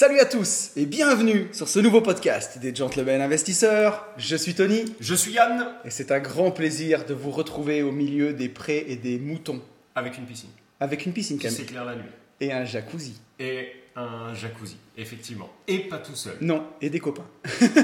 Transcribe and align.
Salut 0.00 0.20
à 0.20 0.26
tous 0.26 0.70
et 0.76 0.86
bienvenue 0.86 1.48
sur 1.50 1.68
ce 1.68 1.80
nouveau 1.80 2.00
podcast 2.00 2.60
des 2.60 2.72
Gentlemen 2.72 3.20
Investisseurs. 3.20 4.06
Je 4.16 4.36
suis 4.36 4.54
Tony 4.54 4.84
Je 5.00 5.12
suis 5.12 5.32
Yann 5.32 5.72
et 5.84 5.90
c'est 5.90 6.12
un 6.12 6.20
grand 6.20 6.52
plaisir 6.52 7.04
de 7.04 7.14
vous 7.14 7.32
retrouver 7.32 7.82
au 7.82 7.90
milieu 7.90 8.32
des 8.32 8.48
prés 8.48 8.84
et 8.86 8.94
des 8.94 9.18
moutons 9.18 9.60
avec 9.96 10.16
une 10.16 10.24
piscine 10.24 10.50
avec 10.78 11.04
une 11.04 11.12
piscine 11.12 11.36
quand 11.38 11.48
même 11.48 11.52
s'éclaire 11.52 11.84
la 11.84 11.96
nuit 11.96 12.12
et 12.40 12.52
un 12.52 12.64
jacuzzi. 12.64 13.20
et 13.40 13.72
un 13.96 14.32
jacuzzi, 14.34 14.76
effectivement. 14.96 15.50
Et 15.66 15.80
pas 15.80 15.98
tout 15.98 16.14
seul. 16.14 16.36
Non, 16.40 16.64
et 16.80 16.90
des 16.90 17.00
copains. 17.00 17.26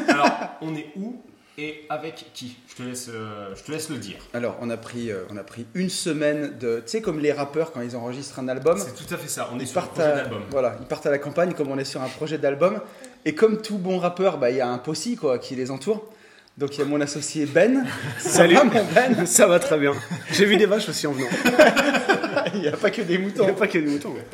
Alors, 0.06 0.30
on 0.60 0.76
est 0.76 0.92
où 0.94 1.20
et 1.56 1.84
avec 1.88 2.26
qui? 2.34 2.56
Je 2.68 2.74
te, 2.76 2.82
laisse, 2.82 3.08
euh, 3.12 3.54
je 3.56 3.62
te 3.62 3.70
laisse 3.72 3.88
le 3.90 3.96
dire. 3.98 4.16
Alors, 4.32 4.56
on 4.60 4.70
a 4.70 4.76
pris, 4.76 5.10
euh, 5.10 5.24
on 5.30 5.36
a 5.36 5.44
pris 5.44 5.66
une 5.74 5.88
semaine 5.90 6.58
de. 6.58 6.76
Tu 6.84 6.90
sais, 6.92 7.00
comme 7.00 7.20
les 7.20 7.32
rappeurs 7.32 7.72
quand 7.72 7.80
ils 7.80 7.94
enregistrent 7.96 8.38
un 8.40 8.48
album. 8.48 8.76
C'est 8.78 8.94
tout 8.94 9.12
à 9.14 9.16
fait 9.16 9.28
ça. 9.28 9.48
On 9.52 9.58
est 9.58 9.62
Ils 9.62 9.68
sur 9.68 9.78
un 9.78 9.82
partent, 9.82 9.94
projet 9.94 10.08
à, 10.10 10.14
d'album. 10.16 10.42
voilà, 10.50 10.76
ils 10.80 10.86
partent 10.86 11.06
à 11.06 11.10
la 11.10 11.18
campagne 11.18 11.52
comme 11.54 11.70
on 11.70 11.78
est 11.78 11.84
sur 11.84 12.02
un 12.02 12.08
projet 12.08 12.38
d'album. 12.38 12.80
Et 13.24 13.34
comme 13.34 13.62
tout 13.62 13.78
bon 13.78 13.98
rappeur, 13.98 14.38
bah, 14.38 14.50
il 14.50 14.56
y 14.56 14.60
a 14.60 14.68
un 14.68 14.78
possi 14.78 15.16
quoi, 15.16 15.38
qui 15.38 15.54
les 15.54 15.70
entoure. 15.70 16.10
Donc 16.58 16.76
il 16.76 16.80
y 16.80 16.82
a 16.82 16.86
mon 16.86 17.00
associé 17.00 17.46
Ben. 17.46 17.84
Salut. 18.18 18.54
Ça 18.56 18.64
va, 18.64 18.70
mon 18.70 18.84
Ben 18.94 19.26
Ça 19.26 19.46
va 19.46 19.58
très 19.58 19.78
bien. 19.78 19.92
J'ai 20.32 20.44
vu 20.46 20.56
des 20.56 20.66
vaches 20.66 20.88
aussi 20.88 21.06
en 21.06 21.12
venant. 21.12 21.26
Il 22.54 22.60
n'y 22.60 22.68
a 22.68 22.76
pas 22.76 22.90
que 22.90 23.02
des 23.02 23.14
Il 23.14 23.20
n'y 23.20 23.26
moutons. 23.26 23.48
a 23.48 23.52
pas 23.52 23.66
que 23.66 23.78
des 23.78 23.86
moutons. 23.86 24.12
ouais. 24.12 24.24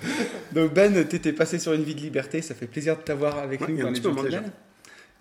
Donc 0.53 0.75
Ben, 0.75 1.07
t'étais 1.07 1.33
passé 1.33 1.59
sur 1.59 1.73
une 1.73 1.83
vie 1.85 1.95
de 1.95 2.01
liberté, 2.01 2.43
ça 2.43 2.55
fait 2.55 2.67
plaisir 2.67 2.97
de 2.97 3.03
t'avoir 3.03 3.39
avec 3.39 3.61
Ouais, 3.63 3.69
nous 3.69 3.75
il 3.75 3.79
y 3.79 3.81
a 3.81 3.85
dans 3.85 3.89
un 3.91 3.93
les 3.93 4.01
petit 4.01 4.09
moment 4.09 4.23
Gentlemen. 4.23 4.51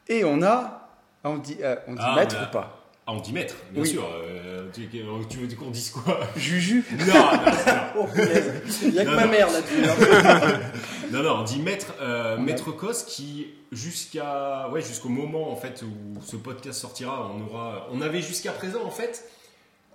Et 0.10 0.24
on 0.26 0.42
a, 0.42 0.79
on 1.24 1.38
dit, 1.38 1.58
euh, 1.62 1.76
on 1.88 1.94
dit 1.94 2.00
Ah, 2.04 2.16
on 2.16 2.18
a- 2.20 2.44
ou 2.44 2.52
pas 2.52 2.76
Ah, 3.08 3.14
on 3.14 3.20
dit 3.20 3.34
maître, 3.34 3.56
bien 3.72 3.82
Oui. 3.84 3.90
sûr. 3.90 4.04
Euh, 4.14 4.68
tu, 4.74 4.88
tu 4.88 5.38
veux 5.38 5.56
qu'on 5.56 5.72
dise 5.72 5.90
quoi? 5.90 6.20
Juju 6.36 6.84
Non, 6.92 7.06
non, 7.06 7.14
non. 7.14 7.42
Oh, 7.98 8.06
punaise. 8.14 8.54
Il 8.84 8.92
n'y 8.92 9.00
a 9.00 9.04
que 9.06 9.10
Non, 9.10 9.16
ma 9.16 9.26
non. 9.26 9.32
mère 9.32 9.48
là-dessus. 9.52 9.84
hein. 9.84 10.60
Non, 11.12 11.24
non, 11.24 11.38
on 11.40 11.44
dit 11.44 11.60
maître, 11.60 11.88
euh, 12.02 12.38
maître 12.38 12.72
Cos 12.72 13.04
qui 13.08 13.48
jusqu'à 13.72 14.70
ouais 14.70 14.82
jusqu'au 14.82 15.10
moment 15.10 15.52
en 15.52 15.56
fait 15.56 15.82
où 15.82 16.22
ce 16.22 16.36
podcast 16.36 16.80
sortira, 16.80 17.32
on 17.36 17.42
aura, 17.48 17.88
on 17.92 18.02
avait 18.02 18.22
jusqu'à 18.22 18.52
présent 18.52 18.84
en 18.86 18.92
fait 18.92 19.28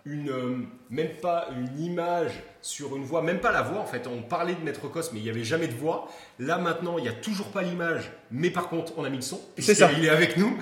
une 0.06 0.28
euh, 0.30 0.56
même 0.91 1.17
pas 1.22 1.47
une 1.56 1.80
image 1.80 2.33
sur 2.61 2.95
une 2.97 3.05
voix, 3.05 3.22
même 3.22 3.39
pas 3.41 3.52
la 3.52 3.62
voix 3.62 3.78
en 3.80 3.86
fait. 3.86 4.06
On 4.08 4.22
parlait 4.22 4.55
de 4.55 4.61
maître 4.61 4.86
Cos, 4.89 5.00
mais 5.12 5.20
il 5.20 5.22
n'y 5.22 5.30
avait 5.30 5.45
jamais 5.45 5.69
de 5.69 5.72
voix. 5.75 6.08
Là 6.41 6.58
maintenant, 6.58 6.98
il 6.98 7.02
n'y 7.02 7.08
a 7.08 7.12
toujours 7.12 7.47
pas 7.48 7.62
l'image, 7.62 8.11
mais 8.33 8.50
par 8.50 8.69
contre, 8.69 8.92
on 8.98 9.05
a 9.05 9.08
mis 9.08 9.17
le 9.17 9.22
son. 9.22 9.41
C'est 9.56 9.75
ça. 9.75 9.91
Il 9.97 10.05
est 10.05 10.11
avec 10.11 10.36
nous. 10.36 10.58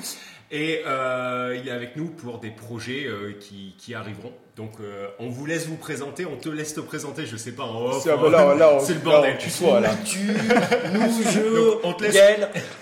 Et 0.54 0.82
euh, 0.86 1.56
il 1.58 1.66
est 1.66 1.72
avec 1.72 1.96
nous 1.96 2.08
pour 2.08 2.38
des 2.38 2.50
projets 2.50 3.06
euh, 3.06 3.32
qui, 3.40 3.74
qui 3.78 3.94
arriveront. 3.94 4.32
Donc 4.54 4.72
euh, 4.80 5.08
on 5.18 5.30
vous 5.30 5.46
laisse 5.46 5.66
vous 5.66 5.76
présenter, 5.78 6.26
on 6.26 6.36
te 6.36 6.50
laisse 6.50 6.74
te 6.74 6.80
présenter, 6.80 7.24
je 7.24 7.38
sais 7.38 7.52
pas 7.52 7.62
en 7.62 7.86
off. 7.86 8.02
C'est- 8.02 8.10
ah 8.10 8.18
le 8.22 8.30
là, 8.30 8.54
bordel. 9.02 9.34
on 9.34 9.38
tutoie, 9.38 9.80
là. 9.80 9.90
Tu, 10.04 10.18
nous, 10.18 11.22
je, 11.32 11.70
Donc, 11.72 11.80
on 11.84 11.92
te 11.94 12.04
laisse-. 12.04 12.18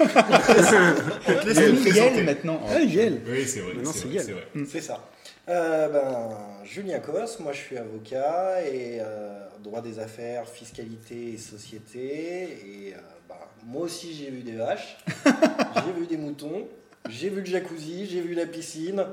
On 0.01 0.05
te 0.05 1.47
laisse 1.47 1.57
te 1.77 1.81
présenter. 1.81 2.23
Maintenant. 2.25 2.61
Ah, 2.69 2.81
Yel. 2.81 3.23
Oui, 3.25 3.47
c'est 3.47 3.61
vrai. 3.61 3.75
Maintenant, 3.75 3.93
c'est 3.95 4.09
Yel. 4.09 4.23
c'est 4.25 4.33
vrai. 4.33 4.47
C'est 4.69 4.81
ça. 4.81 5.09
Euh, 5.49 5.89
ben, 5.89 6.37
Julien 6.65 6.99
Cos, 6.99 7.39
moi 7.41 7.53
je 7.53 7.59
suis 7.59 7.77
avocat 7.79 8.63
et 8.63 8.99
euh, 9.01 9.41
droit 9.63 9.81
des 9.81 9.99
affaires, 10.01 10.47
fiscalité 10.49 11.35
et 11.35 11.39
société. 11.39 12.43
Et 12.67 12.95
euh, 12.95 12.99
ben, 13.29 13.35
moi 13.65 13.83
aussi 13.83 14.13
j'ai 14.15 14.31
vu 14.31 14.43
des 14.43 14.53
vaches, 14.57 14.97
j'ai 15.25 15.93
vu 16.01 16.07
des 16.09 16.17
moutons, 16.17 16.69
j'ai 17.09 17.29
vu 17.31 17.41
le 17.41 17.47
jacuzzi, 17.47 18.07
j'ai 18.07 18.21
vu 18.21 18.35
la 18.35 18.47
piscine. 18.47 19.05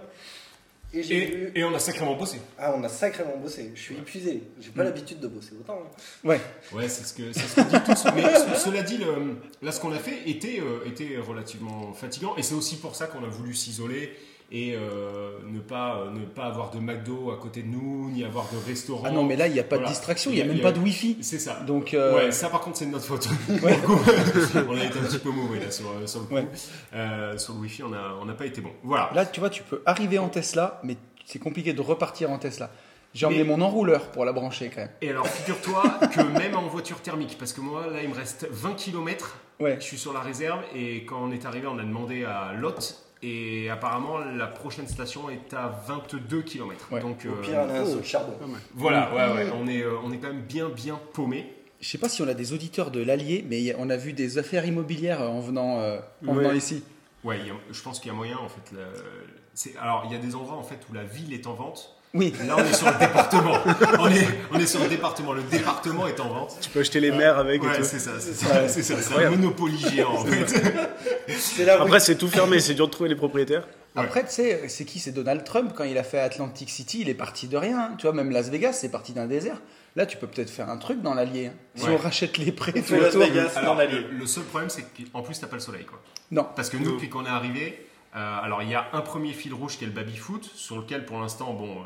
Et 0.94 1.04
j'ai 1.04 1.26
vu. 1.26 1.52
Et, 1.54 1.60
et 1.60 1.64
on 1.66 1.76
a 1.76 1.80
sacrément 1.80 2.16
bossé. 2.16 2.40
Ah, 2.58 2.74
on 2.76 2.82
a 2.84 2.88
sacrément 2.90 3.36
bossé. 3.38 3.72
Je 3.76 3.82
suis 3.82 3.96
épuisé. 3.96 4.44
J'ai 4.62 4.70
pas 4.70 4.86
l'habitude 4.86 5.20
de 5.20 5.28
bosser 5.28 5.52
autant. 5.60 5.84
hein. 5.86 5.90
Ouais. 6.24 6.40
Ouais, 6.74 6.88
c'est 6.88 7.04
ce 7.04 7.14
que 7.14 7.34
c'est 7.34 7.42
ce 7.42 7.56
qu'on 7.56 7.64
dit 7.64 7.84
tous. 7.86 8.06
Mais 8.16 8.24
ce- 8.56 8.64
cela 8.66 8.82
dit, 8.84 8.98
le- 8.98 9.36
là, 9.62 9.72
ce 9.74 9.82
qu'on 9.82 9.92
a 9.92 10.00
fait 10.00 10.30
était, 10.30 10.62
euh, 10.62 10.86
était 10.88 11.18
relativement 11.18 11.92
fatigant. 11.94 12.36
Et 12.38 12.44
c'est 12.44 12.56
aussi 12.56 12.78
pour 12.78 12.96
ça 12.96 13.08
qu'on 13.08 13.24
a 13.26 13.28
voulu 13.28 13.54
s'isoler 13.54 14.14
et 14.50 14.76
euh, 14.76 15.32
ne, 15.46 15.60
pas, 15.60 15.98
euh, 15.98 16.10
ne 16.12 16.26
pas 16.26 16.46
avoir 16.46 16.72
de 16.72 16.80
McDo 16.80 17.32
à 17.32 17.38
côté 17.38 17.64
de 17.64 17.68
nous, 17.68 18.10
ni 18.12 18.24
avoir 18.24 18.46
de 18.52 18.58
restaurant. 18.66 19.04
Ah 19.06 19.12
non, 19.12 19.24
mais 19.26 19.36
là, 19.36 19.48
il 19.48 19.54
n'y 19.54 19.60
a 19.60 19.64
pas 19.64 19.78
de 19.78 19.86
distraction, 19.86 20.32
il 20.32 20.36
n'y 20.36 20.42
a 20.42 20.46
a- 20.46 20.48
même 20.48 20.60
a- 20.60 20.62
pas 20.64 20.72
de 20.72 20.80
Wi-Fi. 20.80 21.18
C'est 21.22 21.40
ça. 21.40 21.56
Donc, 21.68 21.94
euh, 21.94 22.16
Ouais, 22.16 22.32
ça 22.32 22.50
par 22.50 22.62
contre 22.62 22.78
c'est 22.78 22.86
de 22.86 22.92
notre 22.92 23.06
faute. 23.06 23.28
Ouais. 23.64 23.78
On 24.70 24.78
a 24.78 24.84
été 24.86 25.00
un 25.00 25.04
petit 25.04 25.18
peu 25.20 25.32
mauvais 25.32 25.60
là 25.60 25.70
sur, 25.72 25.86
sur 26.06 26.22
le 26.22 26.26
coup. 26.28 26.36
Ouais. 26.36 27.38
Sur 27.38 27.54
le 27.56 27.60
Wi-Fi, 27.60 27.84
on 27.84 27.90
n'a 27.90 28.14
on 28.22 28.26
n'a 28.26 28.34
pas 28.34 28.46
été 28.46 28.62
bon. 28.62 28.72
Voilà. 28.84 29.10
là, 29.14 29.26
tu 29.26 29.40
vois, 29.40 29.50
tu 29.50 29.64
peux 29.64 29.82
arriver 29.86 30.18
en 30.20 30.30
Tesla, 30.30 30.80
mais 30.84 30.96
c'est 31.26 31.40
compliqué 31.40 31.74
de 31.74 31.82
repartir 31.82 32.32
en 32.32 32.38
Tesla. 32.40 32.70
J'ai 33.14 33.26
Mais- 33.28 33.36
emmené 33.36 33.44
mon 33.46 33.62
enrouleur 33.62 34.12
pour 34.12 34.26
la 34.26 34.32
brancher 34.34 34.70
quand 34.74 34.82
même. 34.82 34.92
Et 35.02 35.10
alors 35.10 35.28
figure-toi 35.28 35.84
que 36.14 36.22
même 36.22 36.56
en 36.56 36.68
voiture 36.68 37.02
thermique, 37.02 37.38
parce 37.40 37.52
que 37.54 37.62
moi 37.62 37.88
là 37.88 38.02
il 38.04 38.10
me 38.10 38.16
reste 38.16 38.48
20 38.52 38.74
km, 38.76 39.38
Ouais. 39.60 39.78
je 39.80 39.86
suis 39.86 39.98
sur 39.98 40.14
la 40.14 40.20
réserve 40.20 40.60
et 40.76 41.04
quand 41.06 41.18
on 41.24 41.32
est 41.32 41.46
arrivé 41.46 41.68
on 41.68 41.80
a 41.80 41.84
demandé 41.84 42.26
à 42.26 42.54
Lot 42.54 43.07
et 43.24 43.70
apparemment 43.70 44.20
la 44.20 44.48
prochaine 44.48 44.88
station 44.88 45.30
est 45.30 45.54
à 45.54 45.68
22 45.88 46.42
km. 46.44 46.88
Ouais. 46.92 47.00
Donc 47.02 47.26
Au 47.26 47.30
euh, 47.30 47.42
pire, 47.42 47.60
on 47.66 47.70
a 47.70 47.80
un 47.80 47.84
oh. 47.84 47.86
saut 47.86 48.00
de 48.00 48.06
charbon. 48.06 48.34
Voilà, 48.76 49.10
ouais, 49.14 49.44
ouais, 49.46 49.52
on, 49.56 49.68
est, 49.68 49.82
euh, 49.82 49.96
on 50.04 50.12
est 50.12 50.18
quand 50.18 50.28
même 50.28 50.42
bien 50.44 50.70
bien 50.70 51.00
paumé. 51.14 51.54
Je 51.80 51.88
sais 51.88 51.98
pas 51.98 52.10
si 52.10 52.22
on 52.22 52.28
a 52.28 52.34
des 52.34 52.54
auditeurs 52.54 52.90
de 52.92 53.02
l'Allier, 53.04 53.46
mais 53.48 53.76
on 53.78 53.90
a 53.90 53.98
vu 53.98 54.14
des 54.14 54.38
affaires 54.40 54.66
immobilières 54.66 55.22
en 55.22 55.40
venant, 55.40 55.80
euh, 55.80 56.00
en 56.26 56.36
Ouais. 56.36 56.44
venant 56.44 56.54
ici. 56.54 56.84
Ouais, 57.24 57.38
a- 57.38 57.74
je 57.74 57.82
pense 57.82 58.00
qu'il 58.00 58.08
y 58.12 58.14
a 58.14 58.18
moyen 58.18 58.38
en 58.38 58.50
fait. 58.50 58.76
la- 58.76 59.82
alors 59.82 60.04
il 60.06 60.12
y 60.12 60.16
a 60.16 60.20
des 60.20 60.36
endroits 60.36 60.56
en 60.58 60.64
fait 60.64 60.80
où 60.90 60.94
la 60.94 61.04
ville 61.04 61.34
est 61.34 61.48
en 61.48 61.54
vente. 61.54 61.97
Oui. 62.18 62.34
Là 62.48 62.56
on 62.58 62.64
est 62.66 62.74
sur 62.74 62.88
le 62.92 62.98
département. 63.00 63.54
on, 64.00 64.08
est, 64.12 64.28
on 64.52 64.60
est 64.60 64.66
sur 64.68 64.80
le 64.82 64.88
département. 64.90 65.34
Le 65.34 65.44
département 65.44 66.08
est 66.08 66.20
en 66.20 66.30
vente. 66.30 66.58
Tu 66.62 66.70
peux 66.70 66.80
acheter 66.82 67.00
les 67.00 67.12
mers 67.12 67.38
avec 67.38 67.64
Ouais, 67.64 67.84
c'est 67.84 68.00
ça, 68.00 68.12
c'est 68.20 68.34
ça, 68.34 68.68
c'est 68.68 68.84
ça, 68.84 68.96
c'est 69.02 69.26
un 69.26 69.30
monopoly 69.30 69.78
géant 69.78 70.14
en 70.16 70.26
fait. 70.26 71.64
Là 71.66 71.82
Après, 71.82 72.00
c'est 72.00 72.16
tout 72.18 72.28
fermé, 72.28 72.60
c'est 72.60 72.74
dur 72.74 72.88
de 72.88 72.92
trouver 72.92 73.10
les 73.10 73.16
propriétaires. 73.16 73.68
Après, 73.96 74.24
tu 74.26 74.32
sais, 74.32 74.64
c'est 74.68 74.86
qui? 74.86 75.00
C'est 75.00 75.12
Donald 75.12 75.44
Trump 75.44 75.72
quand 75.76 75.84
il 75.84 75.98
a 75.98 76.04
fait 76.04 76.20
Atlantic 76.20 76.70
City, 76.70 77.00
il 77.02 77.10
est 77.10 77.16
parti 77.16 77.48
de 77.48 77.58
rien. 77.58 77.94
Tu 77.98 78.04
vois, 78.06 78.14
même 78.14 78.30
Las 78.30 78.50
Vegas, 78.50 78.74
c'est 78.74 78.90
parti 78.90 79.12
d'un 79.14 79.26
désert. 79.26 79.60
Là, 79.96 80.06
tu 80.06 80.18
peux 80.18 80.28
peut-être 80.28 80.52
faire 80.52 80.70
un 80.70 80.78
truc 80.78 81.02
dans 81.02 81.16
l'Allier. 81.16 81.48
hein. 81.48 81.54
Si 81.74 81.86
Ouais. 81.86 81.96
on 81.96 81.98
rachète 81.98 82.38
les 82.38 82.52
prêts 82.52 82.74
tout 82.74 82.94
Las. 82.94 83.16
Vegas 83.16 83.54
Alors, 83.56 83.74
dans 83.74 83.80
l'Allier. 83.80 84.02
le, 84.12 84.18
le 84.20 84.26
seul 84.28 84.44
problème, 84.44 84.70
c'est 84.70 84.86
qu'en 85.12 85.24
plus, 85.24 85.40
t'as 85.40 85.48
pas 85.48 85.56
le 85.56 85.62
soleil. 85.62 85.86
Quoi. 85.86 86.00
Non. 86.30 86.46
Parce 86.56 86.70
que 86.70 86.78
nous, 86.78 86.92
depuis 86.92 87.10
qu'on 87.10 87.26
est 87.26 87.30
arrivé, 87.30 87.88
euh, 88.16 88.38
alors 88.44 88.62
il 88.62 88.70
y 88.70 88.76
a 88.76 88.86
un 88.94 89.02
premier 89.02 89.34
fil 89.34 89.56
rouge 89.56 89.78
qui 89.80 89.86
est 89.86 89.88
le 89.88 89.94
baby-foot, 89.94 90.48
sur 90.54 90.78
lequel 90.78 91.04
pour 91.06 91.20
l'instant, 91.20 91.52
bon, 91.54 91.72
euh, 91.72 91.84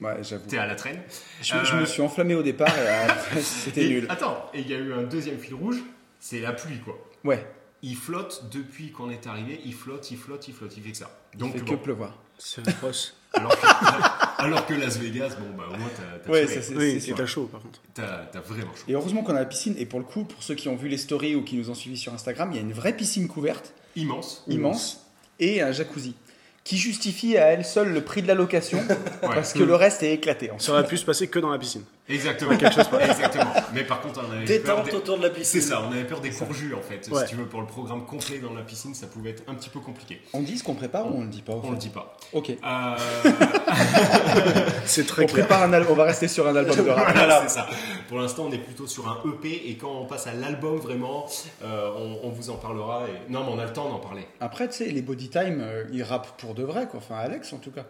Ouais, 0.00 0.16
j'avoue. 0.22 0.46
t'es 0.48 0.58
à 0.58 0.66
la 0.66 0.74
traîne. 0.76 1.00
Je, 1.42 1.54
je 1.64 1.74
Euh, 1.74 1.80
me 1.80 1.84
suis 1.86 2.02
enflammé 2.02 2.34
au 2.34 2.42
départ 2.42 2.68
et 2.76 2.88
après, 2.88 3.40
c'était 3.42 3.88
nul. 3.88 4.06
Attends, 4.08 4.46
et 4.54 4.60
il 4.60 4.68
y 4.68 4.74
a 4.74 4.78
eu 4.78 4.92
un 4.92 5.02
deuxième 5.02 5.38
fil 5.38 5.54
rouge, 5.54 5.78
c'est 6.20 6.40
la 6.40 6.52
pluie, 6.52 6.78
quoi. 6.78 6.96
Ouais, 7.24 7.44
Il 7.82 7.96
flotte 7.96 8.44
depuis 8.52 8.90
qu'on 8.92 9.10
est 9.10 9.26
arrivé, 9.26 9.60
il 9.64 9.74
flotte, 9.74 10.10
il 10.10 10.16
flotte, 10.18 10.46
il 10.48 10.54
flotte, 10.54 10.76
il 10.76 10.82
fait 10.82 10.90
que 10.92 10.96
ça. 10.96 11.10
il 11.34 11.38
Donc, 11.40 11.52
fait 11.52 11.60
bon, 11.62 11.76
que 11.76 11.82
pleuvoir. 11.82 12.16
C'est 12.38 12.66
atroce. 12.68 13.16
alors, 13.34 13.50
que, 13.60 13.66
alors 14.42 14.66
que 14.66 14.74
Las 14.74 14.96
Vegas, 14.98 15.34
bon, 15.40 15.50
bah 15.56 15.64
au 15.72 15.76
moins 15.76 15.88
t'as, 16.24 16.30
Ouais, 16.30 16.46
ça 16.46 16.60
Oui, 16.76 17.00
c'est 17.00 17.26
chaud 17.26 17.46
par 17.50 17.60
contre. 17.60 17.80
T'as- 17.94 18.26
t'as 18.32 18.40
vraiment 18.40 18.72
chaud. 18.74 18.84
Et 18.86 18.92
heureusement 18.94 19.22
qu'on 19.24 19.34
a 19.34 19.40
la 19.40 19.44
piscine. 19.46 19.74
Et 19.78 19.86
pour 19.86 19.98
le 19.98 20.04
coup, 20.04 20.24
pour 20.24 20.42
ceux 20.44 20.54
qui 20.54 20.68
ont 20.68 20.76
vu 20.76 20.86
les 20.88 20.96
stories 20.98 21.34
ou 21.34 21.42
qui 21.42 21.56
nous 21.56 21.68
ont 21.70 21.74
suivis 21.74 21.96
sur 21.98 22.14
Instagram, 22.14 22.50
il 22.52 22.56
y 22.56 22.58
a 22.58 22.62
une 22.62 22.72
vraie 22.72 22.96
piscine 22.96 23.26
couverte, 23.26 23.74
Immense. 23.96 24.44
immense, 24.46 25.04
et 25.40 25.60
un 25.60 25.72
jacuzzi. 25.72 26.14
Qui 26.64 26.76
justifie 26.76 27.36
à 27.38 27.46
elle 27.46 27.64
seule 27.64 27.92
le 27.92 28.02
prix 28.02 28.20
de 28.22 28.28
la 28.28 28.34
location, 28.34 28.78
Ouais. 29.22 29.34
parce 29.34 29.52
que 29.54 29.62
le 29.62 29.74
reste 29.74 30.02
est 30.02 30.12
éclaté. 30.12 30.50
En 30.50 30.58
Ça 30.58 30.72
aurait 30.72 30.86
pu 30.86 30.96
se 30.98 31.04
passer 31.04 31.28
que 31.28 31.38
dans 31.38 31.50
la 31.50 31.58
piscine. 31.58 31.82
Exactement. 32.08 32.56
quelque 32.56 32.74
chose 32.74 32.86
Exactement. 33.00 33.52
Mais 33.74 33.84
par 33.84 34.00
contre, 34.00 34.20
on 34.26 34.32
avait 34.32 34.58
peur 34.60 34.76
détente 34.78 34.90
des- 34.90 34.96
autour 34.96 35.18
de 35.18 35.22
la 35.24 35.30
piscine. 35.30 35.60
C'est 35.60 35.68
ça, 35.68 35.82
on 35.86 35.92
avait 35.92 36.04
peur 36.04 36.20
des 36.20 36.30
courjus 36.30 36.74
en 36.74 36.80
fait. 36.80 37.08
Ouais. 37.10 37.22
Si 37.24 37.30
tu 37.30 37.36
veux, 37.36 37.44
pour 37.46 37.60
le 37.60 37.66
programme 37.66 38.04
complet 38.06 38.38
dans 38.38 38.54
la 38.54 38.62
piscine, 38.62 38.94
ça 38.94 39.06
pouvait 39.06 39.30
être 39.30 39.42
un 39.46 39.54
petit 39.54 39.68
peu 39.70 39.80
compliqué. 39.80 40.22
On 40.32 40.40
dit 40.42 40.56
ce 40.58 40.64
qu'on 40.64 40.74
prépare 40.74 41.06
ou 41.06 41.18
on 41.18 41.22
le 41.22 41.28
dit 41.28 41.42
pas 41.42 41.52
On 41.62 41.70
le 41.70 41.76
dit 41.76 41.90
pas. 41.90 42.16
Ok. 42.32 42.50
Euh, 42.50 42.96
C'est 44.84 45.06
très 45.06 45.24
On 45.24 45.26
clair. 45.26 45.46
prépare 45.46 45.62
un 45.64 45.72
al- 45.72 45.86
on 45.90 45.94
va 45.94 46.04
rester 46.04 46.28
sur 46.28 46.46
un 46.48 46.56
album 46.56 46.76
de 46.84 46.90
rap. 46.90 47.12
voilà, 47.14 47.42
c'est 47.42 47.54
ça. 47.58 47.66
Pour 48.08 48.18
l'instant, 48.18 48.44
on 48.48 48.52
est 48.52 48.58
plutôt 48.58 48.86
sur 48.86 49.08
un 49.08 49.18
EP 49.28 49.70
et 49.70 49.76
quand 49.76 49.90
on 49.90 50.06
passe 50.06 50.26
à 50.26 50.32
l'album 50.32 50.76
vraiment, 50.78 51.26
euh, 51.62 51.90
on, 51.96 52.28
on 52.28 52.30
vous 52.30 52.50
en 52.50 52.56
parlera. 52.56 53.02
Et... 53.08 53.30
Non, 53.32 53.44
mais 53.44 53.52
on 53.52 53.58
a 53.58 53.64
le 53.66 53.72
temps 53.72 53.88
d'en 53.88 53.98
parler. 53.98 54.26
Après, 54.40 54.68
tu 54.68 54.76
sais, 54.76 54.86
les 54.86 55.02
body 55.02 55.28
time, 55.28 55.58
euh, 55.60 55.84
ils 55.92 56.02
rappent 56.02 56.40
pour 56.40 56.54
de 56.54 56.62
vrai, 56.62 56.86
quoi. 56.88 57.00
Enfin, 57.00 57.16
Alex, 57.16 57.52
en 57.52 57.58
tout 57.58 57.70
cas. 57.70 57.84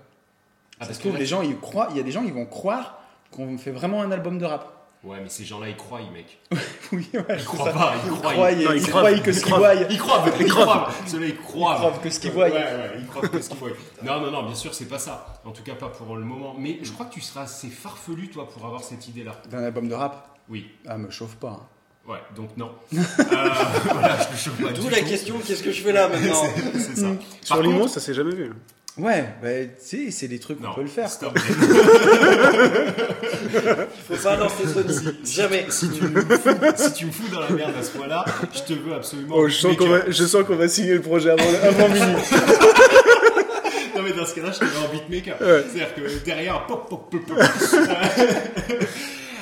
Ah, 0.80 0.86
parce 0.86 0.98
que 0.98 1.08
les 1.08 1.26
gens, 1.26 1.42
ils 1.42 1.56
croient, 1.58 1.88
il 1.90 1.96
y 1.96 2.00
a 2.00 2.02
des 2.04 2.12
gens, 2.12 2.22
ils 2.24 2.32
vont 2.32 2.46
croire 2.46 3.00
qu'on 3.30 3.58
fait 3.58 3.70
vraiment 3.70 4.02
un 4.02 4.10
album 4.10 4.38
de 4.38 4.44
rap. 4.44 4.74
Ouais, 5.04 5.18
mais 5.22 5.28
ces 5.28 5.44
gens-là, 5.44 5.68
ils 5.68 5.76
croient, 5.76 6.00
mec. 6.12 6.38
Oui, 6.92 7.08
ouais, 7.14 7.22
Ils 7.38 7.44
croient 7.44 7.70
pas, 7.70 7.94
ils 8.04 8.10
croient. 8.10 8.32
croient, 8.32 8.50
Non, 8.50 8.72
ils 8.72 8.76
ils 8.78 8.88
croient, 8.88 9.12
que 9.20 9.32
ce 9.32 9.44
qu'ils 9.44 9.54
voient. 9.54 9.74
Ils 9.74 9.98
croient, 9.98 10.24
ils 10.40 10.48
croient. 10.48 10.88
Ceux-là, 11.06 11.26
ils 11.26 11.36
croient. 11.36 11.74
Ils 11.76 11.78
croient 11.78 11.98
que 12.02 12.10
ce 12.10 12.18
qu'ils 12.20 12.30
voient. 12.32 12.46
Ouais, 12.46 12.52
ouais, 12.52 12.90
ils 12.98 13.06
croient 13.06 13.28
que 13.28 13.40
ce 13.40 13.48
qu'ils 13.50 13.58
voient. 13.58 13.68
Non, 14.02 14.20
non, 14.20 14.30
non, 14.32 14.42
bien 14.46 14.54
sûr, 14.56 14.74
c'est 14.74 14.86
pas 14.86 14.98
ça. 14.98 15.40
En 15.44 15.52
tout 15.52 15.62
cas, 15.62 15.74
pas 15.74 15.88
pour 15.88 16.16
le 16.16 16.24
moment. 16.24 16.56
Mais 16.58 16.78
je 16.82 16.90
crois 16.90 17.06
que 17.06 17.12
tu 17.14 17.20
seras 17.20 17.42
assez 17.42 17.68
farfelu, 17.68 18.28
toi, 18.30 18.48
pour 18.48 18.64
avoir 18.64 18.82
cette 18.82 19.06
idée-là. 19.06 19.32
D'un 19.50 19.62
album 19.62 19.88
de 19.88 19.94
rap 19.94 20.36
Oui. 20.48 20.66
Ah, 20.88 20.98
me 20.98 21.10
chauffe 21.10 21.36
pas. 21.36 21.60
hein. 21.60 22.10
Ouais, 22.10 22.18
donc 22.34 22.56
non. 22.56 22.72
Euh, 22.94 23.00
voilà, 23.92 24.16
je 24.18 24.32
me 24.32 24.36
chauffe 24.36 24.60
pas 24.62 24.72
D'où 24.72 24.88
la 24.88 24.98
tout. 25.00 25.04
question, 25.06 25.38
qu'est-ce 25.46 25.62
que 25.62 25.70
je 25.70 25.82
fais 25.82 25.92
là 25.92 26.08
maintenant 26.08 26.42
C'est 26.74 26.96
ça. 26.96 27.06
Sur 27.42 27.54
Par 27.56 27.62
l'IMO, 27.62 27.80
contre- 27.80 27.92
ça 27.92 28.00
s'est 28.00 28.14
jamais 28.14 28.34
vu. 28.34 28.52
Ouais, 28.98 29.24
bah, 29.42 29.48
tu 29.64 29.68
sais, 30.06 30.10
c'est 30.10 30.26
des 30.28 30.38
trucs 30.40 30.60
qu'on 30.60 30.74
peut 30.74 30.82
le 30.82 30.88
faire. 30.88 31.08
stop. 31.08 31.38
Faut 34.08 34.16
pas 34.22 34.36
lancer 34.36 34.66
Sony. 34.66 34.94
Jamais. 35.24 35.66
si, 35.68 35.88
tu 35.90 36.02
me 36.04 36.20
fous, 36.20 36.52
si 36.76 36.92
tu 36.94 37.06
me 37.06 37.12
fous 37.12 37.28
dans 37.32 37.40
la 37.40 37.50
merde 37.50 37.74
à 37.78 37.82
ce 37.82 37.96
point-là, 37.96 38.24
je 38.52 38.60
te 38.62 38.72
veux 38.78 38.94
absolument. 38.94 39.34
Oh, 39.38 39.48
je 39.48 39.54
sens 39.56 39.76
qu'on 39.76 39.88
va, 39.88 40.10
je 40.10 40.24
sens 40.24 40.44
qu'on 40.44 40.56
va 40.56 40.68
signer 40.68 40.94
le 40.94 41.02
projet 41.02 41.30
avant, 41.30 41.44
avant 41.62 41.88
minuit. 41.88 42.22
Non, 43.96 44.04
mais 44.04 44.12
dans 44.12 44.24
ce 44.26 44.34
cas-là, 44.36 44.52
je 44.52 44.60
te 44.60 44.64
veux 44.64 44.78
en 44.78 44.88
beatmaker. 44.92 45.36
Ouais. 45.40 45.64
C'est-à-dire 45.68 45.92
que 45.96 46.24
derrière, 46.24 46.66
pop, 46.66 46.88
pop, 46.88 47.10
pop, 47.10 47.20
pop. 47.26 47.36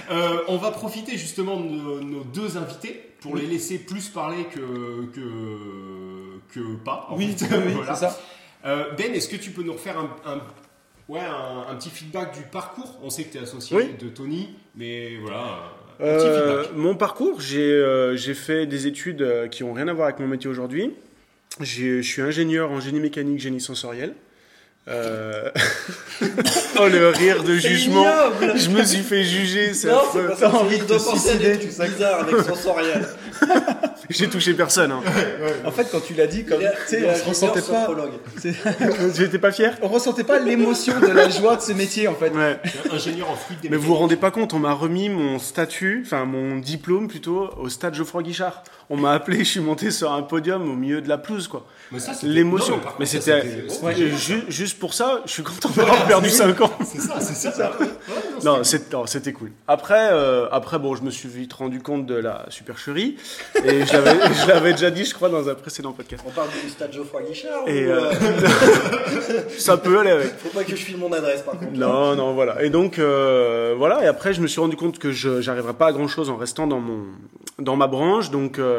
Euh, 0.09 0.39
on 0.47 0.57
va 0.57 0.71
profiter 0.71 1.17
justement 1.19 1.57
de 1.59 1.65
nos, 1.67 2.01
nos 2.01 2.23
deux 2.23 2.57
invités 2.57 3.11
pour 3.21 3.35
les 3.37 3.45
laisser 3.45 3.77
plus 3.79 4.07
parler 4.09 4.45
que, 4.55 4.61
que, 5.13 5.21
que 6.55 6.77
pas. 6.77 7.09
en 7.11 7.17
Oui, 7.17 7.35
fait. 7.37 7.45
oui, 7.51 7.63
oui, 7.67 7.73
Voilà. 7.75 7.93
c'est 7.97 8.03
ça. 8.07 8.17
Euh, 8.67 8.91
ben, 8.97 9.15
est-ce 9.15 9.29
que 9.29 9.37
tu 9.37 9.51
peux 9.51 9.63
nous 9.63 9.73
refaire 9.75 9.99
un, 9.99 10.11
un- 10.25 10.41
ouais, 11.09 11.21
un, 11.21 11.71
un 11.71 11.75
petit 11.77 11.91
feedback 11.91 12.35
du 12.35 12.43
parcours? 12.51 12.99
On 13.03 13.11
sait 13.11 13.25
que 13.25 13.33
tu 13.33 13.39
es 13.39 13.43
associé 13.43 13.77
Oui. 13.77 13.85
de 14.01 14.09
Tony, 14.09 14.51
mais 14.75 15.17
voilà, 15.21 15.71
un 16.01 16.03
petit 16.03 16.27
Euh, 16.27 16.63
feedback. 16.63 16.77
mon 16.77 16.95
parcours, 16.97 17.41
j'ai 17.41 17.63
euh, 17.73 18.17
j'ai 18.17 18.35
fait 18.35 18.67
des 18.67 18.87
études 18.87 19.49
qui 19.51 19.63
ont 19.63 19.73
rien 19.73 19.89
à 19.89 19.93
voir 19.93 20.09
avec 20.09 20.19
mon 20.21 20.27
métier 20.27 20.51
aujourd'hui. 20.51 20.93
J'ai- 21.61 22.03
Je 22.03 22.09
suis 22.11 22.23
ingénieur 22.23 22.71
en 22.71 22.81
génie 22.81 23.01
mécanique, 23.01 23.39
génie 23.41 23.61
sensoriel. 23.61 24.15
Euh, 24.89 25.51
oh 26.79 26.87
le 26.87 27.09
rire 27.09 27.43
de 27.43 27.57
jugement. 27.57 28.03
ignoble. 28.05 28.57
Je 28.57 28.71
me 28.71 28.85
suis 28.85 29.03
fait 29.03 29.25
juger. 29.25 29.75
c'est 29.75 29.89
Non, 29.89 29.99
c'est 30.13 30.27
parce 30.29 30.41
que 30.41 30.45
envie 30.47 30.79
de 30.79 30.85
penser 30.85 31.39
des 31.39 31.59
trucs 31.59 31.71
tout 31.71 31.75
ça. 31.75 31.87
bizarres 31.89 32.21
avec 32.21 32.37
sensoriel. 32.47 33.09
J'ai 34.11 34.29
touché 34.29 34.55
personne. 34.55 34.93
hein. 34.93 35.03
En 35.65 35.73
fait, 35.73 35.89
quand 35.91 35.99
tu 36.01 36.15
l'as 36.15 36.29
dit, 36.29 36.45
comme 36.45 36.61
tu 36.61 36.67
sais, 36.87 37.05
on 37.25 37.29
ressentait 37.29 37.63
pas. 37.63 37.89
J'étais 39.17 39.39
pas 39.41 39.51
fier. 39.51 39.77
on 39.83 39.89
ressentait 39.89 40.23
pas 40.23 40.39
l'émotion 40.39 41.01
de 41.01 41.09
la 41.09 41.29
joie 41.31 41.57
de 41.57 41.63
ce 41.63 41.73
métier 41.73 42.07
en 42.07 42.15
fait. 42.15 42.31
Ouais. 42.31 42.61
Ingénieur 42.93 43.29
en 43.31 43.35
fluide 43.37 43.59
Mais 43.69 43.77
vous 43.77 43.89
vous 43.89 43.95
rendez 43.97 44.17
pas 44.17 44.31
compte, 44.31 44.55
on 44.55 44.61
m'a 44.61 44.73
remis 44.73 45.09
mon 45.09 45.41
statut, 45.41 46.03
enfin 46.07 46.25
mon 46.25 46.59
diplôme 46.59 47.09
plutôt, 47.09 47.51
au 47.59 47.69
stade 47.69 47.95
Geoffroy 47.95 48.23
Guichard. 48.23 48.63
On 48.89 48.97
m'a 48.97 49.13
appelé, 49.13 49.39
je 49.39 49.45
suis 49.51 49.61
monté 49.61 49.91
sur 49.91 50.13
un 50.13 50.23
podium 50.23 50.71
au 50.71 50.75
milieu 50.75 51.01
de 51.01 51.09
la 51.09 51.19
pelouse, 51.19 51.49
quoi. 51.49 51.67
L'émotion. 52.23 52.81
Mais 52.99 53.07
c'était. 53.07 53.43
juste 54.49 54.79
pour 54.79 54.95
ça, 54.95 55.23
je 55.25 55.31
suis 55.31 55.43
content 55.43 55.69
d'avoir 55.77 56.07
perdu 56.07 56.31
5 56.31 56.61
ans. 56.61 56.73
C'est 56.85 57.01
ça, 57.01 57.21
c'est 57.21 57.51
ça. 57.53 57.73
Ouais, 57.81 57.87
Non, 58.45 58.63
c'était 58.65 59.33
cool. 59.33 59.53
Après, 59.69 60.11
euh, 60.13 60.49
après, 60.51 60.79
bon, 60.79 60.95
je 60.95 61.03
me 61.03 61.11
suis 61.11 61.29
vite 61.29 61.53
rendu 61.53 61.81
compte 61.81 62.07
de 62.07 62.15
la 62.15 62.47
supercherie. 62.49 63.17
Et 63.65 63.85
je 63.87 64.49
l'avais 64.49 64.73
déjà 64.73 64.91
dit, 64.91 65.05
je 65.05 65.15
crois, 65.15 65.29
dans 65.29 65.49
un 65.49 65.55
précédent 65.55 65.93
podcast. 65.93 66.23
On 66.27 66.31
parle 66.31 66.49
du 66.63 66.71
stade 66.71 66.93
Geoffroy 66.93 67.23
Guichard 67.23 67.67
Et, 67.67 67.87
ou, 67.87 67.91
euh, 67.91 68.13
euh, 68.13 69.41
Ça 69.59 69.77
peut 69.77 69.99
aller 69.99 70.11
avec. 70.11 70.33
Faut 70.39 70.49
pas 70.51 70.65
que 70.65 70.71
je 70.71 70.77
file 70.77 70.99
mon 70.99 71.13
adresse 71.13 71.43
par 71.43 71.59
contre. 71.59 71.73
Non, 71.73 72.15
non, 72.17 72.35
voilà. 72.35 72.63
Et 72.63 72.71
donc, 72.71 72.99
euh, 72.99 73.75
voilà. 73.77 74.05
Et 74.05 74.07
après, 74.07 74.33
je 74.33 74.41
me 74.41 74.47
suis 74.47 74.61
rendu 74.61 74.77
compte 74.77 74.99
que 74.99 75.13
je 75.13 75.45
n'arriverais 75.45 75.75
pas 75.75 75.87
à 75.89 75.93
grand 75.93 76.09
chose 76.09 76.31
en 76.31 76.37
restant 76.37 76.67
dans, 76.67 76.81
mon, 76.81 77.05
dans 77.59 77.77
ma 77.77 77.87
branche. 77.87 78.31
Donc, 78.31 78.59
euh, 78.59 78.76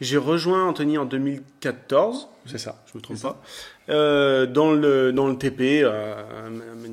j'ai 0.00 0.16
rejoint 0.16 0.64
Anthony 0.64 0.98
en 0.98 1.04
2014. 1.04 2.28
C'est 2.46 2.58
ça, 2.58 2.82
je 2.92 2.98
me 2.98 3.02
trompe 3.02 3.20
pas. 3.20 3.40
Euh, 3.88 4.46
dans, 4.46 4.72
le, 4.72 5.12
dans 5.12 5.28
le 5.28 5.36
TP, 5.36 5.82
euh, 5.82 6.22
un 6.46 6.50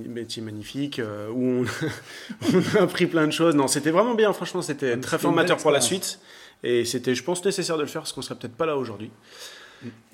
métier 0.10 0.42
magnifique 0.42 1.00
euh, 1.00 1.30
où 1.30 1.64
on, 1.64 1.66
on 2.54 2.78
a 2.78 2.84
appris 2.84 3.06
plein 3.06 3.28
de 3.28 3.32
choses. 3.32 3.56
Non, 3.56 3.68
c'était 3.68 3.92
vraiment 3.92 4.16
bien. 4.16 4.32
Franchement, 4.34 4.62
c'était 4.62 4.96
Donc, 4.96 5.04
très 5.04 5.18
formateur 5.18 5.58
pour 5.58 5.72
la 5.72 5.82
suite. 5.82 6.20
Et 6.64 6.86
c'était, 6.86 7.16
je 7.16 7.24
pense, 7.24 7.44
nécessaire 7.44 7.78
de 7.78 7.82
le 7.82 7.88
faire 7.88 8.02
parce 8.02 8.14
qu'on 8.14 8.22
serait 8.22 8.36
peut-être 8.36 8.56
pas 8.56 8.66
là 8.66 8.78
aujourd'hui. 8.78 9.12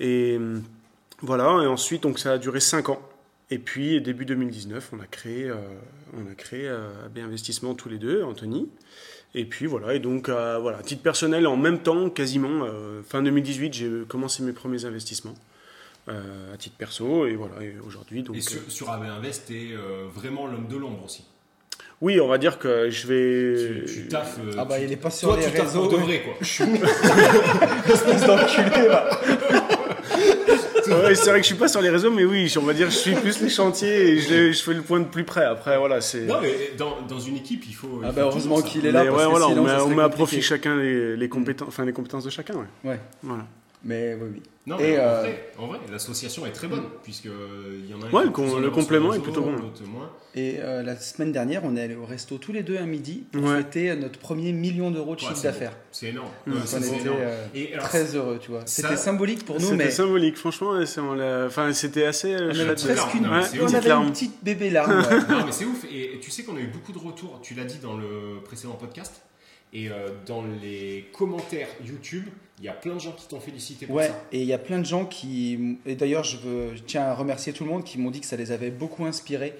Et 0.00 0.36
euh, 0.38 0.60
voilà. 1.20 1.62
Et 1.62 1.66
ensuite, 1.66 2.02
donc, 2.02 2.18
ça 2.18 2.32
a 2.32 2.38
duré 2.38 2.60
5 2.60 2.88
ans. 2.88 3.02
Et 3.50 3.58
puis, 3.58 4.00
début 4.00 4.24
2019, 4.24 4.90
on 4.92 5.00
a 5.00 5.06
créé, 5.06 5.48
euh, 5.48 5.56
on 6.14 6.30
a 6.30 6.34
créé 6.34 6.68
euh, 6.68 7.06
AB 7.06 7.18
Investissement 7.18 7.74
tous 7.74 7.88
les 7.88 7.98
deux, 7.98 8.22
Anthony. 8.22 8.68
Et 9.40 9.44
puis 9.44 9.66
voilà, 9.66 9.94
et 9.94 10.00
donc 10.00 10.28
euh, 10.28 10.58
voilà, 10.60 10.78
à 10.78 10.82
titre 10.82 11.02
personnel, 11.02 11.46
en 11.46 11.56
même 11.56 11.78
temps, 11.78 12.10
quasiment, 12.10 12.64
euh, 12.64 13.02
fin 13.08 13.22
2018, 13.22 13.72
j'ai 13.72 13.90
commencé 14.08 14.42
mes 14.42 14.52
premiers 14.52 14.84
investissements 14.84 15.34
euh, 16.08 16.52
à 16.52 16.56
titre 16.56 16.74
perso, 16.76 17.24
et 17.26 17.36
voilà, 17.36 17.62
et 17.62 17.76
aujourd'hui, 17.86 18.22
donc. 18.24 18.34
Et 18.36 18.40
sur, 18.40 18.58
euh, 18.58 18.64
sur 18.68 18.90
AB 18.90 19.04
Invest, 19.04 19.46
t'es 19.46 19.68
euh, 19.72 20.06
vraiment 20.12 20.46
l'homme 20.48 20.66
de 20.66 20.76
l'ombre 20.76 21.04
aussi. 21.04 21.24
oui, 22.00 22.20
on 22.20 22.26
va 22.26 22.38
dire 22.38 22.58
que 22.58 22.90
je 22.90 23.06
vais. 23.06 23.84
Tu, 23.86 23.92
tu 24.02 24.08
taffes. 24.08 24.38
euh, 24.44 24.54
Ah 24.58 24.64
bah 24.64 24.78
tu- 24.78 24.86
il 24.86 24.92
est 24.92 24.96
pas 24.96 25.10
sur 25.10 25.28
Toi, 25.28 25.36
les 25.38 25.44
tu 25.44 25.52
taffes 25.52 25.66
réseaux. 25.68 25.88
pour 25.88 25.98
de 25.98 26.02
vrai, 26.02 26.22
quoi. 26.22 26.34
espèce 27.94 28.24
d'enculé 28.26 28.88
là. 28.88 29.08
Ouais, 31.04 31.14
c'est 31.14 31.30
vrai 31.30 31.38
que 31.40 31.44
je 31.44 31.48
suis 31.48 31.54
pas 31.54 31.68
sur 31.68 31.80
les 31.80 31.90
réseaux, 31.90 32.10
mais 32.10 32.24
oui, 32.24 32.52
on 32.58 32.62
va 32.64 32.72
dire, 32.74 32.90
je 32.90 32.96
suis 32.96 33.14
plus 33.14 33.40
les 33.40 33.48
chantiers 33.48 34.08
et 34.10 34.18
je, 34.18 34.52
je 34.52 34.62
fais 34.62 34.74
le 34.74 34.82
point 34.82 35.00
de 35.00 35.04
plus 35.06 35.24
près. 35.24 35.44
Après, 35.44 35.76
voilà, 35.78 36.00
c'est. 36.00 36.20
Non, 36.22 36.40
mais 36.40 36.72
dans, 36.76 37.02
dans 37.08 37.20
une 37.20 37.36
équipe, 37.36 37.64
il 37.68 37.74
faut. 37.74 38.00
il 38.02 38.06
Ah 38.06 38.08
faut 38.08 38.14
bah 38.14 38.22
heureusement 38.22 38.60
qu'il 38.62 38.86
est 38.86 38.92
là 38.92 39.04
Mais 39.04 39.10
parce 39.10 39.18
ouais, 39.20 39.24
que 39.26 39.30
voilà, 39.30 39.46
sinon 39.46 39.60
on 39.60 39.64
met, 39.64 39.70
ça 39.70 39.76
on 39.82 39.84
serait 39.86 39.94
met 39.96 40.02
à 40.02 40.08
profit 40.08 40.42
chacun 40.42 40.76
les, 40.76 41.16
les 41.16 41.28
compétences, 41.28 41.68
enfin 41.68 41.84
les 41.84 41.92
compétences 41.92 42.24
de 42.24 42.30
chacun, 42.30 42.54
ouais. 42.54 42.90
Ouais, 42.90 43.00
Voilà. 43.22 43.44
Mais 43.84 44.14
oui 44.20 44.28
oui. 44.34 44.42
Non, 44.66 44.78
Et, 44.78 44.82
mais 44.82 44.98
en, 44.98 45.02
euh, 45.02 45.20
vrai, 45.22 45.50
en 45.56 45.66
vrai, 45.68 45.78
l'association 45.90 46.44
est 46.44 46.52
très 46.52 46.66
bonne, 46.66 46.84
puisque 47.02 47.24
euh, 47.24 47.80
il 47.82 47.90
y 47.90 47.94
en 47.94 48.02
a 48.02 48.06
un 48.06 48.10
Ouais, 48.10 48.24
qui 48.30 48.60
le 48.60 48.68
complément 48.70 49.14
est 49.14 49.18
plutôt 49.18 49.40
bon. 49.40 49.56
Et 50.34 50.56
euh, 50.58 50.82
la 50.82 50.94
semaine 50.96 51.32
dernière, 51.32 51.62
on 51.64 51.74
est 51.74 51.80
allé 51.80 51.94
au 51.96 52.04
resto 52.04 52.36
tous 52.36 52.52
les 52.52 52.62
deux 52.62 52.76
à 52.76 52.82
midi 52.82 53.24
pour 53.32 53.42
Ouais. 53.44 53.56
fêter 53.62 53.96
notre 53.96 54.18
premier 54.18 54.52
million 54.52 54.90
d'euros 54.90 55.16
de 55.16 55.22
Ouais, 55.22 55.28
chiffre 55.28 55.42
d'affaires. 55.42 55.72
C'est 55.90 56.08
énorme. 56.08 56.28
Mmh. 56.46 56.52
Donc, 56.52 56.62
on 56.74 56.78
était 56.82 57.00
énorme. 57.00 57.18
euh, 57.18 57.46
Et 57.54 57.72
alors, 57.72 57.88
très 57.88 58.14
heureux, 58.14 58.38
tu 58.42 58.50
vois. 58.50 58.60
C'était 58.66 58.98
symbolique 58.98 59.46
pour 59.46 59.54
nous, 59.56 59.62
C'était 59.62 59.76
mais 59.76 59.90
symbolique, 59.90 60.36
franchement, 60.36 60.78
et 60.78 60.84
enfin, 61.46 61.72
c'était 61.72 62.04
assez 62.04 62.34
euh, 62.34 62.52
on 62.54 62.58
avait 62.60 62.74
presque 62.74 63.14
une, 63.14 63.26
on 63.26 63.74
avait 63.74 63.90
une 63.90 64.10
petite 64.10 64.44
bébé 64.44 64.68
larme. 64.68 65.02
Non, 65.30 65.46
mais 65.46 65.52
c'est 65.52 65.64
ouf. 65.64 65.86
Et 65.90 66.18
tu 66.20 66.30
sais 66.30 66.42
qu'on 66.42 66.56
a 66.56 66.60
eu 66.60 66.66
beaucoup 66.66 66.92
de 66.92 66.98
retours, 66.98 67.40
tu 67.42 67.54
l'as 67.54 67.64
dit 67.64 67.78
dans 67.78 67.96
le 67.96 68.40
précédent 68.44 68.74
podcast, 68.74 69.22
et 69.72 69.90
euh, 69.90 70.08
dans 70.26 70.42
les 70.62 71.08
commentaires 71.12 71.68
YouTube, 71.84 72.24
il 72.58 72.64
y 72.64 72.68
a 72.68 72.72
plein 72.72 72.94
de 72.94 73.00
gens 73.00 73.12
qui 73.12 73.28
t'ont 73.28 73.40
félicité 73.40 73.86
pour 73.86 73.96
Ouais, 73.96 74.08
ça. 74.08 74.24
et 74.32 74.40
il 74.40 74.46
y 74.46 74.52
a 74.52 74.58
plein 74.58 74.78
de 74.78 74.84
gens 74.86 75.04
qui. 75.04 75.78
Et 75.86 75.94
d'ailleurs, 75.94 76.24
je, 76.24 76.36
veux, 76.38 76.74
je 76.74 76.82
tiens 76.82 77.02
à 77.02 77.14
remercier 77.14 77.52
tout 77.52 77.64
le 77.64 77.70
monde 77.70 77.84
qui 77.84 77.98
m'ont 77.98 78.10
dit 78.10 78.20
que 78.20 78.26
ça 78.26 78.36
les 78.36 78.50
avait 78.50 78.70
beaucoup 78.70 79.04
inspirés 79.04 79.54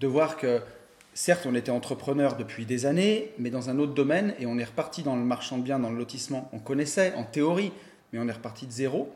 de 0.00 0.06
voir 0.06 0.36
que, 0.36 0.60
certes, 1.14 1.46
on 1.46 1.54
était 1.54 1.70
entrepreneur 1.70 2.36
depuis 2.36 2.66
des 2.66 2.86
années, 2.86 3.32
mais 3.38 3.50
dans 3.50 3.70
un 3.70 3.78
autre 3.78 3.94
domaine, 3.94 4.34
et 4.38 4.46
on 4.46 4.58
est 4.58 4.64
reparti 4.64 5.02
dans 5.02 5.16
le 5.16 5.22
marchand 5.24 5.58
de 5.58 5.62
biens, 5.62 5.78
dans 5.78 5.90
le 5.90 5.96
lotissement. 5.98 6.48
On 6.52 6.58
connaissait 6.58 7.14
en 7.14 7.24
théorie, 7.24 7.72
mais 8.12 8.18
on 8.18 8.28
est 8.28 8.32
reparti 8.32 8.66
de 8.66 8.72
zéro. 8.72 9.10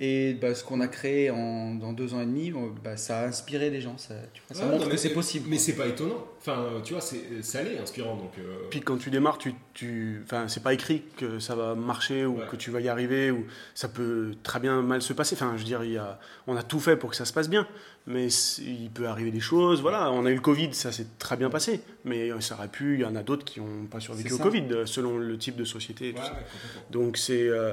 Et 0.00 0.34
bah, 0.34 0.56
ce 0.56 0.64
qu'on 0.64 0.80
a 0.80 0.88
créé 0.88 1.30
en, 1.30 1.76
dans 1.76 1.92
deux 1.92 2.14
ans 2.14 2.20
et 2.20 2.26
demi, 2.26 2.52
bah, 2.82 2.96
ça 2.96 3.20
a 3.20 3.26
inspiré 3.28 3.70
les 3.70 3.80
gens. 3.80 3.96
Ça, 3.96 4.14
tu 4.32 4.42
vois, 4.48 4.56
ça 4.56 4.64
Ouais, 4.66 4.72
montre 4.72 4.86
non, 4.86 4.90
que 4.90 4.96
c'est 4.96 5.12
possible. 5.12 5.46
Mais 5.48 5.56
c'est 5.56 5.74
pas 5.76 5.86
étonnant. 5.86 6.26
Enfin, 6.40 6.66
tu 6.84 6.94
vois, 6.94 7.00
c'est- 7.00 7.42
ça 7.42 7.60
allait 7.60 7.78
inspirant. 7.78 8.16
Donc, 8.16 8.32
euh, 8.38 8.42
Puis 8.70 8.80
quand 8.80 8.96
tu 8.96 9.10
démarres, 9.10 9.38
tu, 9.38 9.54
tu, 9.72 10.20
enfin, 10.24 10.48
c'est 10.48 10.64
pas 10.64 10.74
écrit 10.74 11.04
que 11.16 11.38
ça 11.38 11.54
va 11.54 11.76
marcher 11.76 12.26
ou 12.26 12.38
Ouais. 12.40 12.46
que 12.50 12.56
tu 12.56 12.72
vas 12.72 12.80
y 12.80 12.88
arriver 12.88 13.30
ou 13.30 13.46
ça 13.76 13.86
peut 13.88 14.32
très 14.42 14.58
bien 14.58 14.82
mal 14.82 15.00
se 15.00 15.12
passer. 15.12 15.36
Enfin, 15.36 15.52
je 15.54 15.58
veux 15.60 15.64
dire, 15.64 15.84
il 15.84 15.92
y 15.92 15.96
a, 15.98 16.18
on 16.48 16.56
a 16.56 16.64
tout 16.64 16.80
fait 16.80 16.96
pour 16.96 17.10
que 17.10 17.16
ça 17.16 17.24
se 17.24 17.32
passe 17.32 17.48
bien, 17.48 17.68
mais 18.08 18.26
il 18.58 18.90
peut 18.90 19.06
arriver 19.06 19.30
des 19.30 19.38
choses. 19.40 19.80
Voilà, 19.80 20.10
on 20.10 20.26
a 20.26 20.30
eu 20.32 20.34
le 20.34 20.40
Covid, 20.40 20.74
ça 20.74 20.90
s'est 20.90 21.06
très 21.20 21.36
bien 21.36 21.50
passé, 21.50 21.80
mais 22.04 22.30
euh, 22.32 22.40
ça 22.40 22.56
aurait 22.56 22.66
pu. 22.66 22.94
Il 22.94 23.00
y 23.02 23.04
en 23.04 23.14
a 23.14 23.22
d'autres 23.22 23.44
qui 23.44 23.60
n'ont 23.60 23.86
pas 23.88 24.00
survécu 24.00 24.32
au. 24.32 24.38
Covid, 24.38 24.64
euh, 24.72 24.86
selon 24.86 25.18
le 25.18 25.38
type 25.38 25.54
de 25.54 25.64
société. 25.64 26.06
Et 26.06 26.08
ouais, 26.08 26.14
tout 26.14 26.20
ouais, 26.20 26.26
ça. 26.26 26.34
complètement. 26.34 26.82
Donc 26.90 27.16
c'est, 27.16 27.48
euh, 27.48 27.72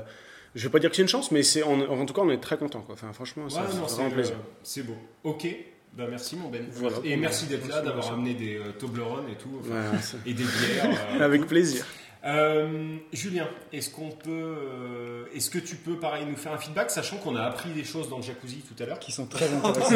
je 0.55 0.63
vais 0.63 0.69
pas 0.71 0.79
dire 0.79 0.89
que 0.89 0.95
c'est 0.95 1.01
une 1.01 1.07
chance, 1.07 1.31
mais 1.31 1.43
c'est 1.43 1.63
en, 1.63 1.79
en 1.81 2.05
tout 2.05 2.13
cas, 2.13 2.21
on 2.21 2.29
est 2.29 2.37
très 2.39 2.57
content. 2.57 2.81
Quoi. 2.81 2.93
Enfin, 2.95 3.11
franchement, 3.13 3.49
c'est 3.49 3.59
vraiment 3.59 4.09
plaisir. 4.11 4.35
euh, 4.35 4.43
c'est 4.63 4.83
beau. 4.83 4.95
Ok, 5.23 5.47
bah, 5.93 6.05
merci 6.09 6.35
mon 6.35 6.49
Ben. 6.49 6.65
Voilà. 6.71 6.97
et 7.03 7.15
merci 7.17 7.47
d'être 7.47 7.67
là, 7.67 7.81
d'avoir 7.81 8.13
amené 8.13 8.33
des 8.33 8.55
euh, 8.57 8.71
Toblerone 8.77 9.25
et 9.31 9.35
tout, 9.35 9.49
enfin, 9.59 9.91
Ouais, 9.91 9.97
c'est- 10.01 10.17
et 10.25 10.33
des 10.33 10.43
bières. 10.43 10.89
euh, 11.19 11.19
Avec 11.25 11.45
plaisir. 11.47 11.85
Euh, 12.23 12.97
Julien, 13.11 13.47
est-ce 13.73 13.89
qu'on 13.89 14.09
peut, 14.11 14.29
euh, 14.29 15.25
est-ce 15.35 15.49
que 15.49 15.57
tu 15.57 15.75
peux 15.75 15.95
pareil 15.95 16.23
nous 16.29 16.35
faire 16.35 16.53
un 16.53 16.57
feedback, 16.59 16.91
sachant 16.91 17.17
qu'on 17.17 17.35
a 17.35 17.41
appris 17.41 17.71
des 17.71 17.83
choses 17.83 18.09
dans 18.09 18.17
le 18.17 18.23
jacuzzi 18.23 18.57
tout 18.57 18.81
à 18.83 18.85
l'heure. 18.85 18.99
Qui 18.99 19.11
sont 19.11 19.25
très 19.25 19.47
intéressants. 19.63 19.95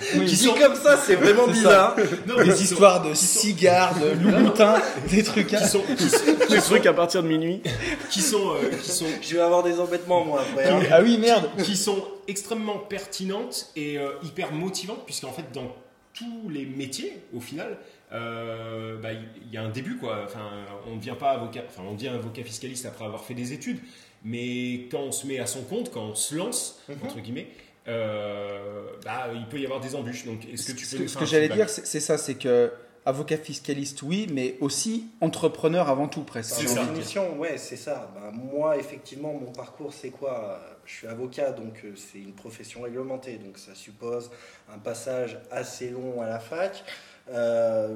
Qui 0.00 0.24
dit 0.36 0.48
comme 0.58 0.74
ça, 0.74 0.96
c'est 0.96 1.16
vraiment 1.16 1.44
C'est 1.46 1.52
bizarre. 1.52 1.96
Non, 2.26 2.36
Des 2.42 2.50
sont- 2.52 2.62
histoires 2.62 3.02
de 3.02 3.12
cigares, 3.12 3.94
de 3.98 4.08
loup-boutin, 4.22 4.80
des 5.10 5.22
trucs. 5.22 5.48
qui 5.48 5.58
sont, 5.68 5.82
qui 5.98 6.08
sont, 6.08 6.24
Des 6.48 6.60
trucs 6.60 6.86
à 6.86 6.94
partir 6.94 7.22
de 7.22 7.28
minuit. 7.28 7.62
qui 8.10 8.22
sont, 8.22 8.52
euh, 8.54 8.70
qui 8.82 8.90
sont, 8.90 9.04
Je 9.20 9.34
vais 9.34 9.42
avoir 9.42 9.62
des 9.62 9.78
embêtements 9.78 10.24
moi 10.24 10.40
après. 10.50 10.70
hein. 10.70 10.80
Ah 10.90 11.00
oui, 11.02 11.18
merde. 11.18 11.50
qui 11.62 11.76
sont 11.76 12.02
extrêmement 12.26 12.78
pertinentes 12.78 13.70
et 13.76 13.98
euh, 13.98 14.12
hyper 14.22 14.50
motivantes, 14.52 15.04
puisqu'en 15.04 15.32
fait, 15.32 15.44
dans 15.52 15.70
tous 16.14 16.48
les 16.48 16.64
métiers, 16.64 17.18
au 17.34 17.40
final, 17.40 17.76
euh, 18.12 18.96
bah, 18.98 19.12
il 19.12 19.50
y 19.52 19.56
a 19.56 19.62
un 19.62 19.68
début 19.70 19.96
quoi. 19.96 20.22
Enfin, 20.24 20.50
on 20.86 20.92
ne 20.94 20.98
devient 20.98 21.16
pas 21.18 21.30
avocat, 21.30 21.62
enfin 21.68 21.82
on 21.88 21.94
devient 21.94 22.08
avocat 22.08 22.42
fiscaliste 22.44 22.86
après 22.86 23.04
avoir 23.04 23.24
fait 23.24 23.34
des 23.34 23.52
études, 23.52 23.80
mais 24.24 24.86
quand 24.90 25.00
on 25.00 25.12
se 25.12 25.26
met 25.26 25.38
à 25.38 25.46
son 25.46 25.62
compte, 25.62 25.90
quand 25.92 26.04
on 26.04 26.14
se 26.14 26.34
lance 26.34 26.80
Mhm. 26.88 26.96
entre 27.04 27.20
guillemets, 27.20 27.48
euh, 27.88 28.86
bah, 29.04 29.28
il 29.34 29.46
peut 29.48 29.58
y 29.58 29.64
avoir 29.64 29.80
des 29.80 29.94
embûches. 29.94 30.24
Donc, 30.24 30.44
est-ce 30.52 30.66
que 30.72 30.72
tu 30.78 30.86
peux 30.86 31.06
Ce 31.08 31.14
que, 31.18 31.24
ce 31.24 31.30
j'allais 31.30 31.48
dire, 31.48 31.68
c'est 31.68 31.86
c'est 31.86 32.00
ça, 32.00 32.18
c'est 32.18 32.34
que 32.34 32.72
avocat 33.04 33.36
fiscaliste, 33.36 34.02
oui, 34.02 34.26
mais 34.32 34.56
aussi 34.60 35.06
entrepreneur 35.20 35.88
avant 35.88 36.08
tout, 36.08 36.22
presque. 36.24 36.54
C'est 36.56 36.66
ça. 36.66 36.80
définition, 36.84 37.38
ouais, 37.38 37.56
c'est 37.56 37.76
ça. 37.76 38.12
Ben, 38.16 38.32
moi, 38.36 38.76
effectivement, 38.78 39.32
mon 39.32 39.52
parcours, 39.52 39.92
c'est 39.94 40.10
quoi? 40.10 40.60
Je 40.84 40.92
suis 40.92 41.06
avocat, 41.06 41.52
donc 41.52 41.82
euh, 41.84 41.92
c'est 41.94 42.18
une 42.18 42.32
profession 42.32 42.82
réglementée, 42.82 43.38
donc 43.38 43.58
ça 43.58 43.74
suppose 43.76 44.30
un 44.72 44.78
passage 44.78 45.38
assez 45.52 45.90
long 45.90 46.20
à 46.20 46.26
la 46.28 46.40
fac. 46.40 46.84
Euh, 47.32 47.94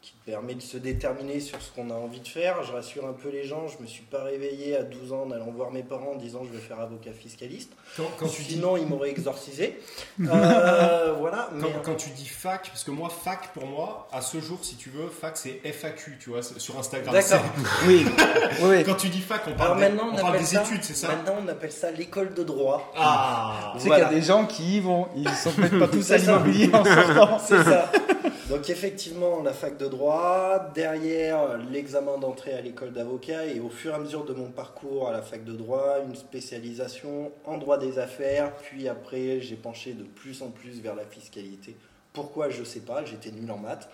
qui 0.00 0.14
permet 0.26 0.56
de 0.56 0.60
se 0.62 0.78
déterminer 0.78 1.38
sur 1.38 1.62
ce 1.62 1.70
qu'on 1.70 1.88
a 1.90 1.94
envie 1.94 2.18
de 2.18 2.26
faire. 2.26 2.60
Je 2.64 2.72
rassure 2.72 3.06
un 3.06 3.12
peu 3.12 3.28
les 3.28 3.44
gens, 3.44 3.68
je 3.68 3.80
me 3.80 3.86
suis 3.86 4.02
pas 4.02 4.24
réveillé 4.24 4.76
à 4.76 4.82
12 4.82 5.12
ans 5.12 5.22
en 5.28 5.30
allant 5.30 5.52
voir 5.52 5.70
mes 5.70 5.84
parents 5.84 6.14
en 6.14 6.16
disant 6.16 6.40
je 6.44 6.50
vais 6.50 6.58
faire 6.58 6.80
avocat 6.80 7.12
fiscaliste. 7.12 7.70
Quand, 7.96 8.02
quand 8.18 8.26
tu 8.26 8.42
dis 8.42 8.54
Sinon, 8.54 8.76
ils 8.76 8.84
m'auraient 8.86 9.10
exorcisé. 9.10 9.78
Euh, 10.28 11.14
voilà. 11.18 11.48
Quand, 11.60 11.68
mais- 11.68 11.74
quand 11.84 11.94
tu 11.94 12.10
dis 12.10 12.26
fac, 12.26 12.68
parce 12.68 12.82
que 12.84 12.90
moi, 12.90 13.10
fac, 13.10 13.52
pour 13.54 13.66
moi, 13.66 14.08
à 14.12 14.20
ce 14.22 14.40
jour, 14.40 14.58
si 14.62 14.74
tu 14.76 14.90
veux, 14.90 15.08
fac, 15.08 15.36
c'est 15.36 15.60
FAQ, 15.64 16.18
tu 16.20 16.30
vois, 16.30 16.42
sur 16.42 16.76
Instagram. 16.78 17.14
D'accord. 17.14 17.44
Oui, 17.86 18.04
Quand 18.84 18.94
tu 18.96 19.08
dis 19.08 19.20
fac, 19.20 19.42
on 19.48 19.52
parle, 19.54 19.76
des, 19.78 19.82
maintenant, 19.88 20.08
on, 20.10 20.14
on 20.14 20.16
parle 20.16 20.28
appelle 20.34 20.40
des 20.40 20.46
ça, 20.56 20.62
études, 20.62 20.82
c'est 20.84 20.94
ça 20.96 21.08
Maintenant, 21.08 21.36
on 21.44 21.48
appelle 21.48 21.72
ça 21.72 21.90
l'école 21.92 22.34
de 22.34 22.42
droit. 22.42 22.92
Ah 22.96 23.72
Tu 23.74 23.80
sais 23.82 23.86
Voilà. 23.86 24.04
qu'il 24.06 24.14
y 24.14 24.16
a 24.16 24.20
des 24.20 24.26
gens 24.26 24.46
qui 24.46 24.76
y 24.76 24.80
vont, 24.80 25.06
ils 25.16 25.28
sont 25.30 25.50
peut-être 25.52 25.78
pas 25.78 25.88
tous 25.88 26.10
à 26.12 26.16
l'immobilier 26.18 26.70
en 26.74 26.84
sortant. 26.84 27.38
C'est 27.38 27.62
ça. 27.64 27.90
Donc 28.52 28.68
effectivement, 28.68 29.42
la 29.42 29.54
fac 29.54 29.78
de 29.78 29.86
droit, 29.86 30.70
derrière 30.74 31.56
l'examen 31.70 32.18
d'entrée 32.18 32.52
à 32.52 32.60
l'école 32.60 32.92
d'avocat 32.92 33.46
et 33.46 33.60
au 33.60 33.70
fur 33.70 33.92
et 33.92 33.94
à 33.94 33.98
mesure 33.98 34.26
de 34.26 34.34
mon 34.34 34.50
parcours 34.50 35.08
à 35.08 35.12
la 35.12 35.22
fac 35.22 35.42
de 35.42 35.54
droit, 35.54 36.00
une 36.06 36.14
spécialisation 36.14 37.32
en 37.46 37.56
droit 37.56 37.78
des 37.78 37.98
affaires, 37.98 38.54
puis 38.56 38.88
après 38.88 39.40
j'ai 39.40 39.56
penché 39.56 39.94
de 39.94 40.02
plus 40.02 40.42
en 40.42 40.50
plus 40.50 40.82
vers 40.82 40.94
la 40.94 41.06
fiscalité. 41.06 41.76
Pourquoi? 42.12 42.50
Je 42.50 42.62
sais 42.62 42.80
pas, 42.80 43.06
j'étais 43.06 43.30
nul 43.30 43.50
en 43.50 43.56
maths. 43.56 43.88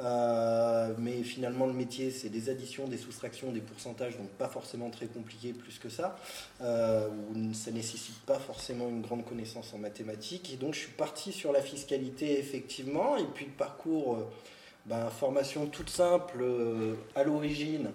Euh, 0.00 0.94
mais 0.98 1.22
finalement 1.22 1.66
le 1.66 1.72
métier 1.72 2.10
c'est 2.10 2.28
des 2.28 2.50
additions, 2.50 2.86
des 2.86 2.98
soustractions, 2.98 3.50
des 3.50 3.60
pourcentages, 3.60 4.16
donc 4.16 4.28
pas 4.30 4.48
forcément 4.48 4.90
très 4.90 5.06
compliqué 5.06 5.52
plus 5.52 5.78
que 5.78 5.88
ça. 5.88 6.16
Euh, 6.60 7.08
ça 7.52 7.70
nécessite 7.70 8.18
pas 8.20 8.38
forcément 8.38 8.88
une 8.88 9.02
grande 9.02 9.24
connaissance 9.24 9.74
en 9.74 9.78
mathématiques. 9.78 10.52
Et 10.52 10.56
donc 10.56 10.74
je 10.74 10.80
suis 10.80 10.92
parti 10.92 11.32
sur 11.32 11.52
la 11.52 11.62
fiscalité 11.62 12.38
effectivement, 12.38 13.16
et 13.16 13.24
puis 13.24 13.46
le 13.46 13.52
parcours, 13.52 14.14
euh, 14.14 14.28
ben, 14.86 15.10
formation 15.10 15.66
toute 15.66 15.90
simple 15.90 16.38
euh, 16.40 16.94
à 17.14 17.24
l'origine. 17.24 17.90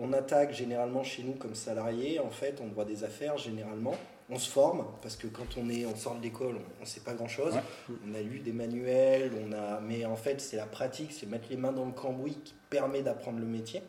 on 0.00 0.12
attaque 0.12 0.52
généralement 0.52 1.04
chez 1.04 1.22
nous 1.22 1.34
comme 1.34 1.54
salarié, 1.54 2.18
en 2.20 2.30
fait, 2.30 2.60
en 2.60 2.66
droit 2.66 2.84
des 2.84 3.04
affaires 3.04 3.36
généralement. 3.36 3.94
On 4.30 4.38
se 4.38 4.50
forme 4.50 4.84
parce 5.00 5.16
que 5.16 5.26
quand 5.26 5.56
on 5.56 5.70
est, 5.70 5.86
on 5.86 5.96
sort 5.96 6.16
de 6.16 6.22
l'école, 6.22 6.56
on 6.78 6.82
ne 6.82 6.86
sait 6.86 7.00
pas 7.00 7.14
grand 7.14 7.28
chose. 7.28 7.54
Ouais. 7.54 7.94
On 8.06 8.14
a 8.14 8.20
lu 8.20 8.40
des 8.40 8.52
manuels, 8.52 9.32
on 9.46 9.52
a, 9.52 9.80
mais 9.80 10.04
en 10.04 10.16
fait 10.16 10.40
c'est 10.40 10.56
la 10.56 10.66
pratique, 10.66 11.12
c'est 11.12 11.26
mettre 11.26 11.48
les 11.48 11.56
mains 11.56 11.72
dans 11.72 11.86
le 11.86 11.92
cambouis 11.92 12.38
qui 12.44 12.54
permet 12.68 13.02
d'apprendre 13.02 13.38
le 13.38 13.46
métier. 13.46 13.82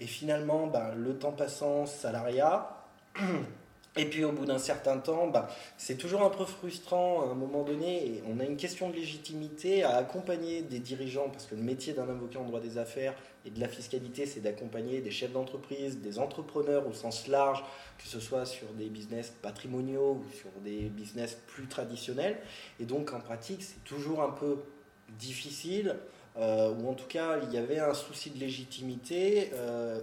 Et 0.00 0.06
finalement, 0.06 0.66
ben, 0.66 0.94
le 0.96 1.16
temps 1.16 1.32
passant, 1.32 1.86
salariat. 1.86 2.84
Et 3.94 4.06
puis 4.06 4.24
au 4.24 4.32
bout 4.32 4.46
d'un 4.46 4.58
certain 4.58 4.96
temps, 4.98 5.26
ben, 5.26 5.46
c'est 5.76 5.96
toujours 5.96 6.22
un 6.22 6.30
peu 6.30 6.46
frustrant 6.46 7.28
à 7.28 7.32
un 7.32 7.34
moment 7.34 7.62
donné. 7.62 8.22
On 8.26 8.40
a 8.40 8.44
une 8.44 8.56
question 8.56 8.88
de 8.88 8.94
légitimité 8.94 9.82
à 9.82 9.96
accompagner 9.96 10.62
des 10.62 10.78
dirigeants, 10.78 11.28
parce 11.28 11.44
que 11.44 11.54
le 11.54 11.62
métier 11.62 11.92
d'un 11.92 12.08
avocat 12.08 12.38
en 12.38 12.44
droit 12.44 12.60
des 12.60 12.78
affaires 12.78 13.14
et 13.44 13.50
de 13.50 13.60
la 13.60 13.68
fiscalité, 13.68 14.24
c'est 14.24 14.40
d'accompagner 14.40 15.02
des 15.02 15.10
chefs 15.10 15.32
d'entreprise, 15.32 15.98
des 16.00 16.18
entrepreneurs 16.18 16.86
au 16.88 16.94
sens 16.94 17.28
large, 17.28 17.62
que 17.98 18.08
ce 18.08 18.18
soit 18.18 18.46
sur 18.46 18.68
des 18.72 18.88
business 18.88 19.34
patrimoniaux 19.42 20.22
ou 20.24 20.32
sur 20.32 20.50
des 20.64 20.88
business 20.88 21.36
plus 21.48 21.66
traditionnels. 21.66 22.38
Et 22.80 22.86
donc 22.86 23.12
en 23.12 23.20
pratique, 23.20 23.62
c'est 23.62 23.84
toujours 23.84 24.22
un 24.22 24.30
peu 24.30 24.62
difficile, 25.18 25.96
euh, 26.38 26.72
ou 26.72 26.88
en 26.88 26.94
tout 26.94 27.08
cas, 27.08 27.40
il 27.42 27.52
y 27.52 27.58
avait 27.58 27.78
un 27.78 27.92
souci 27.92 28.30
de 28.30 28.38
légitimité. 28.38 29.50
euh, 29.52 30.00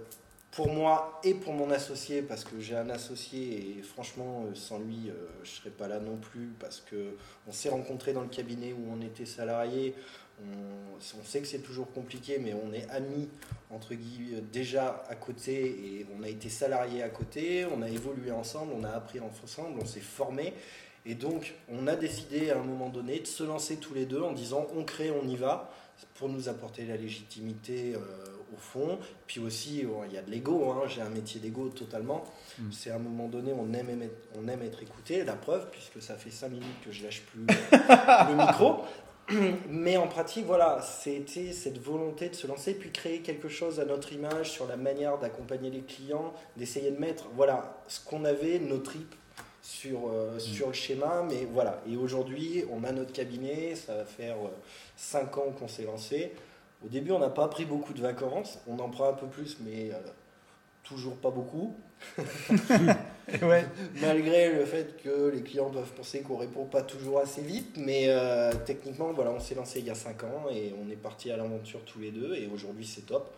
pour 0.50 0.68
moi 0.68 1.20
et 1.22 1.34
pour 1.34 1.52
mon 1.52 1.70
associé, 1.70 2.22
parce 2.22 2.44
que 2.44 2.58
j'ai 2.60 2.76
un 2.76 2.90
associé 2.90 3.78
et 3.78 3.82
franchement, 3.82 4.44
euh, 4.46 4.54
sans 4.54 4.78
lui, 4.78 5.08
euh, 5.08 5.28
je 5.44 5.50
ne 5.50 5.54
serais 5.54 5.70
pas 5.70 5.86
là 5.86 6.00
non 6.00 6.16
plus, 6.16 6.52
parce 6.58 6.80
que 6.80 7.16
on 7.46 7.52
s'est 7.52 7.68
rencontrés 7.68 8.12
dans 8.12 8.22
le 8.22 8.28
cabinet 8.28 8.72
où 8.72 8.92
on 8.92 9.00
était 9.00 9.26
salarié. 9.26 9.94
On, 10.42 10.96
on 10.98 11.24
sait 11.24 11.40
que 11.40 11.46
c'est 11.46 11.58
toujours 11.58 11.92
compliqué, 11.92 12.38
mais 12.38 12.54
on 12.54 12.72
est 12.72 12.88
amis, 12.90 13.28
entre 13.70 13.94
guillemets, 13.94 14.40
déjà 14.52 15.04
à 15.08 15.14
côté, 15.14 15.66
et 15.66 16.06
on 16.18 16.22
a 16.22 16.28
été 16.28 16.48
salariés 16.48 17.02
à 17.02 17.10
côté, 17.10 17.66
on 17.66 17.82
a 17.82 17.88
évolué 17.88 18.32
ensemble, 18.32 18.72
on 18.74 18.82
a 18.84 18.90
appris 18.90 19.20
ensemble, 19.20 19.78
on 19.80 19.86
s'est 19.86 20.00
formé. 20.00 20.54
Et 21.06 21.14
donc, 21.14 21.54
on 21.68 21.86
a 21.86 21.96
décidé 21.96 22.50
à 22.50 22.58
un 22.58 22.62
moment 22.62 22.88
donné 22.88 23.20
de 23.20 23.26
se 23.26 23.42
lancer 23.42 23.76
tous 23.76 23.94
les 23.94 24.04
deux 24.04 24.20
en 24.20 24.32
disant 24.32 24.66
on 24.76 24.84
crée, 24.84 25.10
on 25.10 25.26
y 25.26 25.36
va, 25.36 25.70
pour 26.14 26.28
nous 26.28 26.48
apporter 26.48 26.84
la 26.84 26.96
légitimité 26.96 27.94
euh, 27.94 27.98
au 28.52 28.56
fond. 28.58 28.98
Puis 29.26 29.40
aussi, 29.40 29.84
euh, 29.84 30.06
il 30.06 30.14
y 30.14 30.18
a 30.18 30.22
de 30.22 30.30
l'ego, 30.30 30.70
hein, 30.70 30.86
j'ai 30.86 31.00
un 31.00 31.08
métier 31.08 31.40
d'ego 31.40 31.68
totalement. 31.68 32.24
Mm. 32.58 32.72
C'est 32.72 32.90
à 32.90 32.96
un 32.96 33.00
moment 33.00 33.28
donné, 33.28 33.52
on 33.52 33.72
aime, 33.72 34.02
être, 34.02 34.28
on 34.36 34.48
aime 34.48 34.62
être 34.62 34.82
écouté, 34.82 35.24
la 35.24 35.34
preuve, 35.34 35.68
puisque 35.70 36.02
ça 36.02 36.14
fait 36.16 36.30
5 36.30 36.50
minutes 36.50 36.84
que 36.84 36.92
je 36.92 37.04
lâche 37.04 37.22
plus 37.22 37.46
le 37.72 38.36
micro. 38.36 38.80
Mais 39.68 39.96
en 39.96 40.08
pratique, 40.08 40.44
voilà, 40.46 40.82
c'était 40.82 41.52
cette 41.52 41.78
volonté 41.78 42.28
de 42.28 42.34
se 42.34 42.46
lancer, 42.46 42.74
puis 42.74 42.90
créer 42.90 43.20
quelque 43.20 43.48
chose 43.48 43.78
à 43.78 43.84
notre 43.84 44.12
image 44.12 44.50
sur 44.50 44.66
la 44.66 44.76
manière 44.76 45.18
d'accompagner 45.18 45.70
les 45.70 45.82
clients, 45.82 46.34
d'essayer 46.56 46.90
de 46.90 46.98
mettre, 46.98 47.28
voilà, 47.36 47.82
ce 47.86 48.04
qu'on 48.04 48.24
avait, 48.24 48.58
nos 48.58 48.78
tripes 48.78 49.14
sur, 49.62 50.08
euh, 50.08 50.38
sur 50.38 50.68
le 50.68 50.72
schéma. 50.72 51.24
Mais 51.28 51.46
voilà, 51.52 51.80
et 51.88 51.96
aujourd'hui, 51.96 52.64
on 52.70 52.84
a 52.84 52.92
notre 52.92 53.12
cabinet, 53.12 53.74
ça 53.74 53.96
va 53.96 54.04
faire 54.04 54.36
5 54.96 55.38
ans 55.38 55.52
qu'on 55.58 55.68
s'est 55.68 55.84
lancé. 55.84 56.32
Au 56.84 56.88
début, 56.88 57.12
on 57.12 57.18
n'a 57.18 57.28
pas 57.28 57.48
pris 57.48 57.64
beaucoup 57.64 57.92
de 57.92 58.00
vacances, 58.00 58.58
on 58.66 58.78
en 58.78 58.88
prend 58.88 59.10
un 59.10 59.12
peu 59.12 59.26
plus, 59.26 59.58
mais 59.60 59.90
euh, 59.92 59.98
toujours 60.82 61.16
pas 61.16 61.30
beaucoup. 61.30 61.76
Ouais. 63.42 63.64
Malgré 64.00 64.52
le 64.52 64.64
fait 64.64 65.00
que 65.02 65.28
les 65.28 65.42
clients 65.42 65.70
peuvent 65.70 65.92
penser 65.92 66.22
qu'on 66.22 66.36
répond 66.36 66.64
pas 66.64 66.82
toujours 66.82 67.20
assez 67.20 67.42
vite, 67.42 67.76
mais 67.76 68.06
euh, 68.08 68.52
techniquement, 68.66 69.12
voilà, 69.12 69.30
on 69.30 69.38
s'est 69.38 69.54
lancé 69.54 69.78
il 69.78 69.86
y 69.86 69.90
a 69.90 69.94
5 69.94 70.24
ans 70.24 70.46
et 70.50 70.74
on 70.84 70.90
est 70.90 70.96
parti 70.96 71.30
à 71.30 71.36
l'aventure 71.36 71.80
tous 71.84 72.00
les 72.00 72.10
deux 72.10 72.34
et 72.34 72.48
aujourd'hui 72.52 72.86
c'est 72.86 73.06
top. 73.06 73.32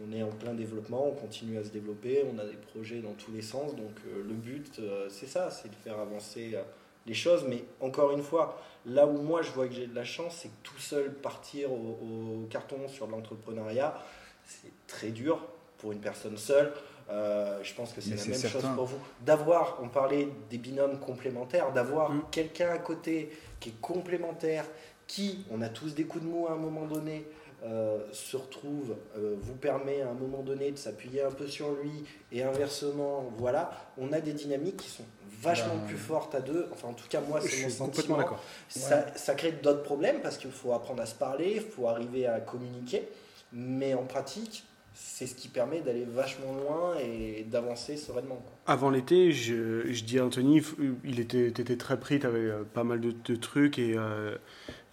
On 0.00 0.12
est 0.12 0.22
en 0.22 0.30
plein 0.30 0.54
développement, 0.54 1.06
on 1.06 1.12
continue 1.14 1.58
à 1.58 1.64
se 1.64 1.68
développer, 1.68 2.24
on 2.32 2.38
a 2.38 2.44
des 2.44 2.56
projets 2.56 3.00
dans 3.00 3.12
tous 3.12 3.30
les 3.32 3.42
sens, 3.42 3.76
donc 3.76 3.92
euh, 4.06 4.22
le 4.26 4.34
but 4.34 4.78
euh, 4.78 5.08
c'est 5.10 5.26
ça, 5.26 5.50
c'est 5.50 5.68
de 5.68 5.74
faire 5.74 5.98
avancer 5.98 6.52
euh, 6.54 6.62
les 7.06 7.14
choses, 7.14 7.44
mais 7.48 7.64
encore 7.80 8.12
une 8.12 8.22
fois, 8.22 8.60
là 8.86 9.06
où 9.06 9.20
moi 9.20 9.42
je 9.42 9.50
vois 9.50 9.66
que 9.68 9.74
j'ai 9.74 9.86
de 9.86 9.94
la 9.94 10.04
chance, 10.04 10.38
c'est 10.40 10.48
que 10.48 10.54
tout 10.62 10.78
seul 10.78 11.12
partir 11.12 11.70
au, 11.72 11.76
au 11.76 12.46
carton 12.48 12.88
sur 12.88 13.06
l'entrepreneuriat, 13.06 14.00
c'est 14.46 14.72
très 14.86 15.10
dur 15.10 15.44
pour 15.78 15.92
une 15.92 16.00
personne 16.00 16.36
seule. 16.36 16.72
Je 17.08 17.74
pense 17.74 17.92
que 17.92 18.00
c'est 18.00 18.16
la 18.16 18.24
même 18.24 18.40
chose 18.40 18.64
pour 18.74 18.86
vous. 18.86 18.98
D'avoir, 19.20 19.78
on 19.82 19.88
parlait 19.88 20.28
des 20.48 20.56
binômes 20.58 20.98
complémentaires, 20.98 21.72
d'avoir 21.72 22.10
Mm. 22.10 22.22
quelqu'un 22.30 22.70
à 22.70 22.78
côté 22.78 23.30
qui 23.60 23.70
est 23.70 23.80
complémentaire, 23.80 24.64
qui, 25.06 25.44
on 25.50 25.60
a 25.60 25.68
tous 25.68 25.94
des 25.94 26.04
coups 26.04 26.24
de 26.24 26.28
mou 26.30 26.46
à 26.46 26.52
un 26.52 26.56
moment 26.56 26.86
donné, 26.86 27.26
euh, 27.64 27.98
se 28.12 28.36
retrouve, 28.36 28.96
euh, 29.16 29.36
vous 29.40 29.54
permet 29.54 30.02
à 30.02 30.10
un 30.10 30.14
moment 30.14 30.42
donné 30.42 30.72
de 30.72 30.76
s'appuyer 30.76 31.22
un 31.22 31.30
peu 31.30 31.46
sur 31.46 31.72
lui 31.80 31.92
et 32.32 32.42
inversement, 32.42 33.32
voilà, 33.38 33.70
on 33.98 34.12
a 34.12 34.20
des 34.20 34.32
dynamiques 34.32 34.78
qui 34.78 34.88
sont 34.90 35.04
vachement 35.40 35.76
Ben, 35.76 35.86
plus 35.86 35.96
fortes 35.96 36.34
à 36.34 36.40
deux. 36.40 36.66
Enfin, 36.72 36.88
en 36.88 36.92
tout 36.94 37.06
cas, 37.08 37.20
moi, 37.20 37.40
c'est 37.40 37.46
mon 37.46 37.52
suis 37.68 37.70
sentiment. 37.70 37.86
complètement 37.86 38.16
d'accord. 38.18 38.44
Ça, 38.68 39.06
ça 39.16 39.34
crée 39.34 39.52
d'autres 39.52 39.82
problèmes 39.82 40.20
parce 40.22 40.38
qu'il 40.38 40.50
faut 40.50 40.72
apprendre 40.72 41.02
à 41.02 41.06
se 41.06 41.14
parler, 41.14 41.52
il 41.56 41.62
faut 41.62 41.86
arriver 41.88 42.26
à 42.26 42.40
communiquer, 42.40 43.08
mais 43.52 43.94
en 43.94 44.04
pratique, 44.04 44.64
c'est 44.94 45.26
ce 45.26 45.34
qui 45.34 45.48
permet 45.48 45.80
d'aller 45.80 46.04
vachement 46.04 46.52
loin 46.54 46.96
et 46.98 47.44
d'avancer 47.44 47.96
sereinement. 47.96 48.36
quoi. 48.36 48.52
Avant 48.66 48.90
l'été, 48.90 49.32
je, 49.32 49.90
je 49.90 50.04
dis 50.04 50.18
à 50.18 50.26
Anthony, 50.26 50.62
il 51.04 51.18
était, 51.18 51.50
t'étais 51.50 51.76
très 51.76 51.98
pris, 51.98 52.18
tu 52.20 52.26
avais 52.26 52.50
pas 52.74 52.84
mal 52.84 53.00
de, 53.00 53.12
de 53.24 53.36
trucs 53.36 53.78
et, 53.78 53.94
euh, 53.96 54.36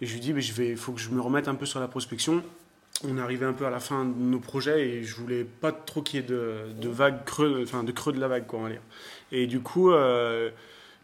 et 0.00 0.06
je 0.06 0.14
lui 0.14 0.20
dis, 0.20 0.32
mais 0.32 0.40
je 0.40 0.54
vais, 0.54 0.74
faut 0.74 0.92
que 0.92 1.00
je 1.00 1.10
me 1.10 1.20
remette 1.20 1.48
un 1.48 1.54
peu 1.54 1.66
sur 1.66 1.80
la 1.80 1.88
prospection. 1.88 2.42
On 3.04 3.16
arrivé 3.18 3.46
un 3.46 3.52
peu 3.54 3.64
à 3.66 3.70
la 3.70 3.80
fin 3.80 4.04
de 4.04 4.12
nos 4.18 4.40
projets 4.40 4.86
et 4.88 5.04
je 5.04 5.14
voulais 5.16 5.44
pas 5.44 5.72
trop 5.72 6.02
qu'il 6.02 6.20
y 6.20 6.22
ait 6.22 6.26
de, 6.26 6.72
de 6.78 6.88
vagues 6.88 7.24
creux, 7.24 7.60
enfin 7.62 7.82
de 7.82 7.92
creux 7.92 8.12
de 8.12 8.20
la 8.20 8.28
vague, 8.28 8.46
quoi, 8.46 8.58
on 8.58 8.62
va 8.64 8.70
dire. 8.70 8.82
Et 9.32 9.46
du 9.46 9.60
coup, 9.60 9.90
euh, 9.90 10.50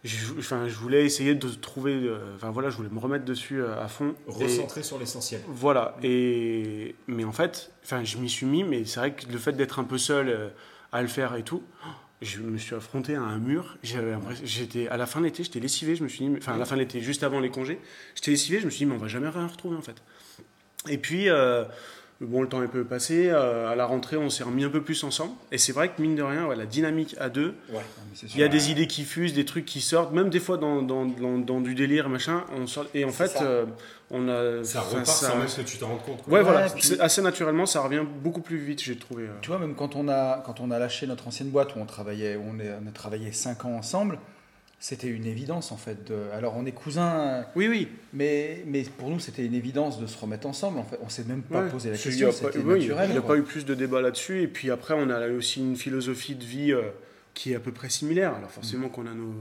je, 0.04 0.32
enfin, 0.38 0.68
je 0.68 0.74
voulais 0.74 1.06
essayer 1.06 1.34
de 1.34 1.48
trouver, 1.48 1.94
euh, 1.94 2.18
enfin 2.36 2.50
voilà, 2.50 2.68
je 2.68 2.76
voulais 2.76 2.90
me 2.90 2.98
remettre 2.98 3.24
dessus 3.24 3.62
euh, 3.62 3.82
à 3.82 3.88
fond. 3.88 4.14
Et- 4.28 4.44
Recentrer 4.44 4.82
sur 4.82 4.98
l'essentiel. 4.98 5.40
voilà, 5.48 5.96
et 6.02 6.94
mais 7.06 7.24
en 7.24 7.32
fait, 7.32 7.72
enfin, 7.82 8.04
je 8.04 8.18
m'y 8.18 8.28
suis 8.28 8.44
mis, 8.46 8.62
mais 8.62 8.84
c'est 8.84 9.00
vrai 9.00 9.14
que 9.14 9.26
le 9.32 9.38
fait 9.38 9.52
d'être 9.52 9.78
un 9.78 9.84
peu 9.84 9.96
seul 9.96 10.28
euh, 10.28 10.48
à 10.92 11.00
le 11.00 11.08
faire 11.08 11.34
et 11.34 11.44
tout, 11.44 11.62
je 12.20 12.40
me 12.40 12.58
suis 12.58 12.74
affronté 12.74 13.14
à 13.14 13.22
un 13.22 13.38
mur. 13.38 13.78
J'étais 14.44 14.88
à 14.88 14.96
la 14.98 15.06
fin 15.06 15.20
de 15.20 15.24
l'été, 15.26 15.44
j'étais 15.44 15.60
lessivé. 15.60 15.96
Je 15.96 16.02
me 16.04 16.08
suis 16.08 16.20
dit, 16.24 16.28
mais- 16.28 16.38
enfin 16.42 16.52
à 16.54 16.58
la 16.58 16.66
fin 16.66 16.74
de 16.76 16.80
l'été, 16.80 17.00
juste 17.00 17.22
avant 17.22 17.40
les 17.40 17.50
congés, 17.50 17.78
j'étais 18.14 18.32
lessivé. 18.32 18.60
Je 18.60 18.66
me 18.66 18.70
suis 18.70 18.80
dit, 18.80 18.86
mais 18.86 18.96
on 18.96 18.98
va 19.00 19.08
jamais 19.08 19.28
rien 19.30 19.46
retrouver 19.46 19.76
en 19.76 19.82
fait. 19.82 19.96
Et 20.88 20.98
puis, 20.98 21.28
euh, 21.28 21.64
bon, 22.20 22.42
le 22.42 22.48
temps 22.48 22.62
est 22.62 22.68
peu 22.68 22.84
passé. 22.84 23.28
euh, 23.30 23.68
à 23.70 23.76
la 23.76 23.84
rentrée, 23.86 24.16
on 24.16 24.30
s'est 24.30 24.44
remis 24.44 24.64
un 24.64 24.70
peu 24.70 24.82
plus 24.82 25.02
ensemble. 25.04 25.32
Et 25.52 25.58
c'est 25.58 25.72
vrai 25.72 25.88
que, 25.90 26.00
mine 26.00 26.14
de 26.16 26.22
rien, 26.22 26.46
ouais, 26.46 26.56
la 26.56 26.66
dynamique 26.66 27.14
à 27.18 27.28
deux, 27.28 27.54
Ouais. 27.72 27.80
il 28.34 28.40
y 28.40 28.42
a 28.42 28.48
des 28.48 28.70
idées 28.70 28.86
qui 28.86 29.04
fusent, 29.04 29.34
des 29.34 29.44
trucs 29.44 29.64
qui 29.64 29.80
sortent, 29.80 30.12
même 30.12 30.30
des 30.30 30.40
fois 30.40 30.56
dans, 30.56 30.82
dans, 30.82 31.04
dans, 31.04 31.38
dans 31.38 31.60
du 31.60 31.74
délire, 31.74 32.08
machin. 32.08 32.44
On 32.56 32.66
sort, 32.66 32.86
et 32.94 33.04
en 33.04 33.10
fait, 33.10 33.28
ça. 33.28 33.42
euh, 33.44 33.66
on 34.10 34.28
a. 34.28 34.62
Ça 34.64 34.80
repart 34.80 35.06
ça- 35.06 35.28
sans 35.30 35.36
même 35.38 35.46
que 35.46 35.62
tu 35.62 35.78
t'en 35.78 35.88
rendes 35.88 36.02
compte. 36.02 36.22
quoi. 36.22 36.32
Ouais, 36.32 36.38
Ouais, 36.38 36.44
voilà, 36.44 36.68
puis- 36.70 36.96
assez 37.00 37.22
naturellement, 37.22 37.66
ça 37.66 37.80
revient 37.80 38.04
beaucoup 38.22 38.40
plus 38.40 38.58
vite, 38.58 38.82
j'ai 38.82 38.96
trouvé. 38.96 39.24
euh. 39.24 39.28
Tu 39.42 39.48
vois, 39.50 39.58
même 39.58 39.74
quand 39.74 39.96
on 39.96 40.08
a, 40.08 40.42
quand 40.46 40.60
on 40.60 40.70
a 40.70 40.78
lâché 40.78 41.06
notre 41.06 41.26
ancienne 41.26 41.48
boîte 41.50 41.74
où 41.76 41.80
on 41.80 41.86
travaillait, 41.86 42.36
où 42.36 42.44
on, 42.54 42.58
est- 42.60 42.72
on 42.82 42.86
a 42.88 42.92
travaillé 42.92 43.32
5 43.32 43.64
ans 43.64 43.74
ensemble, 43.76 44.18
c'était 44.88 45.08
une 45.08 45.26
évidence 45.26 45.72
en 45.72 45.76
fait. 45.76 46.04
de- 46.04 46.30
alors 46.32 46.54
on 46.56 46.64
est 46.64 46.70
cousins, 46.70 47.44
Oui, 47.56 47.66
oui. 47.66 47.88
mais, 48.12 48.62
mais 48.66 48.82
pour 48.84 49.08
nous 49.10 49.18
c'était 49.18 49.44
une 49.44 49.54
évidence 49.54 49.98
de 50.00 50.06
se 50.06 50.16
remettre 50.16 50.46
ensemble. 50.46 50.78
En 50.78 50.84
fait, 50.84 50.98
on 51.02 51.08
s'est 51.08 51.24
même 51.24 51.42
pas 51.42 51.64
Ouais. 51.64 51.70
posé 51.70 51.90
la 51.90 51.96
question, 51.96 52.12
il 52.12 52.20
y 52.20 52.22
a 52.24 52.26
pas- 52.28 52.32
c'était 52.52 52.58
oui, 52.64 52.80
naturel. 52.80 53.08
Il 53.08 53.12
n'y 53.12 53.18
a 53.18 53.22
pas 53.22 53.36
eu 53.36 53.42
plus 53.42 53.64
de 53.64 53.74
débat 53.74 54.00
là-dessus. 54.00 54.42
Et 54.42 54.46
puis 54.46 54.70
après, 54.70 54.94
on 54.96 55.10
a 55.10 55.26
aussi 55.30 55.58
une 55.60 55.74
philosophie 55.76 56.36
de 56.36 56.44
vie 56.44 56.72
euh, 56.72 56.82
qui 57.34 57.52
est 57.52 57.56
à 57.56 57.60
peu 57.60 57.72
près 57.72 57.88
similaire. 57.90 58.34
Alors 58.36 58.50
forcément 58.50 58.88
qu'on 58.88 59.06
a 59.08 59.12
nos, 59.14 59.34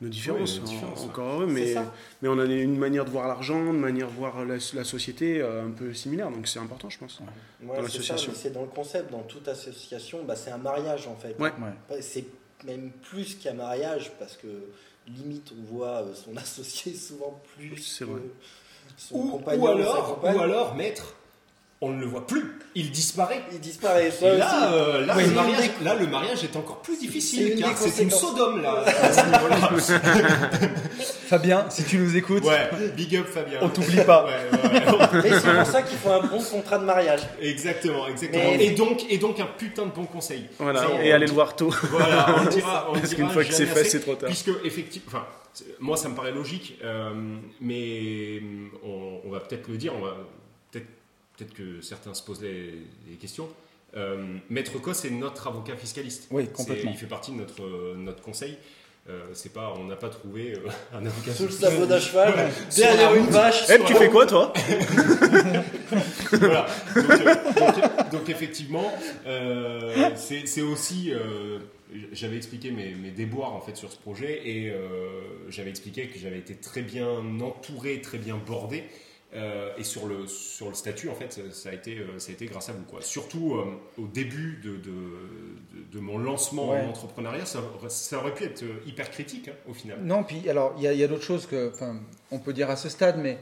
nos 0.00 0.08
différences, 0.08 0.54
Oui, 0.54 0.60
nos 0.60 0.66
en- 0.66 0.70
différences, 0.72 1.00
ouais. 1.00 1.06
encore 1.10 1.28
heureux, 1.34 1.46
mais, 1.46 1.74
mais 2.22 2.28
on 2.30 2.38
a 2.38 2.44
une 2.46 2.78
manière 2.78 3.04
de 3.04 3.10
voir 3.10 3.28
l'argent, 3.28 3.58
une 3.66 3.78
manière 3.78 4.08
de 4.08 4.14
voir 4.14 4.46
la, 4.46 4.54
la 4.74 4.84
société 4.84 5.42
euh, 5.42 5.66
un 5.66 5.70
peu 5.72 5.92
similaire. 5.92 6.30
Donc 6.30 6.48
c'est 6.48 6.58
important, 6.58 6.88
je 6.88 6.98
pense. 6.98 7.20
Ouais, 7.20 7.26
Dans 7.66 7.74
c'est 7.74 7.82
l'association. 7.82 8.32
dans 8.54 8.62
le 8.62 8.68
concept, 8.68 9.12
dans 9.12 9.22
toute 9.24 9.46
association, 9.48 10.24
bah, 10.26 10.36
c'est 10.36 10.50
un 10.52 10.58
mariage 10.58 11.06
en 11.06 11.16
fait. 11.16 11.36
Ouais, 11.38 11.50
C'est 12.00 12.24
même 12.64 12.90
plus 12.90 13.34
qu'un 13.36 13.54
mariage 13.54 14.12
parce 14.18 14.36
que 14.36 14.46
limite 15.06 15.52
on 15.58 15.62
voit 15.74 16.02
euh, 16.02 16.14
son 16.14 16.36
associé 16.36 16.94
souvent 16.94 17.40
plus 17.56 17.76
C'est 17.78 18.04
que 18.04 18.10
vrai. 18.10 18.20
son 18.96 19.16
Ou, 19.16 19.30
compagnon 19.30 19.62
ou 19.62 19.66
sa 19.66 19.72
alors, 19.90 20.14
compagne. 20.14 20.36
ou 20.36 20.40
alors, 20.40 20.74
maître, 20.74 21.14
on 21.86 21.92
ne 21.92 22.00
le 22.00 22.06
voit 22.06 22.26
plus. 22.26 22.44
Il 22.74 22.90
disparaît. 22.90 23.42
il 23.52 23.60
disparaît. 23.60 24.10
Ça 24.10 24.32
Et 24.34 24.36
là, 24.36 24.72
euh, 24.72 25.06
là, 25.06 25.14
le 25.16 25.24
c'est 25.24 25.30
mariage, 25.34 25.70
une 25.80 25.84
là, 25.84 25.94
le 25.94 26.06
mariage 26.06 26.44
est 26.44 26.56
encore 26.56 26.82
plus 26.82 26.94
C'est 26.96 27.00
difficile 27.06 27.52
une 27.52 27.60
car 27.60 27.76
c'est 27.76 28.02
une. 28.02 28.10
Sodome 28.10 28.60
là. 28.62 28.84
Fabien, 31.28 31.66
si 31.70 31.84
tu 31.84 31.98
nous 31.98 32.16
écoutes, 32.16 32.44
ouais, 32.44 32.70
big 32.96 33.16
up 33.16 33.26
Fabien. 33.26 33.58
on 33.62 33.68
t'oublie 33.68 34.00
pas. 34.04 34.26
Ouais, 34.26 34.32
ouais, 34.52 34.70
ouais. 34.70 35.22
Mais 35.24 35.30
c'est 35.40 35.54
pour 35.54 35.66
ça 35.66 35.82
qu'il 35.82 35.98
faut 35.98 36.10
un 36.10 36.20
bon 36.20 36.40
contrat 36.42 36.78
de 36.78 36.84
mariage. 36.84 37.20
Exactement, 37.40 38.06
exactement. 38.08 38.42
Mais- 38.56 38.64
Et 38.66 38.70
donc, 38.70 39.04
et 39.10 39.18
donc 39.18 39.40
un 39.40 39.46
putain 39.58 39.86
de 39.86 39.90
bon 39.92 40.04
conseil. 40.04 40.44
Voilà, 40.58 40.80
Ça, 40.80 40.88
on- 40.92 41.00
et 41.00 41.12
aller 41.12 41.26
le 41.26 41.32
voir 41.32 41.56
tôt. 41.56 41.70
Voilà, 41.90 42.26
on 42.38 42.44
le 42.44 42.50
dira, 42.50 42.86
on 42.90 42.94
le 42.94 43.00
Parce 43.00 43.14
qu'une 43.14 43.28
fois 43.30 43.44
que 43.44 43.52
c'est 43.52 43.66
fait, 43.66 43.84
c'est 43.84 44.00
trop 44.00 44.14
tard. 44.14 44.28
Puisque 44.28 44.50
effectivement, 44.64 45.06
enfin, 45.08 45.26
c'est- 45.52 45.64
moi 45.80 45.96
ça 45.96 46.08
me 46.08 46.14
paraît 46.14 46.32
logique, 46.32 46.78
euh, 46.84 47.10
mais 47.60 48.40
on, 48.84 49.20
on 49.26 49.30
va 49.30 49.40
peut-être 49.40 49.68
le 49.68 49.76
dire, 49.78 49.92
on 49.98 50.04
va 50.04 50.14
peut-être 51.36 51.54
que 51.54 51.80
certains 51.80 52.14
se 52.14 52.22
posent 52.22 52.42
les, 52.42 52.74
les 53.08 53.16
questions. 53.16 53.48
Euh, 53.96 54.36
Maître 54.50 54.78
Cos 54.80 54.92
est 55.04 55.10
notre 55.10 55.46
avocat 55.46 55.76
fiscaliste. 55.76 56.26
Oui, 56.30 56.48
complètement. 56.48 56.90
Il 56.90 56.96
fait 56.98 57.06
partie 57.06 57.32
de 57.32 57.36
notre 57.36 57.94
notre 57.96 58.22
conseil. 58.22 58.56
Euh, 59.08 59.22
c'est 59.34 59.52
pas, 59.52 59.72
on 59.78 59.84
n'a 59.84 59.94
pas 59.94 60.08
trouvé 60.08 60.54
euh, 60.54 60.68
un 60.92 61.06
avocat 61.06 61.32
Sous 61.32 61.44
le 61.44 61.50
sabot 61.50 61.86
d'un 61.86 62.00
cheval, 62.00 62.32
Voilà. 62.32 62.50
derrière 62.74 63.14
une 63.14 63.26
vache. 63.26 63.62
Eh, 63.70 63.78
tu 63.84 63.94
fais 63.94 64.08
quoi, 64.10 64.26
toi? 64.26 64.52
Voilà. 66.32 66.66
Donc, 66.94 67.56
donc- 67.56 68.10
donc, 68.12 68.28
effectivement, 68.28 68.92
euh, 69.26 70.10
c'est 70.16 70.60
aussi. 70.62 71.12
euh, 71.12 71.58
j'avais 72.12 72.36
expliqué 72.36 72.72
mes, 72.72 72.94
mes 72.94 73.10
déboires 73.12 73.54
en 73.54 73.60
fait 73.60 73.76
sur 73.76 73.90
ce 73.92 73.96
projet 73.96 74.42
et 74.44 74.70
euh, 74.70 75.20
j'avais 75.50 75.70
expliqué 75.70 76.08
que 76.08 76.18
j'avais 76.18 76.38
été 76.38 76.56
très 76.56 76.82
bien 76.82 77.08
entouré, 77.40 78.00
très 78.00 78.18
bien 78.18 78.36
bordé. 78.36 78.84
Euh, 79.36 79.70
et 79.78 79.84
sur 79.84 80.06
le, 80.06 80.26
sur 80.26 80.68
le 80.68 80.74
statut, 80.74 81.08
en 81.08 81.14
fait, 81.14 81.40
ça 81.52 81.68
a 81.68 81.72
été, 81.72 81.98
euh, 81.98 82.18
ça 82.18 82.30
a 82.30 82.32
été 82.32 82.46
grâce 82.46 82.68
à 82.68 82.72
vous. 82.72 82.84
Quoi. 82.84 83.00
Surtout 83.02 83.54
euh, 83.54 83.64
au 84.02 84.06
début 84.06 84.60
de, 84.64 84.70
de, 84.70 84.76
de- 84.76 85.92
de 85.92 86.00
mon 86.00 86.18
lancement 86.18 86.70
Ouais. 86.72 86.80
en 86.80 86.88
entrepreneuriat, 86.88 87.44
ça, 87.46 87.60
ça 87.88 88.18
aurait 88.18 88.34
pu 88.34 88.44
être 88.44 88.64
hyper 88.86 89.10
critique 89.10 89.48
hein, 89.48 89.56
au 89.68 89.74
final. 89.74 89.98
Non, 90.02 90.24
puis 90.24 90.48
alors 90.48 90.74
il 90.78 90.82
y 90.84 90.88
a, 90.88 90.92
il 90.92 90.98
y 90.98 91.04
a 91.04 91.08
d'autres 91.08 91.22
choses 91.24 91.46
que, 91.46 91.70
on 92.30 92.38
peut 92.38 92.52
dire 92.52 92.70
à 92.70 92.76
ce 92.76 92.88
stade, 92.88 93.18
mais 93.18 93.38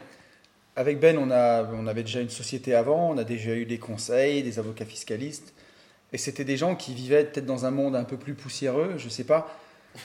avec 0.76 0.98
Ben, 1.00 1.16
on, 1.18 1.30
a, 1.30 1.64
on 1.72 1.86
avait 1.86 2.02
déjà 2.02 2.20
une 2.20 2.30
société 2.30 2.74
avant, 2.74 3.10
on 3.12 3.18
a 3.18 3.24
déjà 3.24 3.54
eu 3.54 3.64
des 3.64 3.78
conseils, 3.78 4.42
des 4.42 4.58
avocats 4.58 4.84
fiscalistes, 4.84 5.54
et 6.12 6.18
c'était 6.18 6.44
des 6.44 6.56
gens 6.56 6.74
qui 6.74 6.94
vivaient 6.94 7.24
peut-être 7.24 7.46
dans 7.46 7.64
un 7.66 7.70
monde 7.70 7.94
un 7.96 8.04
peu 8.04 8.16
plus 8.16 8.34
poussiéreux, 8.34 8.94
je 8.98 9.08
sais 9.08 9.24
pas. 9.24 9.56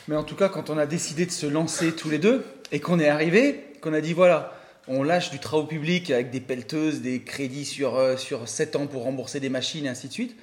Mais 0.07 0.15
en 0.15 0.23
tout 0.23 0.35
cas, 0.35 0.49
quand 0.49 0.69
on 0.69 0.77
a 0.77 0.85
décidé 0.85 1.25
de 1.25 1.31
se 1.31 1.47
lancer 1.47 1.95
tous 1.95 2.09
les 2.11 2.19
deux 2.19 2.45
et 2.71 2.79
qu'on 2.79 2.99
est 2.99 3.07
arrivé, 3.09 3.63
qu'on 3.81 3.93
a 3.93 4.01
dit 4.01 4.13
voilà, 4.13 4.53
on 4.89 5.03
lâche 5.03 5.31
du 5.31 5.39
travaux 5.39 5.65
public 5.65 6.09
avec 6.11 6.29
des 6.31 6.41
pelleteuses, 6.41 7.01
des 7.01 7.21
crédits 7.21 7.63
sur, 7.65 7.95
euh, 7.95 8.17
sur 8.17 8.47
7 8.47 8.75
ans 8.75 8.87
pour 8.87 9.03
rembourser 9.03 9.39
des 9.39 9.49
machines 9.49 9.85
et 9.85 9.89
ainsi 9.89 10.07
de 10.09 10.13
suite. 10.13 10.35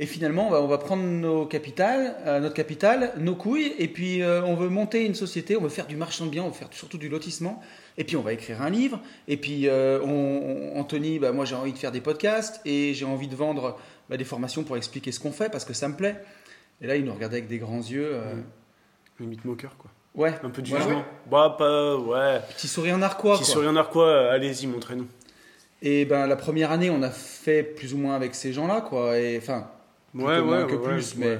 Et 0.00 0.06
finalement, 0.06 0.48
bah, 0.50 0.60
on 0.62 0.68
va 0.68 0.78
prendre 0.78 1.02
nos 1.02 1.44
capitales, 1.46 2.14
euh, 2.26 2.38
notre 2.38 2.54
capital, 2.54 3.12
nos 3.18 3.34
couilles, 3.34 3.72
et 3.80 3.88
puis 3.88 4.22
euh, 4.22 4.44
on 4.44 4.54
veut 4.54 4.68
monter 4.68 5.04
une 5.04 5.16
société, 5.16 5.56
on 5.56 5.60
veut 5.62 5.68
faire 5.70 5.88
du 5.88 5.96
marchand 5.96 6.26
de 6.26 6.30
biens, 6.30 6.44
on 6.44 6.48
veut 6.50 6.54
faire 6.54 6.68
surtout 6.70 6.98
du 6.98 7.08
lotissement, 7.08 7.60
et 7.96 8.04
puis 8.04 8.14
on 8.14 8.22
va 8.22 8.32
écrire 8.32 8.62
un 8.62 8.70
livre, 8.70 9.00
et 9.26 9.36
puis 9.36 9.66
euh, 9.66 10.00
on, 10.04 10.76
on- 10.76 10.78
Anthony, 10.78 11.18
bah, 11.18 11.32
moi 11.32 11.44
j'ai 11.46 11.56
envie 11.56 11.72
de 11.72 11.78
faire 11.78 11.90
des 11.90 12.00
podcasts, 12.00 12.60
et 12.64 12.94
j'ai 12.94 13.06
envie 13.06 13.26
de 13.26 13.34
vendre 13.34 13.76
bah, 14.08 14.16
des 14.16 14.24
formations 14.24 14.62
pour 14.62 14.76
expliquer 14.76 15.10
ce 15.10 15.18
qu'on 15.18 15.32
fait, 15.32 15.48
parce 15.50 15.64
que 15.64 15.72
ça 15.72 15.88
me 15.88 15.96
plaît. 15.96 16.14
Et 16.80 16.86
là, 16.86 16.94
il 16.94 17.04
nous 17.04 17.12
regardait 17.12 17.38
avec 17.38 17.48
des 17.48 17.58
grands 17.58 17.78
yeux. 17.82 18.14
Limite 19.18 19.44
moqueur, 19.44 19.76
quoi. 19.78 19.90
Ouais, 20.18 20.34
Un 20.42 20.50
peu 20.50 20.60
de 20.62 20.70
Ouais, 20.72 20.80
jugement. 20.80 21.04
Bah, 21.30 21.54
pas, 21.56 21.96
ouais. 21.96 22.40
petit 22.56 22.68
sourire 22.68 22.98
narquois. 22.98 23.36
Qui 23.38 23.44
quoi. 23.44 23.52
sourire 23.54 23.72
narquois, 23.72 24.06
euh, 24.08 24.32
allez-y, 24.34 24.66
montrez-nous. 24.66 25.06
Et 25.80 26.04
ben 26.04 26.26
la 26.26 26.34
première 26.36 26.72
année, 26.72 26.90
on 26.90 27.02
a 27.02 27.10
fait 27.10 27.62
plus 27.62 27.94
ou 27.94 27.98
moins 27.98 28.16
avec 28.16 28.34
ces 28.34 28.52
gens-là, 28.52 28.80
quoi. 28.80 29.16
Et 29.16 29.38
enfin, 29.38 29.70
plutôt 30.12 30.44
moins 30.44 30.64
que 30.64 30.74
plus, 30.74 31.14
mais, 31.16 31.26
ouais. 31.26 31.38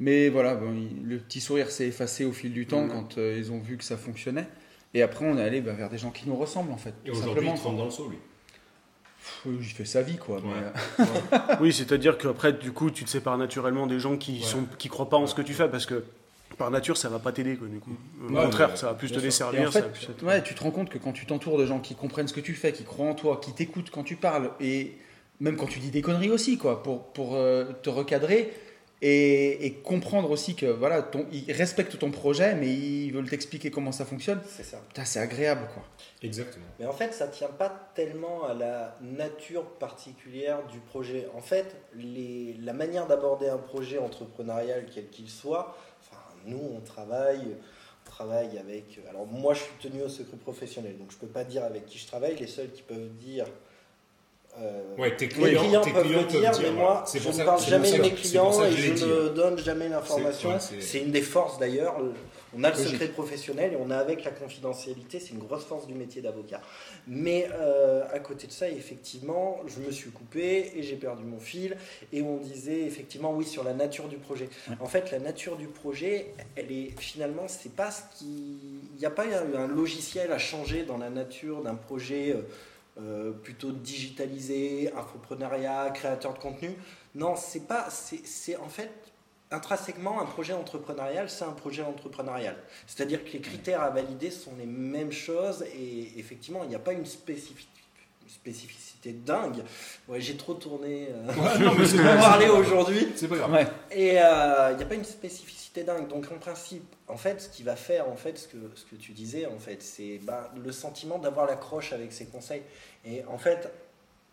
mais 0.00 0.28
voilà, 0.28 0.56
bon, 0.56 0.72
il- 0.74 1.06
le 1.08 1.18
petit 1.18 1.40
sourire 1.40 1.70
s'est 1.70 1.86
effacé 1.86 2.24
au 2.24 2.32
fil 2.32 2.52
du 2.52 2.66
temps 2.66 2.82
Mhm. 2.82 2.90
quand 2.90 3.18
euh, 3.18 3.36
ils 3.38 3.52
ont 3.52 3.60
vu 3.60 3.76
que 3.76 3.84
ça 3.84 3.96
fonctionnait. 3.96 4.48
Et 4.92 5.02
après, 5.02 5.24
on 5.24 5.38
est 5.38 5.42
allé 5.44 5.60
ben, 5.60 5.74
vers 5.76 5.88
des 5.88 5.98
gens 5.98 6.10
qui 6.10 6.28
nous 6.28 6.34
ressemblent, 6.34 6.72
en 6.72 6.76
fait. 6.76 6.94
Et 7.06 7.10
tout 7.12 7.16
aujourd'hui, 7.18 7.46
il 7.46 7.50
rentre 7.50 7.76
dans 7.76 7.84
le 7.84 7.90
saut, 7.92 8.08
lui. 8.08 8.18
Il 9.46 9.62
fait 9.62 9.84
sa 9.84 10.02
vie, 10.02 10.16
quoi. 10.16 10.40
mais, 10.42 11.04
Ouais. 11.04 11.06
euh, 11.30 11.56
Oui, 11.60 11.72
c'est-à-dire 11.72 12.18
qu'après, 12.18 12.52
du 12.54 12.72
coup, 12.72 12.90
tu 12.90 13.04
te 13.04 13.10
sépares 13.10 13.38
naturellement 13.38 13.86
des 13.86 14.00
gens 14.00 14.16
qui 14.16 14.38
Ouais. 14.40 14.44
sont 14.44 14.64
qui 14.78 14.88
croient 14.88 15.08
pas 15.08 15.16
en 15.18 15.28
ce 15.28 15.34
que 15.36 15.42
tu 15.42 15.52
fais 15.54 15.68
parce 15.68 15.86
que 15.86 16.02
par 16.60 16.70
nature, 16.70 16.96
ça 16.96 17.08
va 17.08 17.18
pas 17.18 17.32
t'aider, 17.32 17.56
quoi, 17.56 17.66
du 17.66 17.80
coup. 17.80 17.96
Au 18.22 18.32
Ouais, 18.32 18.42
contraire, 18.44 18.76
ça 18.78 18.86
va 18.88 18.94
plus 18.94 19.10
te 19.10 19.18
desservir. 19.18 19.62
En 19.68 19.72
ça 19.72 19.80
fait, 19.80 19.86
va 19.86 19.92
plus 19.92 20.08
être- 20.10 20.22
ouais, 20.24 20.42
tu 20.42 20.54
te 20.54 20.62
rends 20.62 20.70
compte 20.70 20.90
que 20.90 20.98
quand 20.98 21.12
tu 21.12 21.26
t'entoures 21.26 21.58
de 21.58 21.66
gens 21.66 21.80
qui 21.80 21.94
comprennent 21.94 22.28
ce 22.28 22.34
que 22.34 22.40
tu 22.40 22.54
fais, 22.54 22.72
qui 22.72 22.84
croient 22.84 23.06
en 23.08 23.14
toi, 23.14 23.40
qui 23.42 23.52
t'écoutent 23.52 23.90
quand 23.90 24.04
tu 24.04 24.16
parles, 24.16 24.50
et 24.60 24.92
même 25.40 25.56
quand 25.56 25.66
tu 25.66 25.78
dis 25.78 25.90
des 25.90 26.02
conneries 26.02 26.30
aussi, 26.30 26.58
quoi, 26.58 26.82
pour, 26.82 27.04
pour 27.12 27.34
euh, 27.34 27.64
te 27.82 27.88
recadrer 27.90 28.52
et, 29.02 29.64
et 29.64 29.72
comprendre 29.72 30.30
aussi 30.30 30.54
que 30.54 30.66
voilà, 30.66 31.00
ton, 31.00 31.24
ils 31.32 31.50
respectent 31.52 31.98
ton 31.98 32.10
projet, 32.10 32.54
mais 32.54 32.68
ils 32.70 33.10
veulent 33.10 33.30
t'expliquer 33.30 33.70
comment 33.70 33.92
ça 33.92 34.04
fonctionne. 34.04 34.40
C'est 34.46 34.62
ça. 34.62 34.76
Putain, 34.88 35.06
c'est 35.06 35.20
agréable, 35.20 35.62
quoi. 35.72 35.82
Exactement. 36.22 36.66
Mais 36.78 36.84
en 36.84 36.92
fait, 36.92 37.14
ça 37.14 37.26
tient 37.28 37.48
pas 37.48 37.70
tellement 37.94 38.44
à 38.44 38.52
la 38.52 38.98
nature 39.00 39.64
particulière 39.78 40.58
du 40.70 40.78
projet. 40.80 41.26
En 41.34 41.40
fait, 41.40 41.76
les, 41.96 42.54
la 42.60 42.74
manière 42.74 43.06
d'aborder 43.06 43.48
un 43.48 43.56
projet 43.56 43.96
entrepreneurial, 43.98 44.84
quel 44.94 45.08
qu'il 45.08 45.30
soit, 45.30 45.74
nous, 46.46 46.60
on 46.76 46.80
travaille, 46.80 47.56
on 48.06 48.10
travaille 48.10 48.58
avec. 48.58 48.98
Alors, 49.08 49.26
moi, 49.26 49.54
je 49.54 49.60
suis 49.60 49.72
tenu 49.90 50.02
au 50.02 50.08
secret 50.08 50.36
professionnel, 50.36 50.96
donc 50.98 51.10
je 51.10 51.16
peux 51.16 51.26
pas 51.26 51.44
dire 51.44 51.64
avec 51.64 51.86
qui 51.86 51.98
je 51.98 52.06
travaille. 52.06 52.36
Les 52.36 52.46
seuls 52.46 52.70
qui 52.70 52.82
peuvent 52.82 53.08
dire. 53.20 53.46
euh, 54.58 54.82
Ouais, 54.98 55.16
tes 55.16 55.26
les 55.26 55.32
clients, 55.32 55.62
clients 55.62 55.80
tes 55.82 55.92
peuvent 55.92 56.06
clients 56.06 56.20
le 56.22 56.26
dire, 56.26 56.40
mais 56.60 56.70
voilà. 56.70 56.74
moi, 56.74 57.04
je 57.14 57.28
ne 57.28 57.44
parle 57.44 57.60
jamais 57.62 57.92
de 57.92 58.02
mes 58.02 58.12
clients 58.14 58.64
et 58.64 58.72
je 58.72 59.04
ne 59.04 59.28
donne 59.28 59.58
jamais 59.58 59.88
l'information. 59.88 60.58
C'est 60.58 60.98
une 61.00 61.12
des 61.12 61.22
forces 61.22 61.58
d'ailleurs. 61.58 61.96
On 62.56 62.64
a 62.64 62.70
le 62.70 62.76
secret 62.76 63.08
professionnel 63.08 63.72
et 63.72 63.76
on 63.76 63.90
a 63.90 63.96
avec 63.96 64.24
la 64.24 64.30
confidentialité, 64.30 65.20
c'est 65.20 65.30
une 65.30 65.38
grosse 65.38 65.64
force 65.64 65.86
du 65.86 65.94
métier 65.94 66.20
d'avocat. 66.22 66.60
Mais 67.06 67.48
euh, 67.52 68.04
à 68.12 68.18
côté 68.18 68.46
de 68.46 68.52
ça, 68.52 68.68
effectivement, 68.68 69.60
je 69.66 69.80
me 69.80 69.90
suis 69.90 70.10
coupé 70.10 70.72
et 70.74 70.82
j'ai 70.82 70.96
perdu 70.96 71.24
mon 71.24 71.38
fil. 71.38 71.76
Et 72.12 72.22
on 72.22 72.36
disait 72.38 72.82
effectivement, 72.82 73.32
oui, 73.32 73.44
sur 73.44 73.62
la 73.64 73.74
nature 73.74 74.08
du 74.08 74.16
projet. 74.16 74.48
En 74.80 74.86
fait, 74.86 75.10
la 75.10 75.18
nature 75.18 75.56
du 75.56 75.66
projet, 75.68 76.34
elle 76.56 76.72
est 76.72 76.94
finalement, 76.98 77.46
c'est 77.48 77.74
pas 77.74 77.90
ce 77.90 78.02
qui. 78.18 78.80
Il 78.94 78.98
n'y 78.98 79.06
a 79.06 79.10
pas 79.10 79.24
un, 79.24 79.54
un 79.54 79.68
logiciel 79.68 80.32
à 80.32 80.38
changer 80.38 80.82
dans 80.84 80.98
la 80.98 81.10
nature 81.10 81.62
d'un 81.62 81.74
projet. 81.74 82.32
euh, 82.34 82.42
euh, 82.98 83.30
plutôt 83.30 83.70
digitalisé, 83.70 84.92
infoprenariat, 84.96 85.90
créateur 85.90 86.34
de 86.34 86.38
contenu. 86.38 86.70
Non, 87.14 87.34
c'est 87.36 87.66
pas, 87.66 87.88
c'est 87.88 88.20
c'est 88.26 88.56
en 88.56 88.68
fait 88.68 88.90
intrinsèquement 89.50 90.20
un 90.20 90.26
projet 90.26 90.52
entrepreneurial, 90.52 91.28
c'est 91.28 91.44
un 91.44 91.52
projet 91.52 91.82
entrepreneurial. 91.82 92.56
C'est-à-dire 92.86 93.24
que 93.24 93.30
les 93.30 93.40
critères 93.40 93.82
à 93.82 93.90
valider 93.90 94.30
sont 94.30 94.52
les 94.58 94.66
mêmes 94.66 95.12
choses 95.12 95.64
et 95.74 96.18
effectivement, 96.18 96.62
il 96.62 96.68
n'y 96.68 96.74
a 96.76 96.80
pas 96.80 96.92
une 96.92 97.04
spécifi- 97.04 97.66
spécificité 98.28 99.12
dingue. 99.12 99.62
Ouais, 100.08 100.20
j'ai 100.20 100.36
trop 100.36 100.54
tourné 100.54 101.08
euh, 101.10 101.26
Ouais, 101.34 101.58
non, 101.64 101.74
mais 101.74 101.86
c'est 101.86 101.96
pour 101.96 102.06
pas 102.06 102.16
parler 102.16 102.48
aujourd'hui. 102.48 103.08
C'est 103.16 103.28
pas 103.28 103.36
grave. 103.36 103.52
Ouais. 103.52 103.66
Et 103.90 104.20
euh, 104.20 104.70
il 104.72 104.76
n'y 104.76 104.82
a 104.82 104.86
pas 104.86 104.94
une 104.94 105.04
spécificité 105.04 105.82
dingue. 105.82 106.06
Donc 106.08 106.30
en 106.30 106.38
principe, 106.38 106.84
en 107.08 107.16
fait, 107.16 107.40
ce 107.40 107.48
qui 107.48 107.62
va 107.64 107.76
faire, 107.76 108.08
en 108.08 108.16
fait, 108.16 108.38
ce 108.38 108.46
que, 108.48 108.56
ce 108.74 108.84
que 108.84 108.94
tu 108.96 109.12
disais, 109.12 109.46
en 109.46 109.58
fait, 109.58 109.82
c'est 109.82 110.18
bah, 110.22 110.52
le 110.62 110.70
sentiment 110.72 111.18
d'avoir 111.18 111.46
l'accroche 111.46 111.92
avec 111.92 112.12
ses 112.12 112.26
conseils. 112.26 112.62
Et 113.04 113.24
en 113.24 113.38
fait, 113.38 113.68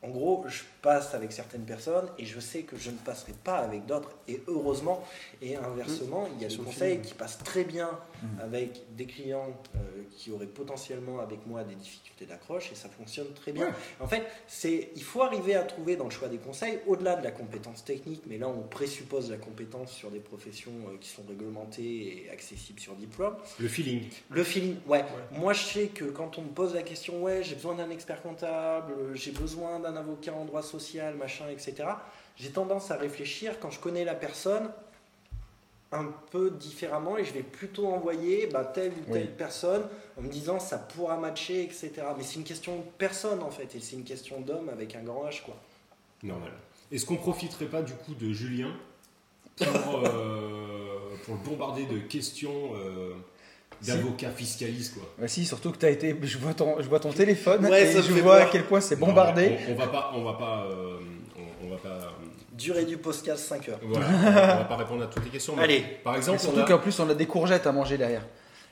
en 0.08 0.10
gros, 0.12 0.43
je 0.48 0.63
passe 0.82 1.13
avec 1.13 1.32
certaines 1.32 1.65
personnes 1.65 2.08
et 2.17 2.26
je 2.26 2.39
sais 2.39 2.62
que 2.62 2.78
je 2.78 2.89
ne 2.91 2.98
passerai 2.98 3.34
pas 3.43 3.58
avec 3.58 3.86
d'autres. 3.86 4.12
Et 4.28 4.41
heureusement, 4.48 5.04
et 5.41 5.56
inversement, 5.58 6.28
il 6.36 6.41
y 6.41 6.46
a 6.46 6.48
des 6.50 6.58
conseils 6.58 7.02
qui 7.02 7.13
passent 7.13 7.39
très 7.39 7.63
bien 7.63 7.89
Mhm. 8.24 8.39
avec 8.41 8.96
des 8.96 9.06
clients 9.06 9.56
euh, 9.76 9.80
qui 10.12 10.32
auraient 10.32 10.48
potentiellement 10.48 11.20
avec 11.20 11.46
moi 11.46 11.63
des 11.63 11.76
difficultés 11.76 12.26
d'accroche 12.26 12.72
et 12.72 12.76
ça 12.76 12.89
fonctionne 12.89 13.28
très 13.36 13.52
bien. 13.52 13.67
Ouais. 13.67 13.74
En 14.00 14.08
fait, 14.08 14.24
c'est 14.48 14.89
il 14.96 15.04
faut 15.04 15.22
arriver 15.22 15.54
à 15.56 15.62
trouver 15.63 15.96
dans 15.96 16.06
le 16.06 16.10
choix 16.10 16.28
des 16.28 16.38
conseils, 16.39 16.80
au-delà 16.88 17.15
de 17.15 17.24
la 17.24 17.30
compétence 17.32 17.84
technique, 17.84 18.24
mais 18.28 18.38
là 18.39 18.48
on 18.48 18.62
présuppose 18.63 19.30
la 19.30 19.38
compétence 19.38 19.91
sur 19.91 20.10
des 20.10 20.20
professions 20.20 20.72
euh, 20.88 20.98
qui 21.00 21.10
sont 21.10 21.24
réglementées 21.28 22.26
et 22.26 22.30
accessibles 22.32 22.80
sur 22.80 22.96
diplôme. 22.96 23.36
Le 23.60 23.67
feeling. 23.67 24.04
Le 24.32 24.43
feeling, 24.43 24.78
ouais. 24.88 25.06
Moi, 25.32 25.54
je 25.54 25.63
sais 25.63 25.88
que 25.88 26.06
quand 26.06 26.38
on 26.39 26.41
me 26.41 26.50
pose 26.50 26.74
la 26.74 26.82
question, 26.84 27.22
ouais, 27.22 27.43
j'ai 27.43 27.56
besoin 27.56 27.76
d'un 27.76 27.89
expert 27.89 28.22
comptable, 28.22 28.93
euh, 28.98 29.13
j'ai 29.15 29.32
besoin 29.32 29.80
d'un 29.80 29.96
avocat 29.98 30.34
en 30.34 30.46
droit 30.46 30.64
social, 30.64 31.16
machin, 31.16 31.46
etc. 31.50 31.76
J'ai 32.36 32.50
tendance 32.50 32.92
à 32.92 32.96
réfléchir 32.98 33.60
quand 33.60 33.70
je 33.72 33.80
connais 33.80 34.06
la 34.06 34.16
personne 34.16 34.70
un 35.92 36.06
peu 36.32 36.52
différemment 36.52 37.18
et 37.18 37.24
je 37.24 37.34
vais 37.34 37.44
plutôt 37.44 37.88
envoyer 37.88 38.48
bah, 38.48 38.66
telle 38.66 38.92
ou 38.92 39.12
telle 39.12 39.24
Oui. 39.28 39.30
personne 39.38 39.84
en 40.18 40.22
me 40.22 40.28
disant 40.30 40.60
ça 40.60 40.78
pourra 40.78 41.18
matcher, 41.18 41.64
etc. 41.64 41.92
Mais 42.18 42.24
c'est 42.24 42.36
une 42.36 42.44
question 42.44 42.78
de 42.78 42.84
personne 42.98 43.42
en 43.42 43.52
fait 43.52 43.74
et 43.76 43.80
c'est 43.80 43.96
une 43.96 44.04
question 44.04 44.42
d'homme 44.42 44.70
avec 44.70 44.96
un 44.96 45.02
grand 45.04 45.26
H 45.28 45.44
quoi. 45.44 45.56
Normal. 46.24 46.52
Est-ce 46.92 47.06
qu'on 47.06 47.16
profiterait 47.16 47.68
pas 47.68 47.82
du 47.82 47.94
coup 47.94 48.14
de 48.16 48.32
Julien 48.34 48.74
pour, 49.58 50.02
euh, 50.06 51.16
pour 51.24 51.36
le 51.36 51.40
bombarder 51.42 51.86
de 51.86 52.00
questions 52.00 52.74
euh, 52.76 53.14
d'avocats 53.86 54.32
fiscalistes 54.32 54.94
quoi 54.96 55.04
Bah 55.20 55.28
si, 55.28 55.46
surtout 55.46 55.72
que 55.72 55.78
tu 55.78 55.86
as 55.86 55.90
été. 55.90 56.16
Je 56.22 56.38
vois 56.38 56.54
ton, 56.54 56.76
je 56.82 56.88
vois 56.88 57.00
ton 57.00 57.12
téléphone 57.12 57.66
Ouais, 57.66 57.88
et 57.96 58.02
je 58.02 58.13
vois 58.13 58.38
à 58.38 58.46
quel 58.46 58.63
point 58.63 58.82
c'est 58.82 59.00
Non, 59.00 59.08
bombardé. 59.08 59.58
on, 59.70 59.74
on 59.74 59.76
va 59.76 59.88
pas, 59.88 60.12
on 60.16 60.24
va 60.24 60.34
pas, 60.34 60.66
euh, 60.72 60.98
on, 61.38 61.66
on 61.68 61.70
va 61.70 61.78
pas, 61.78 61.90
euh, 61.90 62.08
Durée 62.54 62.86
du 62.86 62.98
podcast 62.98 63.46
5 63.48 63.70
heures. 63.70 63.80
voilà, 63.84 64.08
on 64.10 64.58
va 64.60 64.66
pas 64.66 64.76
répondre 64.78 65.04
à 65.04 65.08
toutes 65.08 65.24
les 65.26 65.30
questions. 65.30 65.56
mais 65.56 65.63
Allez. 65.63 65.84
Par 66.04 66.16
Et 66.16 66.18
exemple, 66.18 66.40
on 66.42 66.44
surtout 66.44 66.60
a 66.62 66.66
qu'en 66.66 66.80
plus, 66.80 67.00
on 67.00 67.08
a 67.10 67.13
des 67.13 67.26
courgettes 67.28 67.68
à 67.68 67.72
manger 67.72 67.98
derrière. 67.98 68.24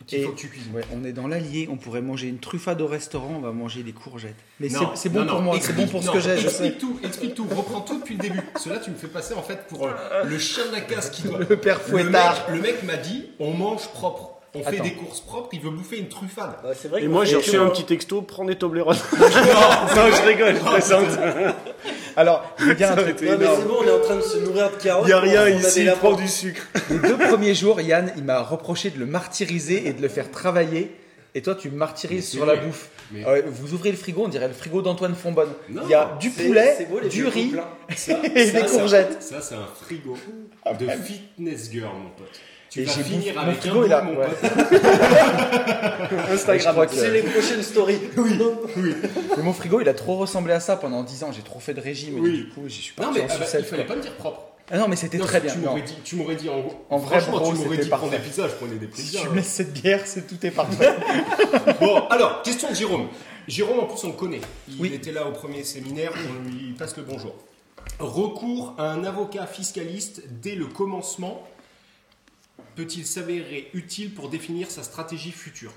qu'il 0.07 0.23
faut 0.23 0.31
et- 0.31 0.33
que 0.33 0.39
tu 0.39 0.49
cuisines. 0.49 0.73
Ouais, 0.75 0.81
on 0.91 1.03
est 1.05 1.13
dans 1.13 1.27
l'Allier, 1.27 1.69
on 1.71 1.77
pourrait 1.77 2.01
manger 2.01 2.27
une 2.27 2.39
truffade 2.39 2.81
au 2.81 2.87
restaurant, 2.87 3.33
on 3.37 3.39
va 3.39 3.51
manger 3.51 3.81
des 3.83 3.93
courgettes. 3.93 4.35
Mais 4.59 4.67
c'est- 4.69 4.75
Non, 4.79 4.91
c'est 4.95 5.09
bon 5.09 5.19
non, 5.21 5.25
pour 5.27 5.35
non, 5.37 5.41
moi, 5.43 5.57
c'est 5.61 5.73
bon 5.73 5.87
pour 5.87 6.03
ce 6.03 6.09
que 6.11 6.19
j'ai, 6.19 6.35
je 6.37 6.49
sais. 6.49 6.67
Explique 6.67 6.77
tout, 6.79 6.99
explique 7.03 7.33
tout, 7.35 7.45
reprends 7.55 7.81
tout 7.81 7.99
depuis 7.99 8.15
le 8.15 8.21
début. 8.21 8.41
Cela, 8.61 8.79
tu 8.79 8.89
me 8.91 8.95
fais 8.97 9.07
passer 9.07 9.33
en 9.35 9.41
fait 9.43 9.67
pour 9.67 9.85
euh, 9.87 9.91
le 10.25 10.37
chien 10.39 10.65
de 10.67 10.71
la 10.73 10.81
casse 10.81 11.11
qui 11.11 11.23
doit. 11.23 11.39
Le 11.49 11.57
père 11.57 11.79
Le 11.89 11.93
mec, 11.97 12.05
fouettard. 12.05 12.45
le 12.51 12.59
mec 12.61 12.83
m'a 12.83 12.97
dit 12.97 13.29
on 13.39 13.51
mange 13.51 13.87
propre. 13.89 14.34
On 14.55 14.63
fait 14.63 14.75
Attends. 14.75 14.83
des 14.83 14.93
courses 14.93 15.19
propres, 15.21 15.49
il 15.53 15.59
veut 15.59 15.69
bouffer 15.69 15.97
une 15.97 16.07
truffade. 16.07 16.55
C'est 16.75 16.87
vrai 16.87 17.03
Et 17.03 17.07
moi, 17.07 17.25
j'ai 17.25 17.35
reçu 17.35 17.57
un 17.57 17.67
petit 17.69 17.83
texto, 17.83 18.21
prends 18.21 18.45
des 18.45 18.55
Toblerones. 18.55 18.95
non, 19.19 19.27
je 19.27 20.27
rigole, 20.27 20.55
je 20.55 20.71
plaisante. 20.71 21.07
Alors, 22.15 22.55
un 22.59 22.73
truc. 22.73 22.79
Non, 22.79 22.95
mais 22.95 23.33
énorme. 23.33 23.57
c'est 23.59 23.67
bon, 23.67 23.75
on 23.81 23.87
est 23.87 23.91
en 23.91 23.99
train 23.99 24.15
de 24.15 24.21
se 24.21 24.37
nourrir 24.37 24.71
de 24.71 24.75
carottes. 24.81 25.03
Il 25.05 25.07
n'y 25.07 25.13
a 25.13 25.19
rien 25.19 25.49
ici, 25.49 25.83
lapins. 25.83 25.99
prends 25.99 26.13
du 26.13 26.27
sucre. 26.27 26.61
Les 26.89 26.99
deux 26.99 27.17
premiers 27.17 27.53
jours, 27.53 27.81
Yann, 27.81 28.13
il 28.15 28.23
m'a 28.23 28.41
reproché 28.41 28.89
de 28.89 28.99
le 28.99 29.05
martyriser 29.05 29.87
et 29.87 29.93
de 29.93 30.01
le 30.01 30.07
faire 30.07 30.31
travailler. 30.31 30.95
Et 31.33 31.41
toi, 31.41 31.53
tu 31.53 31.69
me 31.69 31.75
martyrises 31.75 32.29
sur 32.29 32.45
la 32.45 32.55
bouffe. 32.55 32.89
Mais- 33.11 33.25
Euh, 33.27 33.41
vous 33.45 33.73
ouvrez 33.73 33.91
le 33.91 33.97
frigo, 33.97 34.23
on 34.23 34.29
dirait 34.29 34.47
le 34.47 34.53
frigo 34.53 34.81
d'Antoine 34.81 35.15
Fonbonne. 35.15 35.51
Non, 35.69 35.81
il 35.83 35.89
y 35.89 35.93
a 35.93 36.17
du 36.19 36.29
poulet, 36.29 36.87
beau, 36.89 37.01
du 37.01 37.27
riz 37.27 37.51
hein. 37.59 37.65
Ça, 37.95 38.13
et 38.33 38.45
ça, 38.47 38.61
des 38.61 38.67
courgettes. 38.67 39.21
Ça, 39.21 39.41
c'est 39.41 39.55
un 39.55 39.67
frigo 39.81 40.15
de 40.79 40.87
fitness 40.87 41.69
girl, 41.69 41.91
mon 41.93 42.09
pote. 42.11 42.39
Tu 42.75 42.81
Et 42.81 42.85
vas 42.85 42.91
finir 42.91 43.39
avec 43.39 43.55
un 43.57 43.59
frigo, 43.61 43.79
bout, 43.79 43.85
il 43.85 43.93
a- 43.93 44.01
mon 44.01 44.17
ouais. 44.17 44.27
pote. 44.27 44.81
Instagram. 46.31 46.85
C'est 46.91 47.09
les 47.11 47.21
prochaines 47.21 47.63
stories. 47.63 47.99
Mais 49.37 49.43
mon 49.43 49.53
frigo, 49.53 49.79
il 49.79 49.87
a 49.87 49.93
trop 49.93 50.17
ressemblé 50.17 50.51
à 50.53 50.59
ça 50.59 50.75
pendant 50.75 51.01
10 51.03 51.23
ans. 51.23 51.31
J'ai 51.31 51.41
trop 51.41 51.61
fait 51.61 51.73
de 51.73 51.79
régime 51.79 52.19
Oui. 52.19 52.29
et 52.29 52.37
du 52.37 52.49
coup, 52.49 52.63
je 52.67 52.73
suis 52.73 52.93
Non, 52.97 53.05
parti 53.05 53.19
mais 53.21 53.27
ah 53.29 53.37
bah, 53.39 53.45
il 53.57 53.63
fallait 53.63 53.85
quoi. 53.85 53.93
pas 53.93 53.95
me 53.95 54.01
dire 54.01 54.13
propre. 54.15 54.41
Ah 54.69 54.77
non, 54.77 54.89
mais 54.89 54.97
c'était 54.97 55.17
Non, 55.17 55.25
très 55.25 55.39
bien. 55.39 55.55
Non. 55.55 55.75
tu 56.03 56.17
m'aurais 56.17 56.35
dit 56.35 56.49
en 56.49 56.59
gros. 56.59 56.85
En 56.89 56.97
vrai, 56.97 57.21
bro, 57.29 57.53
tu 57.53 57.59
m'aurais 57.63 57.77
dit 57.77 57.87
prendre 57.87 58.09
des 58.11 58.17
pizzas, 58.19 58.49
je 58.49 58.55
prenais 58.55 58.75
des 58.75 58.87
Si 58.93 59.03
pizzas. 59.03 59.19
tu 59.21 59.29
me 59.29 59.35
laisses 59.35 59.45
cette 59.47 59.71
bière, 59.73 60.01
c'est 60.03 60.27
tout 60.27 60.45
est 60.45 60.51
parfait. 60.51 60.93
Bon, 61.79 62.07
alors, 62.09 62.41
question 62.41 62.69
de 62.71 62.75
Jérôme. 62.75 63.07
Jérôme, 63.47 63.79
en 63.79 63.85
plus, 63.85 64.03
on 64.03 64.07
le 64.07 64.13
connaît. 64.15 64.41
Il 64.67 64.81
Oui. 64.81 64.91
était 64.93 65.13
là 65.13 65.25
au 65.27 65.31
premier 65.31 65.63
séminaire, 65.63 66.11
on 66.13 66.49
lui 66.49 66.73
passe 66.77 66.97
le 66.97 67.03
bonjour. 67.03 67.35
Recours 67.99 68.73
à 68.77 68.89
un 68.91 69.05
avocat 69.05 69.45
fiscaliste 69.45 70.23
dès 70.41 70.55
le 70.55 70.65
commencement 70.65 71.41
peut-il 72.75 73.05
s'avérer 73.05 73.69
utile 73.73 74.13
pour 74.13 74.29
définir 74.29 74.69
sa 74.71 74.83
stratégie 74.83 75.31
future 75.31 75.73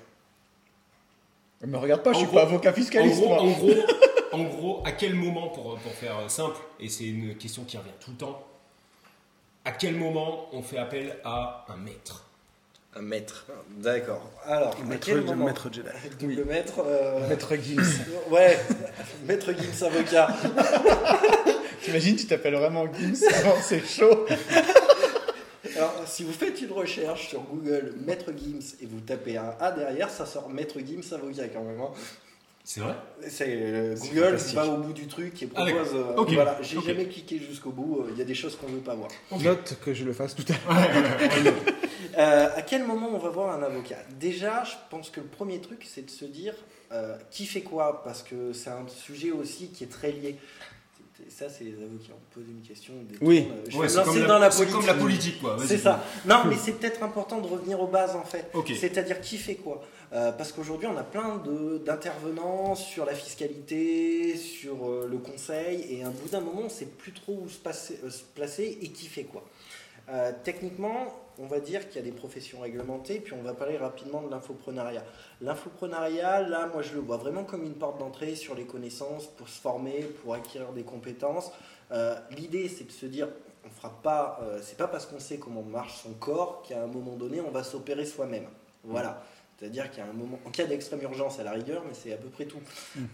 Me 1.66 1.76
regarde 1.76 2.02
pas, 2.02 2.12
je 2.12 2.18
suis 2.18 2.26
pas 2.28 2.42
avocat 2.42 2.72
fiscaliste. 2.72 3.18
en 3.22 3.26
gros, 3.26 3.28
moi. 3.28 3.40
en 3.42 3.50
gros, 3.52 3.74
en 4.32 4.42
gros, 4.44 4.82
à 4.84 4.92
quel 4.92 5.14
moment, 5.14 5.48
pour, 5.48 5.76
pour 5.78 5.92
faire 5.92 6.30
simple, 6.30 6.56
et 6.80 6.88
c'est 6.88 7.04
une 7.06 7.34
question 7.36 7.64
qui 7.64 7.76
revient 7.76 7.90
tout 8.00 8.10
le 8.12 8.16
temps, 8.16 8.44
à 9.64 9.72
quel 9.72 9.96
moment 9.96 10.48
on 10.52 10.62
fait 10.62 10.78
appel 10.78 11.16
à 11.24 11.66
un 11.68 11.76
maître 11.76 12.24
Un 12.96 13.02
maître. 13.02 13.46
D'accord. 13.76 14.30
Alors, 14.46 14.74
à 14.80 14.84
Maître, 14.84 15.06
quel 15.06 15.20
moment 15.22 15.46
maître 15.46 15.68
Jedi. 15.72 15.88
Double 16.20 16.44
maître. 16.44 16.80
euh, 16.84 17.28
Maître 17.28 17.54
Gims. 17.56 17.82
Ouais, 18.30 18.58
maître 19.26 19.52
Gims 19.52 19.84
avocat. 19.86 20.28
T'imagines, 21.82 22.16
tu 22.16 22.26
t'appelles 22.26 22.54
vraiment 22.56 22.86
Gims 22.92 23.24
avant, 23.34 23.56
c'est 23.62 23.84
chaud. 23.86 24.26
Alors, 25.78 26.02
si 26.06 26.24
vous 26.24 26.32
faites 26.32 26.60
une 26.60 26.72
recherche 26.72 27.28
sur 27.28 27.40
Google 27.42 27.94
Maître 28.04 28.32
Gims 28.36 28.76
et 28.82 28.86
vous 28.86 29.00
tapez 29.00 29.36
un 29.36 29.54
A 29.60 29.70
derrière, 29.72 30.10
ça 30.10 30.26
sort 30.26 30.48
Maître 30.50 30.78
Gims 30.80 31.12
avocat 31.14 31.48
quand 31.48 31.62
même. 31.62 31.80
hein. 31.80 31.90
C'est 32.64 32.80
vrai 32.80 32.94
C'est 33.28 33.46
euh, 33.48 33.94
Google 33.96 34.34
va 34.54 34.66
au 34.66 34.76
bout 34.78 34.92
du 34.92 35.06
truc 35.06 35.42
et 35.42 35.48
Ah, 35.54 35.64
propose. 35.64 35.94
euh, 35.94 36.16
Ok. 36.16 36.32
Voilà, 36.34 36.58
j'ai 36.60 36.80
jamais 36.82 37.06
cliqué 37.06 37.38
jusqu'au 37.38 37.70
bout. 37.70 38.00
euh, 38.02 38.08
Il 38.12 38.18
y 38.18 38.20
a 38.20 38.24
des 38.26 38.34
choses 38.34 38.56
qu'on 38.56 38.66
veut 38.66 38.80
pas 38.80 38.94
voir. 38.94 39.08
Note 39.40 39.76
que 39.82 39.94
je 39.94 40.04
le 40.04 40.12
fasse 40.12 40.34
tout 40.34 40.44
à 40.48 41.40
l'heure. 41.42 41.54
Euh, 42.16 42.48
à 42.56 42.62
quel 42.62 42.84
moment 42.84 43.10
on 43.14 43.18
va 43.18 43.28
voir 43.28 43.56
un 43.56 43.62
avocat? 43.62 43.98
Déjà, 44.18 44.64
je 44.64 44.72
pense 44.90 45.08
que 45.08 45.20
le 45.20 45.26
premier 45.26 45.60
truc, 45.60 45.86
c'est 45.88 46.02
de 46.04 46.10
se 46.10 46.24
dire 46.24 46.54
euh, 46.90 47.16
qui 47.30 47.46
fait 47.46 47.60
quoi, 47.60 48.02
parce 48.02 48.24
que 48.24 48.52
c'est 48.52 48.70
un 48.70 48.84
sujet 48.88 49.30
aussi 49.30 49.68
qui 49.68 49.84
est 49.84 49.88
très 49.88 50.10
lié. 50.10 50.36
C'est- 51.18 51.30
Ça, 51.30 51.48
c'est 51.50 51.64
les 51.64 51.72
avocats 51.74 52.04
qui 52.04 52.10
ont 52.12 52.14
posé 52.32 52.46
une 52.50 52.62
question. 52.62 52.94
des 53.08 53.16
Oui. 53.20 53.48
Je 53.68 53.76
Ouais, 53.76 53.88
c'est 53.88 54.02
comme, 54.04 54.20
dans 54.26 54.38
la, 54.38 54.48
la 54.48 54.66
comme 54.66 54.86
la 54.86 54.94
politique, 54.94 55.40
quoi. 55.40 55.56
C'est 55.66 55.78
ça. 55.78 56.02
Non, 56.26 56.44
mais 56.48 56.56
c'est 56.56 56.72
peut-être 56.72 57.02
important 57.02 57.40
de 57.40 57.46
revenir 57.48 57.80
aux 57.80 57.86
bases 57.88 58.14
en 58.16 58.22
fait. 58.24 58.48
Ok. 58.54 58.72
C'est-à-dire 58.78 59.20
qui 59.20 59.36
fait 59.36 59.56
quoi? 59.56 59.82
Euh, 60.12 60.32
Parce 60.32 60.52
qu'aujourd'hui, 60.52 60.86
on 60.86 60.96
a 60.96 61.02
plein 61.04 61.36
de- 61.36 61.78
d'intervenants 61.78 62.74
sur 62.74 63.04
la 63.04 63.14
fiscalité, 63.14 64.36
sur 64.36 64.88
euh, 64.88 65.08
le 65.10 65.18
conseil, 65.18 65.84
et 65.90 66.02
à 66.04 66.08
bout 66.08 66.28
d'un 66.30 66.40
moment, 66.40 66.60
on 66.62 66.64
ne 66.64 66.68
sait 66.70 66.86
plus 66.86 67.12
trop 67.12 67.40
où 67.44 67.48
se, 67.48 67.58
passer- 67.58 67.98
euh, 68.04 68.10
se 68.10 68.22
placer 68.34 68.78
et 68.80 68.88
qui 68.88 69.06
fait 69.06 69.24
quoi. 69.24 69.44
Euh, 70.10 70.32
techniquement, 70.42 71.06
on 71.38 71.46
va 71.46 71.60
dire 71.60 71.88
qu'il 71.88 71.96
y 71.96 71.98
a 71.98 72.02
des 72.02 72.16
professions 72.16 72.60
réglementées, 72.60 73.20
puis 73.20 73.34
on 73.34 73.42
va 73.42 73.52
parler 73.52 73.76
rapidement 73.76 74.22
de 74.22 74.30
l'infoprenariat. 74.30 75.04
L'infoprenariat, 75.40 76.40
là, 76.42 76.66
moi, 76.72 76.82
je 76.82 76.94
le 76.94 77.00
vois 77.00 77.16
vraiment 77.16 77.44
comme 77.44 77.64
une 77.64 77.74
porte 77.74 77.98
d'entrée 77.98 78.34
sur 78.34 78.54
les 78.54 78.64
connaissances 78.64 79.26
pour 79.26 79.48
se 79.48 79.60
former, 79.60 80.02
pour 80.22 80.34
acquérir 80.34 80.72
des 80.72 80.82
compétences. 80.82 81.52
Euh, 81.92 82.16
L'idée, 82.30 82.68
c'est 82.68 82.84
de 82.84 82.92
se 82.92 83.06
dire, 83.06 83.28
on 83.64 83.70
fera 83.70 83.90
pas, 84.02 84.40
euh, 84.42 84.60
c'est 84.62 84.76
pas 84.76 84.88
parce 84.88 85.06
qu'on 85.06 85.20
sait 85.20 85.38
comment 85.38 85.62
marche 85.62 86.02
son 86.02 86.14
corps 86.14 86.62
qu'à 86.62 86.82
un 86.82 86.86
moment 86.86 87.16
donné, 87.16 87.40
on 87.40 87.50
va 87.50 87.62
s'opérer 87.62 88.06
soi-même. 88.06 88.46
Voilà. 88.84 89.22
C'est-à-dire 89.58 89.90
qu'il 89.90 90.02
y 90.02 90.06
a 90.06 90.08
un 90.08 90.12
moment, 90.14 90.38
en 90.46 90.50
cas 90.50 90.64
d'extrême 90.64 91.02
urgence 91.02 91.40
à 91.40 91.42
la 91.42 91.52
rigueur, 91.52 91.82
mais 91.86 91.94
c'est 91.94 92.12
à 92.12 92.16
peu 92.16 92.28
près 92.28 92.44
tout. 92.44 92.60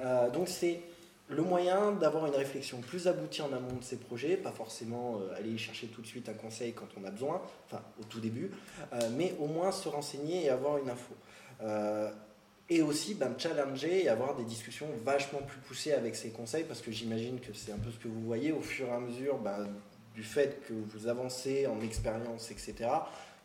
Euh, 0.02 0.30
donc 0.30 0.48
c'est 0.48 0.80
le 1.28 1.42
moyen 1.42 1.92
d'avoir 1.92 2.26
une 2.26 2.34
réflexion 2.34 2.80
plus 2.80 3.08
aboutie 3.08 3.42
en 3.42 3.52
amont 3.52 3.76
de 3.76 3.84
ces 3.84 3.96
projets, 3.96 4.36
pas 4.36 4.52
forcément 4.52 5.18
euh, 5.18 5.36
aller 5.36 5.56
chercher 5.56 5.86
tout 5.86 6.02
de 6.02 6.06
suite 6.06 6.28
un 6.28 6.34
conseil 6.34 6.74
quand 6.74 6.88
on 7.00 7.04
a 7.04 7.10
besoin, 7.10 7.40
enfin 7.66 7.82
au 7.98 8.04
tout 8.04 8.20
début, 8.20 8.50
euh, 8.92 8.98
mais 9.16 9.34
au 9.38 9.46
moins 9.46 9.72
se 9.72 9.88
renseigner 9.88 10.44
et 10.44 10.50
avoir 10.50 10.78
une 10.78 10.90
info. 10.90 11.14
Euh, 11.62 12.10
et 12.68 12.82
aussi 12.82 13.14
ben, 13.14 13.34
challenger 13.38 14.04
et 14.04 14.08
avoir 14.08 14.36
des 14.36 14.44
discussions 14.44 14.86
vachement 15.04 15.40
plus 15.40 15.58
poussées 15.60 15.92
avec 15.92 16.14
ces 16.16 16.30
conseils, 16.30 16.64
parce 16.64 16.82
que 16.82 16.90
j'imagine 16.90 17.40
que 17.40 17.52
c'est 17.54 17.72
un 17.72 17.78
peu 17.78 17.90
ce 17.90 17.98
que 17.98 18.08
vous 18.08 18.22
voyez 18.22 18.52
au 18.52 18.60
fur 18.60 18.86
et 18.88 18.92
à 18.92 19.00
mesure 19.00 19.38
ben, 19.38 19.66
du 20.14 20.22
fait 20.22 20.60
que 20.66 20.74
vous 20.74 21.08
avancez 21.08 21.66
en 21.66 21.80
expérience, 21.80 22.50
etc. 22.50 22.88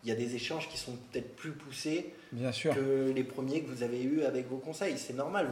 Il 0.03 0.09
y 0.09 0.11
a 0.11 0.15
des 0.15 0.35
échanges 0.35 0.69
qui 0.69 0.77
sont 0.77 0.93
peut-être 1.11 1.35
plus 1.35 1.51
poussés 1.51 2.13
Bien 2.31 2.51
sûr. 2.51 2.73
que 2.73 3.11
les 3.13 3.23
premiers 3.23 3.61
que 3.61 3.67
vous 3.69 3.83
avez 3.83 4.01
eus 4.01 4.23
avec 4.23 4.47
vos 4.47 4.57
conseils. 4.57 4.97
C'est 4.97 5.13
normal. 5.13 5.49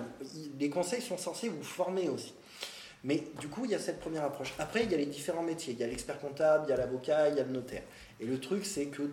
Les 0.59 0.69
conseils 0.69 1.01
sont 1.01 1.17
censés 1.17 1.49
vous 1.49 1.63
former 1.63 2.07
aussi. 2.09 2.33
Mais 3.03 3.23
du 3.39 3.47
coup, 3.47 3.65
il 3.65 3.71
y 3.71 3.75
a 3.75 3.79
cette 3.79 3.99
première 3.99 4.23
approche. 4.23 4.53
Après, 4.57 4.83
il 4.83 4.91
y 4.91 4.93
a 4.93 4.97
les 4.97 5.05
différents 5.05 5.43
métiers. 5.43 5.73
Il 5.73 5.79
y 5.79 5.83
a 5.83 5.87
l'expert 5.87 6.19
comptable, 6.19 6.65
il 6.67 6.69
y 6.69 6.73
a 6.73 6.77
l'avocat, 6.77 7.29
il 7.29 7.35
y 7.35 7.39
a 7.39 7.43
le 7.43 7.51
notaire. 7.51 7.83
Et 8.19 8.25
le 8.25 8.39
truc, 8.39 8.65
c'est 8.65 8.85
que 8.87 9.03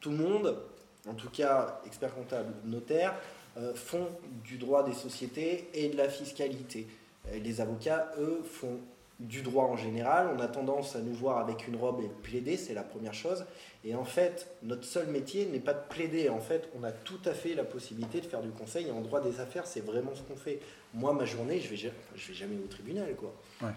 tout 0.00 0.10
le 0.10 0.16
monde, 0.16 0.58
en 1.06 1.14
tout 1.14 1.30
cas 1.30 1.80
expert 1.86 2.14
comptable, 2.14 2.52
notaire, 2.64 3.14
euh, 3.58 3.74
font 3.74 4.08
du 4.44 4.56
droit 4.56 4.84
des 4.84 4.94
sociétés 4.94 5.68
et 5.74 5.88
de 5.88 5.96
la 5.96 6.08
fiscalité. 6.08 6.86
Et 7.32 7.40
les 7.40 7.60
avocats, 7.60 8.10
eux, 8.18 8.42
font 8.42 8.78
du 9.18 9.42
droit 9.42 9.64
en 9.64 9.76
général. 9.76 10.30
On 10.36 10.40
a 10.40 10.46
tendance 10.46 10.94
à 10.94 11.00
nous 11.00 11.14
voir 11.14 11.38
avec 11.38 11.66
une 11.66 11.76
robe 11.76 12.00
et 12.02 12.08
plaider, 12.22 12.56
c'est 12.56 12.74
la 12.74 12.82
première 12.82 13.14
chose. 13.14 13.44
Et 13.84 13.94
en 13.94 14.04
fait, 14.04 14.50
notre 14.62 14.84
seul 14.84 15.08
métier 15.08 15.46
n'est 15.46 15.60
pas 15.60 15.74
de 15.74 15.86
plaider. 15.88 16.28
En 16.28 16.40
fait, 16.40 16.68
on 16.78 16.84
a 16.84 16.92
tout 16.92 17.20
à 17.24 17.32
fait 17.32 17.54
la 17.54 17.64
possibilité 17.64 18.20
de 18.20 18.26
faire 18.26 18.42
du 18.42 18.50
conseil. 18.50 18.86
Et 18.88 18.90
en 18.90 19.00
droit 19.00 19.20
des 19.20 19.40
affaires, 19.40 19.66
c'est 19.66 19.84
vraiment 19.84 20.14
ce 20.14 20.22
qu'on 20.22 20.36
fait. 20.36 20.60
Moi, 20.94 21.12
ma 21.12 21.24
journée, 21.24 21.60
je 21.60 21.68
vais, 21.68 21.92
je 22.16 22.28
vais 22.28 22.34
jamais 22.34 22.56
au 22.56 22.66
tribunal, 22.66 23.14
quoi. 23.16 23.34
Ouais. 23.62 23.72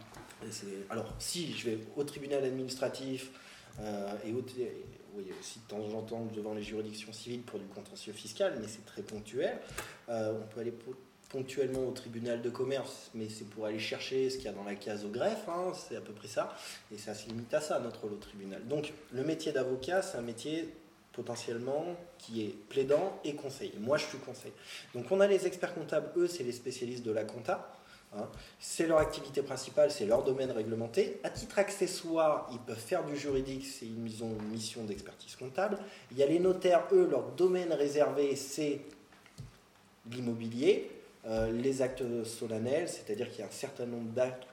Alors, 0.89 1.13
si 1.19 1.51
je 1.53 1.69
vais 1.69 1.77
au 1.95 2.03
tribunal 2.03 2.43
administratif 2.43 3.31
euh, 3.79 4.13
et, 4.25 4.33
au, 4.33 4.39
et 4.39 4.71
oui, 5.15 5.25
aussi 5.39 5.59
de 5.59 5.67
temps 5.67 5.97
en 5.97 6.01
temps 6.01 6.27
devant 6.33 6.53
les 6.53 6.63
juridictions 6.63 7.11
civiles 7.11 7.41
pour 7.41 7.59
du 7.59 7.65
contentieux 7.65 8.13
fiscal, 8.13 8.57
mais 8.59 8.67
c'est 8.67 8.85
très 8.85 9.01
ponctuel. 9.01 9.59
Euh, 10.09 10.39
on 10.41 10.53
peut 10.53 10.61
aller 10.61 10.73
ponctuellement 11.31 11.87
au 11.87 11.91
tribunal 11.91 12.41
de 12.41 12.49
commerce, 12.49 13.09
mais 13.13 13.29
c'est 13.29 13.49
pour 13.49 13.65
aller 13.65 13.79
chercher 13.79 14.29
ce 14.29 14.35
qu'il 14.35 14.45
y 14.45 14.49
a 14.49 14.51
dans 14.51 14.63
la 14.65 14.75
case 14.75 15.05
au 15.05 15.09
greffe, 15.09 15.47
hein, 15.47 15.71
c'est 15.73 15.95
à 15.95 16.01
peu 16.01 16.11
près 16.11 16.27
ça, 16.27 16.53
et 16.93 16.97
ça 16.97 17.13
se 17.13 17.27
limite 17.29 17.53
à 17.53 17.61
ça, 17.61 17.79
notre 17.79 18.01
rôle 18.01 18.13
au 18.13 18.17
tribunal. 18.17 18.67
Donc 18.67 18.91
le 19.11 19.23
métier 19.23 19.51
d'avocat, 19.51 20.01
c'est 20.01 20.17
un 20.17 20.21
métier 20.21 20.69
potentiellement 21.13 21.85
qui 22.17 22.43
est 22.43 22.55
plaidant 22.69 23.19
et 23.23 23.35
conseil. 23.35 23.73
Moi, 23.79 23.97
je 23.97 24.05
suis 24.05 24.17
conseil. 24.17 24.51
Donc 24.93 25.11
on 25.11 25.19
a 25.19 25.27
les 25.27 25.45
experts 25.47 25.73
comptables, 25.73 26.09
eux, 26.17 26.27
c'est 26.27 26.43
les 26.43 26.51
spécialistes 26.53 27.03
de 27.03 27.11
la 27.11 27.23
compta. 27.23 27.73
hein. 28.15 28.27
C'est 28.59 28.87
leur 28.87 28.97
activité 28.97 29.41
principale, 29.41 29.89
c'est 29.91 30.05
leur 30.05 30.23
domaine 30.23 30.51
réglementé. 30.51 31.19
À 31.23 31.29
titre 31.29 31.59
accessoire, 31.59 32.49
ils 32.51 32.59
peuvent 32.59 32.77
faire 32.77 33.05
du 33.05 33.15
juridique, 33.15 33.65
c'est- 33.65 33.85
ils 33.85 34.23
ont 34.23 34.31
une 34.37 34.49
mission 34.49 34.83
d'expertise 34.83 35.35
comptable. 35.37 35.77
Il 36.11 36.17
y 36.17 36.23
a 36.23 36.27
les 36.27 36.39
notaires, 36.39 36.87
eux, 36.91 37.07
leur 37.09 37.31
domaine 37.31 37.71
réservé, 37.71 38.35
c'est 38.35 38.81
l'immobilier, 40.09 40.91
les 41.25 41.81
actes 41.81 42.03
solennels, 42.23 42.89
c'est-à-dire 42.89 43.29
qu'il 43.29 43.39
y 43.39 43.43
a 43.43 43.47
un 43.47 43.51
certain 43.51 43.85
nombre 43.85 44.11
d'actes 44.11 44.47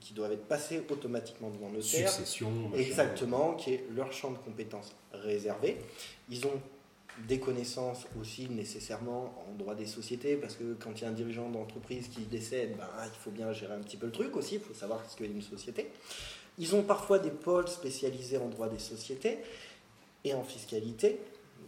qui 0.00 0.12
doivent 0.12 0.32
être 0.32 0.46
passés 0.46 0.82
automatiquement 0.88 1.50
devant 1.50 1.68
le 1.68 1.78
notaire. 1.78 2.08
Succession. 2.08 2.50
machin. 2.50 2.82
Exactement, 2.82 3.54
qui 3.54 3.74
est 3.74 3.86
leur 3.94 4.12
champ 4.12 4.30
de 4.30 4.38
compétences 4.38 4.94
réservé. 5.12 5.78
Ils 6.28 6.46
ont 6.46 6.60
des 7.28 7.40
connaissances 7.40 8.06
aussi 8.18 8.48
nécessairement 8.48 9.44
en 9.48 9.54
droit 9.54 9.74
des 9.74 9.86
sociétés, 9.86 10.36
parce 10.36 10.54
que 10.56 10.74
quand 10.74 10.92
il 10.96 11.02
y 11.02 11.04
a 11.04 11.08
un 11.08 11.12
dirigeant 11.12 11.50
d'entreprise 11.50 12.08
qui 12.08 12.20
décède, 12.22 12.76
ben, 12.76 12.88
il 13.04 13.18
faut 13.18 13.30
bien 13.30 13.52
gérer 13.52 13.74
un 13.74 13.80
petit 13.80 13.96
peu 13.96 14.06
le 14.06 14.12
truc 14.12 14.36
aussi, 14.36 14.56
il 14.56 14.60
faut 14.60 14.74
savoir 14.74 15.00
ce 15.08 15.16
qu'est 15.16 15.26
une 15.26 15.42
société. 15.42 15.90
Ils 16.58 16.74
ont 16.74 16.82
parfois 16.82 17.18
des 17.18 17.30
pôles 17.30 17.68
spécialisés 17.68 18.38
en 18.38 18.48
droit 18.48 18.68
des 18.68 18.78
sociétés 18.78 19.38
et 20.24 20.34
en 20.34 20.44
fiscalité. 20.44 21.18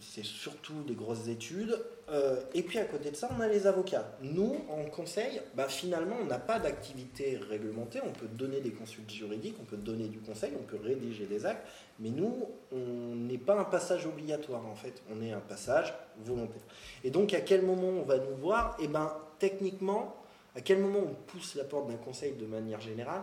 C'est 0.00 0.24
surtout 0.24 0.82
des 0.86 0.94
grosses 0.94 1.28
études. 1.28 1.78
Euh, 2.12 2.36
et 2.52 2.62
puis 2.62 2.78
à 2.78 2.84
côté 2.84 3.10
de 3.10 3.16
ça, 3.16 3.30
on 3.36 3.40
a 3.40 3.48
les 3.48 3.66
avocats. 3.66 4.04
Nous, 4.20 4.56
en 4.68 4.84
conseil, 4.84 5.40
bah, 5.54 5.66
finalement, 5.68 6.16
on 6.20 6.26
n'a 6.26 6.38
pas 6.38 6.58
d'activité 6.58 7.38
réglementée. 7.48 8.00
On 8.04 8.12
peut 8.12 8.26
donner 8.26 8.60
des 8.60 8.72
consultes 8.72 9.10
juridiques, 9.10 9.56
on 9.60 9.64
peut 9.64 9.78
donner 9.78 10.08
du 10.08 10.18
conseil, 10.18 10.52
on 10.60 10.62
peut 10.62 10.78
rédiger 10.82 11.24
des 11.24 11.46
actes. 11.46 11.66
Mais 12.00 12.10
nous, 12.10 12.48
on 12.70 13.14
n'est 13.14 13.38
pas 13.38 13.58
un 13.58 13.64
passage 13.64 14.06
obligatoire 14.06 14.66
en 14.66 14.74
fait. 14.74 15.02
On 15.10 15.22
est 15.22 15.32
un 15.32 15.40
passage 15.40 15.94
volontaire. 16.18 16.62
Et 17.02 17.10
donc, 17.10 17.32
à 17.32 17.40
quel 17.40 17.62
moment 17.62 17.88
on 17.88 18.02
va 18.02 18.18
nous 18.18 18.36
voir? 18.36 18.76
Eh 18.80 18.88
ben, 18.88 19.16
techniquement, 19.38 20.14
à 20.54 20.60
quel 20.60 20.80
moment 20.80 21.00
on 21.00 21.14
pousse 21.32 21.54
la 21.54 21.64
porte 21.64 21.88
d'un 21.88 21.96
conseil 21.96 22.32
de 22.32 22.44
manière 22.44 22.80
générale? 22.80 23.22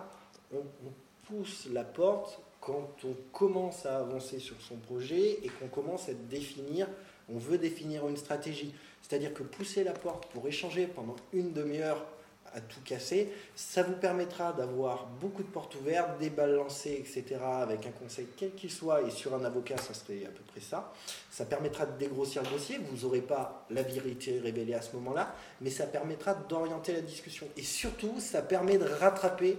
On, 0.51 0.57
on 0.57 0.93
pousse 1.27 1.67
la 1.71 1.83
porte 1.83 2.39
quand 2.59 2.89
on 3.05 3.13
commence 3.31 3.85
à 3.85 3.99
avancer 3.99 4.39
sur 4.39 4.59
son 4.61 4.75
projet 4.77 5.39
et 5.43 5.49
qu'on 5.59 5.67
commence 5.67 6.09
à 6.09 6.13
définir, 6.13 6.87
on 7.33 7.37
veut 7.37 7.57
définir 7.57 8.07
une 8.07 8.17
stratégie. 8.17 8.73
C'est-à-dire 9.01 9.33
que 9.33 9.43
pousser 9.43 9.83
la 9.83 9.93
porte 9.93 10.27
pour 10.27 10.47
échanger 10.47 10.87
pendant 10.87 11.15
une 11.33 11.53
demi-heure 11.53 12.05
à 12.53 12.61
tout 12.61 12.81
casser, 12.83 13.31
ça 13.55 13.83
vous 13.83 13.93
permettra 13.93 14.53
d'avoir 14.53 15.05
beaucoup 15.21 15.43
de 15.43 15.47
portes 15.47 15.75
ouvertes, 15.75 16.17
des 16.19 16.29
balles 16.29 16.55
lancées, 16.55 16.95
etc., 16.99 17.39
avec 17.43 17.85
un 17.85 17.91
conseil 17.91 18.27
quel 18.35 18.53
qu'il 18.55 18.71
soit, 18.71 19.03
et 19.03 19.11
sur 19.11 19.35
un 19.35 19.45
avocat, 19.45 19.77
ça 19.77 19.93
serait 19.93 20.25
à 20.25 20.29
peu 20.29 20.43
près 20.47 20.61
ça. 20.61 20.91
Ça 21.29 21.45
permettra 21.45 21.85
de 21.85 21.97
dégrossir 21.97 22.41
le 22.43 22.49
dossier, 22.49 22.79
vous 22.79 23.05
n'aurez 23.05 23.21
pas 23.21 23.65
la 23.69 23.83
vérité 23.83 24.39
révélée 24.39 24.73
à 24.73 24.81
ce 24.81 24.95
moment-là, 24.95 25.35
mais 25.61 25.69
ça 25.69 25.85
permettra 25.85 26.33
d'orienter 26.33 26.93
la 26.93 27.01
discussion. 27.01 27.47
Et 27.55 27.63
surtout, 27.63 28.19
ça 28.19 28.41
permet 28.41 28.77
de 28.77 28.85
rattraper 28.85 29.57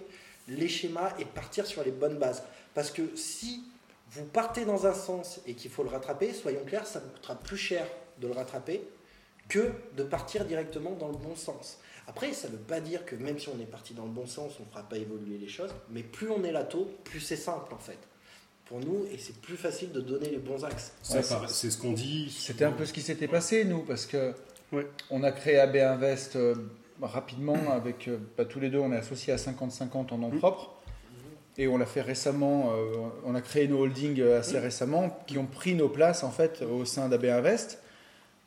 les 0.48 0.68
schémas 0.68 1.14
et 1.18 1.24
partir 1.24 1.66
sur 1.66 1.84
les 1.84 1.92
bonnes 1.92 2.18
bases. 2.18 2.42
Parce 2.74 2.90
que 2.90 3.14
si 3.14 3.62
vous 4.12 4.24
partez 4.24 4.64
dans 4.64 4.86
un 4.86 4.94
sens 4.94 5.40
et 5.46 5.54
qu'il 5.54 5.70
faut 5.70 5.82
le 5.82 5.88
rattraper, 5.90 6.32
soyons 6.32 6.64
clairs, 6.64 6.86
ça 6.86 6.98
vous 7.00 7.10
coûtera 7.10 7.34
plus 7.36 7.56
cher 7.56 7.86
de 8.20 8.26
le 8.26 8.32
rattraper 8.32 8.82
que 9.48 9.70
de 9.96 10.02
partir 10.02 10.44
directement 10.44 10.92
dans 10.92 11.08
le 11.08 11.16
bon 11.16 11.34
sens. 11.36 11.78
Après, 12.06 12.32
ça 12.32 12.48
ne 12.48 12.52
veut 12.54 12.58
pas 12.58 12.80
dire 12.80 13.04
que 13.04 13.14
même 13.16 13.38
si 13.38 13.48
on 13.48 13.60
est 13.60 13.70
parti 13.70 13.94
dans 13.94 14.04
le 14.04 14.10
bon 14.10 14.26
sens, 14.26 14.54
on 14.60 14.64
ne 14.64 14.68
fera 14.70 14.82
pas 14.82 14.96
évoluer 14.96 15.38
les 15.38 15.48
choses, 15.48 15.70
mais 15.90 16.02
plus 16.02 16.30
on 16.30 16.42
est 16.44 16.52
là 16.52 16.64
tôt, 16.64 16.88
plus 17.04 17.20
c'est 17.20 17.36
simple 17.36 17.72
en 17.74 17.78
fait. 17.78 17.98
Pour 18.66 18.78
nous, 18.80 19.04
et 19.12 19.18
c'est 19.18 19.36
plus 19.40 19.56
facile 19.56 19.90
de 19.90 20.00
donner 20.00 20.30
les 20.30 20.38
bons 20.38 20.64
axes. 20.64 20.92
Ouais, 21.10 21.22
c'est 21.48 21.70
ce 21.70 21.76
qu'on 21.78 21.92
dit. 21.92 22.30
C'était 22.36 22.64
un 22.64 22.70
peu 22.72 22.86
ce 22.86 22.92
qui 22.92 23.02
s'était 23.02 23.26
passé, 23.26 23.64
nous, 23.64 23.82
parce 23.82 24.06
que 24.06 24.32
Ouais. 24.72 24.86
on 25.10 25.24
a 25.24 25.32
créé 25.32 25.58
AB 25.58 25.74
Invest 25.76 26.36
euh, 26.36 26.54
rapidement, 27.02 27.58
avec 27.72 28.06
euh, 28.06 28.18
bah, 28.38 28.44
tous 28.44 28.60
les 28.60 28.70
deux, 28.70 28.78
on 28.78 28.92
est 28.92 28.96
associés 28.96 29.32
à 29.32 29.36
50-50 29.36 30.12
en 30.12 30.18
nom 30.18 30.28
Mhm. 30.30 30.38
propre. 30.38 30.76
Et 31.60 31.68
on 31.68 31.76
l'a 31.76 31.84
fait 31.84 32.00
récemment, 32.00 32.72
euh, 32.72 32.94
on 33.22 33.34
a 33.34 33.42
créé 33.42 33.68
nos 33.68 33.80
holdings 33.80 34.18
euh, 34.18 34.40
assez 34.40 34.58
récemment, 34.58 35.22
qui 35.26 35.36
ont 35.36 35.44
pris 35.44 35.74
nos 35.74 35.90
places 35.90 36.24
en 36.24 36.30
fait 36.30 36.62
au 36.62 36.86
sein 36.86 37.10
d'AB 37.10 37.26
Invest. 37.26 37.82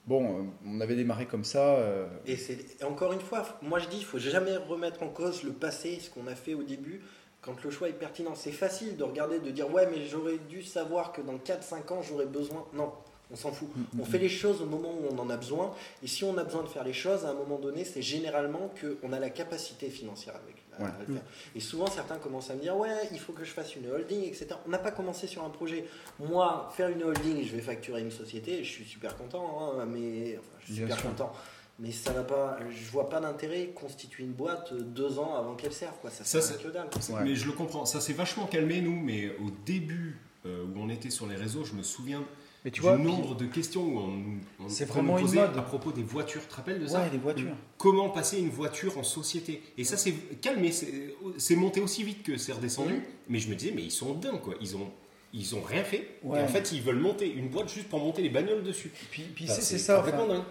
Bon, 0.07 0.23
euh, 0.25 0.43
on 0.65 0.81
avait 0.81 0.95
démarré 0.95 1.27
comme 1.27 1.43
ça. 1.43 1.75
euh, 1.75 2.07
Et, 2.25 2.35
c'est, 2.37 2.83
encore 2.83 3.13
une 3.13 3.21
fois, 3.21 3.45
moi 3.61 3.77
je 3.77 3.87
dis, 3.87 3.97
il 3.97 4.03
faut 4.03 4.17
jamais 4.17 4.57
remettre 4.57 5.03
en 5.03 5.09
cause 5.09 5.43
le 5.43 5.51
passé, 5.51 5.99
ce 6.01 6.09
qu'on 6.09 6.25
a 6.25 6.33
fait 6.33 6.55
au 6.55 6.63
début, 6.63 7.01
quand 7.43 7.63
le 7.63 7.69
choix 7.69 7.87
est 7.87 7.93
pertinent. 7.93 8.33
C'est 8.33 8.51
facile 8.51 8.97
de 8.97 9.03
regarder, 9.03 9.37
de 9.37 9.51
dire, 9.51 9.71
ouais, 9.71 9.87
mais 9.91 10.07
j'aurais 10.07 10.39
dû 10.49 10.63
savoir 10.63 11.11
que 11.11 11.21
dans 11.21 11.37
4-5 11.37 11.93
ans, 11.93 12.01
j'aurais 12.01 12.25
besoin. 12.25 12.65
Non, 12.73 12.91
on 13.33 13.35
s'en 13.35 13.51
fout. 13.51 13.67
On 13.99 14.05
fait 14.05 14.19
les 14.19 14.29
choses 14.29 14.61
au 14.61 14.65
moment 14.65 14.89
où 14.91 15.07
on 15.11 15.17
en 15.19 15.29
a 15.29 15.37
besoin. 15.37 15.73
Et 16.03 16.07
si 16.07 16.23
on 16.23 16.37
a 16.37 16.43
besoin 16.43 16.61
de 16.63 16.67
faire 16.67 16.83
les 16.83 16.93
choses, 16.93 17.25
à 17.25 17.31
un 17.31 17.33
moment 17.33 17.57
donné, 17.57 17.83
c'est 17.83 18.01
généralement 18.03 18.71
qu'on 18.79 19.11
a 19.11 19.19
la 19.19 19.31
capacité 19.31 19.89
financière 19.89 20.35
avec, 20.35 20.55
à- 20.77 20.83
Ouais. 20.83 20.89
à 20.89 20.99
le 21.07 21.13
faire. 21.15 21.23
Et 21.55 21.59
souvent, 21.59 21.87
certains 21.87 22.17
commencent 22.17 22.51
à 22.51 22.55
me 22.55 22.61
dire, 22.61 22.77
ouais, 22.77 23.09
il 23.11 23.19
faut 23.19 23.33
que 23.33 23.43
je 23.43 23.51
fasse 23.51 23.75
une 23.75 23.89
holding, 23.89 24.23
etc. 24.23 24.47
On 24.67 24.69
n'a 24.69 24.77
pas 24.77 24.91
commencé 24.91 25.25
sur 25.27 25.43
un 25.43 25.49
projet. 25.49 25.85
Moi, 26.19 26.69
faire 26.77 26.89
une 26.89 27.03
holding, 27.03 27.43
je 27.43 27.55
vais 27.55 27.61
facturer 27.61 28.01
une 28.01 28.11
société, 28.11 28.63
je 28.63 28.69
suis 28.69 28.85
super 28.85 29.17
content, 29.17 29.59
hein, 29.79 29.85
mais 29.87 30.37
enfin, 30.37 30.57
je 30.59 30.65
suis 30.65 30.73
Bien 30.75 30.83
super 30.85 30.99
sûr. 30.99 31.09
content. 31.09 31.33
Mais 31.79 31.91
ça 31.91 32.13
n'a 32.13 32.21
pas, 32.21 32.59
je 32.69 32.91
vois 32.91 33.09
pas 33.09 33.19
d'intérêt 33.19 33.69
constituer 33.73 34.23
une 34.23 34.33
boîte 34.33 34.73
deux 34.75 35.17
ans 35.17 35.35
avant 35.35 35.55
qu'elle 35.55 35.73
serve, 35.73 35.95
quoi. 36.01 36.11
Ça, 36.11 36.23
c'est- 36.23 36.61
que 36.61 36.67
dalle. 36.67 36.87
Ouais. 37.09 37.23
Mais 37.23 37.35
je 37.35 37.47
le 37.47 37.51
comprends. 37.53 37.85
Ça 37.85 37.99
s'est 37.99 38.13
vachement 38.13 38.45
calmé, 38.45 38.79
nous, 38.79 38.99
mais 38.99 39.35
au 39.37 39.49
début 39.65 40.19
euh, 40.45 40.65
où 40.65 40.77
on 40.77 40.89
était 40.89 41.09
sur 41.09 41.25
les 41.25 41.35
réseaux, 41.35 41.63
je 41.63 41.73
me 41.73 41.81
souviens 41.83 42.23
Mais 42.65 42.71
tu 42.71 42.79
du 42.79 42.87
vois, 42.87 42.97
nombre 42.97 43.35
de 43.35 43.45
questions 43.45 43.83
où 43.83 43.97
on, 43.99 44.07
nous- 44.07 44.39
on- 44.59 44.69
C'est 44.69 44.85
vraiment 44.85 45.17
une 45.17 45.25
mode. 45.33 45.57
à 45.57 45.61
propos 45.61 45.91
des 45.91 46.01
voitures. 46.03 46.41
Tu 46.41 46.47
te 46.47 46.55
rappelles 46.55 46.79
de 46.79 46.87
ça 46.87 47.01
ouais, 47.01 47.09
les 47.11 47.17
voitures. 47.17 47.55
Comment 47.77 48.09
passer 48.09 48.39
une 48.39 48.49
voiture 48.49 48.97
en 48.97 49.03
société 49.03 49.61
Et 49.77 49.83
ça, 49.83 49.97
c'est 49.97 50.13
calmé. 50.41 50.71
c'est- 50.71 51.55
monté 51.55 51.81
aussi 51.81 52.03
vite 52.03 52.23
que 52.23 52.37
c'est 52.37 52.53
redescendu. 52.53 53.01
Mais 53.27 53.39
je 53.39 53.49
me 53.49 53.55
disais, 53.55 53.73
mais 53.75 53.83
ils 53.83 53.91
sont 53.91 54.13
dingues, 54.13 54.39
quoi. 54.41 54.53
Ils 54.61 54.75
ont, 54.77 54.89
ils 55.33 55.55
ont 55.55 55.61
rien 55.61 55.83
fait. 55.83 56.07
Ouais. 56.23 56.39
Et 56.39 56.43
en 56.43 56.47
fait, 56.47 56.71
ils 56.71 56.81
veulent 56.81 56.99
monter 56.99 57.29
une 57.31 57.49
boîte 57.49 57.69
juste 57.69 57.89
pour 57.89 57.99
monter 57.99 58.21
les 58.21 58.29
bagnoles 58.29 58.63
dessus. 58.63 58.91
Puis, 59.11 59.23
puis 59.35 59.47
c'est, 59.47 59.77
ça. 59.77 59.99
enfin. 59.99 60.45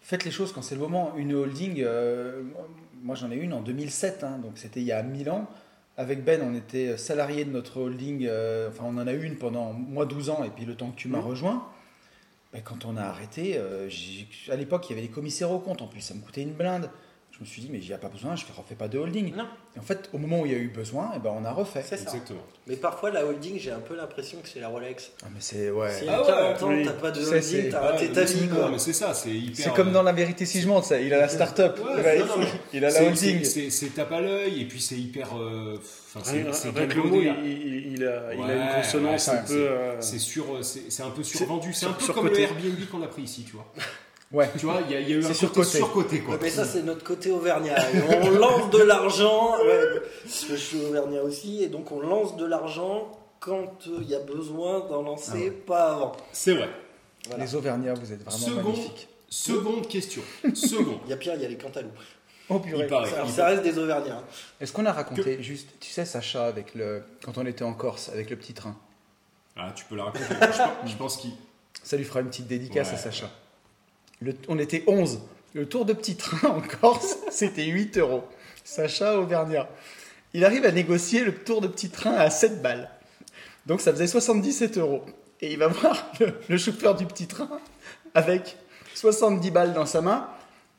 Faites 0.00 0.24
les 0.24 0.32
choses 0.32 0.52
quand 0.52 0.62
c'est 0.62 0.74
le 0.74 0.80
moment. 0.80 1.14
Une 1.16 1.32
holding, 1.32 1.80
euh, 1.80 2.42
moi 3.04 3.14
j'en 3.14 3.30
ai 3.30 3.36
une 3.36 3.52
en 3.52 3.60
2007, 3.60 4.24
hein, 4.24 4.38
donc 4.42 4.52
c'était 4.58 4.80
il 4.80 4.86
y 4.86 4.90
a 4.92 5.00
1000 5.04 5.30
ans. 5.30 5.48
Avec 5.98 6.24
Ben, 6.24 6.40
on 6.42 6.54
était 6.54 6.96
salarié 6.96 7.44
de 7.44 7.50
notre 7.50 7.78
holding, 7.80 8.26
euh, 8.26 8.68
enfin 8.70 8.84
on 8.86 8.96
en 8.96 9.06
a 9.06 9.12
une 9.12 9.36
pendant 9.36 9.72
moi 9.74 10.06
12 10.06 10.30
ans, 10.30 10.42
et 10.42 10.48
puis 10.50 10.64
le 10.64 10.74
temps 10.74 10.90
que 10.90 10.96
tu 10.96 11.08
m'as 11.08 11.18
Mhm. 11.18 11.26
rejoint, 11.26 11.68
ben, 12.52 12.62
quand 12.62 12.86
on 12.86 12.96
a 12.96 13.02
arrêté, 13.02 13.54
euh, 13.58 13.90
à 14.50 14.56
l'époque 14.56 14.86
il 14.88 14.90
y 14.90 14.92
avait 14.94 15.02
les 15.02 15.12
commissaires 15.12 15.50
aux 15.50 15.58
comptes, 15.58 15.82
en 15.82 15.86
plus 15.88 16.00
ça 16.00 16.14
me 16.14 16.20
coûtait 16.20 16.42
une 16.42 16.54
blinde. 16.54 16.88
Je 17.34 17.40
me 17.40 17.46
suis 17.46 17.62
dit, 17.62 17.68
mais 17.72 17.80
j'y 17.80 17.92
a 17.94 17.98
pas 17.98 18.08
besoin, 18.08 18.36
je 18.36 18.44
ne 18.44 18.52
refais 18.56 18.74
pas 18.74 18.88
de 18.88 18.98
holding. 18.98 19.34
Non, 19.34 19.46
Et 19.74 19.78
en 19.78 19.82
fait, 19.82 20.10
au 20.12 20.18
moment 20.18 20.40
où 20.42 20.46
il 20.46 20.52
y 20.52 20.54
a 20.54 20.58
eu 20.58 20.68
besoin, 20.68 21.12
eh 21.16 21.18
ben, 21.18 21.32
on 21.34 21.44
a 21.46 21.50
refait. 21.50 21.82
c'est 21.82 21.96
ça. 21.96 22.02
Exactement. 22.04 22.42
Mais 22.66 22.76
parfois, 22.76 23.10
la 23.10 23.24
holding, 23.26 23.58
j'ai 23.58 23.70
un 23.72 23.80
peu 23.80 23.96
l'impression 23.96 24.38
que 24.42 24.48
c'est 24.48 24.60
la 24.60 24.68
Rolex. 24.68 25.10
Ah, 25.22 25.28
mais 25.32 25.40
c'est 25.40 25.70
ouais. 25.70 25.90
Si 25.92 26.04
Ah 26.08 26.20
à 26.20 26.26
40 26.26 26.62
ans, 26.62 26.68
oui. 26.68 26.82
t'as 26.84 26.92
pas 26.92 27.10
de 27.10 27.24
holding, 27.24 27.70
t'as 27.70 27.80
raté 27.80 28.06
Ouais, 28.08 28.12
ta 28.12 28.24
vie, 28.24 28.38
c'est- 28.38 28.46
quoi. 28.48 28.58
non, 28.58 28.68
mais 28.68 28.78
c'est 28.78 28.92
ça, 28.92 29.14
c'est 29.14 29.30
hyper. 29.30 29.64
C'est 29.64 29.74
comme 29.74 29.92
dans 29.92 30.02
la 30.02 30.12
vérité 30.12 30.44
si 30.44 30.60
je 30.60 30.68
monte, 30.68 30.84
ça. 30.84 31.00
Il 31.00 31.12
a 31.14 31.18
la 31.18 31.28
start-up, 31.28 31.80
Ouais, 31.82 32.02
Ouais, 32.02 32.18
non, 32.20 32.26
non, 32.26 32.38
mais 32.38 32.46
il 32.74 32.84
a 32.84 32.88
la 32.88 32.94
C'est- 32.94 33.06
holding. 33.06 33.44
c'est- 33.44 33.50
C'est 33.52 33.70
c'est 33.70 33.86
tape 33.94 34.12
à 34.12 34.20
l'œil 34.20 34.60
et 34.62 34.64
puis 34.66 34.80
c'est 34.80 34.96
hyper. 34.96 35.36
euh, 35.36 35.78
Enfin, 36.14 36.20
c'est 36.24 36.42
Rien 36.78 36.86
que 36.86 36.94
le 36.94 37.02
mot, 37.02 37.16
il, 37.22 37.50
il- 37.50 37.92
il 37.94 38.06
a, 38.06 38.34
il 38.34 38.40
a 38.42 38.44
Ouais, 38.44 38.54
une 38.56 38.82
consonance 38.82 39.28
ouais, 39.28 39.34
un 39.34 39.46
c'est- 39.46 39.54
peu. 39.54 39.60
euh, 39.70 39.96
C'est 40.00 40.18
sur, 40.18 40.44
c'est 40.62 40.90
c'est 40.92 41.02
un 41.02 41.08
peu 41.10 41.22
survendu. 41.22 41.72
C'est 41.72 41.86
un 41.86 41.96
sur- 41.98 42.08
peu 42.08 42.12
comme 42.20 42.28
le. 42.28 42.38
Airbnb 42.38 42.86
qu'on 42.90 43.02
a 43.02 43.06
pris 43.08 43.22
ici, 43.22 43.44
tu 43.44 43.52
vois. 43.52 43.66
Ouais. 44.32 44.50
Tu 44.58 44.64
vois, 44.66 44.80
il 44.88 44.90
y, 44.90 44.94
y 44.94 44.96
a 45.12 45.16
eu 45.16 45.18
un 45.18 45.22
côté 45.22 45.34
surcoté. 45.34 45.76
surcoté, 45.78 46.20
quoi. 46.20 46.34
Ouais, 46.34 46.40
mais 46.42 46.50
ça, 46.50 46.64
c'est 46.64 46.82
notre 46.82 47.04
côté 47.04 47.30
auvergnat. 47.30 47.76
On 48.22 48.30
lance 48.38 48.70
de 48.70 48.78
l'argent. 48.82 49.56
Ouais, 49.64 50.00
parce 50.24 50.44
que 50.44 50.56
je 50.56 50.60
suis 50.60 50.84
auvergnat 50.84 51.22
aussi. 51.22 51.62
Et 51.62 51.68
donc, 51.68 51.92
on 51.92 52.00
lance 52.00 52.36
de 52.36 52.46
l'argent 52.46 53.12
quand 53.40 53.86
euh, 53.88 53.98
il 54.00 54.08
y 54.08 54.14
a 54.14 54.20
besoin 54.20 54.80
d'en 54.88 55.02
lancer, 55.02 55.50
pas 55.50 55.92
avant. 55.94 56.12
C'est 56.32 56.54
vrai. 56.54 56.70
Voilà. 57.28 57.44
Les 57.44 57.54
Auvergnats, 57.54 57.94
vous 57.94 58.12
êtes 58.12 58.22
vraiment 58.24 58.36
Second. 58.38 58.62
magnifiques. 58.62 59.08
Seconde 59.28 59.88
question. 59.88 60.22
Seconde. 60.54 60.98
Il 61.06 61.10
y 61.10 61.12
a 61.12 61.16
pire, 61.16 61.34
il 61.36 61.42
y 61.42 61.44
a 61.44 61.48
les 61.48 61.56
cantaloupes. 61.56 61.92
Oh 62.48 62.58
purée. 62.58 62.82
Il 62.82 62.86
paraît. 62.86 63.08
Il 63.24 63.30
ça 63.32 63.46
reste 63.46 63.62
des 63.62 63.78
Auvergnats. 63.78 64.18
hein. 64.18 64.24
Est-ce 64.60 64.72
qu'on 64.72 64.84
a 64.86 64.92
raconté 64.92 65.42
juste, 65.42 65.68
tu 65.80 65.90
sais, 65.90 66.04
Sacha, 66.04 66.44
avec 66.46 66.74
le, 66.74 67.02
quand 67.24 67.38
on 67.38 67.46
était 67.46 67.64
en 67.64 67.72
Corse, 67.74 68.08
avec 68.10 68.28
le 68.30 68.36
petit 68.36 68.52
train? 68.54 68.76
Ah, 69.56 69.72
tu 69.74 69.84
peux 69.86 69.96
la 69.96 70.04
raconter. 70.04 70.24
je 70.30 70.34
pense, 70.34 70.90
je 70.90 70.96
pense 70.96 71.16
qu'il. 71.18 71.30
Ça 71.82 71.96
lui 71.96 72.04
fera 72.04 72.20
une 72.20 72.28
petite 72.28 72.46
dédicace 72.46 72.88
Ouais. 72.88 72.94
à 72.94 72.98
Sacha. 72.98 73.30
Le- 74.22 74.34
on 74.48 74.58
était 74.58 74.84
11. 74.86 75.20
Le 75.54 75.66
tour 75.66 75.84
de 75.84 75.92
petit 75.92 76.16
train 76.16 76.48
en 76.48 76.60
Corse, 76.80 77.16
c'était 77.30 77.64
8 77.66 77.98
euros. 77.98 78.24
Sacha 78.64 79.18
Auvergnat. 79.18 79.68
Il 80.34 80.44
arrive 80.44 80.64
à 80.64 80.70
négocier 80.72 81.24
le 81.24 81.34
tour 81.34 81.60
de 81.60 81.66
petit 81.68 81.90
train 81.90 82.14
à 82.14 82.30
7 82.30 82.62
balles. 82.62 82.88
Donc 83.66 83.80
ça 83.80 83.92
faisait 83.92 84.06
77 84.06 84.78
euros. 84.78 85.02
Et 85.40 85.52
il 85.52 85.58
va 85.58 85.68
voir 85.68 86.10
le, 86.20 86.32
le 86.48 86.56
chauffeur 86.56 86.94
du 86.94 87.04
petit 87.06 87.26
train 87.26 87.48
avec 88.14 88.56
70 88.94 89.50
balles 89.50 89.72
dans 89.74 89.86
sa 89.86 90.00
main, 90.00 90.28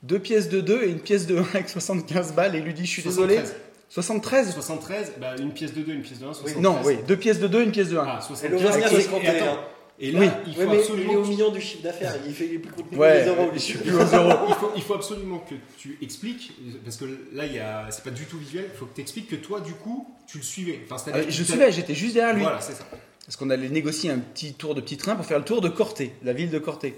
deux 0.02 0.18
pièces 0.18 0.48
de 0.48 0.60
2 0.60 0.82
et 0.84 0.88
une 0.90 1.00
pièce 1.00 1.26
de 1.26 1.36
1 1.38 1.42
avec 1.54 1.68
75 1.68 2.32
balles. 2.32 2.56
Et 2.56 2.60
lui 2.60 2.74
dit 2.74 2.84
Je 2.86 2.90
suis 2.90 3.02
désolé. 3.02 3.36
73. 3.36 3.54
73 3.90 4.50
73, 4.54 5.12
bah, 5.20 5.34
une 5.38 5.52
pièce 5.52 5.72
de 5.72 5.82
2, 5.82 5.92
une 5.92 6.02
pièce 6.02 6.18
de 6.18 6.24
1, 6.26 6.32
73. 6.32 6.60
Non, 6.62 6.78
oui, 6.84 6.98
deux 7.06 7.16
pièces 7.16 7.38
de 7.38 7.46
2 7.46 7.62
une 7.62 7.70
pièce 7.70 7.90
de 7.90 7.98
1. 7.98 8.04
Ah, 8.04 8.18
Et 8.18 8.26
73. 8.26 8.50
l'Auvergnat, 8.50 8.90
Et 8.92 9.00
c'est 9.02 9.08
compté. 9.08 9.28
attends. 9.28 9.58
Et 10.00 10.10
là, 10.10 10.20
Oui. 10.20 10.28
il 10.46 10.54
faut 10.54 10.60
Ouais, 10.60 10.66
mais 10.66 10.72
il 10.74 10.76
est 10.76 10.80
absolument. 10.80 11.12
au 11.14 11.24
million 11.24 11.50
du 11.52 11.60
chiffre 11.60 11.82
d'affaires. 11.84 12.14
Il 12.26 12.34
fait 12.34 12.46
les 12.48 12.58
plus 12.58 12.72
coûte 12.72 12.86
Ouais, 12.96 13.22
les 13.22 13.28
euros. 13.28 13.50
je 13.54 13.58
suis 13.58 13.78
plus 13.78 13.92
aux 13.94 13.98
euros. 13.98 14.46
Il 14.48 14.54
faut, 14.56 14.72
il 14.76 14.82
faut 14.82 14.94
absolument 14.94 15.38
que 15.38 15.54
tu 15.78 15.96
expliques, 16.02 16.52
parce 16.84 16.96
que 16.96 17.04
là, 17.32 17.46
il 17.46 17.54
y 17.54 17.60
a, 17.60 17.86
c'est 17.90 18.02
pas 18.02 18.10
du 18.10 18.24
tout 18.24 18.36
visuel, 18.38 18.66
il 18.72 18.76
faut 18.76 18.86
que 18.86 18.94
tu 18.96 19.00
expliques 19.00 19.28
que 19.28 19.36
toi, 19.36 19.60
du 19.60 19.72
coup, 19.74 20.06
tu 20.26 20.38
le 20.38 20.42
suivais. 20.44 20.80
Enfin, 20.84 20.98
c'est-à-dire 20.98 21.24
Ah, 21.28 21.30
je 21.30 21.36
tu 21.36 21.44
suivais, 21.44 21.70
j'étais 21.70 21.94
juste 21.94 22.14
derrière 22.14 22.34
lui. 22.34 22.42
Voilà, 22.42 22.60
c'est 22.60 22.72
ça. 22.74 22.84
Parce 23.24 23.36
qu'on 23.36 23.50
allait 23.50 23.68
négocier 23.68 24.10
un 24.10 24.18
petit 24.18 24.52
tour 24.54 24.74
de 24.74 24.80
petit 24.80 24.96
train 24.96 25.14
pour 25.16 25.24
faire 25.24 25.38
le 25.38 25.44
tour 25.44 25.60
de 25.60 25.68
Corté, 25.68 26.12
la 26.24 26.32
ville 26.32 26.50
de 26.50 26.58
Corté. 26.58 26.96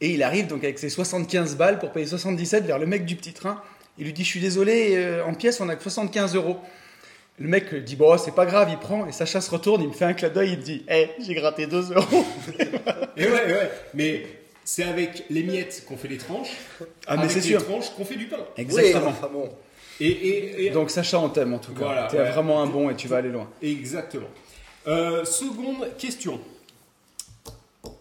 Et 0.00 0.10
il 0.10 0.22
arrive 0.24 0.48
donc 0.48 0.64
avec 0.64 0.78
ses 0.80 0.88
75 0.90 1.56
balles 1.56 1.78
pour 1.78 1.92
payer 1.92 2.06
77 2.06 2.64
vers 2.66 2.78
le 2.80 2.86
mec 2.86 3.06
du 3.06 3.14
petit 3.14 3.32
train. 3.32 3.62
Il 3.98 4.04
lui 4.04 4.12
dit 4.12 4.24
Je 4.24 4.28
suis 4.28 4.40
désolé, 4.40 4.96
euh, 4.96 5.24
en 5.24 5.32
pièces 5.34 5.60
on 5.60 5.68
a 5.68 5.76
que 5.76 5.82
75 5.82 6.34
euros. 6.34 6.58
Le 7.42 7.48
mec 7.48 7.74
dit 7.74 7.96
Bon, 7.96 8.16
c'est 8.18 8.34
pas 8.34 8.46
grave, 8.46 8.68
il 8.70 8.78
prend. 8.78 9.04
Et 9.08 9.12
Sacha 9.12 9.40
se 9.40 9.50
retourne, 9.50 9.82
il 9.82 9.88
me 9.88 9.92
fait 9.92 10.04
un 10.04 10.12
clin 10.14 10.28
d'œil, 10.28 10.52
il 10.52 10.58
me 10.58 10.62
dit 10.62 10.84
Eh, 10.88 11.08
j'ai 11.20 11.34
gratté 11.34 11.66
2 11.66 11.92
euros. 11.92 12.24
Et 13.16 13.24
ouais, 13.26 13.32
ouais. 13.32 13.70
Mais 13.94 14.26
c'est 14.64 14.84
avec 14.84 15.24
les 15.28 15.42
miettes 15.42 15.84
qu'on 15.88 15.96
fait 15.96 16.06
les 16.06 16.18
tranches. 16.18 16.52
Ah, 17.08 17.16
mais 17.16 17.22
avec 17.24 17.30
c'est 17.32 17.40
les 17.40 17.48
sûr. 17.48 17.64
tranches 17.66 17.90
qu'on 17.96 18.04
fait 18.04 18.14
du 18.14 18.26
pain. 18.26 18.36
Exactement. 18.56 19.06
Oui, 19.06 19.12
enfin 19.18 19.28
bon. 19.32 19.48
Et, 19.98 20.06
et, 20.06 20.66
et- 20.66 20.70
Donc 20.70 20.90
Sacha, 20.90 21.18
on 21.18 21.28
t'aime 21.30 21.52
en 21.52 21.58
tout 21.58 21.72
cas. 21.74 21.84
Voilà, 21.84 22.06
T'es 22.06 22.18
ouais. 22.18 22.30
vraiment 22.30 22.62
un 22.62 22.66
bon 22.68 22.88
et 22.90 22.94
tu 22.94 23.08
vas 23.08 23.16
aller 23.16 23.30
loin. 23.30 23.48
Exactement. 23.60 24.28
Euh, 24.86 25.24
seconde 25.24 25.96
question. 25.98 26.40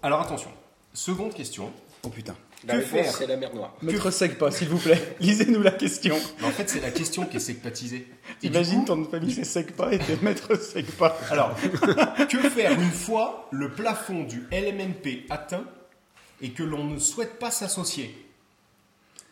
Alors 0.04 0.22
attention. 0.22 0.52
Seconde 0.94 1.34
question. 1.34 1.72
Oh 2.04 2.10
putain. 2.10 2.36
La 2.68 2.76
Que 2.76 2.82
faire 2.82 3.12
c'est 3.12 3.26
la 3.26 3.38
mer 3.38 3.54
Noire. 3.56 3.74
Me 3.82 3.98
ressec 4.00 4.38
pas, 4.38 4.52
s'il 4.52 4.70
vous 4.70 4.78
plaît. 4.78 5.16
Lisez-nous 5.20 5.64
la 5.64 5.72
question. 5.72 6.16
Mais 6.40 6.48
en 6.48 6.52
fait, 6.52 6.70
c'est 6.70 6.80
la 6.80 6.92
question 6.92 7.26
qui 7.26 7.38
est 7.38 7.42
secpatisée. 7.42 8.08
Imagine 8.44 8.82
coup, 8.82 8.86
ton 8.86 9.06
famille 9.06 9.34
c'est 9.34 9.46
sec 9.46 9.76
pas 9.76 9.92
et 9.92 9.98
t'es 9.98 10.16
maître 10.22 10.56
sec 10.62 10.86
pas. 10.98 11.18
Alors, 11.32 11.56
que 12.30 12.38
faire 12.50 12.72
une 12.74 12.92
fois 12.92 13.48
le 13.52 13.72
plafond 13.72 14.24
du 14.24 14.48
LMNP 14.52 15.26
atteint 15.32 15.64
et 16.42 16.52
que 16.52 16.62
l'on 16.62 16.84
ne 16.84 17.00
souhaite 17.00 17.40
pas 17.40 17.50
s'associer? 17.50 18.16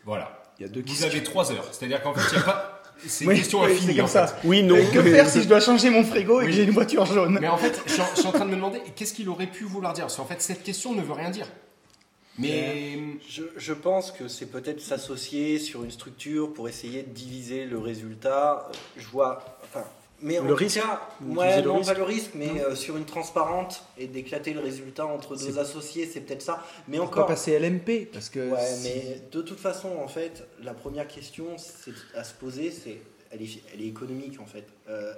Voilà. 0.04 0.42
Il 0.58 0.62
y 0.62 0.64
a 0.64 0.68
deux 0.68 0.80
Vous 0.80 0.86
questions. 0.86 1.06
avez 1.06 1.22
trois 1.22 1.52
heures. 1.52 1.68
C'est-à-dire 1.72 2.02
qu'en 2.02 2.12
fait, 2.14 2.20
il 2.32 2.36
n'y 2.36 2.42
a 2.42 2.46
pas. 2.46 2.82
C'est 3.06 3.24
une 3.24 3.30
Oui, 3.30 3.36
question 3.38 3.60
oui, 3.62 3.72
infinie. 3.72 3.86
c'est 3.86 3.94
comme 3.96 4.04
en 4.04 4.08
ça. 4.08 4.26
fait. 4.26 4.46
Oui, 4.48 4.62
non. 4.62 4.74
que 4.92 5.02
faire 5.02 5.28
si 5.30 5.42
je 5.42 5.48
dois 5.48 5.60
changer 5.60 5.88
mon 5.88 6.04
frigo 6.04 6.40
et 6.42 6.46
que 6.46 6.52
j'ai 6.52 6.64
une 6.64 6.70
voiture 6.70 7.06
jaune? 7.06 7.38
Mais 7.40 7.48
en 7.48 7.56
fait, 7.56 7.80
je 7.86 7.92
suis, 7.92 8.02
en, 8.02 8.06
je 8.14 8.18
suis 8.18 8.28
en 8.28 8.32
train 8.32 8.44
de 8.44 8.50
me 8.50 8.56
demander 8.56 8.80
qu'est-ce 8.96 9.14
qu'il 9.14 9.28
aurait 9.30 9.46
pu 9.46 9.64
vouloir 9.64 9.92
dire? 9.94 10.04
Parce 10.04 10.16
qu'en 10.16 10.26
fait, 10.26 10.42
cette 10.42 10.62
question 10.62 10.92
ne 10.94 11.00
veut 11.00 11.12
rien 11.14 11.30
dire. 11.30 11.46
Mais. 12.38 12.98
Je, 13.28 13.42
je 13.56 13.72
pense 13.72 14.12
que 14.12 14.28
c'est 14.28 14.46
peut-être 14.46 14.80
s'associer 14.80 15.58
sur 15.58 15.84
une 15.84 15.90
structure 15.90 16.52
pour 16.52 16.68
essayer 16.68 17.02
de 17.02 17.10
diviser 17.10 17.66
le 17.66 17.78
résultat. 17.78 18.70
Je 18.96 19.06
vois. 19.08 19.44
Enfin, 19.64 19.84
mais 20.22 20.38
Le 20.38 20.52
risque 20.52 20.80
cas, 20.80 21.00
ouais, 21.22 21.62
le 21.62 21.68
non, 21.68 21.76
risque 21.78 21.92
pas 21.92 21.98
le 21.98 22.04
risque, 22.04 22.30
mais 22.34 22.60
euh, 22.60 22.74
sur 22.74 22.96
une 22.98 23.06
transparente 23.06 23.84
et 23.96 24.06
d'éclater 24.06 24.52
le 24.52 24.60
résultat 24.60 25.06
entre 25.06 25.34
deux 25.34 25.58
associés, 25.58 26.04
c'est 26.06 26.20
peut-être 26.20 26.42
ça. 26.42 26.62
Mais 26.88 26.98
Pas 26.98 27.04
encore. 27.04 27.26
passer 27.26 27.58
LMP 27.58 28.06
parce 28.12 28.28
que 28.28 28.50
Ouais, 28.50 28.66
si- 28.66 28.82
mais 28.84 29.22
de 29.32 29.40
toute 29.40 29.58
façon, 29.58 29.88
en 29.96 30.08
fait, 30.08 30.46
la 30.62 30.74
première 30.74 31.08
question 31.08 31.56
à 32.14 32.22
se 32.24 32.34
poser, 32.34 32.70
c'est 32.70 32.98
elle 33.30 33.40
est, 33.42 33.60
elle 33.72 33.80
est 33.80 33.86
économique 33.86 34.38
en 34.40 34.46
fait. 34.46 34.66
Euh, 34.90 35.14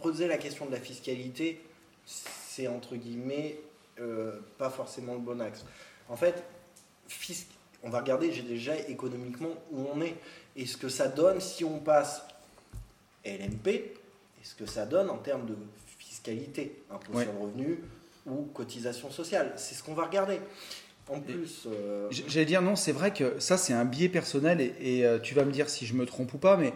poser 0.00 0.26
la 0.28 0.38
question 0.38 0.64
de 0.64 0.72
la 0.72 0.80
fiscalité, 0.80 1.60
c'est 2.06 2.68
entre 2.68 2.96
guillemets 2.96 3.60
euh, 4.00 4.32
pas 4.56 4.70
forcément 4.70 5.12
le 5.14 5.20
bon 5.20 5.40
axe. 5.42 5.64
En 6.08 6.16
fait, 6.16 6.42
fisc- 7.10 7.46
on 7.82 7.90
va 7.90 8.00
regarder 8.00 8.32
j'ai 8.32 8.42
déjà 8.42 8.76
économiquement 8.88 9.50
où 9.72 9.86
on 9.94 10.00
est 10.00 10.16
et 10.56 10.66
ce 10.66 10.76
que 10.76 10.88
ça 10.88 11.08
donne 11.08 11.40
si 11.40 11.64
on 11.64 11.78
passe 11.78 12.22
LMP 13.24 13.68
et 13.68 13.94
ce 14.42 14.54
que 14.54 14.66
ça 14.66 14.86
donne 14.86 15.10
en 15.10 15.18
termes 15.18 15.46
de 15.46 15.56
fiscalité, 15.98 16.82
impôt 16.90 17.12
Ouais. 17.12 17.24
sur 17.24 17.32
le 17.32 17.38
revenu 17.38 17.80
ou 18.26 18.42
cotisation 18.54 19.10
sociale. 19.10 19.52
C'est 19.56 19.74
ce 19.74 19.82
qu'on 19.82 19.94
va 19.94 20.04
regarder. 20.06 20.40
En 21.10 21.20
plus, 21.20 21.64
euh, 21.66 22.08
J'allais 22.10 22.44
dire 22.44 22.60
non, 22.60 22.76
c'est 22.76 22.92
vrai 22.92 23.12
que 23.14 23.38
ça 23.40 23.56
c'est 23.56 23.72
un 23.72 23.86
biais 23.86 24.10
personnel 24.10 24.60
et, 24.60 24.74
et, 24.80 25.06
euh, 25.06 25.18
tu 25.18 25.34
vas 25.34 25.44
me 25.44 25.52
dire 25.52 25.70
si 25.70 25.86
je 25.86 25.94
me 25.94 26.04
trompe 26.04 26.34
ou 26.34 26.38
pas, 26.38 26.56
mais 26.58 26.74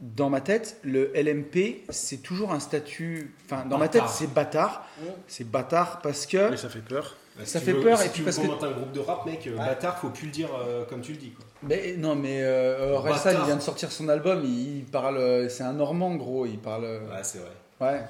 dans 0.00 0.30
ma 0.30 0.40
tête, 0.40 0.78
le 0.84 1.10
LMP 1.14 1.82
c'est 1.90 2.22
toujours 2.22 2.52
un 2.52 2.60
statut. 2.60 3.34
Enfin, 3.44 3.66
dans 3.66 3.76
ma 3.78 3.88
tête 3.88 4.04
c'est 4.08 4.32
bâtard. 4.32 4.86
Mm. 5.00 5.04
C'est 5.26 5.44
bâtard 5.50 6.00
parce 6.00 6.24
que. 6.26 6.50
Mais 6.50 6.56
ça 6.56 6.70
fait 6.70 6.80
peur. 6.80 7.16
Bah, 7.38 7.44
si 7.44 7.50
ça 7.52 7.60
fait 7.60 7.72
veux- 7.72 7.80
peur, 7.80 7.98
si 7.98 8.06
et 8.06 8.10
puis 8.10 8.22
parce 8.22 8.38
que- 8.38 8.42
un 8.42 8.70
groupe 8.72 8.92
de 8.92 9.00
rap, 9.00 9.24
mec, 9.26 9.46
euh, 9.46 9.56
bâtard, 9.56 9.98
faut 9.98 10.10
plus 10.10 10.26
le 10.26 10.32
dire 10.32 10.48
euh, 10.58 10.84
comme 10.84 11.00
tu 11.00 11.12
le 11.12 11.18
dis. 11.18 11.30
Quoi. 11.30 11.44
Mais, 11.62 11.94
non, 11.96 12.14
mais 12.16 12.40
euh, 12.42 13.00
Bâtard. 13.00 13.32
il 13.42 13.46
vient 13.46 13.56
de 13.56 13.60
sortir 13.62 13.90
son 13.92 14.08
album, 14.08 14.42
il, 14.44 14.78
il 14.78 14.84
parle. 14.84 15.16
euh, 15.18 15.48
C'est 15.48 15.62
un 15.62 15.72
Normand 15.72 16.14
gros, 16.16 16.44
il 16.46 16.58
parle. 16.58 16.84
euh, 16.84 17.00
Ouais, 17.00 17.22
c'est 17.22 17.38
vrai. 17.38 17.48
Ouais, 17.80 18.00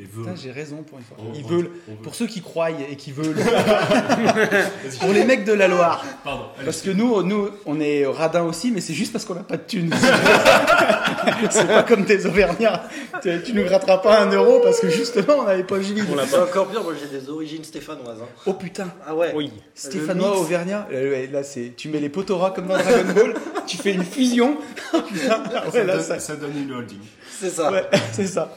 Les 0.00 0.06
vœux. 0.06 0.22
Putain, 0.24 0.34
j'ai 0.42 0.50
raison 0.50 0.76
pour 0.82 0.98
une 0.98 1.04
fois. 1.04 1.16
On- 1.20 1.34
Ils 1.38 1.44
on- 1.44 1.48
veulent. 1.48 1.70
on 1.88 1.90
veut. 1.92 1.96
Pour 2.02 2.14
ceux 2.14 2.26
qui 2.26 2.40
croient 2.40 2.70
et 2.70 2.96
qui 2.96 3.12
veulent. 3.12 3.36
pour 5.00 5.10
les 5.12 5.24
mecs 5.24 5.44
de 5.44 5.52
la 5.52 5.68
Loire. 5.68 6.02
Pardon. 6.24 6.44
allez, 6.56 6.64
Parce 6.64 6.80
que 6.80 6.90
nous, 6.90 7.22
nous, 7.22 7.50
on 7.66 7.78
est 7.80 8.06
radins 8.06 8.44
aussi, 8.44 8.70
mais 8.70 8.80
c'est 8.80 8.94
juste 8.94 9.12
parce 9.12 9.24
qu'on 9.26 9.34
n'a 9.34 9.42
pas 9.42 9.58
de 9.58 9.62
thunes. 9.66 9.92
c'est 11.50 11.66
pas 11.66 11.82
comme 11.82 12.04
des 12.04 12.24
Auvergnats. 12.26 12.82
Tu, 13.22 13.42
tu 13.44 13.52
nous 13.52 13.64
gratteras 13.64 13.98
pas 13.98 14.20
un 14.22 14.30
euro 14.32 14.60
parce 14.60 14.80
que 14.80 14.88
justement, 14.88 15.34
on 15.40 15.44
n'avait 15.44 15.64
pas 15.64 15.80
Julie. 15.80 16.02
On 16.10 16.14
l'a 16.14 16.24
c'est 16.26 16.36
pas. 16.36 16.44
encore 16.44 16.68
pire, 16.68 16.82
moi 16.82 16.94
j'ai 16.98 17.18
des 17.18 17.28
origines 17.28 17.64
stéphanoises. 17.64 18.22
hein. 18.22 18.28
Oh 18.46 18.54
putain, 18.54 18.88
Ah 19.06 19.14
ouais 19.14 19.32
Oui. 19.34 19.52
Stéphanois, 19.74 20.30
mix. 20.30 20.40
Auvergnat. 20.40 20.88
Euh, 20.92 21.10
ouais, 21.10 21.26
Là, 21.30 21.42
c'est, 21.42 21.74
tu 21.76 21.88
mets 21.88 22.00
les 22.00 22.08
potoras 22.08 22.50
comme 22.52 22.66
dans 22.68 22.78
Dragon 22.78 23.12
Ball, 23.14 23.34
tu 23.66 23.76
fais 23.76 23.92
une 23.92 24.04
fusion. 24.04 24.56
Putain, 24.92 25.42
ouais, 25.42 25.70
ça, 25.72 25.84
là, 25.84 25.94
donne, 25.96 26.04
ça- 26.04 26.18
ça 26.18 26.36
donne 26.36 26.56
une 26.56 26.72
holding. 26.72 26.98
C'est 27.38 27.50
ça. 27.50 27.70
Ouais, 27.70 27.84
c'est 28.12 28.26
ça. 28.26 28.56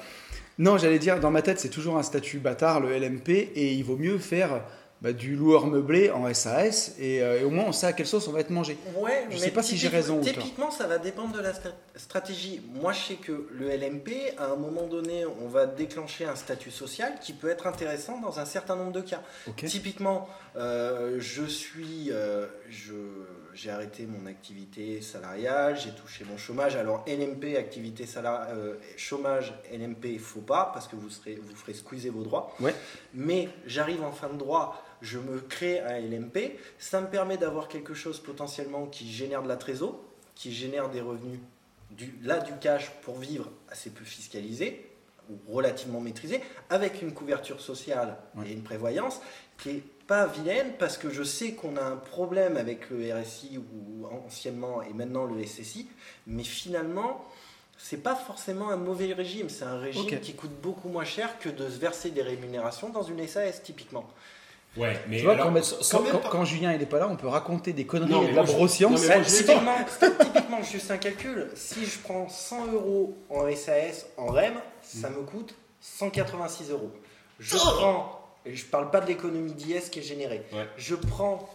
Non, 0.59 0.77
j'allais 0.77 0.99
dire, 0.99 1.19
dans 1.19 1.31
ma 1.31 1.41
tête, 1.41 1.59
c'est 1.59 1.69
toujours 1.69 1.97
un 1.97 2.03
statut 2.03 2.37
bâtard, 2.39 2.79
le 2.79 2.95
LMP, 2.97 3.29
et 3.29 3.73
il 3.73 3.83
vaut 3.83 3.97
mieux 3.97 4.17
faire 4.19 4.63
bah, 5.01 5.11
du 5.11 5.35
loueur 5.35 5.65
meublé 5.67 6.11
en 6.11 6.33
SAS, 6.33 6.95
et, 6.97 7.21
euh, 7.21 7.41
et 7.41 7.43
au 7.43 7.49
moins 7.49 7.65
on 7.67 7.71
sait 7.73 7.87
à 7.87 7.91
quelle 7.93 8.05
sauce 8.07 8.27
on 8.29 8.31
va 8.31 8.39
être 8.39 8.51
mangé. 8.51 8.77
Ouais, 8.95 9.25
Je 9.29 9.33
mais 9.35 9.39
sais 9.41 9.51
pas 9.51 9.61
si 9.63 9.75
j'ai 9.75 9.89
raison. 9.89 10.21
Typiquement, 10.21 10.71
ça 10.71 10.87
va 10.87 10.97
dépendre 10.97 11.33
de 11.35 11.41
la 11.41 11.51
stra- 11.51 11.73
stratégie. 11.97 12.61
Moi, 12.81 12.93
je 12.93 12.99
sais 12.99 13.15
que 13.15 13.47
le 13.51 13.67
LMP, 13.69 14.11
à 14.37 14.45
un 14.45 14.55
moment 14.55 14.87
donné, 14.87 15.25
on 15.41 15.47
va 15.49 15.65
déclencher 15.65 16.23
un 16.25 16.35
statut 16.35 16.71
social 16.71 17.15
qui 17.19 17.33
peut 17.33 17.49
être 17.49 17.67
intéressant 17.67 18.21
dans 18.21 18.39
un 18.39 18.45
certain 18.45 18.77
nombre 18.77 18.93
de 18.93 19.01
cas. 19.01 19.21
Typiquement, 19.57 20.29
euh, 20.55 21.17
je 21.19 21.43
suis, 21.43 22.09
euh, 22.11 22.45
je, 22.69 22.93
j'ai 23.53 23.69
arrêté 23.69 24.05
mon 24.05 24.25
activité 24.25 25.01
salariale, 25.01 25.77
j'ai 25.77 25.91
touché 25.91 26.25
mon 26.25 26.37
chômage. 26.37 26.75
Alors 26.75 27.03
LMP, 27.07 27.55
activité 27.57 28.05
salariale, 28.05 28.57
euh, 28.57 28.75
chômage, 28.97 29.53
LMP, 29.71 30.17
faut 30.19 30.41
pas 30.41 30.71
parce 30.73 30.87
que 30.87 30.95
vous 30.95 31.09
serez, 31.09 31.35
vous 31.35 31.55
ferez 31.55 31.73
squeezer 31.73 32.11
vos 32.11 32.23
droits. 32.23 32.55
Ouais. 32.59 32.73
Mais 33.13 33.49
j'arrive 33.65 34.03
en 34.03 34.11
fin 34.11 34.29
de 34.29 34.37
droit, 34.37 34.83
je 35.01 35.19
me 35.19 35.39
crée 35.39 35.79
un 35.79 35.99
LMP, 35.99 36.57
ça 36.79 37.01
me 37.01 37.07
permet 37.07 37.37
d'avoir 37.37 37.67
quelque 37.67 37.93
chose 37.93 38.19
potentiellement 38.19 38.85
qui 38.87 39.11
génère 39.11 39.43
de 39.43 39.47
la 39.47 39.57
trésor, 39.57 39.99
qui 40.35 40.51
génère 40.51 40.89
des 40.89 41.01
revenus, 41.01 41.39
du, 41.91 42.17
là 42.23 42.39
du 42.39 42.53
cash 42.59 42.89
pour 43.03 43.17
vivre 43.19 43.51
assez 43.69 43.89
peu 43.91 44.03
fiscalisé 44.03 44.89
ou 45.29 45.53
relativement 45.53 46.01
maîtrisé, 46.01 46.41
avec 46.69 47.01
une 47.01 47.13
couverture 47.13 47.61
sociale 47.61 48.17
Ouais. 48.35 48.49
et 48.49 48.53
une 48.53 48.63
prévoyance 48.63 49.21
qui 49.57 49.69
est 49.69 49.83
pas 50.07 50.25
vilaine 50.27 50.73
parce 50.79 50.97
que 50.97 51.09
je 51.09 51.23
sais 51.23 51.53
qu'on 51.53 51.77
a 51.77 51.81
un 51.83 51.95
problème 51.95 52.57
avec 52.57 52.89
le 52.89 53.13
RSI 53.13 53.57
ou 53.59 54.05
anciennement 54.27 54.81
et 54.81 54.93
maintenant 54.93 55.25
le 55.25 55.43
SSI, 55.45 55.87
mais 56.27 56.43
finalement 56.43 57.23
c'est 57.77 57.97
pas 58.03 58.15
forcément 58.15 58.69
un 58.69 58.77
mauvais 58.77 59.11
régime, 59.13 59.49
c'est 59.49 59.65
un 59.65 59.77
régime 59.79 60.19
qui 60.21 60.33
coûte 60.35 60.51
beaucoup 60.61 60.87
moins 60.89 61.03
cher 61.05 61.37
que 61.39 61.49
de 61.49 61.69
se 61.69 61.77
verser 61.79 62.11
des 62.11 62.21
rémunérations 62.21 62.89
dans 62.89 63.03
une 63.03 63.25
SAS 63.27 63.61
typiquement. 63.63 64.05
Ouais, 64.77 64.99
mais 65.07 65.17
Tu 65.17 65.23
vois, 65.25 65.33
alors, 65.33 65.47
quand, 65.53 65.53
quand- 65.53 66.03
quand- 66.11 66.17
pas- 66.19 66.29
quand 66.29 66.45
Julien 66.45 66.73
il 66.73 66.81
est 66.81 66.87
pas 66.87 66.97
là, 66.97 67.07
on 67.07 67.15
peut 67.15 67.27
raconter 67.27 67.73
des 67.73 67.85
conneries 67.85 68.09
Non, 68.11 68.23
et 68.23 68.31
de 68.31 68.35
la 68.35 68.43
je- 68.43 68.51
typiquement, 69.37 69.75
c'est 69.99 70.17
typiquement 70.17 70.63
juste 70.63 70.89
un 70.89 70.97
calcul. 70.97 71.47
Si 71.53 71.85
je 71.85 71.99
prends 71.99 72.27
100 72.27 72.65
euros 72.71 73.15
en 73.29 73.47
SAS, 73.55 74.07
en 74.17 74.27
REM, 74.27 74.55
ça 74.81 75.09
me 75.11 75.21
coûte 75.21 75.53
186 75.79 76.71
euros. 76.71 76.91
Je 77.39 77.55
prends, 77.55 78.22
et 78.45 78.55
je 78.55 78.65
parle 78.65 78.91
pas 78.91 78.99
de 79.01 79.07
l'économie 79.07 79.53
d'IS 79.53 79.89
qui 79.89 79.99
est 79.99 80.03
générée, 80.03 80.43
Ouais. 80.53 80.67
je 80.77 80.95
prends 80.95 81.47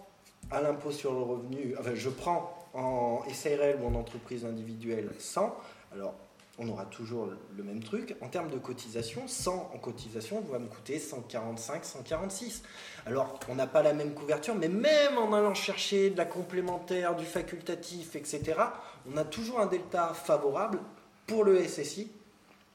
à 0.50 0.60
l'impôt 0.60 0.90
sur 0.92 1.12
le 1.12 1.20
revenu, 1.20 1.74
enfin 1.78 1.94
je 1.94 2.08
prends 2.08 2.54
en 2.74 3.22
SARL 3.32 3.78
ou 3.82 3.86
en 3.86 3.94
entreprise 3.94 4.44
individuelle 4.44 5.10
100, 5.18 5.54
alors 5.92 6.14
on 6.60 6.68
aura 6.68 6.86
toujours 6.86 7.28
le 7.56 7.62
même 7.62 7.82
truc. 7.84 8.16
En 8.20 8.26
termes 8.26 8.50
de 8.50 8.58
cotisation, 8.58 9.28
100 9.28 9.70
en 9.74 9.78
cotisation 9.78 10.40
va 10.40 10.58
me 10.58 10.66
coûter 10.66 10.98
145, 10.98 11.84
146. 11.84 12.62
Alors, 13.06 13.38
on 13.48 13.54
n'a 13.54 13.68
pas 13.68 13.80
la 13.80 13.92
même 13.92 14.12
couverture, 14.12 14.56
mais 14.56 14.66
même 14.66 15.18
en 15.18 15.32
allant 15.34 15.54
chercher 15.54 16.10
de 16.10 16.16
la 16.16 16.24
complémentaire, 16.24 17.14
du 17.14 17.24
facultatif, 17.24 18.16
etc., 18.16 18.54
on 19.08 19.16
a 19.16 19.22
toujours 19.24 19.60
un 19.60 19.66
delta 19.66 20.08
favorable 20.14 20.80
pour 21.28 21.44
le 21.44 21.62
SSI 21.64 22.10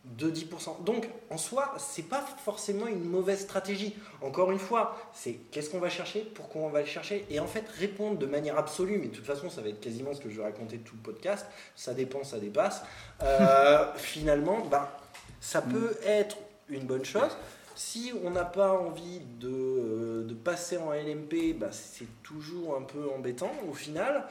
de 0.04 0.30
10%. 0.30 0.84
Donc, 0.84 1.08
en 1.30 1.38
soi, 1.38 1.74
c'est 1.78 2.10
pas 2.10 2.24
forcément 2.44 2.88
une 2.88 3.04
mauvaise 3.04 3.40
stratégie. 3.42 3.96
Encore 4.22 4.52
une 4.52 4.60
fois, 4.60 4.98
c'est 5.14 5.34
qu'est-ce 5.52 5.70
qu'on 5.70 5.80
va 5.80 5.90
chercher, 5.90 6.22
pourquoi 6.36 6.62
on 6.62 6.70
va 6.70 6.82
le 6.82 6.86
chercher, 6.86 7.26
et 7.30 7.40
en 7.40 7.48
fait 7.48 7.64
répondre 7.80 8.18
de 8.18 8.26
manière 8.26 8.58
absolue. 8.58 8.98
Mais 8.98 9.08
de 9.08 9.16
toute 9.16 9.26
façon, 9.26 9.50
ça 9.50 9.62
va 9.62 9.70
être 9.70 9.80
quasiment 9.80 10.14
ce 10.14 10.20
que 10.20 10.30
je 10.30 10.38
vais 10.38 10.44
raconter 10.44 10.80
tout 10.80 10.96
le 10.96 11.02
podcast. 11.02 11.46
Ça 11.76 11.94
dépend, 11.94 12.24
ça 12.24 12.40
dépasse. 12.40 12.82
Euh, 13.22 13.94
finalement, 13.96 14.60
bah, 14.66 14.98
ça 15.40 15.62
peut 15.62 15.96
être 16.06 16.38
une 16.68 16.86
bonne 16.86 17.06
chose. 17.06 17.32
Si 17.76 18.14
on 18.24 18.30
n'a 18.30 18.46
pas 18.46 18.74
envie 18.74 19.22
de, 19.40 19.50
euh, 19.50 20.24
de, 20.24 20.34
passer 20.34 20.78
en 20.78 20.92
LMP, 20.92 21.58
bah, 21.58 21.72
c'est 21.72 22.22
toujours 22.22 22.76
un 22.78 22.84
peu 22.84 23.10
embêtant 23.10 23.52
au 23.68 23.74
final. 23.74 24.26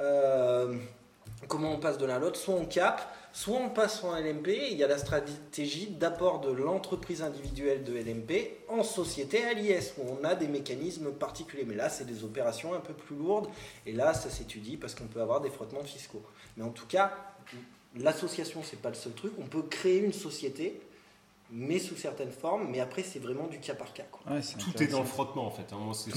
Euh, 0.00 0.74
comment 1.48 1.72
on 1.72 1.78
passe 1.78 1.98
de 1.98 2.06
l'un 2.06 2.16
à 2.16 2.18
l'autre 2.18 2.38
Soit 2.38 2.54
on 2.54 2.64
cap, 2.64 3.15
soit 3.36 3.58
on 3.58 3.68
passe 3.68 4.02
en 4.02 4.18
LMP. 4.18 4.48
Il 4.70 4.78
y 4.78 4.82
a 4.82 4.88
la 4.88 4.96
stratégie 4.96 5.88
d'apport 5.88 6.40
de 6.40 6.50
l'entreprise 6.50 7.20
individuelle 7.20 7.84
de 7.84 7.92
LMP 7.92 8.56
en 8.66 8.82
société 8.82 9.44
à 9.44 9.52
l'IS, 9.52 9.92
où 9.98 10.04
on 10.08 10.24
a 10.24 10.34
des 10.34 10.48
mécanismes 10.48 11.12
particuliers. 11.12 11.66
Mais 11.66 11.74
là, 11.74 11.90
c'est 11.90 12.06
des 12.06 12.24
opérations 12.24 12.72
un 12.72 12.80
peu 12.80 12.94
plus 12.94 13.14
lourdes. 13.14 13.48
Et 13.84 13.92
là, 13.92 14.14
ça 14.14 14.30
s'étudie 14.30 14.78
parce 14.78 14.94
qu'on 14.94 15.06
peut 15.06 15.20
avoir 15.20 15.42
des 15.42 15.50
frottements 15.50 15.84
fiscaux. 15.84 16.22
Mais 16.56 16.64
en 16.64 16.70
tout 16.70 16.86
cas, 16.86 17.12
l'association, 17.98 18.62
c'est 18.64 18.80
pas 18.80 18.88
le 18.88 18.94
seul 18.94 19.12
truc. 19.12 19.34
On 19.38 19.46
peut 19.46 19.64
créer 19.64 19.98
une 19.98 20.14
société 20.14 20.80
mais 21.50 21.78
sous 21.78 21.96
certaines 21.96 22.32
formes, 22.32 22.68
mais 22.70 22.80
après 22.80 23.02
c'est 23.02 23.18
vraiment 23.18 23.46
du 23.46 23.58
cas 23.58 23.74
par 23.74 23.92
cas. 23.92 24.04
Quoi. 24.10 24.32
Ouais, 24.32 24.40
Tout 24.58 24.82
est 24.82 24.88
dans 24.88 25.00
le 25.00 25.06
frottement 25.06 25.46
en 25.46 25.50
fait. 25.50 25.62
Hein. 25.72 25.76
Moi, 25.80 25.94
c'est 25.94 26.10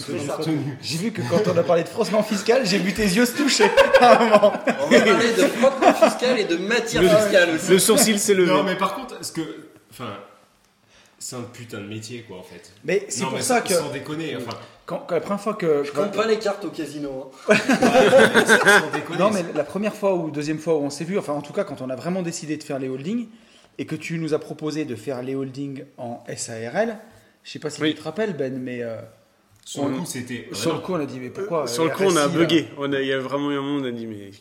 J'ai 0.82 0.97
vu 0.97 1.11
que 1.11 1.21
quand 1.21 1.51
on 1.51 1.57
a 1.57 1.63
parlé 1.63 1.84
de 1.84 1.89
frottement 1.89 2.23
fiscal, 2.23 2.65
j'ai 2.65 2.80
vu 2.80 2.93
tes 2.93 3.03
yeux 3.03 3.25
se 3.25 3.38
toucher. 3.38 3.69
on 4.01 4.05
va 4.05 5.01
parler 5.01 5.34
de 5.34 5.47
frottement 5.47 5.93
fiscal 5.93 6.39
et 6.39 6.45
de 6.45 6.57
matière 6.57 7.03
fiscale 7.03 7.55
aussi. 7.55 7.71
Le 7.71 7.80
sourcil 7.80 8.19
s'est 8.19 8.34
levé. 8.34 8.51
Non, 8.51 8.63
mais 8.63 8.75
par 8.75 8.95
contre, 8.95 9.23
ce 9.23 9.32
que, 9.32 9.69
enfin, 9.91 10.17
c'est 11.19 11.36
un 11.36 11.41
putain 11.41 11.80
de 11.80 11.88
métier 11.88 12.23
quoi 12.23 12.38
en 12.38 12.43
fait. 12.43 12.73
Mais 12.84 13.05
c'est 13.09 13.25
pour 13.25 13.41
ça 13.41 13.61
que. 13.61 13.73
Sans 13.73 13.89
déconner, 13.89 14.36
enfin. 14.36 14.57
Quand, 14.86 15.05
la 15.11 15.19
première 15.19 15.41
fois 15.41 15.53
que. 15.53 15.84
Je 15.84 15.91
compte 15.91 16.15
pas 16.15 16.25
les 16.25 16.39
cartes 16.39 16.65
au 16.65 16.69
casino. 16.69 17.32
Hein. 17.49 17.55
non, 19.19 19.30
mais 19.30 19.45
la 19.53 19.63
première 19.63 19.93
fois 19.93 20.15
ou 20.15 20.32
deuxième 20.32 20.57
fois 20.57 20.75
où 20.75 20.82
on 20.82 20.89
s'est 20.89 21.03
vu, 21.03 21.19
enfin 21.19 21.34
en 21.34 21.41
tout 21.41 21.53
cas 21.53 21.63
quand 21.63 21.82
on 21.82 21.89
a 21.91 21.95
vraiment 21.95 22.23
décidé 22.23 22.57
de 22.57 22.63
faire 22.63 22.80
les 22.80 22.89
holdings 22.89 23.27
et 23.80 23.86
que 23.86 23.95
tu 23.95 24.19
nous 24.19 24.36
as 24.36 24.39
proposé 24.39 24.86
de 24.86 24.95
faire 24.95 25.23
les 25.23 25.34
holdings 25.34 25.86
en 25.97 26.23
SARL, 26.36 26.97
je 27.43 27.51
sais 27.51 27.59
pas 27.59 27.71
si 27.71 27.82
tu 27.82 27.95
te 27.95 28.03
rappelles 28.03 28.36
Ben, 28.36 28.59
mais 28.59 28.84
euh, 28.84 28.97
sur 29.65 29.88
le 29.88 29.97
coup 29.97 30.05
c'était 30.05 30.49
sur 30.51 30.73
le 30.73 30.80
coup 30.80 30.93
on 30.93 30.99
a 30.99 31.05
dit 31.05 31.19
mais 31.19 31.30
pourquoi 31.30 31.65
sur 31.65 31.86
le 31.86 31.91
coup 31.91 32.03
on 32.03 32.15
a 32.17 32.27
bugué, 32.27 32.67
on 32.77 32.91
a, 32.91 32.99
il 32.99 33.07
y 33.07 33.13
a 33.13 33.19
vraiment 33.19 33.51
eu 33.51 33.57
un 33.57 33.61
moment 33.61 33.82
on 33.82 33.88
a 33.88 33.91
dit 33.91 34.05
mais 34.05 34.32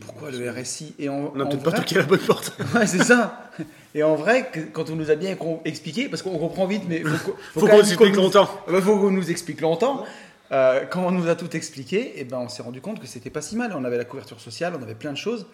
pourquoi 0.00 0.30
le 0.30 0.50
RSI 0.50 0.94
et 0.98 1.08
on 1.08 1.34
n'a 1.34 1.46
peut-être 1.46 1.62
pas 1.62 1.72
toqué 1.72 1.94
la 1.96 2.02
bonne 2.02 2.20
porte. 2.20 2.52
ouais 2.74 2.86
c'est 2.86 3.02
ça. 3.02 3.50
Et 3.94 4.02
en 4.02 4.14
vrai, 4.14 4.50
quand 4.74 4.90
on 4.90 4.96
nous 4.96 5.10
a 5.10 5.14
bien 5.14 5.34
expliqué, 5.64 6.10
parce 6.10 6.20
qu'on 6.20 6.36
comprend 6.36 6.66
vite, 6.66 6.82
mais 6.86 7.00
faut, 7.00 7.34
faut, 7.54 7.66
qu'on 7.66 7.78
nous 7.78 7.88
explique 7.88 8.16
longtemps. 8.16 8.50
Il 8.70 8.82
faut 8.82 8.98
qu'on 8.98 9.10
nous 9.10 9.30
explique 9.30 9.62
longtemps. 9.62 10.04
Euh, 10.52 10.84
quand 10.84 11.06
on 11.06 11.12
nous 11.12 11.28
a 11.28 11.34
tout 11.34 11.56
expliqué, 11.56 12.00
et 12.00 12.12
eh 12.18 12.24
ben 12.24 12.38
on 12.38 12.48
s'est 12.50 12.62
rendu 12.62 12.82
compte 12.82 13.00
que 13.00 13.06
c'était 13.06 13.30
pas 13.30 13.40
si 13.40 13.56
mal. 13.56 13.72
On 13.74 13.84
avait 13.84 13.96
la 13.96 14.04
couverture 14.04 14.38
sociale, 14.38 14.74
on 14.78 14.82
avait 14.82 14.94
plein 14.94 15.12
de 15.12 15.16
choses. 15.16 15.46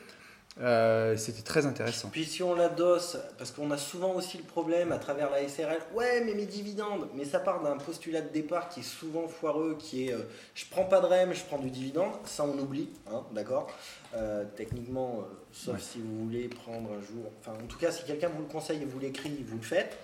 Euh, 0.61 1.17
c'était 1.17 1.43
très 1.43 1.65
intéressant. 1.65 2.11
Puis 2.11 2.27
si 2.27 2.43
on 2.43 2.55
l'adosse, 2.55 3.17
parce 3.39 3.51
qu'on 3.51 3.71
a 3.71 3.79
souvent 3.79 4.13
aussi 4.15 4.37
le 4.37 4.45
problème 4.45 4.93
à 4.93 4.99
travers 4.99 5.31
la 5.31 5.49
SRL, 5.49 5.79
ouais 5.95 6.23
mais 6.25 6.35
mes 6.35 6.45
dividendes, 6.45 7.09
mais 7.15 7.25
ça 7.25 7.41
part 7.41 7.63
d'un 7.63 7.79
postulat 7.79 8.21
de 8.21 8.29
départ 8.29 8.69
qui 8.69 8.81
est 8.81 8.83
souvent 8.83 9.29
foireux, 9.29 9.77
qui 9.79 10.09
est 10.09 10.13
euh, 10.13 10.29
je 10.55 10.65
prends 10.71 10.85
pas 10.85 11.01
de 11.01 11.07
REM, 11.07 11.33
je 11.33 11.43
prends 11.45 11.59
du 11.59 11.71
dividende, 11.71 12.13
ça 12.27 12.45
on 12.45 12.59
oublie, 12.59 12.91
hein, 13.11 13.23
d'accord? 13.33 13.71
Euh, 14.15 14.45
Techniquement, 14.55 15.25
sauf 15.53 15.81
si 15.81 16.01
vous 16.01 16.25
voulez 16.25 16.49
prendre 16.49 16.91
un 16.91 17.01
jour, 17.01 17.33
enfin 17.41 17.53
en 17.53 17.67
tout 17.67 17.79
cas 17.79 17.91
si 17.91 18.05
quelqu'un 18.05 18.29
vous 18.29 18.43
le 18.43 18.49
conseille 18.49 18.83
et 18.83 18.85
vous 18.85 18.99
l'écrit, 18.99 19.43
vous 19.49 19.57
le 19.57 19.63
faites 19.63 19.97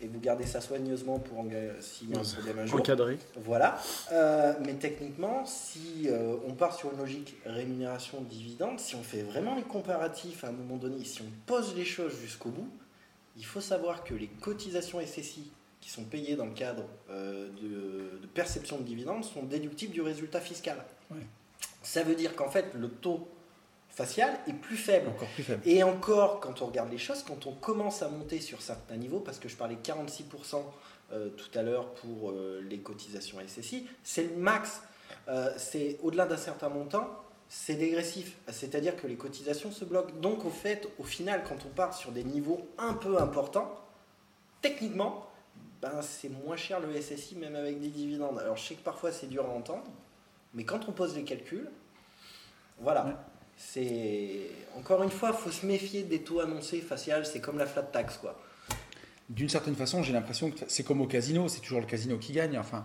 et 0.00 0.06
vous 0.06 0.20
gardez 0.20 0.46
ça 0.46 0.60
soigneusement 0.60 1.18
pour 1.18 1.44
s'il 1.80 2.10
y 2.10 2.14
a 2.14 2.20
un 2.20 2.22
problème 2.22 2.58
un 2.60 2.66
jour. 2.66 2.80
Encadré. 2.80 3.18
Voilà. 3.36 3.78
Euh, 4.12 4.54
mais 4.64 4.74
techniquement, 4.74 5.44
si 5.44 6.06
euh, 6.06 6.36
on 6.46 6.54
part 6.54 6.74
sur 6.74 6.92
une 6.92 6.98
logique 6.98 7.36
rémunération 7.44 8.20
dividende, 8.22 8.80
si 8.80 8.94
on 8.94 9.02
fait 9.02 9.22
vraiment 9.22 9.54
les 9.54 9.62
comparatifs 9.62 10.44
à 10.44 10.48
un 10.48 10.52
moment 10.52 10.76
donné, 10.76 11.04
si 11.04 11.22
on 11.22 11.30
pose 11.46 11.74
les 11.76 11.84
choses 11.84 12.18
jusqu'au 12.20 12.50
bout, 12.50 12.68
il 13.36 13.44
faut 13.44 13.60
savoir 13.60 14.04
que 14.04 14.14
les 14.14 14.28
cotisations 14.28 15.00
SSI 15.00 15.50
qui 15.80 15.90
sont 15.90 16.04
payées 16.04 16.36
dans 16.36 16.46
le 16.46 16.52
cadre 16.52 16.84
euh, 17.10 17.48
de, 17.62 18.26
perception 18.34 18.78
de 18.78 18.84
dividendes 18.84 19.24
sont 19.24 19.42
déductibles 19.42 19.92
du 19.92 20.02
résultat 20.02 20.40
fiscal. 20.40 20.76
Ça 21.82 22.02
veut 22.02 22.14
dire 22.14 22.36
qu'en 22.36 22.48
fait, 22.48 22.74
le 22.74 22.88
taux 22.88 23.26
facial 23.90 24.38
est 24.46 24.52
plus 24.52 24.76
faible. 24.76 25.08
Encore 25.08 25.28
plus 25.28 25.42
faible. 25.42 25.62
Et 25.66 25.82
encore, 25.82 26.40
quand 26.40 26.62
on 26.62 26.66
regarde 26.66 26.90
les 26.90 26.98
choses, 26.98 27.22
quand 27.22 27.46
on 27.46 27.52
commence 27.52 28.02
à 28.02 28.08
monter 28.08 28.40
sur 28.40 28.62
certains 28.62 28.96
niveaux, 28.96 29.20
parce 29.20 29.38
que 29.38 29.48
je 29.48 29.56
parlais 29.56 29.76
46% 29.76 30.62
euh, 31.12 31.28
tout 31.30 31.58
à 31.58 31.62
l'heure 31.62 31.92
pour 31.94 32.30
euh, 32.30 32.64
les 32.68 32.78
cotisations 32.78 33.38
SSI, 33.46 33.86
c'est 34.02 34.24
le 34.24 34.36
max. 34.36 34.82
Euh, 35.28 35.52
c'est 35.56 35.98
au-delà 36.02 36.26
d'un 36.26 36.36
certain 36.36 36.68
montant, 36.68 37.08
c'est 37.48 37.74
dégressif. 37.74 38.36
C'est-à-dire 38.48 38.96
que 38.96 39.06
les 39.06 39.16
cotisations 39.16 39.72
se 39.72 39.84
bloquent. 39.84 40.14
Donc 40.20 40.44
au 40.44 40.50
fait, 40.50 40.88
au 40.98 41.04
final, 41.04 41.42
quand 41.46 41.58
on 41.66 41.70
part 41.70 41.94
sur 41.94 42.12
des 42.12 42.24
niveaux 42.24 42.68
un 42.78 42.94
peu 42.94 43.20
importants, 43.20 43.74
techniquement, 44.62 45.26
ben, 45.82 46.02
c'est 46.02 46.28
moins 46.28 46.56
cher 46.56 46.78
le 46.80 47.00
SSI 47.00 47.36
même 47.36 47.56
avec 47.56 47.80
des 47.80 47.88
dividendes. 47.88 48.38
Alors 48.38 48.56
je 48.56 48.68
sais 48.68 48.74
que 48.74 48.82
parfois 48.82 49.12
c'est 49.12 49.28
dur 49.28 49.46
à 49.46 49.48
entendre, 49.48 49.90
mais 50.54 50.64
quand 50.64 50.88
on 50.88 50.92
pose 50.92 51.16
les 51.16 51.24
calculs, 51.24 51.70
voilà 52.78 53.29
c'est 53.60 54.40
encore 54.76 55.02
une 55.02 55.10
fois, 55.10 55.32
faut 55.32 55.50
se 55.50 55.66
méfier 55.66 56.02
des 56.02 56.22
taux 56.22 56.40
annoncés 56.40 56.80
facial. 56.80 57.26
C'est 57.26 57.40
comme 57.40 57.58
la 57.58 57.66
flat 57.66 57.82
tax, 57.82 58.16
quoi. 58.16 58.40
D'une 59.28 59.48
certaine 59.48 59.76
façon, 59.76 60.02
j'ai 60.02 60.12
l'impression 60.12 60.50
que 60.50 60.58
c'est 60.66 60.82
comme 60.82 61.00
au 61.00 61.06
casino. 61.06 61.46
C'est 61.46 61.60
toujours 61.60 61.80
le 61.80 61.86
casino 61.86 62.16
qui 62.16 62.32
gagne. 62.32 62.58
Enfin, 62.58 62.82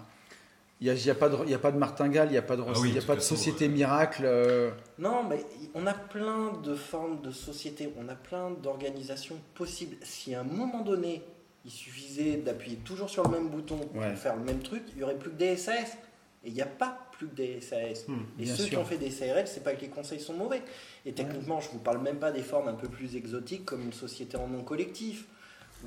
il 0.82 0.94
n'y 0.94 1.10
a, 1.10 1.14
a, 1.14 1.16
pas 1.16 1.30
de, 1.30 1.54
a 1.54 1.58
pas 1.58 1.72
de 1.72 1.78
martingale, 1.78 2.28
il 2.28 2.32
n'y 2.34 2.38
a 2.38 2.42
pas 2.42 2.58
de, 2.58 2.64
ah 2.68 2.72
a 2.72 3.02
pas 3.06 3.16
de 3.16 3.22
société 3.22 3.70
miracle. 3.70 4.24
Euh. 4.26 4.72
Non, 5.00 5.24
mais 5.24 5.44
on 5.74 5.88
a 5.88 5.94
plein 5.94 6.52
de 6.52 6.76
formes 6.76 7.22
de 7.22 7.32
sociétés, 7.32 7.92
on 7.98 8.10
a 8.10 8.16
plein 8.16 8.52
d'organisations 8.52 9.38
possibles. 9.54 9.96
Si 10.04 10.36
à 10.36 10.42
un 10.42 10.44
moment 10.44 10.82
donné, 10.82 11.24
il 11.64 11.72
suffisait 11.72 12.36
d'appuyer 12.38 12.78
toujours 12.78 13.10
sur 13.10 13.24
le 13.24 13.30
même 13.30 13.48
bouton 13.48 13.78
pour 13.78 14.04
faire 14.18 14.36
le 14.36 14.44
même 14.44 14.60
truc, 14.60 14.84
il 14.92 14.98
n'y 14.98 15.04
aurait 15.04 15.18
plus 15.18 15.32
que 15.32 15.38
des 15.38 15.56
SAS. 15.56 15.98
Et 16.44 16.50
il 16.50 16.54
n'y 16.54 16.62
a 16.62 16.68
pas 16.68 17.05
plus 17.18 17.28
que 17.28 17.36
des 17.36 17.62
SAS. 17.62 18.08
Hmm, 18.08 18.24
et 18.40 18.46
ceux 18.46 18.66
qui 18.66 18.78
ont 18.78 18.86
fait 18.86 18.98
des 18.98 19.10
CRL, 19.10 19.48
c'est 19.48 19.64
pas 19.64 19.74
que 19.74 19.82
les 19.82 19.90
conseils 19.90 20.20
sont 20.20 20.34
mauvais. 20.34 20.62
Et 21.06 21.14
techniquement, 21.14 21.60
je 21.60 21.70
vous 21.70 21.80
parle 21.80 22.02
même 22.02 22.18
pas 22.18 22.32
des 22.32 22.42
formes 22.42 22.68
un 22.68 22.74
peu 22.74 22.88
plus 22.88 23.16
exotiques 23.16 23.66
comme 23.66 23.82
une 23.82 23.94
société 23.94 24.38
en 24.38 24.48
nom 24.48 24.64
collectif 24.64 25.26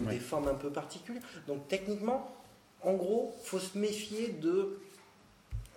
ou 0.00 0.04
des 0.04 0.18
formes 0.18 0.48
un 0.48 0.54
peu 0.54 0.70
particulières. 0.70 1.22
Donc 1.46 1.68
techniquement, 1.68 2.34
en 2.82 2.94
gros, 2.94 3.34
faut 3.42 3.58
se 3.58 3.76
méfier 3.76 4.28
de 4.28 4.78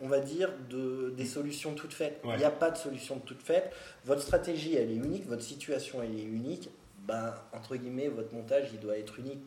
on 0.02 0.08
va 0.08 0.20
dire, 0.20 0.50
de, 0.70 1.14
des 1.16 1.26
solutions 1.26 1.76
toutes 1.76 1.94
faites. 1.94 2.20
Il 2.26 2.36
n'y 2.36 2.44
a 2.44 2.52
pas 2.52 2.72
de 2.72 2.78
solution 2.78 3.20
toute 3.20 3.42
faite. 3.42 3.72
Votre 4.06 4.22
stratégie, 4.22 4.76
elle 4.76 4.90
est 4.90 4.96
unique, 4.96 5.28
votre 5.28 5.44
situation, 5.44 6.02
elle 6.02 6.18
est 6.18 6.24
unique. 6.24 6.70
Ben, 7.08 7.34
entre 7.52 7.76
guillemets, 7.76 8.10
votre 8.10 8.34
montage, 8.34 8.70
il 8.74 8.80
doit 8.80 8.98
être 8.98 9.20
unique. 9.20 9.44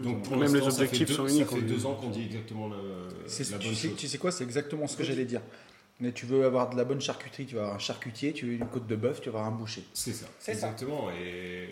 Donc, 0.00 0.28
même 0.30 0.54
les 0.54 0.62
objectifs 0.62 1.12
sont 1.12 1.26
uniques. 1.26 1.48
Ça 1.48 1.56
fait 1.56 1.62
deux 1.62 1.86
ans 1.86 1.94
qu'on 1.94 2.10
dit 2.10 2.24
exactement 2.24 2.68
la, 2.68 2.76
la 2.76 3.58
tu, 3.58 3.74
sais, 3.74 3.90
tu 3.90 4.08
sais 4.08 4.18
quoi, 4.18 4.32
c'est 4.32 4.44
exactement 4.44 4.86
ce 4.86 4.96
que 4.96 5.04
j'allais 5.04 5.24
dire. 5.24 5.40
Mais 5.98 6.12
tu 6.12 6.26
veux 6.26 6.44
avoir 6.44 6.68
de 6.68 6.76
la 6.76 6.84
bonne 6.84 7.00
charcuterie, 7.00 7.46
tu 7.46 7.54
vas 7.54 7.62
avoir 7.62 7.76
un 7.76 7.78
charcutier, 7.78 8.32
tu 8.34 8.46
veux 8.46 8.52
une 8.52 8.66
côte 8.66 8.86
de 8.86 8.96
bœuf, 8.96 9.20
tu 9.20 9.30
vas 9.30 9.38
avoir 9.38 9.52
un 9.52 9.56
boucher. 9.56 9.82
C'est 9.94 10.12
ça, 10.12 10.26
exactement. 10.46 11.10
Et, 11.10 11.14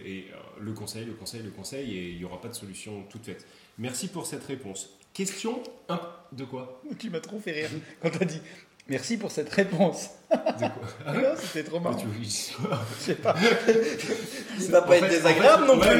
et, 0.06 0.30
euh, 0.32 0.36
le 0.60 0.72
conseil, 0.72 1.04
le 1.04 1.12
conseil, 1.12 1.42
le 1.42 1.50
conseil, 1.50 1.94
et 1.94 2.10
il 2.10 2.18
n'y 2.18 2.24
aura 2.24 2.40
pas 2.40 2.48
de 2.48 2.54
solution 2.54 3.02
toute 3.10 3.26
faite. 3.26 3.46
Merci 3.76 4.08
pour 4.08 4.24
cette 4.24 4.44
réponse. 4.44 4.96
Question 5.12 5.62
1 5.88 6.00
de 6.32 6.44
quoi? 6.44 6.80
Tu 6.98 7.10
m'as 7.10 7.20
trop 7.20 7.38
fait 7.38 7.52
rire 7.52 7.70
quand 8.00 8.10
tu 8.10 8.22
as 8.22 8.24
dit 8.24 8.40
Merci 8.88 9.16
pour 9.16 9.30
cette 9.30 9.50
réponse. 9.50 10.10
De 10.30 10.36
quoi 10.58 11.12
non, 11.14 11.34
c'était 11.38 11.64
trop 11.64 11.80
marrant. 11.80 11.96
Je 12.22 12.28
sais 12.28 13.14
pas. 13.14 13.34
Ça 14.58 14.72
va 14.72 14.82
pas 14.82 14.96
être 14.98 15.08
désagréable 15.08 15.66
non 15.66 15.78
plus. 15.78 15.90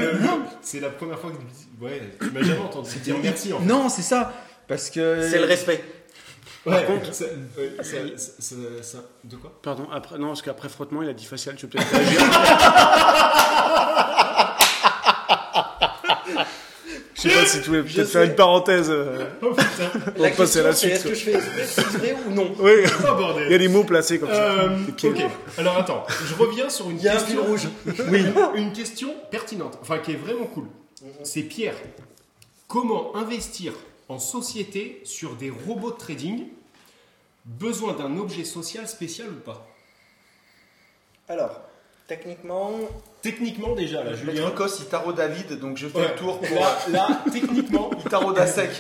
C'est 0.61 0.81
la 0.81 0.91
première 0.91 1.19
fois 1.19 1.31
que 1.31 1.85
ouais, 1.85 2.03
tu 2.21 2.31
m'as 2.31 2.43
jamais 2.43 2.61
entendu 2.61 2.99
dire 2.99 3.17
merci. 3.23 3.53
En 3.53 3.61
fait. 3.61 3.65
Non, 3.65 3.89
c'est 3.89 4.03
ça. 4.03 4.33
Parce 4.69 4.91
que. 4.91 5.29
C'est 5.31 5.39
le 5.39 5.47
respect. 5.47 5.83
Ouais, 6.67 6.77
Par 6.77 6.87
contre, 6.87 7.13
ça, 7.13 7.27
ça, 8.83 8.99
de 9.25 9.37
quoi? 9.37 9.53
Pardon, 9.63 9.87
après, 9.93 10.17
non, 10.19 10.29
parce 10.29 10.41
qu'après 10.41 10.71
frottement, 10.71 11.03
il 11.03 11.09
a 11.11 11.13
dit 11.13 11.27
facial, 11.27 11.57
je 11.59 11.67
peux 11.67 11.79
peut-être 11.79 11.91
réagir. 11.95 12.21
je 16.27 16.43
Je 17.14 17.14
sais 17.29 17.35
pas 17.41 17.47
si 17.47 17.61
tu 17.63 17.69
voulais 17.69 17.83
peut-être 17.83 18.09
faire 18.09 18.23
une 18.23 18.35
parenthèse. 18.35 18.91
euh, 18.91 19.27
Oh 19.43 19.51
putain. 19.55 19.91
On 20.17 20.23
La 20.23 20.31
va 20.31 20.37
passer 20.37 20.61
à 20.61 20.63
la 20.63 20.69
question, 20.71 20.89
c'est 20.91 20.95
suite. 20.95 20.95
est-ce 20.95 21.05
que 21.05 21.15
je 21.15 21.25
fais 21.25 21.35
exprès, 21.35 21.67
c'est 21.67 21.99
vrai 21.99 22.17
ou 22.27 22.31
non? 22.31 22.55
Oui, 22.59 22.73
Oh 23.01 23.15
bordel. 23.17 23.45
il 23.49 23.53
y 23.53 23.55
a 23.55 23.59
des 23.59 23.69
mots 23.69 23.85
placés 23.85 24.19
comme 24.19 24.29
ça. 24.31 24.53
Euh, 24.65 24.79
ok. 24.89 25.21
Alors 25.59 25.77
attends, 25.79 26.05
je 26.27 26.35
reviens 26.35 26.69
sur 26.69 26.91
une 26.91 26.99
Il 26.99 27.03
y 27.05 27.09
a 27.09 27.13
un 27.13 27.17
question. 27.21 27.45
rouge. 27.45 27.69
Oui, 28.11 28.25
une 28.57 28.73
question 28.73 29.15
pertinente, 29.31 29.79
enfin 29.83 29.99
qui 29.99 30.13
est 30.13 30.17
vraiment 30.17 30.47
cool. 30.47 30.65
C'est 31.23 31.43
Pierre. 31.43 31.77
Comment 32.69 33.15
investir 33.17 33.73
en 34.09 34.19
société 34.19 35.01
sur 35.05 35.37
des 35.37 35.51
robots 35.51 35.91
de 35.93 35.97
trading? 35.99 36.47
Besoin 37.45 37.93
d'un 37.93 38.17
objet 38.17 38.45
social 38.45 38.89
spécial 38.89 39.29
ou 39.29 39.41
pas? 39.41 39.67
Alors, 41.29 41.61
techniquement, 42.07 42.71
Techniquement 43.25 43.75
déjà, 43.75 44.05
là, 44.05 44.11
Maître 44.11 44.23
Julien. 44.33 44.51
Cos, 44.51 44.67
il 44.81 44.85
tarot 44.85 45.13
David, 45.13 45.59
donc 45.59 45.79
je 45.79 45.89
fais 45.89 45.99
Ouais. 45.99 46.09
le 46.13 46.15
tour 46.19 46.39
pour. 46.41 46.55
Là, 46.61 46.79
là, 46.91 47.21
techniquement, 47.33 47.91
Il 48.05 48.11
tarot 48.11 48.33
d'Asec. 48.33 48.71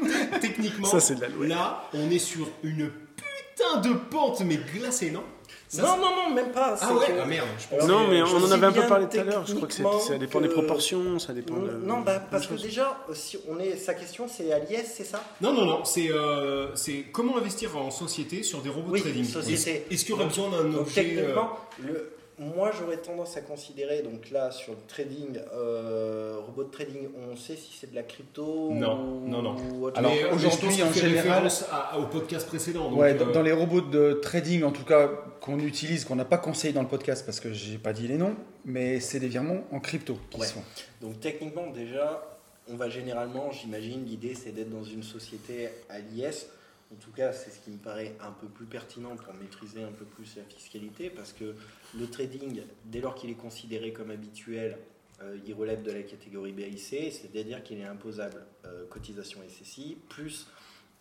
techniquement, 0.40 0.86
Ça, 0.88 0.98
c'est 1.00 1.14
de 1.14 1.20
la 1.22 1.28
loi. 1.28 1.46
là, 1.46 1.84
on 1.94 2.10
est 2.10 2.18
sur 2.18 2.48
une 2.62 2.90
putain 3.16 3.80
de 3.80 3.94
pente, 3.94 4.40
mais 4.40 4.56
glacée, 4.74 5.10
non? 5.12 5.22
Ça, 5.68 5.82
non, 5.82 5.96
non, 5.96 6.10
non, 6.28 6.34
même 6.34 6.52
pas. 6.52 6.76
Ah 6.80 6.86
c'est 6.88 6.92
ouais 6.94 7.06
que- 7.06 7.20
Ah 7.20 7.26
merde, 7.26 7.46
je 7.58 7.76
pense. 7.76 7.88
Non, 7.88 8.06
mais 8.08 8.18
je 8.18 8.24
on 8.24 8.44
en 8.44 8.50
avait 8.52 8.66
un 8.66 8.72
peu 8.72 8.86
parlé 8.86 9.06
tout 9.08 9.18
à 9.18 9.24
l'heure. 9.24 9.44
Je 9.46 9.54
crois 9.54 9.66
que 9.66 9.74
c'est- 9.74 9.82
ça 10.06 10.18
dépend 10.18 10.40
des 10.40 10.48
que- 10.48 10.52
proportions, 10.52 11.18
ça 11.18 11.32
dépend 11.32 11.56
de. 11.56 11.70
Non, 11.84 12.00
bah, 12.00 12.20
parce 12.30 12.46
que 12.46 12.54
déjà, 12.54 12.96
si 13.12 13.38
on 13.48 13.58
est, 13.58 13.76
sa 13.76 13.94
question 13.94 14.26
c'est 14.28 14.52
à 14.52 14.58
l'IS, 14.60 14.84
c'est 14.94 15.04
ça? 15.04 15.22
Non, 15.40 15.52
non, 15.52 15.64
non, 15.64 15.84
c'est 15.84 16.10
euh, 16.12 16.74
c'est 16.76 17.06
comment 17.12 17.38
investir 17.38 17.76
en 17.76 17.90
société 17.90 18.42
sur 18.44 18.60
des 18.60 18.68
robots 18.70 18.92
Oui, 18.92 19.00
de 19.00 19.04
trading. 19.04 19.24
société. 19.24 19.52
Est-ce 19.90 19.94
est-ce 19.94 20.04
qu'il 20.04 20.10
y 20.10 20.18
aurait 20.18 20.26
besoin 20.26 20.50
d'un 20.50 20.72
objet 20.74 21.00
euh, 21.00 21.04
techniquement, 21.16 21.58
le, 21.82 22.10
moi 22.38 22.70
j'aurais 22.78 22.96
tendance 22.96 23.36
à 23.36 23.40
considérer, 23.42 24.02
donc 24.02 24.30
là 24.30 24.50
sur 24.50 24.72
le 24.72 24.78
trading, 24.88 25.38
euh, 25.52 26.36
robot 26.46 26.64
de 26.64 26.70
trading, 26.70 27.08
on 27.30 27.36
sait 27.36 27.56
si 27.56 27.72
c'est 27.78 27.90
de 27.90 27.94
la 27.94 28.02
crypto 28.02 28.70
Non, 28.72 29.22
ou, 29.24 29.28
non, 29.28 29.42
non. 29.42 29.56
ou 29.74 29.84
autre 29.86 29.98
Alors, 29.98 30.12
mais, 30.12 30.24
euh, 30.24 30.34
aujourd'hui, 30.34 30.82
en 30.82 30.92
général- 30.92 31.16
référence 31.44 31.64
à- 31.70 31.98
au 31.98 32.06
podcast 32.06 32.46
précédent. 32.46 32.90
donc, 32.90 32.98
Ouais, 32.98 33.12
euh, 33.14 33.18
dans, 33.24 33.30
dans 33.32 33.42
les 33.42 33.52
robots 33.52 33.80
de 33.82 34.14
trading, 34.22 34.62
en 34.64 34.72
tout 34.72 34.84
cas, 34.84 35.08
qu'on 35.40 35.58
utilise, 35.60 36.04
qu'on 36.04 36.16
n'a 36.16 36.24
pas 36.24 36.38
conseillé 36.38 36.72
dans 36.72 36.82
le 36.82 36.88
podcast 36.88 37.24
parce 37.24 37.38
que 37.40 37.52
j'ai 37.52 37.78
pas 37.78 37.92
dit 37.92 38.08
les 38.08 38.16
noms, 38.16 38.34
mais 38.64 39.00
c'est 39.00 39.20
des 39.20 39.28
virements 39.28 39.62
en 39.72 39.80
crypto 39.80 40.16
qui 40.30 40.40
Ouais. 40.40 40.46
sont. 40.46 40.62
Donc 41.00 41.20
techniquement 41.20 41.68
déjà, 41.70 42.22
on 42.68 42.76
va 42.76 42.88
généralement, 42.88 43.50
j'imagine, 43.52 44.04
l'idée 44.04 44.34
c'est 44.34 44.50
d'être 44.52 44.70
dans 44.70 44.84
une 44.84 45.02
société 45.02 45.68
à 45.90 45.98
l'IS. 45.98 46.46
En 46.94 47.00
tout 47.00 47.10
cas, 47.10 47.32
c'est 47.32 47.50
ce 47.50 47.58
qui 47.58 47.70
me 47.70 47.78
paraît 47.78 48.14
un 48.20 48.30
peu 48.30 48.46
plus 48.46 48.66
pertinent 48.66 49.16
pour 49.16 49.34
maîtriser 49.34 49.82
un 49.82 49.90
peu 49.90 50.04
plus 50.04 50.36
la 50.36 50.44
fiscalité, 50.44 51.10
parce 51.10 51.32
que 51.32 51.54
le 51.98 52.06
trading, 52.06 52.62
dès 52.84 53.00
lors 53.00 53.14
qu'il 53.14 53.30
est 53.30 53.34
considéré 53.34 53.92
comme 53.92 54.10
habituel, 54.10 54.78
euh, 55.22 55.36
il 55.46 55.54
relève 55.54 55.82
de 55.82 55.90
la 55.90 56.02
catégorie 56.02 56.52
BIC, 56.52 57.12
c'est-à-dire 57.12 57.62
qu'il 57.62 57.80
est 57.80 57.84
imposable 57.84 58.44
euh, 58.64 58.86
cotisation 58.86 59.40
SSI 59.48 59.96
plus 60.08 60.48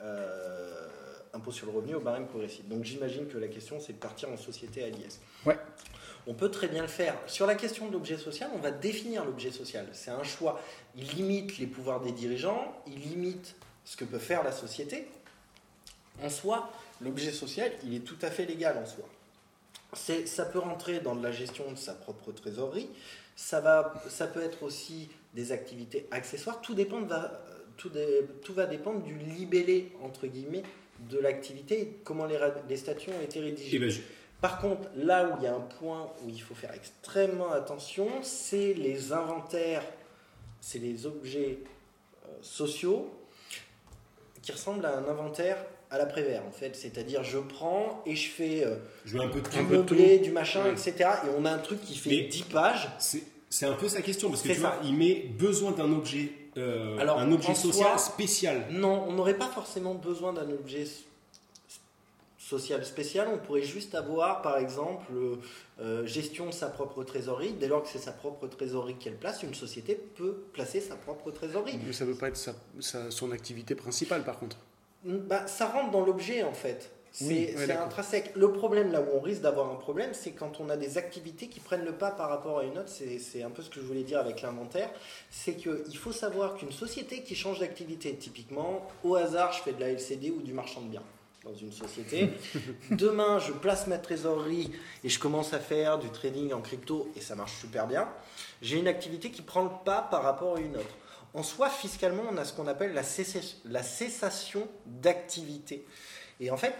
euh, 0.01 0.87
impôt 1.33 1.51
sur 1.51 1.67
le 1.67 1.73
revenu 1.73 1.95
au 1.95 1.99
barème 1.99 2.27
progressif. 2.27 2.67
Donc 2.67 2.83
j'imagine 2.83 3.27
que 3.27 3.37
la 3.37 3.47
question 3.47 3.79
c'est 3.79 3.93
de 3.93 3.97
partir 3.97 4.29
en 4.29 4.37
société 4.37 4.83
à 4.83 4.89
l'IS. 4.89 5.19
Ouais. 5.45 5.57
On 6.25 6.33
peut 6.33 6.49
très 6.49 6.67
bien 6.67 6.83
le 6.83 6.87
faire. 6.87 7.15
Sur 7.27 7.47
la 7.47 7.55
question 7.55 7.87
de 7.87 7.93
l'objet 7.93 8.17
social, 8.17 8.49
on 8.55 8.59
va 8.59 8.71
définir 8.71 9.25
l'objet 9.25 9.51
social. 9.51 9.87
C'est 9.91 10.11
un 10.11 10.23
choix. 10.23 10.61
Il 10.95 11.07
limite 11.15 11.57
les 11.57 11.67
pouvoirs 11.67 11.99
des 11.99 12.11
dirigeants, 12.11 12.81
il 12.87 12.99
limite 12.99 13.55
ce 13.83 13.97
que 13.97 14.05
peut 14.05 14.19
faire 14.19 14.43
la 14.43 14.51
société. 14.51 15.07
En 16.21 16.29
soi, 16.29 16.69
l'objet 17.01 17.31
social, 17.31 17.71
il 17.83 17.95
est 17.95 17.99
tout 17.99 18.17
à 18.21 18.29
fait 18.29 18.45
légal 18.45 18.77
en 18.77 18.85
soi. 18.85 19.05
C'est- 19.93 20.25
Ça 20.27 20.45
peut 20.45 20.59
rentrer 20.59 20.99
dans 20.99 21.15
de 21.15 21.23
la 21.23 21.31
gestion 21.31 21.71
de 21.71 21.77
sa 21.77 21.93
propre 21.93 22.31
trésorerie. 22.31 22.89
Ça, 23.35 23.61
va, 23.61 23.93
ça 24.09 24.27
peut 24.27 24.41
être 24.41 24.63
aussi 24.63 25.09
des 25.33 25.51
activités 25.51 26.07
accessoires. 26.11 26.61
Tout, 26.61 26.75
dépend 26.75 27.01
de 27.01 27.07
va, 27.07 27.41
tout, 27.77 27.89
dé- 27.89 28.21
tout 28.43 28.53
va 28.53 28.65
dépendre 28.65 29.01
du 29.01 29.17
libellé, 29.17 29.91
entre 30.03 30.27
guillemets, 30.27 30.63
de 31.09 31.17
l'activité 31.17 31.81
et 31.81 31.87
comment 32.03 32.25
les, 32.25 32.77
statuts 32.77 33.09
ont 33.09 33.21
été 33.21 33.39
rédigés. 33.39 33.79
ben, 33.79 33.89
je- 33.89 34.01
Par 34.39 34.59
contre, 34.59 34.87
là 34.95 35.27
où 35.29 35.37
il 35.39 35.43
y 35.43 35.47
a 35.47 35.55
un 35.55 35.59
point 35.61 36.11
où 36.23 36.29
il 36.29 36.41
faut 36.41 36.53
faire 36.53 36.73
extrêmement 36.73 37.51
attention, 37.51 38.07
c'est 38.21 38.73
les 38.73 39.11
inventaires, 39.13 39.83
c'est 40.61 40.79
les 40.79 41.05
objets 41.05 41.59
euh, 42.25 42.27
sociaux 42.41 43.09
qui 44.41 44.51
ressemblent 44.51 44.85
à 44.85 44.97
un 44.97 45.07
inventaire 45.07 45.57
à 45.93 45.97
la 45.99 46.05
Prévert 46.05 46.43
en 46.47 46.51
fait. 46.51 46.75
C'est-à-dire 46.75 47.23
je 47.23 47.37
prends 47.37 48.01
et 48.05 48.15
je 48.15 48.29
fais 48.29 48.65
euh, 48.65 48.75
je 49.05 49.17
un 49.17 49.27
peu 49.29 49.39
de 49.41 49.47
du 49.49 49.61
meublé, 49.61 50.17
du 50.19 50.31
machin, 50.31 50.63
Ouais. 50.63 50.71
etc. 50.71 50.93
Et 51.25 51.29
on 51.37 51.45
a 51.45 51.51
un 51.51 51.59
truc 51.59 51.79
qui 51.81 51.95
fait 51.95 52.09
Mais- 52.09 52.23
10 52.23 52.43
pages. 52.43 52.89
C'est 53.49 53.65
un 53.67 53.73
peu 53.73 53.87
sa 53.87 54.01
question 54.01 54.29
parce 54.29 54.41
que 54.41 54.47
tu 54.49 54.55
ça. 54.55 54.61
vois, 54.61 54.75
il 54.83 54.95
met 54.95 55.13
besoin 55.37 55.71
d'un 55.71 55.91
objet, 55.93 56.31
euh, 56.57 56.97
Alors, 56.97 57.19
un 57.19 57.31
objet 57.31 57.53
social 57.53 57.87
soi- 57.89 57.97
spécial. 57.99 58.65
Non, 58.71 59.05
on 59.07 59.11
n'aurait 59.13 59.37
pas 59.37 59.45
forcément 59.47 59.93
besoin 59.93 60.33
d'un 60.33 60.49
objet 60.49 60.85
social 62.39 62.83
spécial. 62.85 63.27
On 63.33 63.37
pourrait 63.37 63.61
juste 63.61 63.95
avoir, 63.95 64.41
par 64.41 64.57
exemple, 64.57 65.05
euh, 65.79 66.05
gestion 66.05 66.47
de 66.47 66.51
sa 66.51 66.67
propre 66.67 67.03
trésorerie. 67.03 67.53
Dès 67.53 67.67
lors 67.67 67.83
que 67.83 67.89
c'est 67.89 67.99
sa 67.99 68.11
propre 68.11 68.47
trésorerie 68.47 68.95
qu'elle 68.95 69.15
place, 69.17 69.43
une 69.43 69.53
société 69.53 69.95
peut 69.95 70.43
placer 70.53 70.81
sa 70.81 70.95
propre 70.95 71.31
trésorerie. 71.31 71.79
Mais 71.85 71.93
ça 71.93 72.05
ne 72.05 72.11
veut 72.11 72.17
pas 72.17 72.27
être 72.29 72.37
sa- 72.37 72.55
sa- 72.79 73.11
son 73.11 73.31
activité 73.31 73.75
principale, 73.75 74.23
par 74.23 74.39
contre. 74.39 74.57
Bah, 75.03 75.47
ça 75.47 75.67
rentre 75.67 75.91
dans 75.91 76.05
l'objet 76.05 76.43
en 76.43 76.53
fait. 76.53 76.91
C'est 77.11 77.25
Oui, 77.25 77.49
ouais, 77.55 77.71
intrinsèque. 77.71 78.31
Le 78.35 78.51
problème, 78.51 78.91
là 78.91 78.99
où 78.99 79.05
on 79.15 79.19
risque 79.19 79.41
d'avoir 79.41 79.69
un 79.69 79.75
problème, 79.75 80.15
c'est 80.15 80.31
quand 80.31 80.59
on 80.59 80.69
a 80.69 80.77
des 80.77 80.97
activités 80.97 81.47
qui 81.47 81.59
prennent 81.59 81.85
le 81.85 81.91
pas 81.91 82.09
par 82.09 82.27
rapport 82.27 82.57
à 82.57 82.63
une 82.63 82.75
autre. 82.79 82.89
C'est 82.89 83.43
un 83.43 83.51
peu 83.51 83.61
ce 83.61 83.69
que 83.69 83.79
je 83.79 83.85
voulais 83.85 84.01
dire 84.01 84.17
avec 84.17 84.41
l'inventaire. 84.41 84.89
C'est 85.29 85.53
qu'il 85.53 85.97
faut 85.97 86.11
savoir 86.11 86.55
qu'une 86.55 86.71
société 86.71 87.21
qui 87.21 87.35
change 87.35 87.59
d'activité, 87.59 88.15
typiquement, 88.15 88.87
au 89.03 89.15
hasard, 89.15 89.53
je 89.53 89.61
fais 89.61 89.73
de 89.73 89.79
la 89.79 89.89
LCD 89.89 90.31
ou 90.31 90.41
du 90.41 90.53
marchand 90.53 90.81
de 90.81 90.87
biens 90.87 91.03
dans 91.43 91.53
une 91.53 91.71
société. 91.71 92.31
Demain, 92.91 93.37
je 93.37 93.51
place 93.51 93.85
ma 93.85 93.99
trésorerie 93.99 94.71
et 95.03 95.09
je 95.09 95.19
commence 95.19 95.53
à 95.53 95.59
faire 95.59 95.99
du 95.99 96.09
trading 96.09 96.51
en 96.53 96.61
crypto 96.61 97.11
et 97.15 97.21
ça 97.21 97.35
marche 97.35 97.59
super 97.59 97.85
bien. 97.85 98.09
J'ai 98.63 98.79
une 98.79 98.87
activité 98.87 99.29
qui 99.29 99.43
prend 99.43 99.63
le 99.63 99.69
pas 99.85 100.01
par 100.01 100.23
rapport 100.23 100.55
à 100.55 100.59
une 100.59 100.77
autre. 100.77 100.95
En 101.33 101.43
soi, 101.43 101.69
fiscalement, 101.69 102.23
on 102.31 102.37
a 102.37 102.45
ce 102.45 102.53
qu'on 102.53 102.67
appelle 102.67 102.93
la, 102.93 103.01
cessa- 103.03 103.55
la 103.65 103.81
cessation 103.83 104.67
d'activité. 104.85 105.85
Et 106.39 106.51
en 106.51 106.57
fait, 106.57 106.73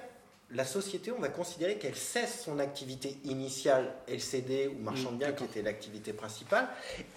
la 0.51 0.65
société, 0.65 1.11
on 1.11 1.19
va 1.19 1.29
considérer 1.29 1.77
qu'elle 1.77 1.95
cesse 1.95 2.43
son 2.43 2.59
activité 2.59 3.17
initiale, 3.23 3.91
LCD 4.07 4.67
ou 4.67 4.77
marchand 4.79 5.11
de 5.11 5.17
biens, 5.17 5.31
qui 5.31 5.43
était 5.45 5.61
l'activité 5.63 6.13
principale, 6.13 6.67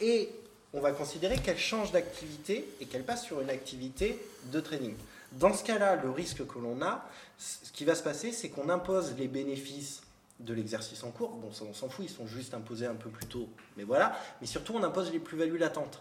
et 0.01 0.30
on 0.72 0.80
va 0.80 0.93
considérer 0.93 1.37
qu'elle 1.39 1.59
change 1.59 1.93
d'activité 1.93 2.66
et 2.80 2.87
qu'elle 2.87 3.05
passe 3.05 3.24
sur 3.24 3.41
une 3.41 3.51
activité 3.51 4.18
de 4.53 4.61
trading. 4.61 4.95
Dans 5.32 5.53
ce 5.53 5.62
cas-là, 5.64 5.97
le 5.97 6.11
risque 6.11 6.47
que 6.47 6.59
l'on 6.59 6.80
a, 6.82 7.05
ce 7.39 7.70
qui 7.72 7.84
va 7.84 7.95
se 7.95 8.03
passer, 8.03 8.32
c'est 8.32 8.49
qu'on 8.49 8.70
impose 8.70 9.14
les 9.18 9.28
bénéfices 9.28 10.03
de 10.41 10.55
l'exercice 10.55 11.03
en 11.03 11.11
cours. 11.11 11.30
Bon, 11.30 11.53
ça, 11.53 11.64
on 11.68 11.74
s'en 11.74 11.89
fout, 11.91 12.07
ils 12.09 12.12
sont 12.14 12.26
juste 12.26 12.55
imposés 12.55 12.87
un 12.87 12.95
peu 12.95 13.11
plus 13.11 13.26
tôt, 13.26 13.49
mais 13.76 13.84
voilà. 13.84 14.18
Mais 14.41 14.47
surtout, 14.47 14.74
on 14.74 14.82
impose 14.82 15.12
les 15.12 15.18
plus-values 15.18 15.59
latentes. 15.59 16.01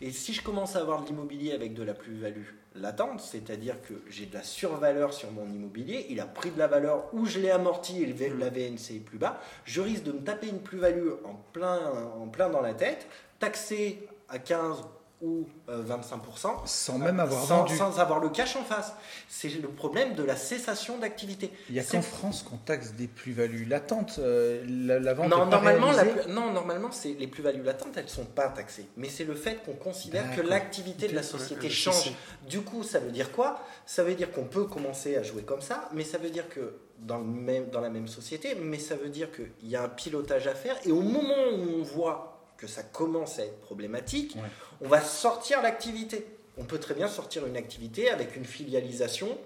Et 0.00 0.10
si 0.10 0.32
je 0.32 0.42
commence 0.42 0.76
à 0.76 0.80
avoir 0.80 1.02
de 1.02 1.06
l'immobilier 1.08 1.52
avec 1.52 1.74
de 1.74 1.82
la 1.82 1.94
plus-value 1.94 2.46
latente, 2.74 3.20
c'est-à-dire 3.20 3.80
que 3.82 3.94
j'ai 4.10 4.26
de 4.26 4.34
la 4.34 4.42
survaleur 4.42 5.12
sur 5.14 5.30
mon 5.30 5.46
immobilier, 5.48 6.06
il 6.10 6.20
a 6.20 6.26
pris 6.26 6.50
de 6.50 6.58
la 6.58 6.66
valeur 6.66 7.04
ou 7.14 7.26
je 7.26 7.38
l'ai 7.38 7.50
amorti 7.50 8.02
et 8.02 8.06
le 8.06 8.12
V- 8.14 8.32
la 8.38 8.50
VNC 8.50 8.96
est 8.96 9.04
plus 9.04 9.18
bas, 9.18 9.40
je 9.64 9.80
risque 9.80 10.02
de 10.04 10.12
me 10.12 10.20
taper 10.20 10.48
une 10.48 10.60
plus-value 10.60 11.08
en 11.24 11.34
plein, 11.52 11.78
en 12.20 12.26
plein 12.28 12.48
dans 12.50 12.60
la 12.60 12.74
tête, 12.74 13.06
taxé 13.38 14.06
à 14.28 14.38
15 14.38 14.84
ou 15.24 15.46
euh, 15.70 15.82
25%, 15.82 16.66
Sans 16.66 16.98
même 16.98 17.18
avoir 17.18 17.42
sans, 17.44 17.58
vendu. 17.60 17.76
sans 17.76 17.98
avoir 17.98 18.20
le 18.20 18.28
cash 18.28 18.56
en 18.56 18.62
face. 18.62 18.92
C'est 19.28 19.48
le 19.48 19.68
problème 19.68 20.14
de 20.14 20.22
la 20.22 20.36
cessation 20.36 20.98
d'activité. 20.98 21.50
Il 21.70 21.74
n'y 21.74 21.80
a 21.80 21.84
qu'en 21.84 22.02
France 22.02 22.42
qu'on 22.42 22.58
taxe 22.58 22.92
des 22.92 23.06
plus-values 23.06 23.64
latentes. 23.64 24.16
euh, 24.18 24.62
la, 24.68 25.00
la 25.00 25.14
vente 25.14 25.30
Non, 25.30 25.46
normalement, 25.46 25.92
la 25.92 26.04
non, 26.28 26.52
normalement, 26.52 26.92
c'est 26.92 27.14
les 27.14 27.26
plus-values 27.26 27.62
latentes, 27.62 27.96
elles 27.96 28.08
sont 28.10 28.26
pas 28.26 28.48
taxées. 28.48 28.86
Mais 28.96 29.08
c'est 29.08 29.24
le 29.24 29.34
fait 29.34 29.62
qu'on 29.64 29.72
considère 29.72 30.36
que 30.36 30.42
l'activité 30.42 31.08
de 31.08 31.14
la 31.14 31.22
société 31.22 31.70
change. 31.70 32.12
Du 32.48 32.60
coup, 32.60 32.82
ça 32.82 32.98
veut 32.98 33.10
dire 33.10 33.32
quoi? 33.32 33.60
Ça 33.86 34.04
veut 34.04 34.14
dire 34.14 34.30
qu'on 34.30 34.44
peut 34.44 34.64
commencer 34.64 35.16
à 35.16 35.22
jouer 35.22 35.42
comme 35.42 35.62
ça, 35.62 35.88
mais 35.94 36.04
ça 36.04 36.18
veut 36.18 36.30
dire 36.30 36.48
que 36.50 36.74
dans, 36.98 37.18
le 37.18 37.24
même, 37.24 37.70
dans 37.70 37.80
la 37.80 37.90
même 37.90 38.08
société, 38.08 38.54
mais 38.54 38.78
ça 38.78 38.94
veut 38.96 39.08
dire 39.08 39.28
qu'il 39.32 39.68
y 39.68 39.76
a 39.76 39.82
un 39.84 39.88
pilotage 39.88 40.46
à 40.46 40.54
faire. 40.54 40.76
Et 40.84 40.92
au 40.92 41.00
moment 41.00 41.34
où 41.56 41.80
on 41.80 41.82
voit 41.82 42.33
que 42.64 42.70
ça 42.70 42.82
commence 42.82 43.38
à 43.38 43.44
être 43.44 43.60
problématique, 43.60 44.34
Ouais. 44.36 44.42
on 44.80 44.88
va 44.88 45.00
sortir 45.02 45.62
l'activité. 45.62 46.26
On 46.56 46.64
peut 46.64 46.78
très 46.78 46.94
bien 46.94 47.08
sortir 47.08 47.46
une 47.46 47.56
activité 47.56 48.10
avec 48.10 48.36
une 48.36 48.44
filialisation. 48.44 49.36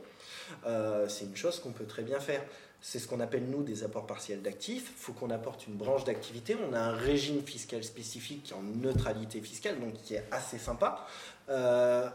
Euh, 0.66 1.08
c'est 1.08 1.24
une 1.24 1.36
chose 1.36 1.58
qu'on 1.60 1.72
peut 1.72 1.86
très 1.86 2.02
bien 2.02 2.20
faire. 2.20 2.42
C'est 2.80 3.00
ce 3.00 3.08
qu'on 3.08 3.18
appelle, 3.20 3.44
nous, 3.50 3.62
des 3.64 3.82
apports 3.82 4.06
partiels 4.06 4.40
d'actifs. 4.40 4.92
Il 4.96 5.00
faut 5.02 5.12
qu'on 5.12 5.30
apporte 5.30 5.66
une 5.66 5.74
branche 5.74 6.04
d'activité. 6.04 6.56
On 6.70 6.72
a 6.74 6.78
un 6.80 6.92
régime 6.94 7.42
fiscal 7.42 7.82
spécifique 7.82 8.44
qui 8.44 8.52
est 8.52 8.56
en 8.56 8.62
neutralité 8.62 9.40
fiscale, 9.40 9.80
donc 9.80 9.94
qui 9.94 10.14
est 10.14 10.24
assez 10.30 10.58
sympa. 10.58 11.06
Euh, 11.48 12.08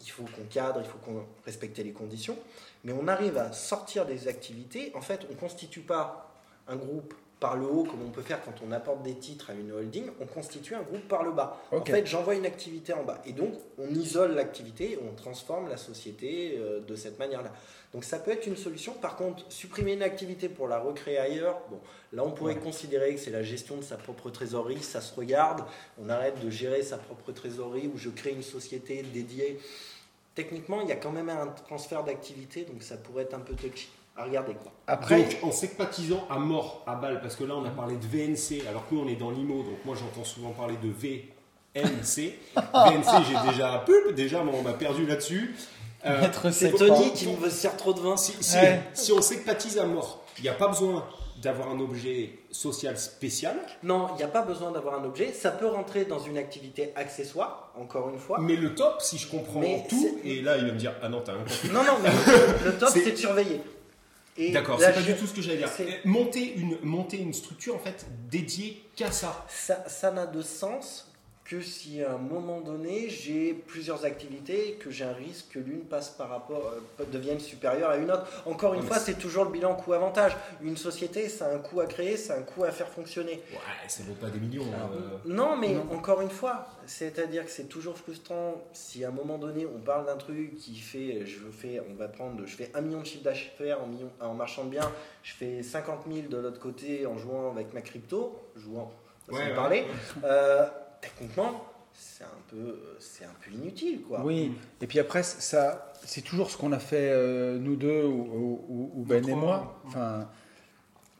il 0.00 0.10
faut 0.10 0.24
qu'on 0.24 0.44
cadre, 0.44 0.80
il 0.80 0.86
faut 0.86 0.98
qu'on 0.98 1.24
respecte 1.44 1.78
les 1.78 1.92
conditions. 1.92 2.38
Mais 2.84 2.92
on 2.92 3.08
arrive 3.08 3.38
à 3.38 3.52
sortir 3.52 4.06
des 4.06 4.28
activités. 4.28 4.92
En 4.94 5.00
fait, 5.00 5.22
on 5.28 5.32
ne 5.34 5.38
constitue 5.38 5.80
pas 5.80 6.30
un 6.68 6.76
groupe 6.76 7.12
par 7.44 7.56
le 7.58 7.66
haut, 7.66 7.84
comme 7.84 8.00
on 8.00 8.08
peut 8.08 8.22
faire 8.22 8.42
quand 8.42 8.54
on 8.66 8.72
apporte 8.72 9.02
des 9.02 9.16
titres 9.16 9.50
à 9.50 9.52
une 9.52 9.70
holding, 9.70 10.06
on 10.18 10.24
constitue 10.24 10.74
un 10.74 10.80
groupe 10.80 11.06
par 11.06 11.22
le 11.22 11.30
bas. 11.30 11.60
En 11.72 11.84
fait, 11.84 12.06
j'envoie 12.06 12.36
une 12.36 12.46
activité 12.46 12.94
en 12.94 13.04
bas. 13.04 13.20
Et 13.26 13.34
donc, 13.34 13.52
on 13.76 13.86
isole 13.88 14.34
l'activité 14.34 14.98
on 15.06 15.14
transforme 15.14 15.68
la 15.68 15.76
société 15.76 16.56
euh, 16.56 16.80
de 16.80 16.96
cette 16.96 17.18
manière-là. 17.18 17.52
Donc, 17.92 18.04
ça 18.04 18.18
peut 18.18 18.30
être 18.30 18.46
une 18.46 18.56
solution. 18.56 18.94
Par 18.94 19.16
contre, 19.16 19.44
supprimer 19.50 19.92
une 19.92 20.02
activité 20.02 20.48
pour 20.48 20.68
la 20.68 20.78
recréer 20.78 21.18
ailleurs, 21.18 21.60
bon, 21.68 21.80
là, 22.14 22.24
on 22.24 22.30
pourrait 22.30 22.56
considérer 22.56 23.14
que 23.14 23.20
c'est 23.20 23.30
la 23.30 23.42
gestion 23.42 23.76
de 23.76 23.82
sa 23.82 23.98
propre 23.98 24.30
trésorerie. 24.30 24.82
Ça 24.82 25.02
se 25.02 25.14
regarde. 25.14 25.66
On 26.02 26.08
arrête 26.08 26.42
de 26.42 26.48
gérer 26.48 26.82
sa 26.82 26.96
propre 26.96 27.30
trésorerie 27.32 27.90
ou 27.94 27.98
je 27.98 28.08
crée 28.08 28.30
une 28.30 28.42
société 28.42 29.02
dédiée. 29.02 29.60
Techniquement, 30.34 30.80
il 30.80 30.88
y 30.88 30.92
a 30.92 30.96
quand 30.96 31.12
même 31.12 31.28
un 31.28 31.48
transfert 31.48 32.04
d'activité, 32.04 32.64
donc 32.64 32.82
ça 32.82 32.96
pourrait 32.96 33.24
être 33.24 33.34
un 33.34 33.40
peu 33.40 33.52
touchy. 33.52 33.90
À 34.16 34.24
regarder, 34.24 34.54
quoi. 34.54 34.70
Après, 34.86 35.22
Donc, 35.24 35.38
en 35.42 35.50
secpatisant 35.50 36.24
à 36.30 36.38
mort, 36.38 36.84
à 36.86 36.94
balle, 36.94 37.20
parce 37.20 37.34
que 37.34 37.42
là, 37.44 37.54
on 37.56 37.64
a 37.64 37.70
parlé 37.70 37.96
de 37.96 38.06
VNC, 38.06 38.64
alors 38.68 38.88
que 38.88 38.94
nous, 38.94 39.00
on 39.02 39.08
est 39.08 39.16
dans 39.16 39.30
l'IMO, 39.30 39.62
donc 39.64 39.84
moi, 39.84 39.96
j'entends 39.98 40.24
souvent 40.24 40.50
parler 40.50 40.76
de 40.82 40.88
VNC. 40.88 42.38
VNC, 42.56 43.24
j'ai 43.28 43.50
déjà 43.50 43.82
pulp, 43.84 44.14
déjà, 44.14 44.42
moi, 44.44 44.54
on 44.56 44.62
m'a 44.62 44.72
perdu 44.74 45.04
là-dessus. 45.06 45.54
Euh, 46.06 46.20
Maître 46.20 46.50
C'est. 46.50 46.70
Tony 46.72 47.12
qui 47.12 47.26
me 47.28 47.48
sert 47.50 47.76
trop 47.76 47.92
de 47.94 48.00
vin. 48.00 48.16
si, 48.16 48.32
si- 48.40 48.56
Ouais. 48.56 48.82
si 48.92 49.12
on 49.12 49.22
secpatise 49.22 49.78
à 49.78 49.86
mort, 49.86 50.22
il 50.38 50.42
n'y 50.42 50.48
a 50.50 50.54
pas 50.54 50.68
besoin 50.68 51.04
d'avoir 51.42 51.68
un 51.70 51.80
objet 51.80 52.30
social 52.52 52.96
spécial, 52.96 53.56
Non, 53.82 54.08
il 54.14 54.16
n'y 54.18 54.22
a 54.22 54.28
pas 54.28 54.42
besoin 54.42 54.70
d'avoir 54.70 54.98
un 55.00 55.04
objet. 55.04 55.32
Ça 55.32 55.50
peut 55.50 55.66
rentrer 55.66 56.04
dans 56.04 56.18
une 56.20 56.38
activité 56.38 56.92
accessoire, 56.94 57.72
encore 57.78 58.08
une 58.10 58.18
fois. 58.18 58.38
mais 58.40 58.54
le 58.56 58.74
top, 58.74 58.96
si 59.00 59.18
je 59.18 59.28
comprends 59.28 59.60
Mais 59.60 59.84
tout, 59.88 60.18
et 60.24 60.40
là, 60.40 60.56
il 60.56 60.66
va 60.66 60.72
me 60.72 60.78
dire, 60.78 60.94
ah 61.02 61.08
non, 61.08 61.20
t'as 61.24 61.32
un. 61.32 61.72
Non, 61.72 61.82
non, 61.82 61.98
mais 62.02 62.10
le, 62.64 62.78
top, 62.78 62.90
c'est 62.92 63.10
de 63.10 63.16
surveiller. 63.16 63.60
D'accord, 64.52 64.80
c'est 64.80 64.92
pas 64.92 65.02
du 65.02 65.14
tout 65.14 65.26
ce 65.26 65.34
que 65.34 65.42
j'allais 65.42 65.58
dire. 65.58 65.70
Monter 66.04 66.54
une, 66.56 66.78
monter 66.82 67.18
une 67.18 67.32
structure, 67.32 67.74
en 67.74 67.78
fait, 67.78 68.06
dédiée 68.30 68.84
qu'à 68.96 69.12
ça. 69.12 69.46
Ça 69.48 69.84
ça 69.88 70.10
n'a 70.10 70.26
de 70.26 70.42
sens 70.42 71.10
que 71.44 71.60
si 71.60 72.02
à 72.02 72.14
un 72.14 72.16
moment 72.18 72.60
donné, 72.62 73.10
j'ai 73.10 73.52
plusieurs 73.52 74.06
activités 74.06 74.78
que 74.80 74.90
j'ai 74.90 75.04
un 75.04 75.12
risque 75.12 75.48
que 75.52 75.58
l'une 75.58 75.82
passe 75.84 76.08
par 76.08 76.30
rapport, 76.30 76.72
euh, 77.00 77.04
devienne 77.12 77.38
supérieure 77.38 77.90
à 77.90 77.98
une 77.98 78.10
autre. 78.10 78.26
Encore 78.46 78.72
une 78.72 78.82
fois, 78.82 78.98
c'est 78.98 79.18
toujours 79.18 79.44
le 79.44 79.50
bilan 79.50 79.74
coût-avantage. 79.74 80.34
Une 80.62 80.78
société, 80.78 81.28
ça 81.28 81.46
a 81.48 81.54
un 81.54 81.58
coût 81.58 81.80
à 81.80 81.86
créer, 81.86 82.16
ça 82.16 82.32
a 82.34 82.38
un 82.38 82.42
coût 82.42 82.64
à 82.64 82.70
faire 82.70 82.88
fonctionner. 82.88 83.42
Ouais, 83.52 83.88
ça 83.88 84.02
vaut 84.04 84.14
pas 84.14 84.30
des 84.30 84.38
millions. 84.40 84.64
euh. 84.64 85.18
Non, 85.26 85.54
mais 85.56 85.74
Non. 85.74 85.86
encore 85.92 86.22
une 86.22 86.30
fois, 86.30 86.66
c'est-à-dire 86.86 87.44
que 87.44 87.50
c'est 87.50 87.68
toujours 87.68 87.98
frustrant 87.98 88.54
si 88.72 89.04
à 89.04 89.08
un 89.08 89.12
moment 89.12 89.36
donné 89.36 89.66
on 89.66 89.80
parle 89.80 90.06
d'un 90.06 90.16
truc 90.16 90.56
qui 90.56 90.76
fait, 90.76 91.26
je 91.26 91.40
fais, 91.52 91.78
on 91.90 91.94
va 91.94 92.08
prendre, 92.08 92.46
je 92.46 92.56
fais 92.56 92.70
un 92.74 92.80
million 92.80 93.00
de 93.00 93.06
chiffre 93.06 93.22
d'affaires 93.24 93.82
en, 93.82 93.86
million- 93.86 94.10
en 94.20 94.32
marchand 94.32 94.64
de 94.64 94.70
biens, 94.70 94.90
je 95.22 95.34
fais 95.34 95.62
50 95.62 96.06
000 96.10 96.28
de 96.28 96.38
l'autre 96.38 96.58
côté 96.60 97.04
en 97.06 97.18
jouant 97.18 97.50
avec 97.50 97.74
ma 97.74 97.82
crypto, 97.82 98.34
jouant, 98.56 98.90
Ouais, 99.28 99.38
ouais. 99.38 99.54
parler. 99.54 99.84
Euh, 100.24 100.66
techniquement, 101.04 101.64
c'est 101.92 102.24
un 102.24 102.40
peu, 102.48 102.80
c'est 102.98 103.24
un 103.24 103.34
peu 103.44 103.50
inutile, 103.52 104.02
quoi. 104.02 104.22
Oui, 104.24 104.52
et 104.80 104.86
puis 104.86 104.98
après, 104.98 105.22
ça, 105.22 105.92
c'est 106.04 106.22
toujours 106.22 106.50
ce 106.50 106.56
qu'on 106.56 106.72
a 106.72 106.78
fait 106.78 107.10
euh, 107.10 107.58
nous 107.58 107.76
deux 107.76 108.04
ou, 108.04 108.60
ou- 108.68 108.90
ou 108.96 109.04
Ben 109.04 109.26
et 109.28 109.34
moi. 109.34 109.80
Enfin, 109.86 110.28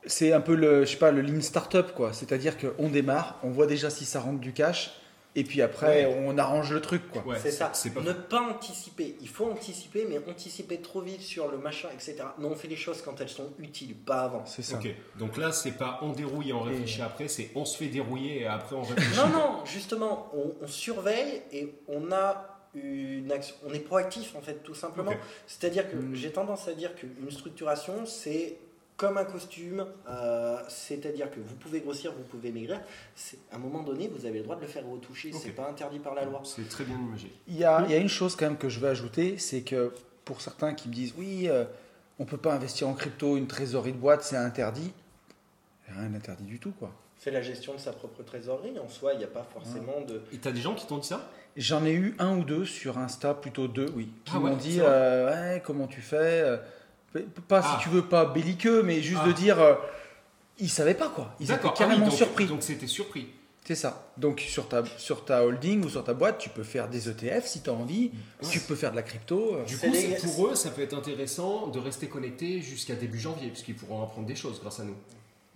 c'est 0.06 0.32
un 0.32 0.40
peu 0.40 0.54
le, 0.54 0.84
je 0.84 0.90
sais 0.92 0.96
pas, 0.98 1.10
le 1.10 1.22
lean 1.22 1.40
startup 1.40 1.92
quoi. 1.94 2.12
C'est-à-dire 2.12 2.56
qu'on 2.58 2.88
démarre, 2.88 3.38
on 3.42 3.50
voit 3.50 3.66
déjà 3.66 3.88
si 3.90 4.04
ça 4.04 4.20
rentre 4.20 4.40
du 4.40 4.52
cash, 4.52 5.00
et 5.36 5.44
puis 5.44 5.62
après 5.62 6.06
Ouais. 6.06 6.24
on 6.26 6.38
arrange 6.38 6.72
le 6.72 6.80
truc 6.80 7.08
quoi. 7.10 7.22
Ouais, 7.26 7.38
c'est 7.42 7.50
ça. 7.50 7.70
C'est 7.74 7.90
pas 7.90 8.00
ne 8.00 8.12
pas 8.12 8.40
anticiper. 8.40 9.16
Il 9.20 9.28
faut 9.28 9.46
anticiper, 9.50 10.06
mais 10.08 10.18
anticiper 10.30 10.78
trop 10.80 11.00
vite 11.00 11.20
sur 11.20 11.50
le 11.50 11.58
machin, 11.58 11.88
etc. 11.92 12.16
Non, 12.38 12.50
on 12.52 12.54
fait 12.54 12.68
les 12.68 12.76
choses 12.76 13.02
quand 13.02 13.20
elles 13.20 13.28
sont 13.28 13.52
utiles, 13.58 13.94
pas 13.96 14.20
avant. 14.22 14.44
C'est 14.46 14.62
ça. 14.62 14.76
Ok, 14.76 14.88
donc 15.18 15.36
là, 15.36 15.52
c'est 15.52 15.72
pas 15.72 15.98
on 16.02 16.10
dérouille 16.12 16.50
et 16.50 16.52
on 16.52 16.60
réfléchit 16.62 17.02
après, 17.02 17.28
c'est 17.28 17.50
on 17.54 17.64
se 17.64 17.76
fait 17.76 17.88
dérouiller 17.88 18.42
et 18.42 18.46
après 18.46 18.76
on 18.76 18.82
réfléchit. 18.84 19.16
Non, 19.16 19.28
non, 19.28 19.64
justement, 19.64 20.30
on, 20.34 20.54
on 20.62 20.66
surveille 20.66 21.42
et 21.52 21.74
on 21.88 22.12
a 22.12 22.50
une 22.74 23.30
action. 23.30 23.54
On 23.64 23.72
est 23.72 23.78
proactif, 23.78 24.34
en 24.34 24.40
fait, 24.40 24.62
tout 24.64 24.74
simplement. 24.74 25.12
C'est-à-dire 25.46 25.88
que 25.88 25.94
Mm. 25.96 26.14
j'ai 26.16 26.32
tendance 26.32 26.66
à 26.66 26.72
dire 26.74 26.92
qu'une 26.96 27.30
structuration, 27.30 28.04
c'est 28.04 28.56
comme 28.96 29.18
un 29.18 29.24
costume, 29.24 29.86
euh, 30.08 30.56
c'est-à-dire 30.68 31.30
que 31.30 31.40
vous 31.40 31.56
pouvez 31.56 31.80
grossir, 31.80 32.12
vous 32.12 32.22
pouvez 32.22 32.52
maigrir. 32.52 32.80
C'est- 33.16 33.38
À 33.50 33.56
un 33.56 33.58
moment 33.58 33.82
donné, 33.82 34.08
vous 34.08 34.24
avez 34.26 34.38
le 34.38 34.44
droit 34.44 34.56
de 34.56 34.60
le 34.60 34.66
faire 34.68 34.86
retoucher, 34.86 35.32
Ok. 35.34 35.40
c'est 35.42 35.50
pas 35.50 35.68
interdit 35.68 35.98
par 35.98 36.14
la 36.14 36.24
loi. 36.24 36.42
C'est 36.44 36.68
très 36.68 36.84
bien 36.84 36.96
imagé. 36.96 37.32
Il 37.48 37.56
y, 37.56 37.64
a, 37.64 37.84
il 37.86 37.90
y 37.90 37.94
a 37.94 37.98
une 37.98 38.08
chose 38.08 38.36
quand 38.36 38.46
même 38.46 38.56
que 38.58 38.68
je 38.68 38.78
veux 38.78 38.88
ajouter, 38.88 39.36
c'est 39.38 39.62
que 39.62 39.92
pour 40.24 40.40
certains 40.40 40.74
qui 40.74 40.88
me 40.88 40.94
disent 40.94 41.12
oui, 41.18 41.48
euh, 41.48 41.64
on 42.20 42.24
peut 42.24 42.36
pas 42.38 42.54
investir 42.54 42.88
en 42.88 42.94
crypto, 42.94 43.36
une 43.36 43.48
trésorerie 43.48 43.92
de 43.92 43.98
boîte, 43.98 44.22
c'est 44.22 44.36
interdit. 44.36 44.92
Rien 45.88 46.08
d'interdit 46.10 46.44
du 46.44 46.58
tout 46.60 46.72
quoi. 46.72 46.90
C'est 47.18 47.30
la 47.30 47.42
gestion 47.42 47.74
de 47.74 47.78
sa 47.78 47.92
propre 47.92 48.22
trésorerie. 48.22 48.78
En 48.78 48.88
soi, 48.88 49.12
il 49.14 49.18
n'y 49.18 49.24
a 49.24 49.28
pas 49.28 49.46
forcément 49.52 50.00
de. 50.06 50.22
Et 50.32 50.38
t'as 50.38 50.50
des 50.52 50.60
gens 50.60 50.74
qui 50.74 50.86
t'ont 50.86 50.98
dit 50.98 51.08
ça? 51.08 51.28
J'en 51.56 51.84
ai 51.84 51.92
eu 51.92 52.14
un 52.18 52.36
ou 52.38 52.44
deux 52.44 52.64
sur 52.64 52.98
Insta, 52.98 53.32
plutôt 53.34 53.68
deux, 53.68 53.86
oui, 53.94 54.08
qui 54.24 54.32
Ah 54.34 54.40
ouais, 54.40 54.50
m'ont 54.50 54.56
dit 54.56 54.78
euh, 54.80 55.30
Ouais, 55.54 55.62
comment 55.64 55.86
tu 55.86 56.00
fais 56.00 56.42
Pas 57.48 57.60
Ah. 57.64 57.76
si 57.78 57.84
tu 57.84 57.88
veux, 57.90 58.02
pas 58.04 58.24
belliqueux, 58.24 58.82
mais 58.82 59.00
juste 59.02 59.20
Ah. 59.24 59.28
de 59.28 59.32
dire 59.32 59.60
euh, 59.60 59.74
ils 60.58 60.68
savaient 60.70 60.94
pas 60.94 61.08
quoi. 61.08 61.34
Ils 61.40 61.44
étaient 61.50 61.60
ah 61.62 61.66
oui, 61.68 61.72
carrément 61.76 62.06
donc- 62.06 62.14
surpris. 62.16 62.46
Donc 62.46 62.62
c'était 62.62 62.86
surpris. 62.86 63.28
C'est 63.66 63.74
ça. 63.74 64.12
Donc 64.18 64.40
sur 64.40 64.68
ta, 64.68 64.84
sur 64.98 65.24
ta 65.24 65.42
holding 65.44 65.84
ou 65.84 65.88
sur 65.88 66.04
ta 66.04 66.12
boîte, 66.12 66.36
tu 66.38 66.50
peux 66.50 66.64
faire 66.64 66.86
des 66.88 67.08
ETF 67.08 67.46
si 67.46 67.62
tu 67.62 67.70
as 67.70 67.72
envie. 67.72 68.10
Ouais. 68.42 68.48
Tu 68.50 68.60
peux 68.60 68.74
faire 68.74 68.90
de 68.90 68.96
la 68.96 69.02
crypto. 69.02 69.54
euh. 69.56 69.64
Du 69.64 69.78
coup, 69.78 69.86
les- 69.90 70.16
pour 70.16 70.48
eux, 70.48 70.54
ça 70.54 70.70
peut 70.70 70.82
être 70.82 70.92
intéressant 70.92 71.68
de 71.68 71.78
rester 71.78 72.06
connecté 72.08 72.60
jusqu'à 72.60 72.94
début 72.94 73.18
janvier, 73.18 73.48
puisqu'ils 73.48 73.74
pourront 73.74 74.02
apprendre 74.02 74.26
des 74.26 74.36
choses 74.36 74.60
grâce 74.60 74.80
à 74.80 74.84
nous. 74.84 74.96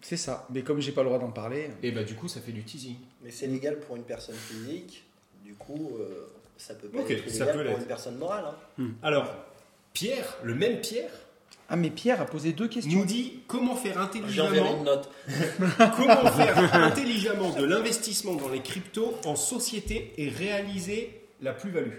C'est 0.00 0.16
ça. 0.16 0.46
Mais 0.50 0.62
comme 0.62 0.80
j'ai 0.80 0.92
pas 0.92 1.02
le 1.02 1.08
droit 1.08 1.18
d'en 1.18 1.32
parler. 1.32 1.70
Et 1.82 1.90
bah 1.90 2.02
du 2.04 2.14
coup, 2.14 2.28
ça 2.28 2.40
fait 2.40 2.52
du 2.52 2.62
teasing. 2.62 2.96
Mais 3.22 3.30
c'est 3.30 3.46
légal 3.48 3.78
pour 3.80 3.96
une 3.96 4.04
personne 4.04 4.36
physique. 4.36 5.04
Du 5.44 5.54
coup, 5.54 5.96
euh, 6.00 6.28
ça 6.56 6.74
peut 6.74 6.88
pas 6.88 7.00
Ok, 7.00 7.10
être 7.10 7.24
peut 7.24 7.64
pour 7.68 7.78
une 7.78 7.84
personne 7.84 8.16
morale. 8.16 8.44
hein. 8.78 8.84
Alors, 9.02 9.26
Pierre, 9.92 10.36
le 10.44 10.54
même 10.54 10.80
Pierre, 10.80 11.10
Ah, 11.70 11.76
mais 11.76 11.90
Pierre 11.90 12.20
a 12.20 12.24
posé 12.24 12.52
deux 12.52 12.68
questions. 12.68 12.98
nous 13.00 13.04
dit 13.04 13.40
comment 13.46 13.76
faire 13.76 14.00
intelligemment, 14.00 14.78
une 14.78 14.84
note. 14.84 15.10
comment 15.96 16.30
faire 16.30 16.74
intelligemment 16.74 17.50
de 17.50 17.64
l'investissement 17.64 18.34
dans 18.34 18.48
les 18.48 18.62
cryptos 18.62 19.14
en 19.26 19.36
société 19.36 20.14
et 20.16 20.28
réaliser 20.30 21.20
la 21.42 21.52
plus-value? 21.52 21.92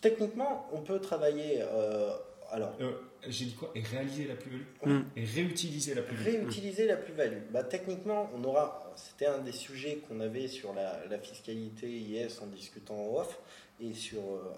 Techniquement, 0.00 0.68
on 0.72 0.80
peut 0.82 1.00
travailler. 1.00 1.58
euh, 1.62 2.10
alors, 2.52 2.72
Euh, 2.80 2.92
J'ai 3.26 3.46
dit 3.46 3.54
quoi? 3.54 3.72
Et 3.74 3.80
réaliser 3.80 4.26
la 4.26 4.34
plus-value? 4.34 4.62
Mm. 4.84 5.04
Et 5.16 5.24
réutiliser 5.24 5.94
la 5.94 6.02
plus-value. 6.02 6.36
réutiliser 6.36 6.86
la 6.86 6.96
plus-value. 6.96 7.38
Bah, 7.50 7.64
techniquement, 7.64 8.30
on 8.36 8.44
aura. 8.44 8.92
C'était 8.96 9.26
un 9.26 9.38
des 9.38 9.52
sujets 9.52 9.98
qu'on 10.06 10.20
avait 10.20 10.46
sur 10.46 10.72
la, 10.74 11.00
la 11.10 11.18
fiscalité 11.18 11.88
IS 11.90 12.38
en 12.42 12.46
discutant 12.46 12.94
en 12.94 13.16
off 13.20 13.38
et 13.80 13.92
sur, 13.94 14.20
euh, 14.20 14.54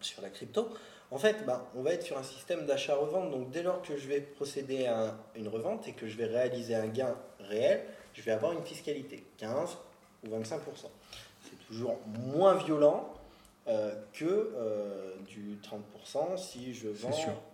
sur 0.00 0.22
la 0.22 0.30
crypto. 0.30 0.70
En 1.10 1.18
fait, 1.18 1.44
bah, 1.44 1.66
on 1.74 1.82
va 1.82 1.92
être 1.94 2.04
sur 2.04 2.16
un 2.18 2.22
système 2.22 2.66
d'achat-revente. 2.66 3.30
Donc, 3.30 3.50
dès 3.50 3.62
lors 3.62 3.82
que 3.82 3.96
je 3.96 4.06
vais 4.06 4.20
procéder 4.20 4.86
à 4.86 5.08
un- 5.08 5.18
une 5.34 5.48
revente 5.48 5.88
et 5.88 5.92
que 5.92 6.06
je 6.06 6.16
vais 6.16 6.26
réaliser 6.26 6.74
un 6.74 6.86
gain 6.86 7.16
réel, 7.40 7.82
je 8.14 8.22
vais 8.22 8.30
avoir 8.30 8.52
une 8.52 8.62
fiscalité 8.64 9.24
15 9.38 9.76
ou 10.24 10.28
25%. 10.30 10.90
C'est 11.44 11.66
toujours 11.66 11.96
moins 12.34 12.54
violent 12.54 13.12
euh, 13.68 13.94
que 14.14 14.24
euh, 14.56 15.14
du 15.28 15.58
30% 15.62 16.36
si 16.38 16.72
je 16.74 16.88
vends 16.88 17.10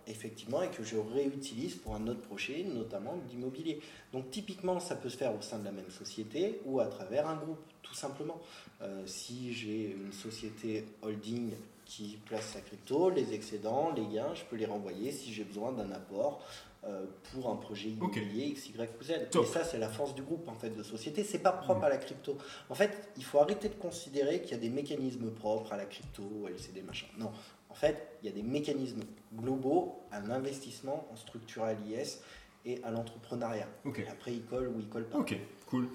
effectivement 0.07 0.61
et 0.63 0.69
que 0.69 0.81
je 0.83 0.95
réutilise 0.95 1.75
pour 1.75 1.95
un 1.95 2.07
autre 2.07 2.21
projet, 2.21 2.63
notamment 2.63 3.15
l'immobilier. 3.29 3.81
Donc 4.13 4.31
typiquement, 4.31 4.79
ça 4.79 4.95
peut 4.95 5.09
se 5.09 5.17
faire 5.17 5.35
au 5.37 5.41
sein 5.41 5.59
de 5.59 5.65
la 5.65 5.71
même 5.71 5.89
société 5.91 6.61
ou 6.65 6.79
à 6.79 6.85
travers 6.87 7.27
un 7.27 7.35
groupe, 7.35 7.59
tout 7.83 7.93
simplement. 7.93 8.39
Euh, 8.81 9.05
si 9.05 9.53
j'ai 9.53 9.91
une 9.91 10.13
société 10.13 10.85
holding 11.03 11.51
qui 11.87 12.19
place 12.25 12.45
sa 12.53 12.59
crypto, 12.59 13.09
les 13.09 13.33
excédents, 13.33 13.91
les 13.95 14.05
gains, 14.05 14.33
je 14.35 14.43
peux 14.43 14.57
les 14.57 14.65
renvoyer 14.65 15.11
si 15.11 15.33
j'ai 15.33 15.45
besoin 15.45 15.71
d'un 15.71 15.89
apport 15.91 16.45
euh, 16.83 17.05
pour 17.31 17.49
un 17.49 17.55
projet 17.55 17.89
immobilier 17.89 18.47
X, 18.47 18.69
Y 18.69 18.89
ou 18.99 19.03
Z. 19.03 19.29
Top. 19.31 19.45
Et 19.45 19.47
ça, 19.47 19.63
c'est 19.63 19.77
la 19.77 19.87
force 19.87 20.13
du 20.13 20.21
groupe 20.21 20.47
en 20.49 20.53
fait 20.53 20.69
de 20.69 20.83
société. 20.83 21.23
C'est 21.23 21.39
pas 21.39 21.53
propre 21.53 21.85
à 21.85 21.89
la 21.89 21.97
crypto. 21.97 22.37
En 22.69 22.75
fait, 22.75 23.09
il 23.15 23.23
faut 23.23 23.39
arrêter 23.39 23.69
de 23.69 23.75
considérer 23.75 24.41
qu'il 24.41 24.51
y 24.51 24.55
a 24.55 24.57
des 24.57 24.69
mécanismes 24.69 25.31
propres 25.31 25.71
à 25.71 25.77
la 25.77 25.85
crypto, 25.85 26.23
LCD, 26.49 26.81
machin. 26.81 27.07
Non. 27.17 27.31
En 27.69 27.73
fait, 27.73 28.19
il 28.21 28.25
y 28.25 28.29
a 28.29 28.35
des 28.35 28.43
mécanismes 28.43 29.03
globaux 29.33 29.99
à 30.11 30.19
l'investissement 30.19 31.07
en 31.11 31.15
structural 31.15 31.77
IS 31.87 32.19
et 32.65 32.83
à 32.83 32.91
l'entrepreneuriat. 32.91 33.67
Après, 34.11 34.33
il 34.33 34.43
colle 34.43 34.67
ou 34.67 34.79
il 34.79 34.89
colle 34.89 35.05
pas. 35.05 35.19
Ok, 35.19 35.37
cool. 35.67 35.87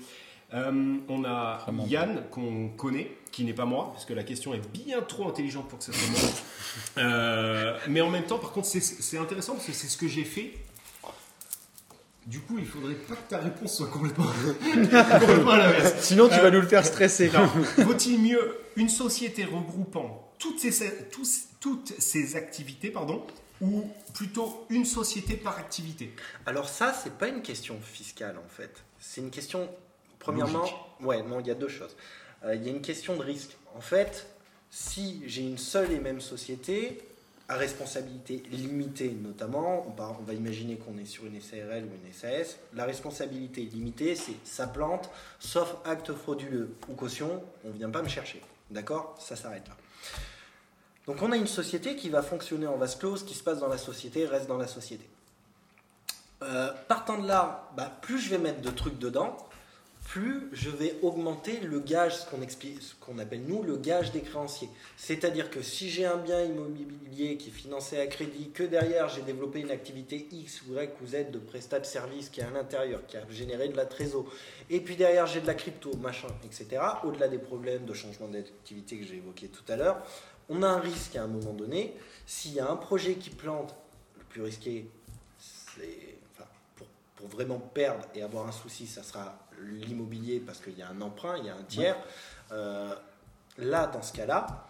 Euh, 0.55 0.97
on 1.09 1.25
a 1.25 1.59
Vraiment 1.63 1.87
Yann 1.87 2.25
qu'on 2.31 2.69
connaît, 2.71 3.11
qui 3.31 3.45
n'est 3.45 3.55
pas 3.55 3.65
moi, 3.65 3.91
parce 3.93 4.05
que 4.05 4.13
la 4.13 4.23
question 4.23 4.53
est 4.53 4.61
bien 4.73 5.01
trop 5.01 5.29
intelligente 5.29 5.69
pour 5.69 5.79
que 5.79 5.85
ça 5.87 5.93
soit 5.93 6.11
moi. 6.11 6.21
Euh, 6.97 7.77
mais 7.89 8.01
en 8.01 8.09
même 8.09 8.25
temps, 8.25 8.39
par 8.39 8.53
contre, 8.53 8.67
c'est- 8.67 8.81
c'est 8.81 9.19
intéressant 9.19 9.53
parce 9.55 9.67
que 9.67 9.73
c'est 9.73 9.89
ce 9.89 9.99
que 9.99 10.09
j'ai 10.09 10.25
fait. 10.25 10.55
Du 12.27 12.39
coup, 12.41 12.57
il 12.59 12.65
faudrait 12.67 12.95
pas 12.95 13.15
que 13.17 13.29
ta 13.29 13.39
réponse 13.39 13.77
soit 13.77 13.89
complètement, 13.89 14.25
complètement 14.63 15.51
à 15.51 15.59
l'inverse. 15.59 15.95
Sinon, 16.01 16.29
tu 16.29 16.35
Euh, 16.35 16.43
vas 16.43 16.51
nous 16.51 16.61
le 16.61 16.67
faire 16.69 16.87
stresser. 16.87 17.31
Non. 17.31 17.47
Vaut-il 17.85 18.23
mieux 18.23 18.59
une 18.77 18.89
société 18.89 19.45
regroupant 19.45 20.33
toutes 20.39 20.61
ces, 20.61 21.09
tous- 21.11 21.47
toutes 21.61 21.93
ces 21.99 22.37
activités 22.37 22.91
pardon, 22.91 23.27
ou 23.61 23.85
plutôt 24.15 24.65
une 24.71 24.85
société 24.85 25.35
par 25.35 25.59
activité? 25.59 26.15
Alors 26.47 26.69
ça, 26.69 26.95
c'est 26.95 27.19
pas 27.19 27.29
une 27.29 27.43
question 27.43 27.79
fiscale 27.83 28.37
en 28.39 28.49
fait. 28.49 28.83
C'est 29.01 29.21
une 29.21 29.31
question, 29.31 29.69
premièrement, 30.23 30.65
ouais, 31.01 31.23
non, 31.23 31.41
il 31.41 31.47
y 31.47 31.51
a 31.51 31.55
deux 31.55 31.69
choses. 31.69 31.95
Euh, 32.45 32.55
Il 32.55 32.65
y 32.65 32.69
a 32.69 32.71
une 32.71 32.81
question 32.81 33.17
de 33.17 33.23
risque. 33.23 33.57
En 33.77 33.81
fait, 33.81 34.27
si 34.71 35.23
j'ai 35.27 35.43
une 35.43 35.59
seule 35.59 35.93
et 35.93 35.99
même 35.99 36.21
société 36.21 37.03
à 37.49 37.57
responsabilité 37.57 38.43
limitée, 38.51 39.11
notamment, 39.11 39.87
on 39.87 39.91
va, 39.91 40.17
on 40.19 40.23
va 40.23 40.33
imaginer 40.33 40.77
qu'on 40.77 40.97
est 40.97 41.05
sur 41.05 41.27
une 41.27 41.41
SARL 41.41 41.85
ou 41.85 42.07
une 42.07 42.13
SAS. 42.13 42.57
La 42.75 42.85
responsabilité 42.85 43.63
limitée, 43.63 44.15
c'est 44.15 44.37
ça 44.45 44.67
plante, 44.67 45.11
sauf 45.39 45.77
acte 45.85 46.13
frauduleux 46.13 46.75
ou 46.89 46.95
caution, 46.95 47.43
on 47.65 47.69
ne 47.69 47.75
vient 47.75 47.91
pas 47.91 48.03
me 48.03 48.09
chercher. 48.09 48.41
D'accord? 48.71 49.17
Ça 49.21 49.37
s'arrête 49.37 49.69
là. 49.69 49.77
Donc 51.07 51.21
on 51.21 51.33
a 51.33 51.37
une 51.37 51.49
société 51.49 51.97
qui 51.97 52.09
va 52.09 52.23
fonctionner 52.23 52.67
en 52.67 52.77
vase 52.77 52.97
clos, 52.97 53.17
ce 53.17 53.25
qui 53.25 53.35
se 53.35 53.43
passe 53.43 53.59
dans 53.59 53.69
la 53.69 53.79
société 53.79 54.25
reste 54.25 54.47
dans 54.47 54.57
la 54.57 54.69
société. 54.69 55.05
Euh, 56.43 56.73
partant 56.89 57.19
de 57.19 57.27
là, 57.27 57.71
bah, 57.77 57.93
plus 58.03 58.19
je 58.19 58.31
vais 58.31 58.39
mettre 58.39 58.61
de 58.61 58.71
trucs 58.71 58.99
dedans, 58.99 59.37
plus 60.05 60.49
je 60.53 60.69
vais 60.69 60.97
augmenter 61.03 61.61
le 61.61 61.81
gage, 61.81 62.17
ce 62.17 62.95
qu'on 63.01 63.19
appelle 63.19 63.43
nous 63.47 63.63
le 63.63 63.77
gage 63.77 64.13
des 64.13 64.21
créanciers. 64.21 64.69
C'est-à-dire 64.97 65.51
que 65.51 65.63
si 65.63 65.91
j'ai 65.91 66.05
un 66.05 66.17
bien 66.17 66.43
immobilier 66.43 67.37
qui 67.37 67.49
est 67.49 67.53
financé 67.53 67.99
à 67.99 68.07
crédit, 68.07 68.51
que 68.51 68.63
derrière 68.63 69.09
j'ai 69.09 69.23
développé 69.23 69.61
une 69.61 69.71
activité 69.71 70.27
X, 70.31 70.63
Y 70.69 70.91
ou 71.03 71.07
Z 71.07 71.31
de 71.31 71.39
prestat 71.39 71.81
de 71.81 71.87
service 71.87 72.29
qui 72.29 72.41
est 72.41 72.45
à 72.45 72.51
l'intérieur, 72.51 73.07
qui 73.07 73.17
a 73.17 73.23
généré 73.31 73.69
de 73.69 73.77
la 73.77 73.87
trésor, 73.87 74.27
et 74.71 74.81
puis 74.81 74.97
derrière 74.97 75.27
j'ai 75.27 75.41
de 75.41 75.47
la 75.47 75.55
crypto, 75.55 75.95
machin, 75.97 76.29
etc. 76.45 76.83
Au-delà 77.05 77.29
des 77.29 77.39
problèmes 77.39 77.85
de 77.85 77.95
changement 77.95 78.29
d'activité 78.29 78.99
que 78.99 79.07
j'ai 79.07 79.17
évoqué 79.17 79.49
tout 79.49 79.65
à 79.69 79.77
l'heure, 79.77 80.05
on 80.49 80.63
a 80.63 80.69
un 80.69 80.81
risque 80.81 81.17
à 81.17 81.23
un 81.23 81.29
moment 81.29 81.53
donné. 81.53 81.95
S'il 82.27 82.55
y 82.55 82.61
a 82.61 82.69
un 82.69 82.77
projet 82.77 83.15
qui 83.15 83.31
plante, 83.31 83.75
le 84.19 84.25
plus 84.25 84.43
risqué, 84.43 84.87
c'est 85.39 86.13
pour 87.17 87.29
vraiment 87.29 87.61
perdre 87.61 88.05
et 88.17 88.23
avoir 88.23 88.49
un 88.49 88.53
souci, 88.53 88.89
ça 88.89 89.05
sera 89.05 89.39
l'immobilier 89.63 90.41
parce 90.41 90.59
qu'il 90.59 90.79
y 90.79 90.83
a 90.83 90.89
un 90.89 91.01
emprunt, 91.01 91.37
il 91.39 91.47
y 91.47 91.51
a 91.51 91.55
un 91.55 91.63
tiers. 91.63 91.97
Euh, 92.53 92.95
là, 93.59 93.87
dans 93.87 94.03
ce 94.03 94.13
cas-là, 94.13 94.67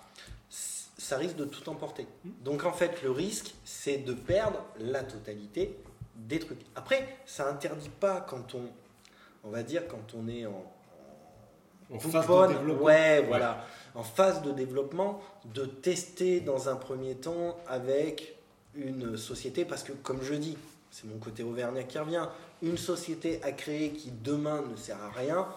ça 0.49 1.17
risque 1.17 1.37
de 1.37 1.45
tout 1.45 1.69
emporter. 1.69 2.07
Donc 2.25 2.65
en 2.65 2.73
fait, 2.73 3.03
le 3.03 3.11
risque, 3.11 3.55
c'est 3.65 3.99
de 3.99 4.13
perdre 4.13 4.65
la 4.79 5.03
totalité 5.03 5.77
des 6.15 6.39
trucs. 6.39 6.61
Après, 6.77 7.19
ça 7.27 7.49
interdit 7.49 7.89
pas 7.89 8.21
quand 8.21 8.55
on, 8.55 8.63
on 9.45 9.51
va 9.51 9.63
dire, 9.63 9.89
quand 9.89 10.15
on 10.15 10.29
est 10.29 10.47
en, 10.47 10.65
En 11.93 11.99
phase 11.99 12.27
bonne, 12.27 12.53
de 12.53 12.59
développement. 12.59 12.85
Ouais, 12.85 13.23
voilà. 13.23 13.65
En 13.95 14.03
phase 14.03 14.43
de 14.43 14.53
développement, 14.53 15.21
de 15.55 15.65
tester 15.67 16.41
dans 16.41 16.69
un 16.69 16.77
premier 16.77 17.17
temps 17.17 17.59
avec 17.67 18.37
une 18.75 19.17
société, 19.17 19.65
parce 19.65 19.83
que 19.83 19.93
comme 19.93 20.23
je 20.23 20.35
dis, 20.35 20.57
c'est 20.93 21.07
mon 21.09 21.19
côté 21.19 21.43
auvergnat 21.43 21.83
qui 21.83 21.99
revient, 21.99 22.29
une 22.63 22.79
société 22.79 23.43
à 23.43 23.51
créer 23.51 23.91
qui 23.91 24.13
demain 24.13 24.63
ne 24.71 24.77
sert 24.77 25.03
à 25.03 25.11
rien, 25.11 25.49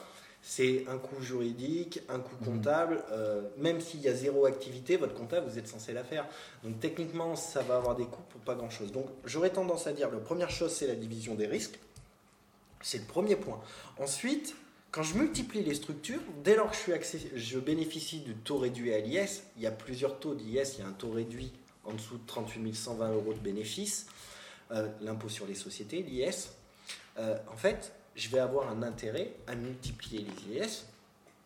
c'est 0.41 0.85
un 0.87 0.97
coût 0.97 1.21
juridique, 1.21 1.99
un 2.07 2.19
coût 2.19 2.35
comptable. 2.43 3.03
euh, 3.11 3.41
même 3.57 3.81
s'il 3.81 3.99
y 4.01 4.07
a 4.07 4.13
zéro 4.13 4.45
activité, 4.45 4.95
votre 4.95 5.13
comptable, 5.13 5.47
vous 5.49 5.57
êtes 5.59 5.67
censé 5.67 5.91
la 5.91 6.03
faire. 6.03 6.25
Donc 6.63 6.79
techniquement, 6.79 7.35
ça 7.35 7.61
va 7.61 7.77
avoir 7.77 7.95
des 7.95 8.05
coûts 8.05 8.21
pour 8.29 8.41
pas 8.41 8.55
grand-chose. 8.55 8.91
Donc 8.91 9.07
j'aurais 9.25 9.49
tendance 9.51 9.85
à 9.87 9.93
dire, 9.93 10.09
la 10.09 10.19
première 10.19 10.49
chose, 10.49 10.71
c'est 10.71 10.87
la 10.87 10.95
division 10.95 11.35
des 11.35 11.47
risques. 11.47 11.79
C'est 12.81 12.99
le 12.99 13.05
premier 13.05 13.35
point. 13.35 13.59
Ensuite, 13.99 14.55
quand 14.91 15.01
je 15.03 15.15
multiplie 15.17 15.63
les 15.63 15.73
structures, 15.73 16.21
dès 16.43 16.55
lors 16.55 16.69
que 16.69 16.75
je, 16.77 16.81
suis 16.81 16.91
accès- 16.93 17.31
je 17.35 17.59
bénéficie 17.59 18.19
du 18.19 18.35
taux 18.35 18.59
réduit 18.59 18.93
à 18.93 18.99
l'IS, 18.99 19.43
il 19.57 19.63
y 19.63 19.67
a 19.67 19.71
plusieurs 19.71 20.19
taux 20.19 20.35
d'IS, 20.35 20.75
il 20.77 20.79
y 20.79 20.81
a 20.83 20.87
un 20.87 20.93
taux 20.93 21.09
réduit 21.11 21.51
en 21.83 21.93
dessous 21.93 22.17
de 22.17 22.25
38 22.27 22.73
120 22.75 23.11
euros 23.13 23.33
de 23.33 23.39
bénéfice, 23.39 24.07
euh, 24.71 24.87
l'impôt 25.01 25.29
sur 25.29 25.45
les 25.45 25.55
sociétés, 25.55 26.01
l'IS. 26.01 26.51
Euh, 27.17 27.37
en 27.51 27.57
fait, 27.57 27.93
je 28.15 28.29
vais 28.29 28.39
avoir 28.39 28.69
un 28.69 28.83
intérêt 28.83 29.33
à 29.47 29.55
multiplier 29.55 30.25
les 30.25 30.57
IS 30.57 30.85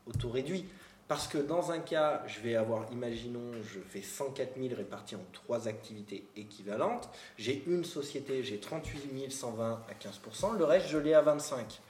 au 0.07 0.11
taux 0.11 0.29
réduit. 0.29 0.65
Parce 1.07 1.27
que 1.27 1.39
dans 1.39 1.71
un 1.71 1.79
cas, 1.79 2.23
je 2.27 2.39
vais 2.39 2.55
avoir, 2.55 2.91
imaginons, 2.91 3.51
je 3.63 3.79
fais 3.79 4.03
104 4.03 4.59
000 4.61 4.75
répartis 4.75 5.15
en 5.15 5.25
trois 5.33 5.67
activités 5.67 6.27
équivalentes. 6.35 7.09
J'ai 7.35 7.63
une 7.65 7.83
société, 7.83 8.43
j'ai 8.43 8.59
38 8.59 9.31
120 9.31 9.85
à 9.89 9.93
15%, 9.93 10.55
le 10.55 10.63
reste, 10.65 10.87
je 10.87 10.99
l'ai 10.99 11.15
à 11.15 11.21
25. 11.21 11.81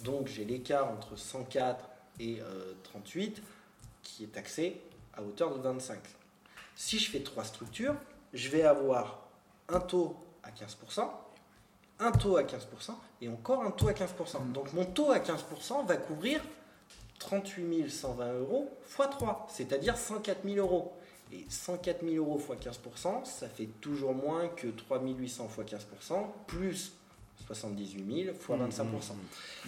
Donc 0.00 0.28
j'ai 0.28 0.44
l'écart 0.44 0.88
entre 0.88 1.16
104 1.18 1.84
et 2.20 2.40
euh, 2.40 2.74
38 2.84 3.42
qui 4.02 4.24
est 4.24 4.28
taxé 4.28 4.80
à 5.12 5.22
hauteur 5.22 5.56
de 5.56 5.60
25. 5.60 5.98
Si 6.76 7.00
je 7.00 7.10
fais 7.10 7.20
trois 7.20 7.42
structures, 7.42 7.96
je 8.32 8.48
vais 8.48 8.62
avoir 8.62 9.26
un 9.68 9.80
taux 9.80 10.16
à 10.48 10.50
15%, 10.50 11.08
un 12.00 12.12
taux 12.12 12.36
à 12.36 12.42
15% 12.42 12.92
et 13.20 13.28
encore 13.28 13.62
un 13.62 13.70
taux 13.70 13.88
à 13.88 13.92
15%. 13.92 14.52
Donc 14.52 14.72
mon 14.72 14.84
taux 14.84 15.10
à 15.10 15.18
15% 15.18 15.86
va 15.86 15.96
couvrir 15.96 16.40
38 17.18 17.90
120 17.90 18.32
euros 18.34 18.70
x 18.86 19.10
3, 19.10 19.46
c'est-à-dire 19.50 19.96
104 19.96 20.44
000 20.44 20.56
euros. 20.56 20.92
Et 21.32 21.44
104 21.48 22.04
000 22.08 22.16
euros 22.16 22.40
x 22.40 22.66
15%, 22.66 23.24
ça 23.24 23.48
fait 23.48 23.68
toujours 23.80 24.14
moins 24.14 24.48
que 24.48 24.68
3 24.68 25.02
800 25.02 25.48
x 25.58 25.74
15%, 25.74 26.26
plus 26.46 26.92
78 27.46 28.24
000 28.24 28.34
x 28.34 28.48
25%. 28.48 28.84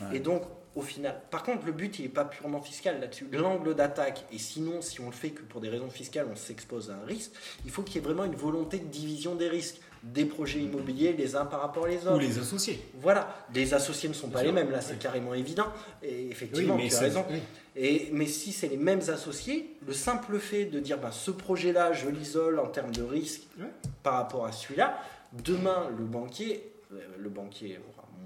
Ouais. 0.01 0.16
Et 0.16 0.20
donc, 0.20 0.43
au 0.76 0.83
final, 0.83 1.20
par 1.31 1.43
contre, 1.43 1.66
le 1.66 1.72
but, 1.72 1.99
il 1.99 2.03
n'est 2.03 2.09
pas 2.09 2.24
purement 2.24 2.61
fiscal 2.61 3.01
là-dessus. 3.01 3.26
L'angle 3.33 3.74
d'attaque, 3.74 4.24
et 4.31 4.39
sinon, 4.39 4.81
si 4.81 5.01
on 5.01 5.07
le 5.07 5.12
fait 5.12 5.31
que 5.31 5.43
pour 5.43 5.61
des 5.61 5.68
raisons 5.68 5.91
fiscales, 5.91 6.28
on 6.31 6.37
s'expose 6.37 6.91
à 6.91 6.95
un 6.95 7.05
risque, 7.05 7.33
il 7.64 7.72
faut 7.72 7.83
qu'il 7.83 7.97
y 7.97 7.99
ait 7.99 8.03
vraiment 8.03 8.24
une 8.24 8.37
volonté 8.37 8.78
de 8.78 8.87
division 8.87 9.35
des 9.35 9.49
risques 9.49 9.81
des 10.03 10.24
projets 10.24 10.61
immobiliers 10.61 11.12
les 11.12 11.36
uns 11.36 11.44
par 11.44 11.61
rapport 11.61 11.84
aux 11.84 12.07
autres. 12.07 12.16
Ou 12.16 12.18
les 12.18 12.38
associés. 12.38 12.80
Voilà, 13.01 13.34
les 13.55 13.74
associés 13.74 14.09
ne 14.09 14.14
sont 14.14 14.28
pas 14.28 14.42
les 14.42 14.53
mêmes, 14.53 14.70
là 14.70 14.80
c'est 14.80 14.98
carrément 14.98 15.34
évident. 15.34 15.66
Et 16.03 16.28
effectivement, 16.28 16.76
tu 16.76 16.94
as 16.94 17.01
raison. 17.01 17.24
oui. 17.30 17.40
Et, 17.76 18.09
mais 18.12 18.26
si 18.26 18.53
c'est 18.53 18.68
les 18.68 18.76
mêmes 18.76 19.03
associés, 19.09 19.76
le 19.86 19.92
simple 19.92 20.38
fait 20.38 20.64
de 20.64 20.80
dire 20.80 20.98
ben, 20.98 21.12
ce 21.12 21.30
projet-là, 21.30 21.92
je 21.92 22.09
l'isole 22.09 22.59
en 22.59 22.66
termes 22.66 22.90
de 22.90 23.03
risque 23.03 23.42
par 24.03 24.14
rapport 24.14 24.44
à 24.44 24.53
celui-là, 24.53 24.98
demain, 25.44 25.88
le 25.96 26.05
banquier, 26.05 26.72
euh, 26.92 26.98
le 27.18 27.28
banquier 27.28 27.78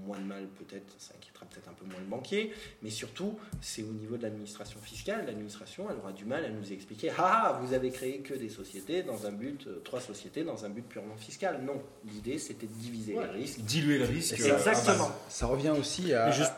moins 0.05 0.19
de 0.19 0.23
mal 0.25 0.47
peut-être, 0.47 0.93
ça 0.97 1.13
inquiétera 1.17 1.45
peut-être 1.45 1.69
un 1.69 1.73
peu 1.73 1.85
moins 1.85 1.99
le 1.99 2.05
banquier, 2.05 2.51
mais 2.81 2.89
surtout, 2.89 3.37
c'est 3.61 3.83
au 3.83 3.91
niveau 3.93 4.17
de 4.17 4.23
l'administration 4.23 4.79
fiscale. 4.81 5.25
L'administration, 5.25 5.87
elle 5.89 5.97
aura 5.97 6.11
du 6.11 6.25
mal 6.25 6.43
à 6.45 6.49
nous 6.49 6.71
expliquer 6.73 7.11
Ah, 7.17 7.43
ah, 7.55 7.59
vous 7.61 7.73
avez 7.73 7.91
créé 7.91 8.19
que 8.19 8.33
des 8.33 8.49
sociétés 8.49 9.03
dans 9.03 9.25
un 9.25 9.31
but, 9.31 9.65
euh, 9.67 9.81
trois 9.83 10.01
sociétés 10.01 10.43
dans 10.43 10.65
un 10.65 10.69
but 10.69 10.83
purement 10.87 11.15
fiscal. 11.17 11.61
Non, 11.63 11.81
l'idée 12.05 12.37
c'était 12.37 12.67
de 12.67 12.73
diviser 12.73 13.15
Ouais. 13.15 13.25
les 13.33 13.41
risques. 13.41 13.59
Diluer 13.61 13.97
le 13.99 14.05
risque. 14.05 14.39
Euh, 14.41 14.57
exactement. 14.57 15.09
Ça 15.29 15.47
revient 15.47 15.73
aussi 15.77 16.13
à. 16.13 16.31
Juste-. 16.31 16.51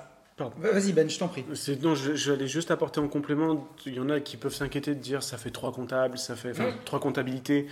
Vas-y, 0.60 0.94
Ben, 0.94 1.10
je 1.10 1.18
t'en 1.18 1.28
prie. 1.30 1.44
C'est- 1.56 1.82
Non, 1.82 1.96
je- 1.96 2.14
j'allais 2.14 2.48
juste 2.48 2.70
apporter 2.70 3.00
en 3.00 3.08
complément. 3.08 3.68
Il 3.88 3.96
y 3.96 4.00
en 4.00 4.08
a 4.12 4.20
qui 4.20 4.38
peuvent 4.38 4.54
s'inquiéter 4.54 4.94
de 4.94 5.00
dire 5.00 5.24
ça 5.24 5.36
fait 5.36 5.50
trois 5.50 5.72
comptables, 5.72 6.18
ça 6.20 6.36
fait 6.36 6.54
trois 6.86 7.00
comptabilités, 7.00 7.66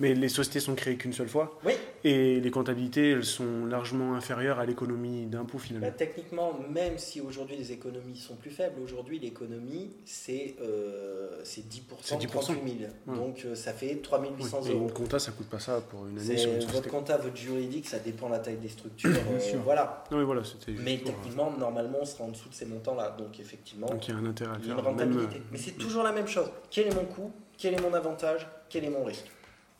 mais 0.00 0.14
les 0.14 0.28
sociétés 0.28 0.60
sont 0.60 0.74
créées 0.74 0.96
qu'une 0.96 1.12
seule 1.12 1.28
fois. 1.28 1.58
Oui. 1.64 1.72
Et 2.04 2.40
les 2.40 2.50
comptabilités, 2.50 3.10
elles 3.10 3.24
sont 3.24 3.66
largement 3.66 4.14
inférieures 4.14 4.58
à 4.58 4.66
l'économie 4.66 5.26
d'impôt 5.26 5.58
Bah, 5.58 5.64
finalement. 5.64 5.90
techniquement, 5.96 6.58
même 6.70 6.98
si 6.98 7.20
aujourd'hui 7.20 7.56
les 7.56 7.72
économies 7.72 8.16
sont 8.16 8.36
plus 8.36 8.50
faibles, 8.50 8.80
aujourd'hui 8.82 9.18
l'économie 9.18 9.90
c'est 10.04 10.54
euh, 10.62 11.40
c'est 11.44 11.62
10%, 11.68 11.80
C'est 12.02 12.16
10%. 12.16 12.28
38 12.28 12.54
000. 12.78 12.90
Ouais. 13.08 13.16
Donc 13.16 13.42
euh, 13.44 13.54
ça 13.54 13.72
fait 13.72 13.96
3800 13.96 14.62
Et 14.66 14.70
euros. 14.72 14.80
une 14.82 14.92
compta, 14.92 15.18
ça 15.18 15.32
coûte 15.32 15.48
pas 15.48 15.58
ça 15.58 15.80
pour 15.80 16.06
une 16.06 16.18
année 16.18 16.36
sur 16.36 16.52
une 16.52 16.60
votre 16.66 16.88
compta, 16.88 17.16
votre 17.16 17.36
juridique, 17.36 17.88
ça 17.88 17.98
dépend 17.98 18.28
de 18.28 18.32
la 18.34 18.38
taille 18.38 18.56
des 18.58 18.68
structures. 18.68 19.10
euh, 19.10 19.56
voilà. 19.64 20.04
Non, 20.10 20.18
mais 20.18 20.24
voilà, 20.24 20.42
pour- 20.42 21.14
techniquement, 21.14 21.50
normalement, 21.58 21.98
on 22.02 22.04
sera 22.04 22.24
en 22.24 22.28
dessous 22.28 22.48
de 22.48 22.54
ces 22.54 22.66
montants-là. 22.66 23.16
Donc 23.18 23.40
effectivement, 23.40 23.86
Donc 23.88 24.06
il 24.08 24.14
y 24.14 24.16
a 24.16 24.18
un 24.20 24.26
intérêt 24.26 24.52
à 24.52 24.56
une 24.58 24.62
faire. 24.62 24.76
Même, 24.76 24.84
rentabilité. 24.84 25.36
euh, 25.36 25.40
Mais 25.50 25.58
c'est 25.58 25.72
toujours 25.72 26.02
la 26.04 26.12
même 26.12 26.28
chose. 26.28 26.48
Quel 26.70 26.86
est 26.88 26.94
mon 26.94 27.04
coût? 27.04 27.32
Quel 27.56 27.74
est 27.74 27.80
mon 27.80 27.92
avantage? 27.94 28.46
Quel 28.68 28.84
est 28.84 28.90
mon 28.90 29.04
risque? 29.04 29.26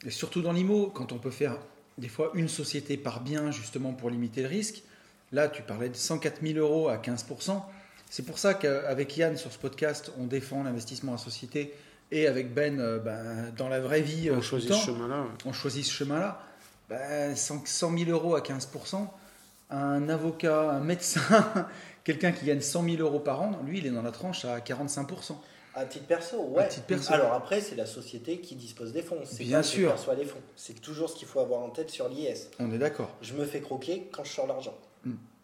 Et 0.07 0.11
surtout 0.11 0.42
dans 0.42 0.53
l'IMO, 0.53 0.90
quand 0.94 1.12
on 1.12 1.18
peut 1.18 1.30
faire 1.30 1.59
des 1.99 2.09
fois 2.09 2.30
une 2.34 2.49
société 2.49 2.96
par 2.96 3.20
bien 3.20 3.51
justement 3.51 3.92
pour 3.92 4.11
limiter 4.11 4.42
le 4.42 4.49
risque. 4.49 4.82
Là, 5.32 5.49
tu 5.49 5.62
parlais 5.62 5.88
de 5.88 5.96
104 5.96 6.40
000 6.42 6.59
euros 6.59 6.88
à 6.88 6.96
15%. 6.96 7.61
C'est 8.09 8.24
pour 8.24 8.38
ça 8.38 8.55
qu'avec 8.55 9.16
Yann 9.16 9.36
sur 9.36 9.53
ce 9.53 9.59
podcast, 9.59 10.12
on 10.18 10.24
défend 10.24 10.62
l'investissement 10.62 11.12
en 11.12 11.18
société 11.18 11.74
et 12.11 12.26
avec 12.26 12.55
Ben, 12.55 12.80
euh, 12.80 12.99
ben, 12.99 13.53
dans 13.57 13.68
la 13.68 13.80
vraie 13.80 14.01
vie, 14.01 14.30
euh, 14.30 14.34
on 14.34 14.36
tout 14.36 14.42
choisit 14.42 14.70
ce 14.70 14.74
temps, 14.74 14.80
chemin-là. 14.80 15.26
on 15.44 15.53
choisit 15.53 15.84
ce 15.84 15.92
chemin-là. 15.92 16.40
Ben, 16.88 17.36
100, 17.36 17.66
100 17.66 17.99
000 17.99 18.11
euros 18.11 18.34
à 18.34 18.40
15%, 18.40 19.07
un 19.70 20.09
avocat, 20.09 20.70
un 20.70 20.80
médecin, 20.80 21.20
quelqu'un 22.05 22.32
qui 22.32 22.46
gagne 22.46 22.62
100 22.62 22.84
000 22.84 22.96
euros 23.03 23.20
par 23.20 23.42
an, 23.42 23.61
lui, 23.66 23.78
il 23.78 23.86
est 23.86 23.90
dans 23.90 24.01
la 24.01 24.12
tranche 24.12 24.46
à 24.46 24.61
45%. 24.61 25.34
À 25.78 25.84
titre 25.84 26.06
perso, 26.06 26.42
ouais. 26.50 26.64
À 26.64 26.66
titre 26.66 26.86
perso. 26.86 27.12
Alors 27.12 27.32
après, 27.32 27.60
c'est 27.60 27.76
la 27.76 27.86
société 27.86 28.38
qui 28.38 28.56
dispose 28.56 28.92
des 28.92 29.02
fonds. 29.02 29.20
C'est 29.24 29.44
Bien 29.44 29.58
pas 29.58 29.64
qui 29.64 29.76
sûr. 29.76 29.90
perçoit 29.90 30.14
les 30.14 30.24
fonds. 30.24 30.40
C'est 30.56 30.80
toujours 30.80 31.08
ce 31.08 31.14
qu'il 31.14 31.28
faut 31.28 31.38
avoir 31.38 31.60
en 31.60 31.70
tête 31.70 31.90
sur 31.90 32.08
l'IS. 32.08 32.48
On 32.58 32.72
est 32.72 32.78
d'accord. 32.78 33.14
Je 33.22 33.34
me 33.34 33.44
fais 33.44 33.60
croquer 33.60 34.08
quand 34.10 34.24
je 34.24 34.32
sors 34.32 34.48
l'argent. 34.48 34.76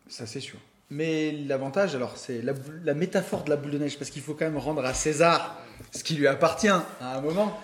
Ça, 0.09 0.27
c'est 0.27 0.41
sûr. 0.41 0.59
Mais 0.91 1.31
l'avantage, 1.31 1.95
alors, 1.95 2.17
c'est 2.17 2.43
la, 2.43 2.95
métaphore 2.95 3.45
de 3.45 3.51
la 3.51 3.57
boule 3.57 3.71
de 3.71 3.79
neige, 3.79 3.97
parce 3.97 4.11
qu'il 4.11 4.23
faut 4.23 4.35
quand 4.35 4.45
même 4.45 4.59
rendre 4.59 4.85
à 4.85 4.93
César 4.93 5.61
ce 5.93 6.03
qui 6.03 6.15
lui 6.15 6.27
appartient 6.27 6.69
à 6.69 6.85
un 7.01 7.21
moment. 7.21 7.57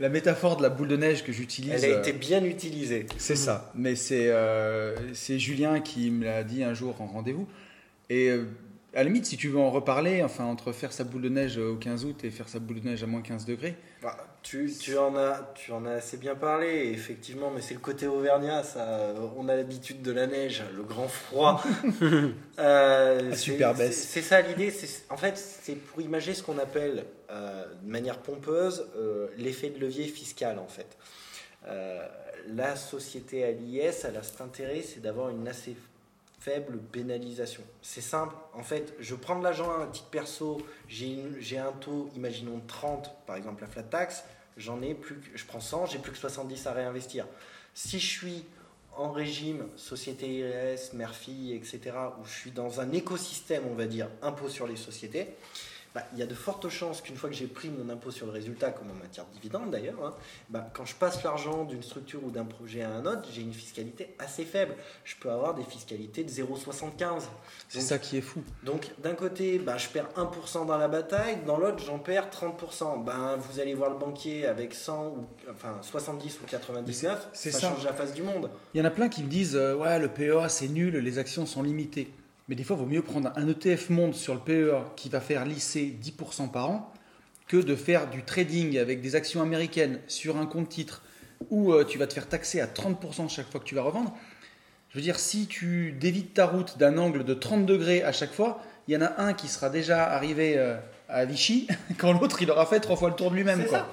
la 0.00 0.08
métaphore 0.08 0.56
de 0.56 0.62
la 0.62 0.68
boule 0.68 0.88
de 0.88 0.96
neige 0.96 1.22
que 1.22 1.32
j'utilise. 1.32 1.84
Elle 1.84 1.92
a 1.92 1.96
euh, 1.96 2.00
été 2.00 2.12
bien 2.12 2.44
utilisée. 2.44 3.06
C'est 3.18 3.36
ça. 3.36 3.70
Mais 3.74 3.94
c'est 3.94 4.30
euh, 4.30 4.94
c'est 5.14 5.38
Julien 5.38 5.80
qui 5.80 6.10
me 6.10 6.24
l'a 6.24 6.42
dit 6.44 6.64
un 6.64 6.74
jour 6.74 7.00
en 7.00 7.06
rendez-vous. 7.06 7.46
Et 8.10 8.28
euh, 8.28 8.44
à 8.96 9.00
la 9.00 9.04
limite, 9.04 9.26
si 9.26 9.36
tu 9.36 9.48
veux 9.48 9.58
en 9.58 9.70
reparler, 9.70 10.22
enfin, 10.22 10.44
entre 10.44 10.72
faire 10.72 10.90
sa 10.90 11.04
boule 11.04 11.20
de 11.20 11.28
neige 11.28 11.58
au 11.58 11.76
15 11.76 12.06
août 12.06 12.24
et 12.24 12.30
faire 12.30 12.48
sa 12.48 12.60
boule 12.60 12.80
de 12.80 12.88
neige 12.88 13.02
à 13.02 13.06
moins 13.06 13.20
15 13.20 13.44
degrés, 13.44 13.76
Bah, 14.02 14.16
tu, 14.42 14.72
tu 14.80 14.96
en 14.96 15.14
as, 15.16 15.52
tu 15.54 15.70
en 15.72 15.84
as 15.84 15.96
assez 15.96 16.16
bien 16.16 16.34
parlé, 16.34 16.90
effectivement, 16.94 17.50
mais 17.54 17.60
c'est 17.60 17.74
le 17.74 17.80
côté 17.80 18.06
auvergnat, 18.06 18.62
ça. 18.62 19.12
On 19.36 19.48
a 19.50 19.54
l'habitude 19.54 20.00
de 20.00 20.12
la 20.12 20.26
neige, 20.26 20.62
le 20.74 20.82
grand 20.82 21.08
froid. 21.08 21.62
Euh, 22.58 23.34
super 23.34 23.74
baisse. 23.74 24.08
C'est 24.08 24.22
ça 24.22 24.40
l'idée. 24.40 24.72
En 25.10 25.18
fait, 25.18 25.36
c'est 25.36 25.74
pour 25.74 26.00
imaginer 26.00 26.34
ce 26.34 26.42
qu'on 26.42 26.56
appelle, 26.56 27.04
euh, 27.30 27.66
de 27.82 27.90
manière 27.90 28.18
pompeuse, 28.20 28.88
euh, 28.96 29.28
l'effet 29.36 29.68
de 29.68 29.78
levier 29.78 30.04
fiscal, 30.04 30.58
en 30.58 30.66
fait. 30.66 30.96
Euh, 31.68 32.06
la 32.54 32.76
société 32.76 33.44
à 33.44 33.50
l'IS, 33.50 34.04
elle 34.04 34.16
a 34.16 34.22
cet 34.22 34.40
intérêt, 34.40 34.82
c'est 34.82 35.00
d'avoir 35.00 35.30
une 35.30 35.46
assez 35.48 35.76
faible 36.46 36.78
pénalisation. 36.78 37.62
C'est 37.82 38.00
simple, 38.00 38.36
en 38.54 38.62
fait, 38.62 38.94
je 39.00 39.16
prends 39.16 39.36
de 39.36 39.42
l'argent 39.42 39.68
à 39.68 39.82
un 39.82 39.88
titre 39.88 40.10
perso, 40.10 40.58
j'ai 40.88 41.58
un 41.58 41.72
taux, 41.72 42.08
imaginons 42.14 42.62
30, 42.68 43.10
par 43.26 43.34
exemple 43.34 43.62
la 43.62 43.66
flat 43.66 43.82
tax, 43.82 44.22
j'en 44.56 44.80
ai 44.80 44.94
plus, 44.94 45.20
je 45.34 45.44
prends 45.44 45.60
100, 45.60 45.86
j'ai 45.86 45.98
plus 45.98 46.12
que 46.12 46.18
70 46.18 46.68
à 46.68 46.72
réinvestir. 46.72 47.26
Si 47.74 47.98
je 47.98 48.06
suis 48.06 48.44
en 48.96 49.10
régime 49.10 49.66
société 49.74 50.38
IRS, 50.38 50.94
mère-fille, 50.94 51.52
etc., 51.52 51.80
où 52.20 52.24
je 52.24 52.32
suis 52.32 52.52
dans 52.52 52.80
un 52.80 52.92
écosystème, 52.92 53.64
on 53.68 53.74
va 53.74 53.86
dire, 53.86 54.08
impôt 54.22 54.48
sur 54.48 54.68
les 54.68 54.76
sociétés, 54.76 55.34
bah, 55.96 56.02
il 56.12 56.18
y 56.18 56.22
a 56.22 56.26
de 56.26 56.34
fortes 56.34 56.68
chances 56.68 57.00
qu'une 57.00 57.16
fois 57.16 57.30
que 57.30 57.34
j'ai 57.34 57.46
pris 57.46 57.70
mon 57.70 57.88
impôt 57.90 58.10
sur 58.10 58.26
le 58.26 58.32
résultat, 58.32 58.70
comme 58.70 58.90
en 58.90 59.02
matière 59.02 59.24
de 59.24 59.32
dividende 59.32 59.70
d'ailleurs, 59.70 60.04
hein, 60.04 60.14
bah, 60.50 60.68
quand 60.74 60.84
je 60.84 60.94
passe 60.94 61.24
l'argent 61.24 61.64
d'une 61.64 61.82
structure 61.82 62.22
ou 62.22 62.30
d'un 62.30 62.44
projet 62.44 62.82
à 62.82 62.90
un 62.90 63.06
autre, 63.06 63.26
j'ai 63.32 63.40
une 63.40 63.54
fiscalité 63.54 64.14
assez 64.18 64.44
faible. 64.44 64.74
Je 65.04 65.14
peux 65.18 65.30
avoir 65.30 65.54
des 65.54 65.62
fiscalités 65.64 66.22
de 66.22 66.28
0,75. 66.28 67.22
c'est 67.70 67.80
ça 67.80 67.96
qui 67.98 68.18
est 68.18 68.20
fou. 68.20 68.42
donc 68.62 68.90
d'un 69.02 69.14
côté, 69.14 69.58
bah, 69.58 69.78
je 69.78 69.88
perds 69.88 70.10
1% 70.18 70.66
dans 70.66 70.76
la 70.76 70.88
bataille, 70.88 71.38
dans 71.46 71.56
l'autre, 71.56 71.82
j'en 71.82 71.98
perds 71.98 72.28
30%. 72.28 73.02
Ben, 73.02 73.36
vous 73.36 73.58
allez 73.58 73.72
voir 73.72 73.88
le 73.88 73.96
banquier 73.96 74.44
avec 74.44 74.74
100 74.74 75.06
ou 75.06 75.24
enfin 75.50 75.78
70 75.80 76.40
ou 76.42 76.46
99, 76.46 77.28
C'est 77.32 77.50
ça, 77.52 77.58
ça. 77.60 77.70
change 77.70 77.84
la 77.86 77.94
face 77.94 78.12
du 78.12 78.22
monde. 78.22 78.50
Il 78.74 78.78
y 78.78 78.82
en 78.82 78.86
a 78.86 78.90
plein 78.90 79.08
qui 79.08 79.22
me 79.22 79.30
disent 79.30 79.56
euh, 79.56 79.74
Ouais, 79.74 79.98
le 79.98 80.08
PEA 80.08 80.50
c'est 80.50 80.68
nul, 80.68 80.94
les 80.98 81.18
actions 81.18 81.46
sont 81.46 81.62
limitées. 81.62 82.12
Mais 82.48 82.54
des 82.54 82.64
fois, 82.64 82.76
il 82.76 82.80
vaut 82.80 82.88
mieux 82.88 83.02
prendre 83.02 83.32
un 83.34 83.48
ETF 83.48 83.90
monde 83.90 84.14
sur 84.14 84.34
le 84.34 84.40
PEA 84.40 84.92
qui 84.96 85.08
va 85.08 85.20
faire 85.20 85.44
lisser 85.44 85.96
10% 86.02 86.50
par 86.50 86.70
an 86.70 86.92
que 87.48 87.56
de 87.56 87.76
faire 87.76 88.08
du 88.10 88.22
trading 88.22 88.78
avec 88.78 89.00
des 89.00 89.14
actions 89.14 89.42
américaines 89.42 90.00
sur 90.06 90.36
un 90.36 90.46
compte 90.46 90.68
titre 90.68 91.02
où 91.50 91.72
euh, 91.72 91.84
tu 91.84 91.98
vas 91.98 92.06
te 92.06 92.14
faire 92.14 92.28
taxer 92.28 92.60
à 92.60 92.66
30% 92.66 93.28
chaque 93.28 93.50
fois 93.50 93.60
que 93.60 93.64
tu 93.64 93.74
vas 93.74 93.82
revendre. 93.82 94.12
Je 94.90 94.98
veux 94.98 95.02
dire, 95.02 95.18
si 95.18 95.46
tu 95.46 95.92
dévites 95.92 96.34
ta 96.34 96.46
route 96.46 96.78
d'un 96.78 96.98
angle 96.98 97.24
de 97.24 97.34
30 97.34 97.66
degrés 97.66 98.02
à 98.02 98.12
chaque 98.12 98.32
fois, 98.32 98.62
il 98.88 98.94
y 98.94 98.96
en 98.96 99.02
a 99.02 99.20
un 99.20 99.34
qui 99.34 99.48
sera 99.48 99.68
déjà 99.68 100.04
arrivé 100.04 100.56
euh, 100.56 100.76
à 101.08 101.24
Vichy 101.24 101.68
quand 101.98 102.12
l'autre 102.12 102.42
il 102.42 102.50
aura 102.50 102.66
fait 102.66 102.80
trois 102.80 102.96
fois 102.96 103.10
le 103.10 103.16
tour 103.16 103.30
de 103.30 103.36
lui-même. 103.36 103.60
C'est 103.62 103.70
ça. 103.70 103.88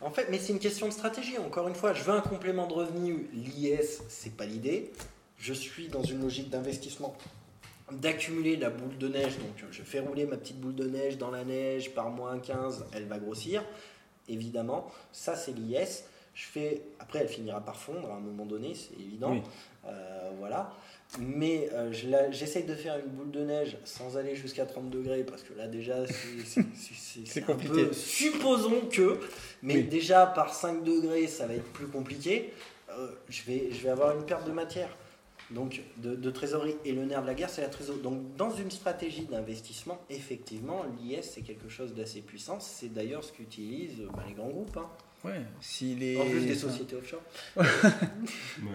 En 0.00 0.10
fait, 0.10 0.26
mais 0.30 0.38
c'est 0.38 0.52
une 0.52 0.58
question 0.58 0.88
de 0.88 0.92
stratégie. 0.92 1.38
Encore 1.38 1.68
une 1.68 1.76
fois, 1.76 1.94
je 1.94 2.02
veux 2.02 2.12
un 2.12 2.20
complément 2.20 2.66
de 2.66 2.72
revenu. 2.72 3.28
L'IS, 3.32 4.02
c'est 4.08 4.36
pas 4.36 4.44
l'idée. 4.44 4.90
Je 5.38 5.52
suis 5.52 5.88
dans 5.88 6.02
une 6.02 6.20
logique 6.20 6.50
d'investissement, 6.50 7.16
d'accumuler 8.00 8.56
la 8.56 8.70
boule 8.70 8.96
de 8.98 9.08
neige. 9.08 9.36
Donc, 9.38 9.64
je 9.70 9.82
fais 9.82 10.00
rouler 10.00 10.26
ma 10.26 10.36
petite 10.36 10.60
boule 10.60 10.74
de 10.74 10.84
neige 10.88 11.18
dans 11.18 11.30
la 11.30 11.44
neige 11.44 11.94
par 11.94 12.10
moins 12.10 12.38
15, 12.38 12.86
elle 12.94 13.06
va 13.06 13.18
grossir. 13.18 13.64
Évidemment, 14.28 14.90
ça 15.12 15.34
c'est 15.36 15.52
l'IS. 15.52 16.04
Je 16.34 16.44
fais, 16.46 16.80
après, 16.98 17.18
elle 17.20 17.28
finira 17.28 17.60
par 17.60 17.76
fondre 17.76 18.10
à 18.10 18.14
un 18.16 18.20
moment 18.20 18.46
donné, 18.46 18.72
c'est 18.74 18.98
évident. 18.98 19.32
Oui. 19.32 19.42
Euh, 19.86 20.30
voilà. 20.38 20.72
Mais 21.18 21.68
euh, 21.74 21.92
je 21.92 22.08
j'essaye 22.30 22.64
de 22.64 22.74
faire 22.74 22.96
une 22.98 23.10
boule 23.10 23.30
de 23.30 23.40
neige 23.44 23.76
sans 23.84 24.16
aller 24.16 24.34
jusqu'à 24.34 24.64
30 24.64 24.88
degrés 24.88 25.24
parce 25.24 25.42
que 25.42 25.52
là 25.52 25.66
déjà 25.66 25.96
c'est- 26.06 27.40
compliqué. 27.46 27.84
peu- 27.84 27.92
supposons 27.92 28.80
que, 28.90 29.20
mais 29.60 29.74
Oui. 29.74 29.82
déjà 29.84 30.24
par 30.24 30.54
5 30.54 30.82
degrés 30.84 31.26
ça 31.26 31.46
va 31.46 31.52
être 31.54 31.70
plus 31.74 31.88
compliqué. 31.88 32.54
Euh, 32.90 33.08
je, 33.28 33.42
vais, 33.42 33.68
je 33.72 33.82
vais 33.82 33.90
avoir 33.90 34.16
une 34.16 34.24
perte 34.24 34.46
de 34.46 34.52
matière, 34.52 34.88
donc 35.50 35.82
de, 35.98 36.14
de 36.14 36.30
trésorerie. 36.30 36.76
Et 36.84 36.92
le 36.92 37.04
nerf 37.04 37.22
de 37.22 37.26
la 37.26 37.34
guerre 37.34 37.50
c'est 37.50 37.62
la 37.62 37.68
trésorerie. 37.68 38.00
Donc 38.02 38.36
dans 38.36 38.50
une 38.50 38.70
stratégie 38.70 39.24
d'investissement, 39.24 40.00
effectivement, 40.10 40.84
l'IS 41.00 41.22
c'est 41.22 41.42
quelque 41.42 41.68
chose 41.68 41.94
d'assez 41.94 42.20
puissant. 42.20 42.58
C'est 42.60 42.92
d'ailleurs 42.92 43.24
ce 43.24 43.32
qu'utilisent 43.32 44.00
euh, 44.00 44.08
bah, 44.14 44.24
les 44.26 44.34
grands 44.34 44.48
groupes, 44.48 44.76
hein. 44.76 44.88
Ouais, 45.24 45.40
si 45.60 45.94
les... 45.94 46.18
en 46.18 46.28
plus 46.28 46.46
des 46.46 46.54
sociétés 46.56 46.96
offshore. 46.96 47.22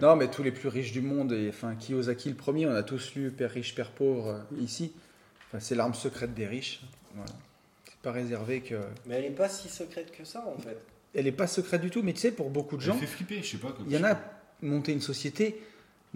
Non, 0.01 0.15
mais 0.15 0.29
tous 0.29 0.43
les 0.43 0.53
plus 0.53 0.69
riches 0.69 0.93
du 0.93 1.01
monde, 1.01 1.33
et 1.33 1.49
enfin 1.49 1.75
Kiyosaki 1.75 2.29
le 2.29 2.35
premier, 2.35 2.65
on 2.67 2.71
a 2.71 2.83
tous 2.83 3.15
lu 3.15 3.31
Père 3.31 3.51
riche, 3.51 3.75
Père 3.75 3.91
pauvre 3.91 4.27
euh, 4.29 4.61
ici. 4.61 4.93
Enfin, 5.47 5.59
c'est 5.59 5.75
l'arme 5.75 5.93
secrète 5.93 6.33
des 6.33 6.47
riches. 6.47 6.81
Voilà. 7.15 7.31
C'est 7.85 7.99
pas 8.01 8.11
réservé 8.11 8.61
que. 8.61 8.75
Mais 9.05 9.15
elle 9.15 9.23
n'est 9.23 9.35
pas 9.35 9.49
si 9.49 9.67
secrète 9.67 10.15
que 10.15 10.23
ça 10.23 10.45
en 10.47 10.57
fait. 10.57 10.77
Elle 11.13 11.25
n'est 11.25 11.31
pas 11.33 11.47
secrète 11.47 11.81
du 11.81 11.89
tout, 11.89 12.01
mais 12.03 12.13
tu 12.13 12.19
sais, 12.19 12.31
pour 12.31 12.49
beaucoup 12.49 12.77
de 12.77 12.81
Ça 12.81 12.87
gens, 12.91 12.97
fait 12.97 13.07
flipper, 13.07 13.41
je 13.41 13.51
sais 13.51 13.57
pas. 13.57 13.75
il 13.85 13.91
y 13.91 13.97
en 13.97 14.03
a 14.03 14.17
monter 14.61 14.91
une 14.93 15.01
société. 15.01 15.61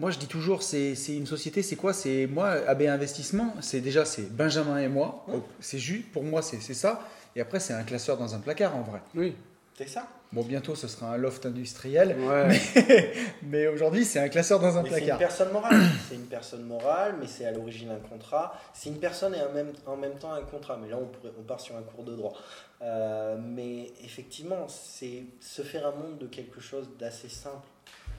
Moi, 0.02 0.10
je 0.10 0.18
dis 0.18 0.26
toujours, 0.26 0.64
c'est 0.64 0.94
une 1.10 1.28
société, 1.28 1.62
c'est 1.62 1.76
quoi? 1.76 1.92
C'est 1.92 2.26
moi, 2.26 2.48
AB 2.66 2.82
Investissement, 2.82 3.54
c'est 3.60 3.80
déjà 3.80 4.04
c'est 4.04 4.28
Benjamin 4.34 4.78
et 4.78 4.88
moi. 4.88 5.24
Ouais. 5.28 5.38
C'est 5.60 5.78
juste, 5.78 6.10
pour 6.10 6.24
moi, 6.24 6.42
c'est 6.42 6.58
ça. 6.74 7.06
Et 7.36 7.40
après, 7.40 7.60
c'est 7.60 7.72
un 7.72 7.84
classeur 7.84 8.16
dans 8.18 8.34
un 8.34 8.40
placard 8.40 8.74
en 8.76 8.82
vrai. 8.82 9.00
Oui. 9.14 9.36
C'est 9.78 9.86
ça. 9.88 10.08
Bon, 10.32 10.42
bientôt, 10.42 10.74
ce 10.74 10.88
sera 10.88 11.14
un 11.14 11.16
loft 11.18 11.46
industriel. 11.46 12.16
Ouais. 12.18 13.14
Mais 13.44 13.68
aujourd'hui, 13.68 14.04
c'est 14.04 14.18
un 14.18 14.28
classeur 14.28 14.58
dans 14.58 14.76
un 14.76 14.82
Mais 14.82 14.88
c'est 14.88 14.94
une 14.96 15.00
placard. 15.02 15.18
personne 15.20 15.52
morale. 15.52 15.80
C'est 16.08 16.14
une 16.16 16.26
personne 16.26 16.64
morale, 16.64 17.14
mais 17.20 17.26
c'est 17.28 17.44
à 17.46 17.52
l'origine 17.52 17.90
un 17.90 18.08
contrat. 18.08 18.58
C'est 18.74 18.88
une 18.90 18.98
personne 18.98 19.34
et 19.36 19.40
en 19.40 19.52
même, 19.52 19.72
en 19.86 19.96
même 19.96 20.14
temps 20.18 20.32
un 20.32 20.42
contrat. 20.42 20.78
Mais 20.82 20.88
là, 20.90 20.98
on, 21.00 21.06
pourrait- 21.06 21.32
on 21.38 21.42
part 21.44 21.60
sur 21.60 21.76
un 21.76 21.82
cours 21.82 22.02
de 22.04 22.16
droit. 22.16 22.34
Euh, 22.82 23.36
mais 23.40 23.92
effectivement, 24.04 24.66
c'est 24.68 25.22
se 25.40 25.62
faire 25.62 25.86
un 25.86 25.92
monde 25.92 26.18
de 26.18 26.26
quelque 26.26 26.60
chose 26.60 26.88
d'assez 26.98 27.28
simple. 27.28 27.68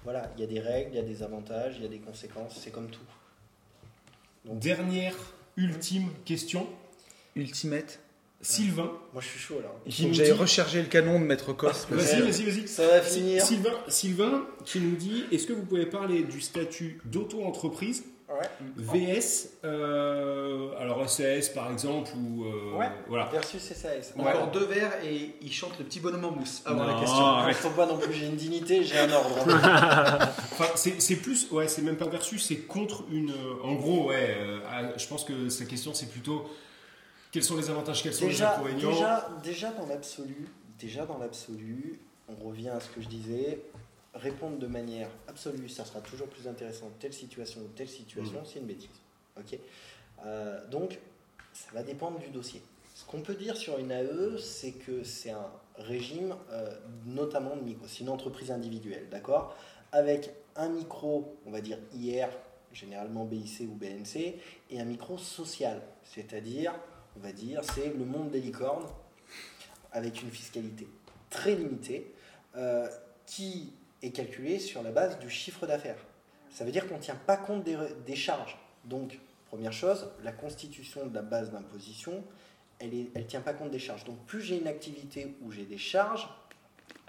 Voilà, 0.04 0.32
il 0.38 0.42
y 0.42 0.44
a 0.44 0.48
des 0.48 0.60
règles, 0.60 0.90
il 0.92 0.96
y 0.96 1.00
a 1.00 1.04
des 1.04 1.24
avantages, 1.24 1.76
il 1.78 1.84
y 1.84 1.86
a 1.86 1.90
des 1.90 2.00
conséquences. 2.00 2.60
C'est 2.62 2.72
comme 2.72 2.90
tout. 2.90 3.00
Donc, 4.46 4.60
Dernière, 4.60 5.16
ultime 5.58 6.10
question. 6.26 6.68
Ultimate. 7.36 8.00
Sylvain. 8.42 8.92
moi, 9.14 9.22
je 9.22 9.28
suis 9.30 9.40
chaud 9.40 9.62
là. 9.64 9.72
Qui 9.90 10.06
nous 10.08 10.12
dit- 10.12 10.20
le 10.20 10.84
canon 10.90 11.18
de 11.18 11.24
Maître 11.24 11.54
Cos. 11.54 11.68
Vas-y, 11.90 12.22
vas-y, 12.22 12.44
vas-y. 12.44 12.68
Ça 12.68 12.86
va 12.86 13.02
Si- 13.02 13.20
finir. 13.20 13.42
Sylvain, 13.42 13.74
Sylvain 13.88 14.46
qui 14.66 14.82
nous 14.82 14.98
dit 14.98 15.24
est-ce 15.32 15.48
que 15.48 15.54
vous 15.54 15.64
pouvez 15.64 15.86
parler 15.86 16.24
du 16.24 16.42
statut 16.42 17.00
d'auto-entreprise 17.06 18.04
Ouais. 18.34 18.50
VS, 18.78 19.50
euh, 19.64 20.72
alors 20.80 21.08
SAS 21.10 21.50
par 21.50 21.72
exemple, 21.72 22.12
ou. 22.18 22.46
euh, 22.46 22.78
Ouais. 22.78 22.90
Voilà. 23.08 23.26
Versus 23.32 23.62
SAS. 23.62 24.14
Encore 24.18 24.50
deux 24.52 24.66
verres 24.66 24.94
et 25.04 25.36
il 25.42 25.52
chante 25.52 25.78
le 25.80 25.86
petit 25.86 26.00
bonhomme 26.00 26.26
en 26.26 26.32
mousse 26.32 26.62
avant 26.66 26.84
Non, 26.86 26.94
la 26.94 27.00
question. 27.00 27.26
arrête. 27.26 27.56
Faut 27.56 27.70
pas 27.70 27.86
non 27.86 27.98
plus, 27.98 28.14
j'ai 28.14 28.26
une 28.28 28.36
dignité, 28.36 28.84
j'ai 28.84 28.98
un 29.00 29.12
ordre. 29.12 29.38
Enfin, 30.54 30.66
c'est 30.76 31.02
c'est 31.02 31.16
plus, 31.18 31.50
ouais, 31.52 31.68
c'est 31.68 31.82
même 31.82 31.98
pas 31.98 32.08
versus, 32.08 32.46
c'est 32.46 32.58
contre 32.68 33.04
une. 33.12 33.32
euh, 33.32 33.64
en 33.64 33.74
gros, 33.76 34.10
ouais, 34.10 34.36
euh, 34.38 34.60
ah, 34.70 34.98
je 34.98 35.08
pense 35.08 35.24
que 35.24 35.50
sa 35.50 35.66
question 35.66 35.94
c'est 35.94 36.10
plutôt 36.10 36.46
quels 37.32 37.44
sont 37.44 37.58
les 37.58 37.70
avantages, 37.70 38.04
quels 38.04 38.14
sont 38.14 38.28
les 38.28 38.42
inconvénients? 38.42 38.92
déjà, 38.92 39.30
déjà 39.44 39.72
dans 39.72 39.88
l'absolu, 39.88 40.48
déjà 40.80 41.06
dans 41.06 41.18
l'absolu, 41.18 42.00
on 42.30 42.36
revient 42.48 42.70
à 42.70 42.80
ce 42.80 42.90
que 42.90 43.02
je 43.02 43.08
disais. 43.08 43.60
Répondre 44.14 44.58
de 44.58 44.68
manière 44.68 45.10
absolue, 45.28 45.68
ça 45.70 45.86
sera 45.86 46.00
toujours 46.02 46.28
plus 46.28 46.48
intéressant. 46.48 46.92
Telle 47.00 47.14
situation 47.14 47.62
ou 47.62 47.68
telle 47.76 47.90
situation, 47.90 48.40
Mhm. 48.40 48.46
c'est 48.46 48.60
une 48.60 48.66
bêtise. 48.68 48.90
Ok. 49.38 49.58
Euh, 50.26 50.68
donc, 50.68 51.00
ça 51.52 51.70
va 51.74 51.82
dépendre 51.84 52.20
du 52.20 52.30
dossier. 52.30 52.62
Ce 52.96 53.06
qu'on 53.06 53.22
peut 53.22 53.34
dire 53.34 53.58
sur 53.58 53.80
une 53.80 53.92
AE, 53.92 54.38
c'est 54.38 54.74
que 54.74 55.04
c'est 55.04 55.32
un 55.32 55.48
régime, 55.78 56.36
euh, 56.52 56.70
notamment 57.06 57.56
de 57.56 57.62
micro. 57.62 57.88
C'est 57.88 58.02
une 58.02 58.10
entreprise 58.10 58.52
individuelle, 58.52 59.10
d'accord? 59.10 59.56
Avec 59.92 60.32
un 60.56 60.70
micro, 60.70 61.36
on 61.48 61.52
va 61.52 61.62
dire 61.62 61.80
IR, 61.96 62.28
généralement 62.72 63.26
BIC 63.26 63.62
ou 63.62 63.74
BNC, 63.76 64.40
et 64.70 64.80
un 64.80 64.86
micro 64.86 65.18
social, 65.18 65.82
c'est-à-dire, 66.04 66.74
on 67.18 67.20
va 67.20 67.32
dire, 67.32 67.62
c'est 67.64 67.92
le 67.94 68.06
monde 68.06 68.30
des 68.30 68.40
licornes, 68.42 68.86
avec 69.92 70.22
une 70.22 70.30
fiscalité 70.30 70.88
très 71.32 71.56
limitée, 71.56 72.14
euh, 72.56 72.88
qui 73.26 73.74
est 74.04 74.12
calculée 74.12 74.60
sur 74.60 74.84
la 74.84 74.92
base 74.92 75.18
du 75.20 75.30
chiffre 75.30 75.66
d'affaires. 75.66 75.98
Ça 76.52 76.64
veut 76.64 76.72
dire 76.72 76.88
qu'on 76.88 76.98
ne 76.98 77.02
tient 77.02 77.16
pas 77.16 77.38
compte 77.38 77.64
des, 77.64 78.16
charges. 78.16 78.58
Donc, 78.86 79.20
première 79.48 79.74
chose, 79.74 80.12
la 80.24 80.32
constitution 80.32 81.08
de 81.08 81.16
la 81.16 81.24
base 81.24 81.52
d'imposition, 81.52 82.24
elle 82.80 82.92
ne 82.92 83.24
tient 83.24 83.42
pas 83.42 83.54
compte 83.54 83.72
des 83.72 83.80
charges. 83.80 84.04
Donc, 84.04 84.24
plus 84.28 84.42
j'ai 84.42 84.60
une 84.60 84.68
activité 84.68 85.36
où 85.42 85.52
j'ai 85.52 85.66
des 85.66 85.80
charges, 85.80 86.30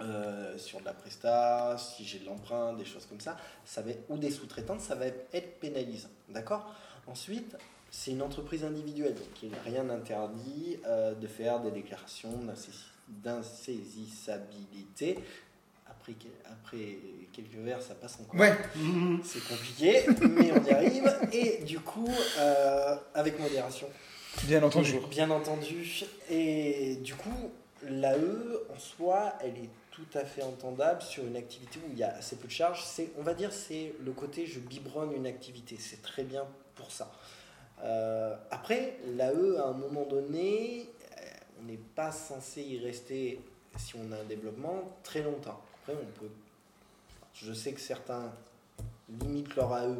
euh, 0.01 0.59
sur 0.59 0.81
de 0.81 0.87
la 0.87 0.93
presta, 0.93 1.77
si 1.79 2.05
j'ai 2.05 2.19
de 2.19 2.25
l'emprunt, 2.25 2.73
des 2.73 2.85
choses 2.85 3.07
comme 3.07 3.21
ça, 3.21 3.37
ça 3.65 3.81
va 3.81 3.93
ou 4.09 4.19
des 4.19 4.31
sous-traitants, 4.31 4.79
ça 4.79 4.95
va 4.95 5.07
être 5.07 5.61
pénalisant. 5.61 6.11
D'accord? 6.31 6.75
Ensuite, 7.07 7.57
c'est 7.91 8.11
une 8.11 8.23
entreprise 8.23 8.65
individuelle, 8.65 9.15
donc 9.15 9.43
il 9.43 9.51
n'y 9.51 9.55
a 9.55 9.63
rien 9.63 9.85
n'interdit 9.85 10.79
euh, 10.87 11.15
de 11.15 11.27
faire 11.29 11.61
des 11.61 11.71
déclarations 11.71 12.41
d'insaisissabilité. 13.09 15.19
Après, 16.05 16.17
après 16.51 16.99
quelques 17.33 17.65
vers, 17.65 17.81
ça 17.81 17.95
passe 17.95 18.19
encore. 18.21 18.39
Ouais. 18.39 18.55
C'est 19.25 19.43
compliqué, 19.49 20.05
mais 20.21 20.53
on 20.53 20.63
y 20.63 20.71
arrive. 20.71 21.19
Et 21.33 21.65
du 21.65 21.81
coup, 21.81 22.11
euh, 22.39 22.97
avec 23.15 23.39
modération. 23.41 23.89
Bien 24.43 24.63
entendu. 24.63 25.01
Bien 25.09 25.31
entendu. 25.31 26.05
Et 26.31 26.97
du 26.97 27.15
coup, 27.15 27.53
l'AE 27.85 28.19
en 28.75 28.79
soi, 28.79 29.33
elle 29.41 29.57
est 29.57 29.71
tout 29.91 30.19
à 30.19 30.25
fait 30.25 30.43
entendable 30.43 31.01
sur 31.01 31.25
une 31.25 31.37
activité 31.37 31.79
où 31.79 31.91
il 31.93 31.99
y 31.99 32.03
a 32.03 32.15
assez 32.17 32.37
peu 32.37 32.49
de 32.49 32.53
charge. 32.53 32.83
C'est, 32.85 33.11
on 33.17 33.23
va 33.23 33.33
dire, 33.33 33.53
c'est 33.53 33.95
le 34.05 34.13
côté 34.13 34.45
je 34.47 34.61
biberonne 34.61 35.13
une 35.13 35.27
activité. 35.27 35.77
C'est 35.79 36.03
très 36.03 36.25
bien 36.25 36.45
pour 36.75 36.91
ça. 36.91 37.13
Euh, 37.83 38.37
après, 38.51 38.99
l'AE, 39.17 39.59
à 39.59 39.69
un 39.69 39.73
moment 39.73 40.05
donné, 40.05 40.91
euh, 41.01 41.25
on 41.61 41.65
n'est 41.65 41.81
pas 41.95 42.13
censé 42.13 42.61
y 42.63 42.79
rester, 42.79 43.41
si 43.79 43.95
on 43.97 44.13
a 44.13 44.17
un 44.17 44.25
développement, 44.25 44.99
très 45.03 45.23
longtemps. 45.23 45.64
Après, 45.87 45.95
on 46.01 46.21
peut. 46.21 46.31
Je 47.35 47.53
sais 47.53 47.73
que 47.73 47.81
certains 47.81 48.33
limitent 49.21 49.55
leur 49.57 49.75
AE. 49.77 49.97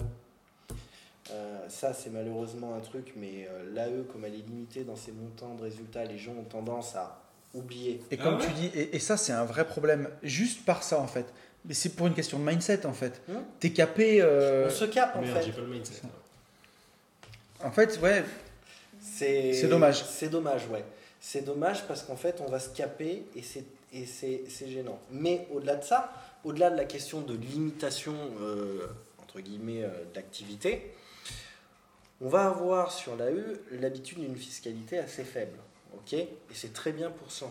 Euh, 1.31 1.69
ça, 1.69 1.93
c'est 1.95 2.11
malheureusement 2.11 2.75
un 2.75 2.81
truc, 2.81 3.13
mais 3.17 3.49
l'AE, 3.73 4.05
comme 4.13 4.25
elle 4.25 4.35
est 4.35 4.47
limitée 4.47 4.85
dans 4.85 4.97
ses 4.97 5.13
montants 5.13 5.55
de 5.55 5.63
résultats, 5.63 6.05
les 6.05 6.19
gens 6.19 6.33
ont 6.33 6.45
tendance 6.45 6.95
à 6.97 7.21
oublier. 7.55 8.01
Et 8.11 8.17
comme 8.17 8.35
Ah 8.39 8.43
ouais 8.43 8.47
tu 8.47 8.53
dis, 8.53 8.67
et, 8.79 8.97
et 8.97 8.99
ça, 8.99 9.17
c'est 9.17 9.33
un 9.33 9.45
vrai 9.45 9.67
problème, 9.67 10.09
juste 10.23 10.65
par 10.65 10.83
ça, 10.83 10.99
en 11.01 11.07
fait. 11.07 11.27
Mais 11.65 11.75
c'est 11.75 11.91
pour 11.91 12.07
une 12.07 12.15
question 12.15 12.39
de 12.39 12.45
mindset, 12.45 12.85
en 12.87 12.93
fait. 12.93 13.23
Hmm 13.29 13.39
T'es 13.59 13.71
capé. 13.73 14.21
euh, 14.21 14.67
On 14.67 14.71
se 14.71 14.85
capte 14.85 15.17
en 15.17 15.23
Merde, 15.23 15.37
fait. 15.39 15.43
j'ai 15.47 15.53
pas 15.53 15.61
le 15.63 15.67
mindset. 15.69 16.03
En 17.63 17.71
fait, 17.71 17.99
ouais, 18.03 18.25
C'est 19.01 19.55
C'est 19.55 19.69
dommage. 19.69 20.05
C'est 20.05 20.29
dommage, 20.29 20.67
ouais. 20.69 20.85
C'est 21.21 21.43
dommage 21.43 21.87
parce 21.87 22.03
qu'en 22.03 22.17
fait, 22.17 22.43
on 22.47 22.51
va 22.51 22.59
se 22.61 22.69
caper 22.69 23.25
et 23.35 23.43
c'est 23.43 23.65
et 23.95 24.07
c'est 24.07 24.69
gênant. 24.69 25.01
Mais 25.11 25.47
au-delà 25.53 25.77
de 25.77 25.85
ça, 25.85 26.13
au-delà 26.45 26.71
de 26.71 26.77
la 26.77 26.85
question 26.85 27.21
de 27.21 27.35
limitation 27.35 28.15
euh, 28.41 28.87
entre 29.23 29.41
guillemets 29.41 29.85
euh, 29.85 30.05
d'activité, 30.13 30.93
on 32.21 32.29
va 32.29 32.47
avoir 32.47 32.93
sur 32.93 33.17
l'AE 33.17 33.61
l'habitude 33.73 34.19
d'une 34.19 34.37
fiscalité 34.37 34.99
assez 34.99 35.25
faible, 35.25 35.59
ok? 35.95 36.13
Et 36.13 36.29
c'est 36.53 36.73
très 36.73 36.93
bien 36.93 37.11
pour 37.11 37.31
se. 37.31 37.45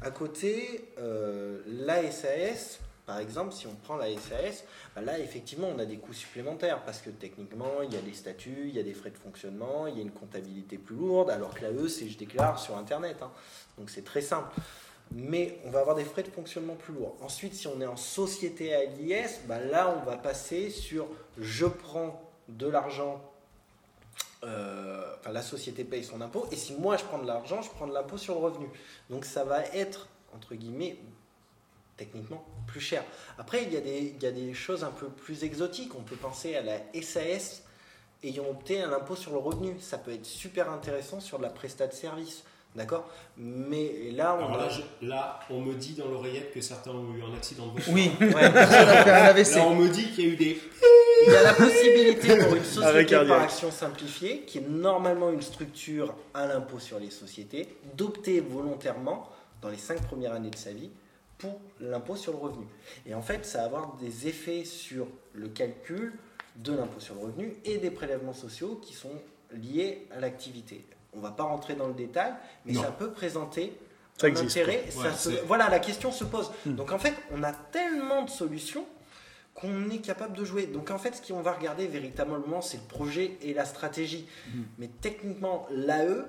À 0.00 0.10
côté, 0.10 0.88
euh, 0.98 1.60
la 1.66 2.10
SAS, 2.10 2.78
par 3.06 3.18
exemple, 3.18 3.52
si 3.52 3.66
on 3.66 3.74
prend 3.74 3.96
la 3.96 4.08
SAS, 4.12 4.64
bah 4.94 5.02
là, 5.02 5.18
effectivement, 5.18 5.68
on 5.74 5.78
a 5.78 5.84
des 5.84 5.96
coûts 5.96 6.12
supplémentaires 6.12 6.82
parce 6.84 7.00
que 7.00 7.10
techniquement, 7.10 7.82
il 7.82 7.92
y 7.92 7.96
a 7.96 8.00
des 8.00 8.12
statuts, 8.12 8.66
il 8.68 8.74
y 8.74 8.78
a 8.78 8.82
des 8.82 8.94
frais 8.94 9.10
de 9.10 9.18
fonctionnement, 9.18 9.86
il 9.86 9.96
y 9.96 9.98
a 9.98 10.02
une 10.02 10.12
comptabilité 10.12 10.78
plus 10.78 10.96
lourde, 10.96 11.30
alors 11.30 11.54
que 11.54 11.62
l'AE, 11.62 11.88
c'est 11.88 12.08
je 12.08 12.18
déclare 12.18 12.58
sur 12.58 12.76
Internet. 12.76 13.16
hein. 13.22 13.30
Donc 13.78 13.90
c'est 13.90 14.04
très 14.04 14.20
simple. 14.20 14.54
Mais 15.12 15.58
on 15.64 15.70
va 15.70 15.80
avoir 15.80 15.96
des 15.96 16.04
frais 16.04 16.22
de 16.22 16.30
fonctionnement 16.30 16.74
plus 16.74 16.92
lourds. 16.92 17.16
Ensuite, 17.22 17.54
si 17.54 17.66
on 17.66 17.80
est 17.80 17.86
en 17.86 17.96
société 17.96 18.74
à 18.74 18.84
l'IS, 18.84 19.40
bah 19.46 19.58
là, 19.58 19.96
on 19.98 20.04
va 20.04 20.16
passer 20.16 20.70
sur 20.70 21.08
je 21.38 21.66
prends 21.66 22.22
de 22.48 22.66
l'argent, 22.66 23.22
euh, 24.44 25.14
enfin 25.18 25.32
la 25.32 25.42
société 25.42 25.84
paye 25.84 26.04
son 26.04 26.20
impôt, 26.20 26.46
et 26.52 26.56
si 26.56 26.74
moi 26.74 26.96
je 26.96 27.04
prends 27.04 27.18
de 27.18 27.26
l'argent, 27.26 27.62
je 27.62 27.70
prends 27.70 27.86
de 27.86 27.92
l'impôt 27.92 28.18
sur 28.18 28.34
le 28.34 28.40
revenu. 28.40 28.68
Donc 29.10 29.24
ça 29.24 29.44
va 29.44 29.64
être, 29.66 30.08
entre 30.34 30.54
guillemets, 30.54 30.98
techniquement 31.96 32.44
plus 32.66 32.80
cher. 32.80 33.04
Après, 33.38 33.64
il 33.64 33.72
y, 33.72 33.76
a 33.76 33.80
des, 33.80 34.14
il 34.16 34.22
y 34.22 34.26
a 34.26 34.30
des 34.30 34.54
choses 34.54 34.84
un 34.84 34.90
peu 34.90 35.08
plus 35.08 35.44
exotiques. 35.44 35.94
On 35.94 36.02
peut 36.02 36.16
penser 36.16 36.54
à 36.54 36.62
la 36.62 36.78
SAS 37.02 37.62
ayant 38.22 38.48
opté 38.48 38.82
à 38.82 38.86
l'impôt 38.86 39.16
sur 39.16 39.32
le 39.32 39.38
revenu. 39.38 39.78
Ça 39.80 39.98
peut 39.98 40.12
être 40.12 40.24
super 40.24 40.70
intéressant 40.70 41.20
sur 41.20 41.38
de 41.38 41.42
la 41.42 41.50
prestat 41.50 41.86
de 41.86 41.92
service. 41.92 42.44
D'accord? 42.74 43.08
Mais 43.36 44.10
là, 44.12 44.36
on 44.40 44.46
Alors 44.46 44.60
a- 44.60 44.66
là, 44.66 44.68
je- 44.68 45.06
là, 45.06 45.40
on 45.50 45.60
me 45.60 45.74
dit 45.74 45.94
dans 45.94 46.06
l'oreillette 46.08 46.52
que 46.52 46.60
certains 46.60 46.90
ont 46.92 47.12
eu 47.14 47.22
un 47.22 47.34
accident 47.36 47.66
de 47.66 47.72
voiture. 47.72 47.92
oui, 47.92 48.10
Ouais. 48.20 48.32
ça 48.42 48.66
fait 49.04 49.10
un 49.10 49.24
AVC. 49.24 49.56
Là, 49.56 49.66
on 49.66 49.74
me 49.74 49.88
dit 49.88 50.10
qu'il 50.12 50.24
y 50.24 50.30
a 50.30 50.32
eu 50.32 50.36
des. 50.36 50.60
Il 51.26 51.32
y 51.32 51.36
a 51.36 51.42
la 51.42 51.54
possibilité 51.54 52.36
pour 52.38 52.54
une 52.54 52.62
société 52.64 53.16
par 53.26 53.42
action 53.42 53.70
simplifiée, 53.72 54.42
qui 54.42 54.58
est 54.58 54.68
normalement 54.68 55.30
une 55.30 55.42
structure 55.42 56.14
à 56.34 56.46
l'impôt 56.46 56.78
sur 56.78 57.00
les 57.00 57.10
sociétés, 57.10 57.66
d'opter 57.96 58.40
volontairement, 58.40 59.28
dans 59.60 59.70
les 59.70 59.76
cinq 59.78 60.00
premières 60.06 60.32
années 60.34 60.50
de 60.50 60.56
sa 60.56 60.70
vie, 60.72 60.90
pour 61.38 61.58
l'impôt 61.80 62.14
sur 62.16 62.32
le 62.32 62.38
revenu. 62.38 62.66
Et 63.06 63.14
en 63.14 63.22
fait, 63.22 63.44
ça 63.44 63.58
va 63.58 63.64
avoir 63.64 63.96
des 63.96 64.28
effets 64.28 64.64
sur 64.64 65.08
le 65.32 65.48
calcul 65.48 66.12
de 66.56 66.72
l'impôt 66.72 67.00
sur 67.00 67.14
le 67.14 67.20
revenu 67.22 67.56
et 67.64 67.78
des 67.78 67.90
prélèvements 67.90 68.34
sociaux 68.34 68.78
qui 68.84 68.92
sont 68.94 69.10
liés 69.52 70.06
à 70.16 70.20
l'activité. 70.20 70.84
On 71.18 71.20
ne 71.20 71.26
va 71.26 71.32
pas 71.32 71.42
rentrer 71.42 71.74
dans 71.74 71.88
le 71.88 71.94
détail, 71.94 72.32
mais 72.64 72.72
Non. 72.74 72.82
ça 72.82 72.92
peut 72.92 73.10
présenter 73.10 73.76
Ça 74.16 74.28
un 74.28 74.30
existe, 74.30 74.56
intérêt. 74.56 74.84
ça 74.90 75.12
se- 75.14 75.30
Voilà, 75.46 75.68
la 75.68 75.80
question 75.80 76.12
se 76.12 76.22
pose. 76.22 76.52
Hmm. 76.64 76.76
Donc 76.76 76.92
en 76.92 76.98
fait, 76.98 77.14
on 77.32 77.42
a 77.42 77.52
tellement 77.52 78.22
de 78.22 78.30
solutions 78.30 78.86
qu'on 79.56 79.90
est 79.90 79.98
capable 79.98 80.36
de 80.36 80.44
jouer. 80.44 80.66
Donc 80.66 80.92
en 80.92 80.98
fait, 80.98 81.16
ce 81.16 81.32
qu'on 81.32 81.40
va 81.40 81.52
regarder 81.54 81.88
véritablement, 81.88 82.62
c'est 82.62 82.76
le 82.76 82.84
projet 82.84 83.36
et 83.42 83.52
la 83.52 83.64
stratégie. 83.64 84.28
Hmm. 84.54 84.62
Mais 84.78 84.88
techniquement, 85.00 85.66
l'AE, 85.72 86.24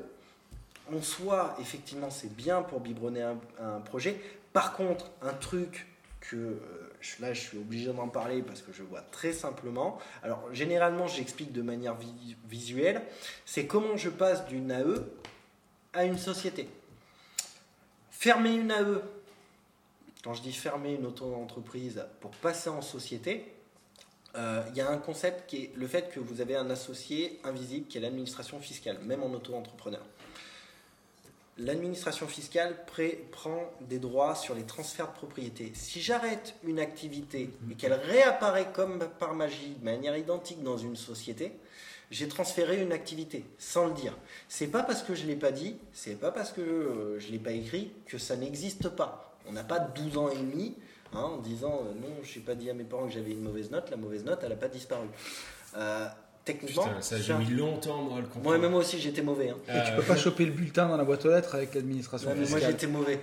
en 0.92 1.02
soi, 1.04 1.56
effectivement, 1.62 2.10
c'est 2.10 2.36
bien 2.36 2.64
pour 2.64 2.80
biberonner 2.80 3.22
un, 3.22 3.38
un 3.62 3.80
projet. 3.80 4.20
Par 4.54 4.74
contre, 4.74 5.12
un 5.22 5.34
truc 5.34 5.86
que 6.22 6.36
euh, 6.36 6.60
là, 7.20 7.34
je 7.34 7.40
suis 7.42 7.58
obligé 7.58 7.92
d'en 7.92 8.08
parler 8.08 8.42
parce 8.42 8.62
que 8.62 8.72
je 8.74 8.84
vois 8.84 9.02
très 9.02 9.34
simplement. 9.34 9.98
Alors, 10.24 10.54
généralement, 10.54 11.08
j'explique 11.08 11.52
de 11.52 11.62
manière 11.62 11.96
vi- 11.98 12.36
visuelle. 12.48 13.02
C'est 13.46 13.66
comment 13.68 13.98
je 13.98 14.10
passe 14.10 14.46
d'une 14.48 14.72
AE 14.72 15.00
à 15.94 16.06
une 16.06 16.18
société. 16.18 16.68
Fermer 18.12 18.54
une 18.56 18.72
AE, 18.72 19.02
quand 20.24 20.34
je 20.34 20.42
dis 20.42 20.54
fermer 20.54 20.94
une 20.96 21.06
auto-entreprise 21.06 22.04
pour 22.20 22.32
passer 22.32 22.70
en 22.70 22.82
société, 22.82 23.54
euh, 24.36 24.62
il 24.70 24.76
y 24.76 24.82
a 24.82 24.90
un 24.90 24.98
concept 24.98 25.50
qui 25.50 25.58
est 25.64 25.72
le 25.76 25.88
fait 25.88 26.12
que 26.14 26.20
vous 26.20 26.42
avez 26.42 26.56
un 26.56 26.70
associé 26.70 27.40
invisible 27.44 27.88
qui 27.88 27.98
est 27.98 28.02
l'administration 28.02 28.60
fiscale, 28.60 29.00
même 29.00 29.24
en 29.24 29.32
auto-entrepreneur. 29.32 30.02
L'administration 31.60 32.28
fiscale 32.28 32.86
prend 33.32 33.70
des 33.82 34.00
droits 34.00 34.34
sur 34.36 34.56
les 34.56 34.64
transferts 34.64 35.10
de 35.10 35.14
propriété. 35.18 35.72
Si 35.76 36.02
j'arrête 36.02 36.56
une 36.64 36.80
activité 36.80 37.50
et 37.70 37.76
qu'elle 37.76 37.94
réapparaît 37.94 38.70
comme 38.74 39.10
par 39.20 39.34
magie, 39.34 39.76
de 39.78 39.84
manière 39.84 40.16
identique 40.16 40.64
dans 40.64 40.78
une 40.78 40.96
société, 40.96 41.52
j'ai 42.12 42.28
transféré 42.28 42.82
une 42.82 42.94
activité 42.94 43.46
sans 43.58 43.88
le 43.88 43.94
dire. 43.94 44.18
C'est 44.48 44.68
pas 44.68 44.84
parce 44.84 45.04
que 45.04 45.16
je 45.16 45.26
l'ai 45.26 45.36
pas 45.36 45.52
dit, 45.52 45.78
c'est 45.92 46.20
pas 46.20 46.32
parce 46.32 46.52
que 46.54 46.62
euh, 46.62 47.20
je 47.20 47.30
l'ai 47.30 47.40
pas 47.40 47.52
écrit 47.52 47.92
que 48.06 48.18
ça 48.18 48.38
n'existe 48.38 48.90
pas. 48.90 49.38
On 49.46 49.52
n'a 49.52 49.64
pas 49.64 49.80
12 49.80 50.18
ans 50.18 50.30
et 50.30 50.38
demi 50.38 50.76
hein, 51.14 51.20
en 51.20 51.38
disant 51.38 51.82
euh, 51.84 51.94
non, 51.94 52.16
je 52.24 52.40
n'ai 52.40 52.46
pas 52.46 52.56
dit 52.56 52.70
à 52.70 52.74
mes 52.74 52.86
parents 52.86 53.06
que 53.06 53.14
j'avais 53.14 53.32
une 53.32 53.42
mauvaise 53.42 53.70
note, 53.70 53.90
la 53.90 53.98
mauvaise 53.98 54.24
note, 54.24 54.40
elle 54.44 54.50
n'a 54.50 54.56
pas 54.56 54.70
disparu. 54.70 55.08
Euh, 55.76 56.08
techniquement, 56.54 56.84
Putain, 56.84 57.02
ça, 57.02 57.18
j'ai 57.20 57.34
mis 57.36 57.46
longtemps, 57.52 58.02
moi, 58.02 58.18
à 58.18 58.22
le 58.22 58.26
comprendre. 58.28 58.44
moi, 58.46 58.58
même 58.58 58.72
moi 58.72 58.80
aussi, 58.82 59.00
j'étais 59.00 59.22
mauvais. 59.22 59.50
hein. 59.50 59.58
Et 59.68 59.88
tu 59.90 59.96
peux 59.96 60.04
pas 60.04 60.16
choper 60.18 60.46
le 60.46 60.52
bulletin 60.52 60.88
dans 60.88 60.98
la 60.98 61.04
boîte 61.04 61.26
aux 61.26 61.30
lettres 61.32 61.56
avec 61.56 61.74
l'administration 61.76 62.30
Ouais, 62.30 62.36
moi 62.50 62.60
j'étais 62.60 62.88
mauvais. 62.88 63.20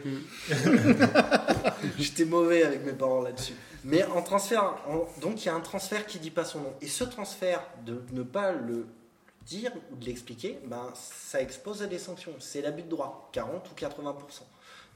j'étais 1.99 2.24
mauvais 2.24 2.62
avec 2.64 2.85
mes 2.85 2.93
parents 2.93 3.22
là-dessus. 3.22 3.55
Mais 3.85 4.05
en 4.05 4.22
transfert, 4.22 4.74
en- 4.89 5.07
donc 5.20 5.43
il 5.45 5.47
y 5.47 5.49
a 5.49 5.55
un 5.55 5.61
transfert 5.61 6.07
qui 6.07 6.18
dit 6.18 6.31
pas 6.31 6.45
son 6.45 6.61
nom. 6.61 6.72
Et 6.81 6.87
ce 6.89 7.05
transfert, 7.05 7.62
de 7.85 8.03
ne 8.12 8.22
pas 8.22 8.53
le 8.53 8.87
dire 9.47 9.70
ou 9.93 9.97
de 9.97 10.05
l'expliquer, 10.05 10.59
ben, 10.66 10.91
ça 10.95 11.41
expose 11.41 11.83
à 11.83 11.87
des 11.87 11.99
sanctions. 11.99 12.33
C'est 12.41 12.62
l'abus 12.62 12.83
de 12.83 12.89
droit, 12.89 13.29
40 13.33 13.68
ou 13.70 13.74
80%. 13.74 14.14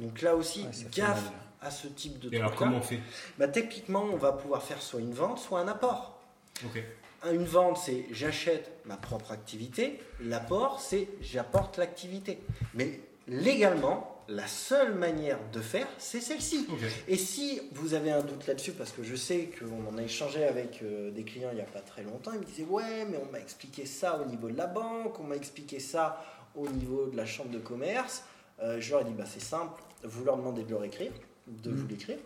Donc 0.00 0.22
là 0.22 0.34
aussi, 0.34 0.62
Ouais, 0.62 0.86
gaffe 0.94 1.30
à 1.60 1.70
ce 1.70 1.86
type 1.88 2.18
de 2.18 2.34
Et 2.34 2.38
alors, 2.40 2.54
comment 2.54 2.78
on 2.78 2.82
fait? 2.82 3.00
Bah, 3.38 3.46
techniquement, 3.48 4.04
on 4.12 4.16
va 4.16 4.32
pouvoir 4.32 4.62
faire 4.62 4.80
soit 4.82 5.00
une 5.00 5.12
vente, 5.12 5.38
soit 5.38 5.60
un 5.60 5.68
apport. 5.68 6.18
Ok. 6.64 6.82
Une 7.28 7.44
vente, 7.44 7.76
c'est 7.76 8.06
j'achète 8.10 8.70
ma 8.86 8.96
propre 8.96 9.32
activité. 9.32 10.00
L'apport, 10.22 10.80
c'est 10.80 11.08
j'apporte 11.20 11.76
l'activité. 11.76 12.38
Mais 12.74 13.00
légalement, 13.28 14.22
la 14.28 14.46
seule 14.46 14.94
manière 14.94 15.38
de 15.52 15.60
faire, 15.60 15.86
c'est 15.98 16.20
celle-ci. 16.20 16.66
Et 17.08 17.16
si 17.16 17.60
vous 17.72 17.94
avez 17.94 18.10
un 18.10 18.22
doute 18.22 18.46
là-dessus, 18.46 18.72
parce 18.72 18.92
que 18.92 19.02
je 19.02 19.16
sais 19.16 19.50
qu'on 19.58 19.86
en 19.86 19.98
a 19.98 20.02
échangé 20.02 20.44
avec 20.44 20.82
euh, 20.82 21.10
des 21.10 21.24
clients 21.24 21.50
il 21.52 21.56
n'y 21.56 21.60
a 21.60 21.64
pas 21.64 21.80
très 21.80 22.02
longtemps, 22.04 22.30
ils 22.32 22.40
me 22.40 22.44
disaient 22.44 22.64
Ouais, 22.64 23.04
mais 23.10 23.18
on 23.18 23.30
m'a 23.30 23.40
expliqué 23.40 23.84
ça 23.84 24.18
au 24.24 24.28
niveau 24.28 24.48
de 24.48 24.56
la 24.56 24.66
banque, 24.66 25.18
on 25.20 25.24
m'a 25.24 25.36
expliqué 25.36 25.78
ça 25.80 26.24
au 26.54 26.68
niveau 26.68 27.06
de 27.06 27.16
la 27.16 27.26
chambre 27.26 27.50
de 27.50 27.58
commerce. 27.58 28.24
Euh, 28.62 28.80
je 28.80 28.92
leur 28.92 29.02
ai 29.02 29.04
dit 29.04 29.12
bah, 29.12 29.24
C'est 29.26 29.42
simple, 29.42 29.82
vous 30.04 30.24
leur 30.24 30.36
demandez 30.36 30.62
de 30.62 30.70
leur 30.70 30.84
écrire, 30.84 31.12
de 31.46 31.70
vous 31.70 31.86
l'écrire. 31.86 32.18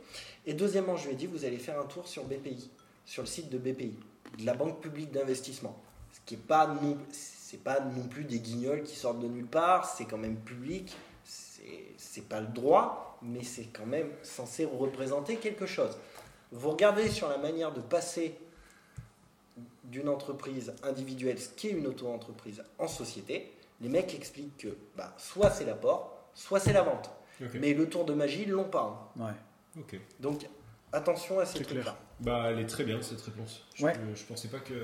Et 0.47 0.55
deuxièmement, 0.55 0.97
je 0.97 1.07
lui 1.07 1.15
ai 1.15 1.17
dit 1.17 1.27
Vous 1.27 1.45
allez 1.45 1.59
faire 1.59 1.81
un 1.81 1.87
tour 1.87 2.07
sur 2.07 2.25
BPI, 2.25 2.71
sur 3.07 3.23
le 3.23 3.29
site 3.29 3.49
de 3.49 3.59
BPI, 3.59 3.99
de 4.39 4.47
la 4.47 4.55
Banque 4.55 4.81
publique 4.81 5.13
d'investissement. 5.13 5.81
Ce 6.13 6.21
qui 6.27 6.37
n'est 6.37 6.43
pas, 6.43 6.67
non, 6.67 6.97
pas 7.63 7.81
non 7.81 8.07
plus 8.09 8.25
des 8.25 8.41
guignols 8.41 8.83
qui 8.83 8.97
sortent 8.97 9.21
de 9.21 9.29
nulle 9.29 9.47
part, 9.47 9.85
c'est 9.89 10.05
quand 10.05 10.19
même 10.19 10.37
public, 10.37 10.97
c'est 11.97 12.29
pas 12.29 12.41
le 12.41 12.47
droit, 12.49 13.19
mais 13.23 13.43
c'est 13.43 13.65
quand 13.73 13.87
même 13.87 14.11
censé 14.23 14.65
représenter 14.65 15.37
quelque 15.37 15.67
chose. 15.67 15.97
Vous 16.53 16.71
regardez 16.71 17.09
sur 17.09 17.29
la 17.29 17.39
manière 17.39 17.73
de 17.73 17.81
passer 17.81 18.37
d'une 19.85 20.09
entreprise 20.09 20.73
individuelle, 20.83 21.39
ce 21.39 21.49
qui 21.51 21.69
est 21.69 21.73
une 21.73 21.87
auto-entreprise, 21.87 22.63
en 22.79 22.89
société, 22.89 23.53
les 23.81 23.89
mecs 23.89 24.15
expliquent 24.15 24.57
que 24.59 24.77
bah, 24.97 25.15
soit 25.19 25.51
c'est 25.51 25.65
l'apport, 25.65 26.29
soit 26.35 26.61
c'est 26.61 26.73
la 26.73 26.83
vente. 26.83 27.11
Mais 27.55 27.75
le 27.75 27.89
tour 27.89 28.05
de 28.05 28.15
magie, 28.15 28.43
ils 28.43 28.51
l'ont 28.51 28.69
pas. 28.69 29.13
hein. 29.19 29.25
Ouais. 29.27 29.81
Ok. 29.81 30.01
Donc 30.21 30.47
attention 30.95 31.39
à 31.41 31.45
ces 31.45 31.63
trucs-là. 31.63 31.97
Bah, 32.21 32.45
elle 32.51 32.61
est 32.61 32.67
très 32.67 32.85
bien 32.85 33.03
cette 33.03 33.21
réponse. 33.23 33.63
Je, 33.75 33.85
Ouais. 33.85 33.93
je 34.15 34.23
pensais 34.25 34.49
pas 34.49 34.59
que 34.59 34.75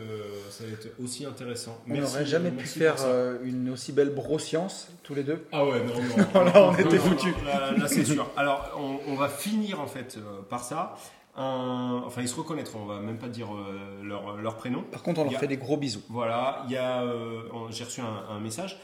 ça 0.51 0.65
allait 0.65 0.73
être 0.75 0.89
aussi 1.03 1.25
intéressant. 1.25 1.79
On 1.87 1.93
Merci- 1.93 2.13
n'aurait 2.13 2.27
jamais 2.27 2.51
pu 2.51 2.67
faire 2.67 2.97
euh, 3.01 3.39
une 3.45 3.71
aussi 3.71 3.93
belle 3.93 4.11
broscience 4.11 4.89
tous 5.03 5.15
les 5.15 5.23
deux. 5.23 5.47
Ah 5.53 5.65
ouais, 5.65 5.81
non, 5.85 5.95
non. 5.95 6.25
Voilà, 6.33 6.63
on 6.65 6.73
Non, 6.73 6.79
était 6.79 6.99
foutus. 6.99 7.35
Là, 7.47 7.73
là, 7.73 7.87
c'est 7.89 8.05
sûr. 8.05 8.29
Alors, 8.37 8.71
on, 8.77 9.13
on 9.13 9.15
va 9.15 9.29
finir 9.29 9.81
en 9.81 9.87
fait 9.87 10.17
euh, 10.19 10.43
par 10.49 10.65
ça. 10.65 10.97
Un- 11.37 12.03
Enfin, 12.05 12.23
ils 12.23 12.29
se 12.29 12.35
reconnaîtront, 12.35 12.81
on 12.81 12.87
va 12.87 12.99
même 13.01 13.19
pas 13.19 13.29
dire 13.29 13.55
euh, 13.55 14.03
leur, 14.03 14.37
leur 14.37 14.57
prénom. 14.57 14.83
Par 14.83 15.03
contre, 15.03 15.21
on 15.21 15.25
leur 15.25 15.35
a- 15.37 15.39
fait 15.39 15.47
des 15.47 15.57
gros 15.57 15.77
bisous. 15.77 16.03
Voilà, 16.09 16.65
il 16.67 16.73
y 16.73 16.77
a, 16.77 17.03
euh, 17.05 17.43
on- 17.53 17.71
j'ai 17.71 17.85
reçu 17.85 18.01
un, 18.01 18.35
un 18.35 18.41
message. 18.41 18.79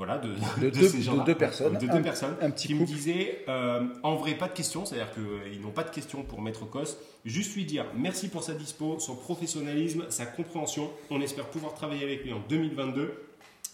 Voilà, 0.00 0.16
de, 0.16 0.30
De 0.62 0.70
deux- 0.70 0.88
ces 0.88 1.02
gens-là. 1.02 1.24
de 1.24 1.26
deux 1.26 1.34
personnes. 1.34 1.74
De 1.74 1.80
deux 1.86 1.90
Un- 1.90 2.00
personnes. 2.00 2.34
un 2.40 2.50
petit 2.50 2.68
qui 2.68 2.74
me 2.74 2.86
disaient, 2.86 3.44
euh, 3.50 3.84
en 4.02 4.16
vrai, 4.16 4.32
pas 4.34 4.48
de 4.48 4.54
questions, 4.54 4.86
c'est-à-dire 4.86 5.12
qu'ils 5.12 5.60
n'ont 5.60 5.72
pas 5.72 5.84
de 5.84 5.90
questions 5.90 6.22
pour 6.22 6.40
Maître 6.40 6.64
Cos. 6.64 6.96
Juste 7.26 7.54
lui 7.54 7.66
dire 7.66 7.84
merci 7.94 8.28
pour 8.28 8.42
sa 8.42 8.54
dispo, 8.54 8.98
son 8.98 9.14
professionnalisme, 9.14 10.06
sa 10.08 10.24
compréhension. 10.24 10.90
On 11.10 11.20
espère 11.20 11.48
pouvoir 11.50 11.74
travailler 11.74 12.02
avec 12.02 12.24
lui 12.24 12.32
en 12.32 12.40
2022, 12.48 13.12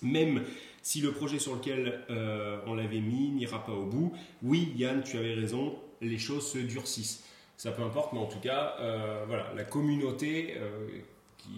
même 0.03 0.43
si 0.83 1.01
le 1.01 1.13
projet 1.13 1.39
sur 1.39 1.55
lequel 1.55 2.01
euh, 2.11 2.59
on 2.67 2.75
l'avait 2.75 2.99
mis 3.01 3.29
n'ira 3.31 3.65
pas 3.65 3.73
au 3.73 3.85
bout. 3.85 4.13
Oui, 4.43 4.73
Yann, 4.77 5.05
tu 5.05 5.19
avais 5.19 5.35
raison, 5.35 5.77
les 6.01 6.19
choses 6.19 6.51
se 6.51 6.59
durcissent. 6.59 7.23
Ça 7.57 7.71
peu 7.71 7.83
importe, 7.85 8.13
mais 8.13 8.19
en 8.19 8.27
tout 8.27 8.41
cas, 8.41 8.75
euh, 8.81 9.25
voilà, 9.29 9.47
la 9.57 9.63
communauté 9.63 10.55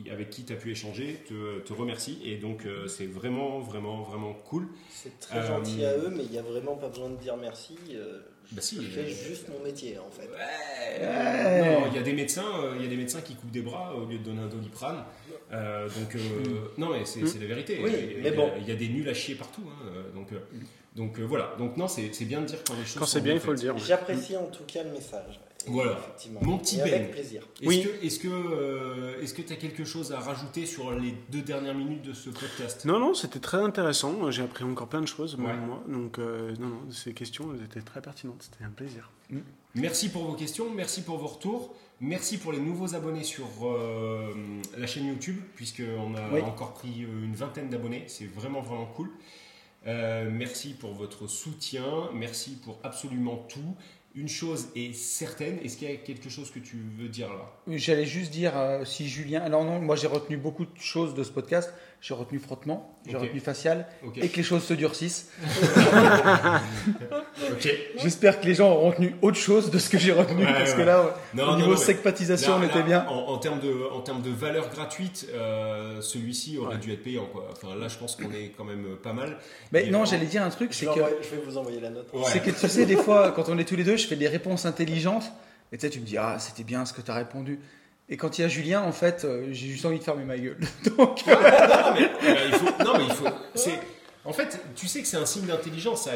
qui, 0.05 0.11
avec 0.11 0.31
qui 0.31 0.45
tu 0.45 0.53
as 0.53 0.57
pu 0.57 0.71
échanger 0.71 1.23
te, 1.29 1.59
te 1.61 1.73
remercie. 1.73 2.19
Et 2.25 2.37
donc, 2.37 2.67
euh, 2.67 2.87
c'est 2.87 3.07
vraiment, 3.07 3.59
vraiment, 3.61 4.03
vraiment 4.03 4.35
cool. 4.35 4.69
C'est 4.91 5.19
très 5.21 5.39
Euh, 5.41 5.47
gentil 5.47 5.85
à 5.85 5.97
eux, 5.97 6.13
mais 6.15 6.25
il 6.25 6.31
n'y 6.31 6.39
a 6.39 6.43
vraiment 6.43 6.77
pas 6.77 6.89
besoin 6.89 7.11
de 7.11 7.17
dire 7.17 7.37
merci. 7.37 7.77
euh, 7.93 8.21
Bah 8.53 8.61
si, 8.63 8.77
je 8.77 8.89
fais 8.89 9.09
juste 9.09 9.49
mon 9.49 9.63
métier 9.65 9.99
en 9.99 10.11
fait. 10.11 10.29
Non, 11.03 11.87
il 11.91 11.95
y 11.95 11.99
a 11.99 12.03
des 12.03 12.13
médecins, 12.13 12.61
euh, 12.63 12.75
il 12.77 12.83
y 12.83 12.87
a 12.87 12.89
des 12.89 12.97
médecins 12.97 13.21
qui 13.21 13.35
coupent 13.35 13.51
des 13.51 13.61
bras 13.63 13.95
au 13.95 14.07
lieu 14.07 14.19
de 14.19 14.25
donner 14.25 14.41
un 14.43 14.49
doliprane. 14.49 15.05
Euh, 15.53 15.89
donc 15.89 16.15
euh, 16.15 16.71
non, 16.77 16.91
mais 16.93 17.05
c'est 17.05 17.21
la 17.41 17.47
vérité. 17.47 17.79
Oui, 17.83 17.91
il, 17.93 18.23
y 18.25 18.27
a- 18.27 18.31
mais 18.31 18.37
bon. 18.37 18.51
il 18.61 18.69
y 18.69 18.73
a 18.73 18.75
des 18.77 18.89
nuls 18.89 19.09
à 19.09 19.15
chier 19.15 19.35
partout. 19.35 19.63
hein, 19.69 19.93
donc 20.15 20.33
euh, 20.33 20.39
donc 20.99 21.19
euh, 21.19 21.23
voilà. 21.25 21.55
Donc 21.59 21.77
non, 21.79 21.89
c'est 21.89 22.13
c'est 22.13 22.27
bien 22.27 22.41
de 22.43 22.47
dire 22.47 22.59
quand 22.67 22.75
les 22.75 22.85
choses. 22.85 22.99
Quand 22.99 23.07
c'est 23.07 23.19
sont 23.21 23.25
bien, 23.25 23.35
il 23.35 23.41
faut 23.41 23.53
le 23.53 23.57
dire. 23.59 23.75
ouais. 23.75 23.81
J'apprécie 23.81 24.37
en 24.37 24.47
tout 24.47 24.65
cas 24.67 24.83
le 24.83 24.91
message. 24.91 25.41
Et 25.67 25.71
Voilà. 25.71 25.99
Effectivement. 25.99 26.41
Mon 26.43 26.57
petit 26.59 26.77
Et 26.77 26.85
Ben. 26.85 26.95
avec 26.95 27.11
plaisir. 27.11 27.43
Est-ce 27.61 27.69
Oui. 27.69 27.83
que 27.83 28.07
est-ce 28.07 28.19
que 28.21 28.29
euh, 28.29 29.21
est-ce 29.23 29.35
que 29.35 29.43
tu 29.43 29.53
as 29.53 29.57
quelque 29.57 29.85
chose 29.85 30.13
à 30.13 30.21
rajouter 30.21 30.65
sur 30.67 30.93
les 30.93 31.15
deux 31.31 31.43
dernières 31.43 31.75
minutes 31.75 32.03
de 32.03 32.13
ce 32.13 32.31
podcast? 32.31 32.85
Non, 32.85 32.99
non, 33.01 33.13
c'était 33.15 33.41
très 33.41 33.59
intéressant. 33.59 34.31
J'ai 34.31 34.43
appris 34.43 34.63
encore 34.65 34.87
plein 34.89 35.01
de 35.01 35.07
choses, 35.09 35.35
Ouais. 35.37 35.53
moi. 35.57 35.83
Donc, 35.89 36.19
euh, 36.19 36.55
non, 36.61 36.69
non, 36.69 36.81
ces 36.91 37.13
questions 37.13 37.53
elles 37.55 37.65
étaient 37.65 37.81
très 37.83 38.01
pertinentes. 38.01 38.43
C'était 38.51 38.65
un 38.65 38.71
plaisir. 38.71 39.11
Merci 39.75 40.09
pour 40.11 40.25
vos 40.25 40.35
questions, 40.35 40.67
merci 40.75 41.03
pour 41.03 41.19
vos 41.19 41.27
retours, 41.27 41.75
merci 42.01 42.39
pour 42.39 42.53
les 42.53 42.61
nouveaux 42.61 42.95
abonnés 42.95 43.23
sur 43.25 43.47
euh, 43.65 44.33
la 44.79 44.87
chaîne 44.87 45.07
YouTube, 45.07 45.37
puisqu'on 45.57 46.15
a 46.17 46.31
Oui. 46.33 46.41
encore 46.41 46.73
pris 46.75 47.01
une 47.03 47.35
vingtaine 47.35 47.69
d'abonnés, 47.69 48.05
c'est 48.07 48.25
vraiment 48.27 48.61
vraiment 48.63 48.87
cool. 48.87 49.11
Euh, 49.87 50.29
merci 50.31 50.75
pour 50.75 50.93
votre 50.93 51.27
soutien, 51.27 52.11
merci 52.13 52.59
pour 52.63 52.79
absolument 52.83 53.37
tout. 53.49 53.77
Une 54.15 54.29
chose 54.29 54.69
est 54.75 54.95
certaine, 54.95 55.59
est-ce 55.61 55.77
qu'il 55.77 55.89
y 55.89 55.93
a 55.93 55.97
quelque 55.97 56.29
chose 56.29 56.51
que 56.51 56.59
tu 56.59 56.77
veux 56.99 57.09
dire 57.09 57.29
là? 57.29 57.53
J'allais 57.69 58.07
juste 58.07 58.33
dire 58.33 58.57
euh, 58.57 58.85
si 58.85 59.09
Julien. 59.09 59.43
Alors 59.43 59.65
non, 59.65 59.81
moi 59.81 59.97
j'ai 59.97 60.09
retenu 60.09 60.37
beaucoup 60.37 60.65
de 60.65 60.81
choses 60.81 61.15
de 61.15 61.23
ce 61.23 61.31
podcast. 61.31 61.73
J'ai 62.01 62.15
retenu 62.15 62.39
frottement, 62.39 62.95
j'ai 63.09 63.17
retenu 63.17 63.41
facial 63.41 63.85
et 64.17 64.29
que 64.29 64.37
les 64.37 64.43
choses 64.45 64.63
se 64.63 64.75
durcissent. 64.75 65.31
J'espère 68.01 68.41
que 68.41 68.47
les 68.47 68.55
gens 68.55 68.71
ont 68.71 68.89
retenu 68.91 69.15
autre 69.23 69.37
chose 69.37 69.71
de 69.71 69.79
ce 69.79 69.89
que 69.91 69.99
j'ai 69.99 70.13
retenu 70.13 70.45
Ouais, 70.45 70.53
parce 70.53 70.71
ouais. 70.73 70.77
que 70.77 70.83
là, 70.83 71.17
Non, 71.35 71.43
au 71.43 71.47
non, 71.47 71.57
niveau 71.57 71.71
non, 71.73 71.77
secpatisation, 71.77 72.53
Là- 72.53 72.59
on 72.63 72.67
était 72.67 72.79
là, 72.79 72.85
bien. 72.85 73.07
En, 73.09 73.29
en 73.33 73.39
termes 73.39 73.61
de, 73.61 73.75
en 73.93 74.01
termes 74.01 74.23
de 74.23 74.31
valeur 74.31 74.69
gratuite, 74.71 75.27
euh, 75.35 76.01
celui-ci 76.01 76.59
aurait 76.59 76.75
Ouais. 76.75 76.81
dû 76.81 76.93
être 76.93 77.03
payant. 77.03 77.27
Quoi. 77.27 77.49
Enfin, 77.51 77.75
là, 77.75 77.89
je 77.89 77.97
pense 77.99 78.17
qu'on 78.17 78.31
est 78.33 78.53
quand 78.57 78.65
même 78.65 78.97
pas 79.03 79.13
mal. 79.13 79.39
Mais 79.73 79.87
Et 79.87 79.91
non, 79.91 80.05
j'allais 80.05 80.27
dire 80.27 80.43
un 80.43 80.51
truc, 80.51 80.75
c'est 80.75 80.87
que 80.87 80.91
envoyer- 80.91 81.17
je 81.23 81.35
vais 81.35 81.43
vous 81.45 81.59
envoyer 81.59 81.81
la 81.81 81.91
note. 81.91 82.09
Ouais. 82.13 82.23
C'est 82.27 82.41
que 82.41 82.51
tu 82.51 82.69
sais, 82.69 82.87
des 82.87 82.97
fois, 82.97 83.33
quand 83.33 83.49
on 83.49 83.59
est 83.59 83.65
tous 83.65 83.77
les 83.77 83.85
deux, 83.85 83.97
je 83.97 84.07
fais 84.07 84.17
des 84.17 84.29
réponses 84.29 84.67
intelligentes. 84.67 85.31
Et 85.73 85.77
tu 85.79 85.83
sais, 85.87 85.91
tu 85.91 86.01
me 86.01 86.07
dis, 86.07 86.17
ah, 86.17 86.37
c'était 86.39 86.65
bien 86.65 86.85
ce 86.87 86.93
que 86.93 87.03
tu 87.03 87.11
as 87.11 87.15
répondu. 87.15 87.59
Et 88.09 88.17
quand 88.17 88.39
il 88.39 88.43
y 88.43 88.45
a 88.45 88.49
Julien, 88.49 88.83
en 88.83 88.93
fait, 88.93 89.25
euh, 89.25 89.49
j'ai 89.53 89.69
juste 89.69 89.85
envie 89.85 89.99
de 89.99 90.05
fermer 90.05 90.25
ma 90.25 90.39
gueule. 90.39 90.59
Donc, 90.99 91.27
non, 91.27 91.35
mais, 91.95 92.11
euh, 92.25 92.35
il 92.49 92.55
faut, 92.55 92.85
non, 92.85 92.93
mais 92.97 93.05
il 93.05 93.13
faut. 93.13 93.27
C'est, 93.55 93.79
en 94.25 94.33
fait, 94.33 94.61
tu 94.75 94.87
sais 94.89 95.03
que 95.03 95.07
c'est 95.09 95.17
un 95.19 95.27
signe 95.27 95.47
d'intelligence. 95.47 96.09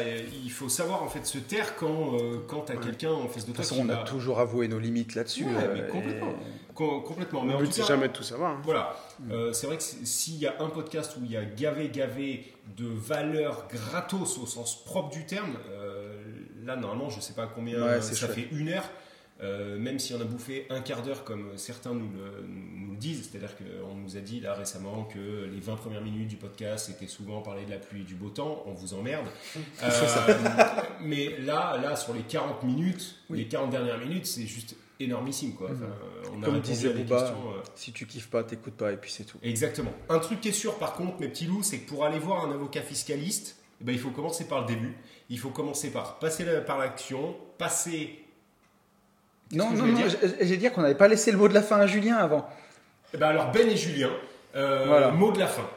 Il 0.43 0.51
faut 0.51 0.69
savoir 0.69 1.03
en 1.03 1.07
fait 1.07 1.25
se 1.25 1.37
taire 1.37 1.75
quand, 1.75 2.15
euh, 2.15 2.37
quand 2.47 2.61
t'as 2.61 2.75
quelqu'un 2.77 3.11
en 3.11 3.27
face 3.27 3.45
de 3.45 3.51
de 3.51 3.55
toi 3.55 3.63
toute 3.63 3.75
façon, 3.75 3.87
on 3.87 3.89
a 3.89 3.97
toujours 4.03 4.39
avoué 4.39 4.67
nos 4.67 4.79
limites 4.79 5.13
là-dessus. 5.15 5.45
Ouais, 5.45 5.51
mais 5.73 5.81
euh, 5.81 5.87
complètement. 5.87 6.29
et- 6.31 6.73
Com- 6.73 7.03
complètement. 7.03 7.43
Mais 7.43 7.55
but, 7.57 7.71
c'est 7.71 7.85
jamais 7.85 8.07
de 8.07 8.13
tout 8.13 8.23
savoir. 8.23 8.51
hein. 8.53 8.61
Voilà, 8.63 8.95
Euh, 9.31 9.53
c'est 9.53 9.67
vrai 9.67 9.77
que 9.77 9.83
s'il 9.83 10.37
y 10.37 10.47
a 10.47 10.55
un 10.59 10.69
podcast 10.69 11.15
où 11.17 11.23
il 11.23 11.31
y 11.31 11.37
a 11.37 11.45
gavé 11.45 11.89
gavé 11.89 12.51
de 12.75 12.87
valeur 12.87 13.67
gratos 13.71 14.39
au 14.39 14.47
sens 14.47 14.83
propre 14.83 15.11
du 15.11 15.25
terme, 15.27 15.55
euh, 15.71 16.15
là 16.65 16.75
normalement 16.75 17.09
je 17.11 17.19
sais 17.19 17.33
pas 17.33 17.47
combien 17.53 17.79
Ouais, 17.83 18.01
c'est 18.01 18.15
ça 18.15 18.25
chouette. 18.25 18.31
fait 18.35 18.47
une 18.51 18.69
heure, 18.69 18.89
euh, 19.43 19.77
même 19.77 19.99
si 19.99 20.13
on 20.13 20.21
a 20.21 20.23
bouffé 20.23 20.65
un 20.69 20.81
quart 20.81 21.01
d'heure 21.03 21.23
comme 21.23 21.51
certains 21.57 21.93
nous 21.93 22.09
le, 22.11 22.45
nous 22.47 22.91
le 22.91 22.97
disent, 22.97 23.29
c'est-à-dire 23.29 23.55
qu'on 23.57 23.95
nous 23.95 24.17
a 24.17 24.21
dit 24.21 24.39
là 24.39 24.53
récemment 24.53 25.03
que 25.03 25.45
les 25.53 25.59
20 25.59 25.75
premières 25.75 26.01
minutes 26.01 26.29
du 26.29 26.37
podcast 26.37 26.87
c'était 26.87 27.07
souvent 27.07 27.41
parler 27.41 27.65
de 27.65 27.71
la 27.71 27.77
pluie 27.77 28.01
et 28.01 28.05
du 28.05 28.15
beau 28.15 28.29
temps, 28.29 28.63
on 28.65 28.73
vous 28.73 28.93
emmerde. 28.93 29.27
Euh, 29.83 30.81
mais 31.01 31.37
là, 31.39 31.77
là 31.81 31.95
sur 31.95 32.13
les 32.13 32.21
40 32.21 32.63
minutes, 32.63 33.15
Oui. 33.29 33.39
les 33.39 33.47
40 33.47 33.69
dernières 33.71 33.97
minutes 33.99 34.25
c'est 34.25 34.45
juste 34.47 34.75
énormissime 34.99 35.53
quoi. 35.55 35.69
Enfin, 35.71 35.85
on 36.33 36.41
a 36.41 36.45
Comme 36.45 36.53
répondu 36.55 36.61
disait 36.71 36.93
Booba, 36.93 37.23
euh, 37.27 37.61
Si 37.75 37.91
tu 37.91 38.05
kiffes 38.05 38.29
pas, 38.29 38.43
t'écoutes 38.43 38.75
pas, 38.75 38.91
et 38.93 38.97
puis 38.97 39.11
c'est 39.11 39.25
tout. 39.25 39.37
Exactement. 39.43 39.91
Un 40.09 40.19
truc 40.19 40.39
qui 40.41 40.49
est 40.49 40.53
sûr 40.53 40.77
par 40.77 40.93
contre, 40.93 41.19
mes 41.19 41.27
petits 41.27 41.45
loups, 41.45 41.63
c'est 41.63 41.79
que 41.79 41.89
pour 41.89 42.05
aller 42.05 42.19
voir 42.19 42.45
un 42.45 42.51
avocat 42.51 42.81
fiscaliste, 42.81 43.57
eh 43.81 43.83
ben, 43.83 43.91
il 43.91 43.99
faut 43.99 44.11
commencer 44.11 44.45
par 44.47 44.61
le 44.61 44.67
début. 44.67 44.95
Il 45.29 45.39
faut 45.39 45.49
commencer 45.49 45.91
par 45.91 46.19
passer 46.19 46.45
la- 46.45 46.61
par 46.61 46.77
l'action, 46.77 47.35
passer. 47.57 48.22
Non, 49.53 49.69
non, 49.71 49.85
non, 49.85 49.93
dire 49.93 50.07
j'ai 50.41 50.57
dit 50.57 50.69
qu'on 50.71 50.81
n'avait 50.81 50.95
pas 50.95 51.07
laissé 51.07 51.31
le 51.31 51.37
mot 51.37 51.47
de 51.47 51.53
la 51.53 51.61
fin 51.61 51.79
à 51.79 51.87
Julien 51.87 52.17
avant. 52.17 52.47
Eh 53.13 53.17
ben, 53.17 53.27
alors 53.29 53.51
Ben 53.51 53.67
et 53.69 53.77
Julien, 53.77 54.09
euh, 54.55 54.85
Voilà. 54.87 55.11
mot 55.11 55.31
de 55.31 55.39
la 55.39 55.47
fin. 55.47 55.67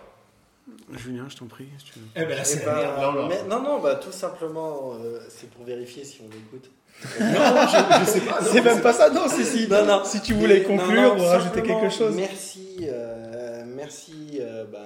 Julien, 0.92 1.26
je 1.28 1.36
t'en 1.36 1.46
prie. 1.46 1.68
si 1.78 1.84
tu 1.92 1.98
veux. 1.98 2.04
Eh 2.16 2.20
ben 2.20 2.30
là, 2.30 2.36
Eh 2.40 2.44
c'est 2.44 2.64
ben, 2.64 2.74
merde. 2.74 3.00
Non, 3.00 3.12
non. 3.12 3.28
mais- 3.28 3.42
non, 3.44 3.62
non, 3.62 3.80
bah, 3.80 3.96
tout 3.96 4.12
simplement, 4.12 4.94
euh, 4.94 5.20
c'est 5.28 5.50
pour 5.50 5.64
vérifier 5.64 6.04
si 6.04 6.20
on 6.22 6.28
écoute. 6.28 6.70
Non, 7.20 7.66
je, 7.66 8.00
je 8.00 8.10
sais 8.10 8.20
pas. 8.20 8.38
C'est 8.42 8.62
même 8.62 8.80
pas 8.80 8.92
ça, 8.94 9.10
non, 9.10 9.28
si, 9.28 9.44
si. 9.44 9.68
Non, 9.68 9.84
non. 9.84 10.02
Si 10.04 10.20
tu 10.22 10.32
voulais 10.34 10.62
conclure 10.62 11.14
non, 11.14 11.16
non, 11.16 11.24
ou 11.24 11.26
rajouter 11.26 11.62
quelque 11.62 11.90
chose. 11.90 12.14
Merci, 12.16 12.78
euh, 12.88 13.64
merci 13.66 14.38
euh, 14.40 14.64
ben, 14.64 14.78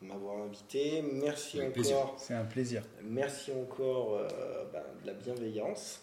de 0.00 0.06
m'avoir 0.06 0.36
invité. 0.44 1.02
Merci 1.12 1.60
encore. 1.60 2.14
C'est 2.18 2.34
un 2.34 2.44
plaisir. 2.44 2.82
Merci 3.02 3.50
encore 3.52 4.18
euh, 4.20 4.28
ben, 4.72 4.82
de 5.02 5.06
la 5.08 5.14
bienveillance. 5.14 6.00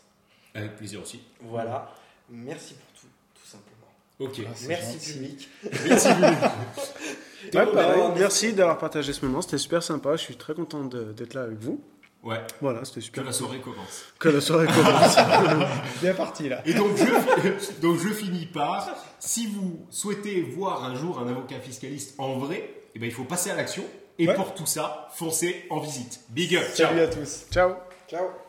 Avec 0.53 0.75
plaisir 0.75 1.01
aussi. 1.01 1.21
Voilà. 1.41 1.87
Merci 2.31 2.73
pour 2.75 3.01
tout, 3.01 3.07
tout 3.35 3.47
simplement. 3.47 3.87
Ok. 4.19 4.41
Ah, 4.45 4.67
Merci 4.67 4.93
gentil. 4.93 5.13
public. 5.13 5.49
Ouais, 7.41 7.51
Théo, 7.51 7.71
pareil. 7.73 8.01
ben, 8.01 8.13
Merci 8.19 8.51
d'avoir 8.53 8.77
partagé 8.77 9.13
ce 9.13 9.25
moment. 9.25 9.41
C'était 9.41 9.57
super 9.57 9.81
sympa. 9.81 10.17
Je 10.17 10.21
suis 10.23 10.35
très 10.35 10.53
content 10.53 10.83
d'être 10.83 11.33
là 11.33 11.43
avec 11.43 11.57
vous. 11.57 11.81
Ouais. 12.21 12.41
Voilà, 12.59 12.83
c'était 12.83 12.99
Que 12.99 13.05
super. 13.05 13.23
la 13.23 13.31
soirée 13.31 13.59
commence. 13.61 14.03
Que 14.19 14.27
la 14.27 14.41
soirée 14.41 14.67
commence. 14.67 15.15
Bien 16.01 16.13
parti 16.13 16.49
là. 16.49 16.61
Et 16.65 16.73
donc 16.73 16.97
je, 16.97 17.79
donc 17.81 17.97
je 17.97 18.09
finis 18.09 18.45
par, 18.45 18.89
si 19.19 19.47
vous 19.47 19.85
souhaitez 19.89 20.41
voir 20.41 20.83
un 20.83 20.95
jour 20.95 21.17
un 21.17 21.29
avocat 21.29 21.61
fiscaliste 21.61 22.15
en 22.17 22.37
vrai, 22.39 22.73
eh 22.93 22.99
ben, 22.99 23.05
il 23.05 23.13
faut 23.13 23.23
passer 23.23 23.51
à 23.51 23.55
l'action. 23.55 23.85
Et 24.21 24.27
Ouais. 24.27 24.35
pour 24.35 24.53
tout 24.53 24.65
ça, 24.65 25.07
foncez 25.15 25.65
en 25.69 25.79
visite. 25.79 26.19
Big 26.29 26.53
up. 26.57 26.65
Ciao. 26.75 26.89
Salut 26.89 26.99
à 26.99 27.07
tous. 27.07 27.45
Ciao. 27.51 27.75
Ciao. 28.09 28.48